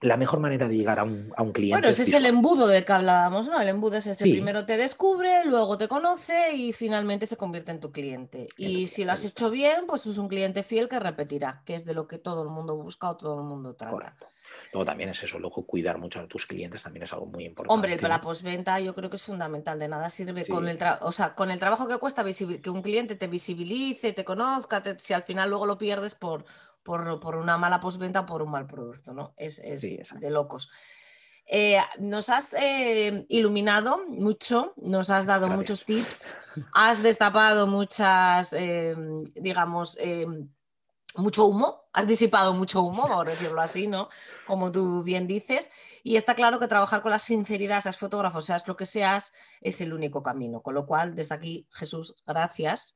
la 0.05 0.17
mejor 0.17 0.39
manera 0.39 0.67
de 0.67 0.77
llegar 0.77 0.99
a 0.99 1.03
un, 1.03 1.51
cliente. 1.53 1.75
Bueno, 1.75 1.87
ese 1.87 2.03
es, 2.03 2.13
el 2.13 2.25
embudo 2.25 2.67
del 2.67 2.85
que 2.85 2.93
hablábamos, 2.93 3.47
¿no? 3.47 3.59
El 3.59 3.67
embudo 3.67 3.97
es 3.97 4.07
este, 4.07 4.23
primero 4.23 4.65
te 4.65 4.77
descubre, 4.77 5.45
luego 5.45 5.77
te 5.77 5.87
conoce 5.87 6.53
y 6.53 6.73
finalmente 6.73 7.27
se 7.27 7.37
convierte 7.37 7.71
en 7.71 7.79
tu 7.79 7.91
cliente. 7.91 8.47
Y 8.57 8.87
si 8.87 9.03
lo 9.03 9.11
has 9.11 9.23
hecho 9.23 9.49
bien, 9.49 9.85
pues 9.87 10.05
es 10.05 10.17
un 10.17 10.27
cliente 10.27 10.63
fiel 10.63 10.87
que 10.87 10.99
repetirá, 10.99 11.61
que 11.65 11.75
es 11.75 11.85
de 11.85 11.93
lo 11.93 12.07
que 12.07 12.17
todo 12.17 12.43
el 12.43 12.49
mundo 12.49 12.75
busca 12.75 13.09
o 13.09 13.17
todo 13.17 13.39
el 13.39 13.45
mundo 13.45 13.73
trata. 13.75 14.15
Luego 14.73 14.85
también 14.85 15.09
es 15.09 15.23
eso, 15.23 15.39
luego 15.39 15.65
cuidar 15.65 15.97
mucho 15.97 16.19
a 16.19 16.27
tus 16.27 16.45
clientes 16.45 16.83
también 16.83 17.03
es 17.03 17.13
algo 17.13 17.25
muy 17.25 17.45
importante. 17.45 17.73
Hombre, 17.73 17.97
la 18.09 18.21
postventa 18.21 18.79
yo 18.79 18.93
creo 18.93 19.09
que 19.09 19.15
es 19.15 19.23
fundamental, 19.23 19.79
de 19.79 19.87
nada 19.87 20.09
sirve 20.09 20.45
con 20.45 20.67
el 20.67 20.77
o 21.01 21.11
sea, 21.11 21.33
con 21.33 21.49
el 21.49 21.59
trabajo 21.59 21.87
que 21.87 21.97
cuesta 21.97 22.23
que 22.23 22.69
un 22.69 22.81
cliente 22.81 23.15
te 23.15 23.27
visibilice, 23.27 24.13
te 24.13 24.25
conozca, 24.25 24.83
si 24.97 25.13
al 25.13 25.23
final 25.23 25.49
luego 25.49 25.65
lo 25.65 25.77
pierdes 25.77 26.15
por 26.15 26.45
por, 26.85 27.35
una 27.35 27.57
mala 27.57 27.79
postventa 27.79 28.21
o 28.21 28.25
por 28.25 28.43
un 28.43 28.51
mal 28.51 28.67
producto, 28.67 29.13
¿no? 29.13 29.33
Es, 29.35 29.59
de 29.59 30.29
locos. 30.29 30.69
Eh, 31.47 31.79
nos 31.99 32.29
has 32.29 32.53
eh, 32.53 33.25
iluminado 33.29 34.07
mucho, 34.07 34.73
nos 34.77 35.09
has 35.09 35.25
dado 35.25 35.47
muchos 35.49 35.83
tips, 35.83 36.37
has 36.73 37.03
destapado 37.03 37.67
muchas, 37.67 38.53
eh, 38.53 38.95
digamos, 39.35 39.97
mucho 41.17 41.45
humo, 41.45 41.85
has 41.93 42.07
disipado 42.07 42.53
mucho 42.53 42.81
humo, 42.81 43.07
por 43.07 43.27
decirlo 43.27 43.61
así, 43.61 43.87
¿no? 43.87 44.09
Como 44.45 44.71
tú 44.71 45.01
bien 45.01 45.27
dices, 45.27 45.69
y 46.03 46.17
está 46.17 46.35
claro 46.35 46.59
que 46.59 46.67
trabajar 46.67 47.01
con 47.01 47.11
la 47.11 47.19
sinceridad, 47.19 47.81
seas 47.81 47.97
fotógrafo, 47.97 48.41
seas 48.41 48.67
lo 48.67 48.75
que 48.75 48.85
seas, 48.85 49.33
es 49.61 49.81
el 49.81 49.93
único 49.93 50.21
camino. 50.21 50.61
Con 50.61 50.75
lo 50.75 50.85
cual, 50.85 51.15
desde 51.15 51.35
aquí, 51.35 51.67
Jesús, 51.71 52.15
gracias. 52.27 52.95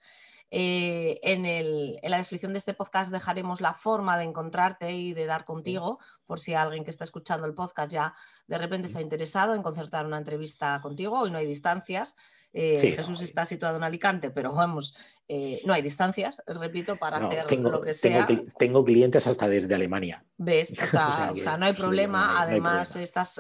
Eh, 0.52 1.20
en, 1.22 2.00
la 2.10 2.18
descripción 2.18 2.54
de 2.54 2.58
este 2.58 2.74
podcast 2.74 3.12
dejaremos 3.12 3.62
la 3.62 3.74
forma 3.74 4.18
de 4.18 4.24
encontrarte 4.24 4.92
y 4.92 5.14
de 5.14 5.28
dar 5.28 5.46
contigo 5.46 6.00
por 6.26 6.40
si 6.40 6.56
alguien 6.56 6.84
que 6.84 6.90
está 6.90 7.04
escuchando 7.04 7.46
el 7.46 7.54
podcast 7.54 7.92
ya 7.92 8.16
de 8.48 8.58
repente 8.58 8.88
está 8.88 9.00
interesado 9.00 9.54
en 9.54 9.62
concertar 9.62 10.08
una 10.08 10.18
entrevista 10.18 10.80
contigo. 10.82 11.20
Hoy 11.20 11.30
no 11.30 11.38
hay 11.38 11.46
distancias. 11.46 12.16
Eh, 12.52 12.94
Jesús 12.96 13.22
está 13.22 13.46
situado 13.46 13.78
en 13.78 13.84
Alicante, 13.84 14.32
pero 14.32 14.52
vamos, 14.52 14.96
eh, 15.28 15.62
no 15.66 15.74
hay 15.74 15.84
distancias, 15.84 16.42
repito, 16.48 16.98
para 16.98 17.18
hacer 17.18 17.60
lo 17.60 17.80
que 17.80 17.94
sea. 17.94 18.28
Tengo, 18.58 18.84
clientes 18.84 19.28
hasta 19.28 19.48
desde 19.48 19.76
Alemania. 19.76 20.26
¿Ves? 20.38 20.72
O 20.72 20.88
sea, 20.88 21.58
no 21.60 21.66
hay 21.68 21.74
problema. 21.74 22.42
Además, 22.42 22.96
Estas, 22.96 23.40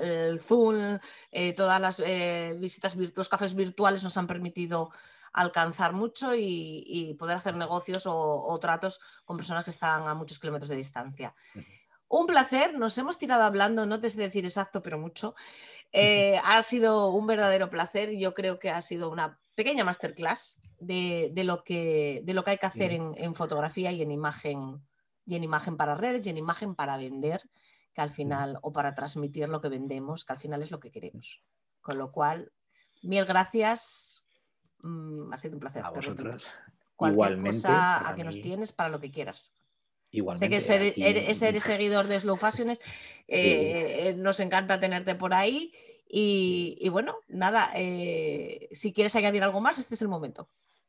el 0.00 0.40
Zoom, 0.40 1.00
todas 1.56 1.80
las 1.80 2.00
visitas, 2.60 2.96
los 2.96 3.28
cafés 3.28 3.54
virtuales 3.56 4.04
nos 4.04 4.16
han 4.16 4.28
permitido 4.28 4.90
alcanzar 5.34 5.92
mucho 5.92 6.34
y, 6.34 7.14
poder 7.18 7.36
hacer 7.36 7.56
negocios 7.56 8.04
o, 8.06 8.58
tratos 8.60 9.00
con 9.24 9.36
personas 9.36 9.64
que 9.64 9.70
están 9.70 10.08
a 10.08 10.14
muchos 10.14 10.38
kilómetros 10.38 10.70
de 10.70 10.76
distancia. 10.76 11.34
Un 12.08 12.26
placer, 12.26 12.78
nos 12.78 12.96
hemos 12.98 13.18
tirado 13.18 13.42
hablando, 13.42 13.84
no 13.84 13.98
te 13.98 14.08
sé 14.08 14.18
decir 14.18 14.44
exacto, 14.44 14.80
pero 14.80 14.98
mucho. 14.98 15.34
Eh, 15.90 16.40
ha 16.44 16.62
sido 16.62 17.08
un 17.10 17.26
verdadero 17.26 17.68
placer. 17.68 18.16
Yo 18.16 18.32
creo 18.32 18.58
que 18.60 18.70
ha 18.70 18.80
sido 18.80 19.10
una 19.10 19.36
pequeña 19.56 19.84
masterclass 19.84 20.60
de, 20.78 21.32
lo, 21.44 21.64
que, 21.64 22.22
de 22.24 22.34
lo 22.34 22.44
que 22.44 22.52
hay 22.52 22.58
que 22.58 22.66
hacer 22.66 22.92
en, 22.92 23.34
fotografía 23.34 23.90
y 23.90 24.02
en 24.02 24.12
imagen 24.12 24.80
y 25.26 25.34
en 25.36 25.42
imagen 25.42 25.76
para 25.76 25.96
redes 25.96 26.26
y 26.26 26.30
en 26.30 26.36
imagen 26.36 26.74
para 26.74 26.96
vender, 26.98 27.42
que 27.94 28.02
al 28.02 28.10
final, 28.10 28.58
o 28.62 28.72
para 28.72 28.94
transmitir 28.94 29.48
lo 29.48 29.60
que 29.60 29.70
vendemos, 29.70 30.24
que 30.24 30.34
al 30.34 30.38
final 30.38 30.62
es 30.62 30.70
lo 30.70 30.78
que 30.78 30.92
queremos. 30.92 31.42
Con 31.80 31.98
lo 31.98 32.12
cual, 32.12 32.52
mil 33.02 33.24
gracias 33.24 34.13
Mm, 34.84 35.32
ha 35.32 35.36
sido 35.38 35.54
un 35.54 35.60
placer. 35.60 35.82
A 35.82 35.90
vosotros. 35.90 36.46
Igualmente. 37.00 37.62
Cosa 37.62 38.08
a 38.08 38.14
que 38.14 38.22
nos 38.22 38.40
tienes 38.40 38.72
para 38.72 38.90
lo 38.90 39.00
que 39.00 39.10
quieras. 39.10 39.52
Igualmente, 40.10 40.60
sé 40.60 40.92
que 40.94 41.34
ser, 41.34 41.60
seguidor 41.60 42.06
de 42.06 42.20
Slow 42.20 42.36
Fashions, 42.36 42.78
eh, 43.26 43.96
eh, 44.08 44.14
nos 44.16 44.38
encanta 44.38 44.78
tenerte 44.78 45.16
por 45.16 45.34
ahí. 45.34 45.72
Y, 46.16 46.88
bueno, 46.90 47.16
nada, 47.26 47.72
eh, 47.74 48.68
si 48.70 48.92
quieres 48.92 49.16
añadir 49.16 49.42
algo 49.42 49.60
más, 49.60 49.78
este 49.78 49.94
es 49.94 50.02
el 50.02 50.08
momento 50.08 50.46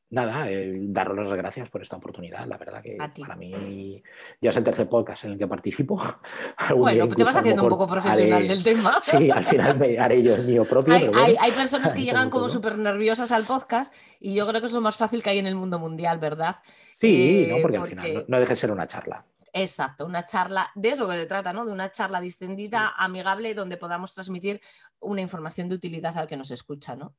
nada, 0.10 0.50
eh, 0.50 0.74
daros 0.88 1.18
las 1.18 1.34
gracias 1.34 1.70
por 1.70 1.82
esta 1.82 1.98
oportunidad. 1.98 2.46
La 2.46 2.58
verdad 2.58 2.82
que 2.82 2.98
para 3.20 3.36
mí 3.36 4.02
ya 4.42 4.50
es 4.50 4.58
el 4.58 4.64
tercer 4.64 4.88
podcast 4.88 5.26
en 5.26 5.34
el 5.34 5.38
que 5.38 5.48
participo. 5.48 6.02
bueno, 6.76 7.08
te 7.10 7.24
vas 7.24 7.36
haciendo 7.36 7.64
un 7.64 7.70
poco 7.70 7.88
profesional 7.88 8.48
del 8.48 8.64
tema. 8.64 9.00
Sí, 9.06 9.30
al 9.30 9.46
final 9.46 9.78
me 9.78 9.98
haré 9.98 10.22
yo 10.24 10.36
el 10.36 10.46
mío 10.46 10.66
propio. 10.66 10.96
Hay, 10.96 11.36
hay, 11.40 11.52
personas 11.52 11.94
que 11.94 12.02
llegan 12.06 12.30
como 12.30 12.50
súper 12.50 12.78
nerviosas 12.78 13.32
al 13.32 13.46
podcast 13.46 13.94
y 14.20 14.34
yo 14.34 14.48
creo 14.48 14.62
que 14.62 14.68
es 14.68 14.74
lo 14.74 14.82
más 14.82 14.96
fácil 14.96 15.22
que 15.22 15.30
hay 15.30 15.40
en 15.40 15.48
el 15.48 15.56
mundo 15.56 15.80
mundial, 15.80 16.20
¿verdad? 16.20 16.58
Sí, 17.00 17.48
¿no? 17.50 17.58
porque, 17.62 17.78
al 17.78 17.88
final 17.88 18.26
no, 18.28 18.40
deje 18.40 18.54
de 18.54 18.56
ser 18.56 18.72
una 18.72 18.88
charla. 18.88 19.26
Exacto, 19.54 20.06
una 20.06 20.26
charla, 20.26 20.70
de 20.76 20.90
eso 20.90 21.08
que 21.08 21.16
se 21.16 21.26
trata, 21.28 21.54
¿no? 21.54 21.66
De 21.66 21.72
una 21.72 21.90
charla 21.90 22.20
distendida, 22.20 22.94
amigable, 22.98 23.54
donde 23.54 23.78
podamos 23.78 24.14
transmitir 24.14 24.60
una 25.00 25.22
información 25.22 25.70
de 25.70 25.76
utilidad 25.76 26.18
al 26.18 26.28
que 26.28 26.36
nos 26.36 26.52
escucha, 26.52 26.96
¿no? 26.98 27.16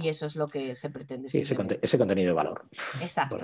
Y 0.00 0.08
eso 0.08 0.26
es 0.26 0.36
lo 0.36 0.48
que 0.48 0.74
se 0.74 0.90
pretende. 0.90 1.28
Sí, 1.28 1.40
ese, 1.40 1.98
contenido 1.98 2.28
de 2.28 2.32
valor. 2.32 2.68
Exacto. 3.00 3.36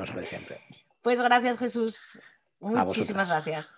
Pues 1.03 1.21
gracias, 1.21 1.59
Jesús. 1.59 2.19
Muchísimas 2.61 3.29
gracias. 3.29 3.75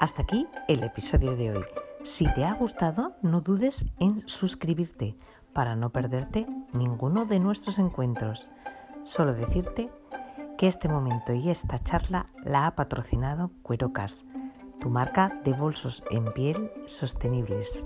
Hasta 0.00 0.22
aquí 0.22 0.46
el 0.68 0.82
episodio 0.84 1.34
de 1.34 1.52
hoy. 1.52 1.64
Si 2.04 2.32
te 2.34 2.44
ha 2.44 2.54
gustado, 2.54 3.16
no 3.22 3.40
dudes 3.40 3.84
en 3.98 4.28
suscribirte 4.28 5.16
para 5.54 5.76
no 5.76 5.90
perderte 5.90 6.46
ninguno 6.72 7.24
de 7.24 7.40
nuestros 7.40 7.78
encuentros. 7.78 8.48
Solo 9.04 9.34
decirte 9.34 9.90
que 10.58 10.66
este 10.66 10.88
momento 10.88 11.32
y 11.32 11.50
esta 11.50 11.82
charla 11.82 12.30
la 12.44 12.66
ha 12.66 12.74
patrocinado 12.74 13.50
Cuerocas 13.62 14.24
tu 14.84 14.90
marca 14.90 15.40
de 15.44 15.54
bolsos 15.54 16.04
en 16.10 16.30
piel 16.34 16.70
sostenibles. 16.84 17.82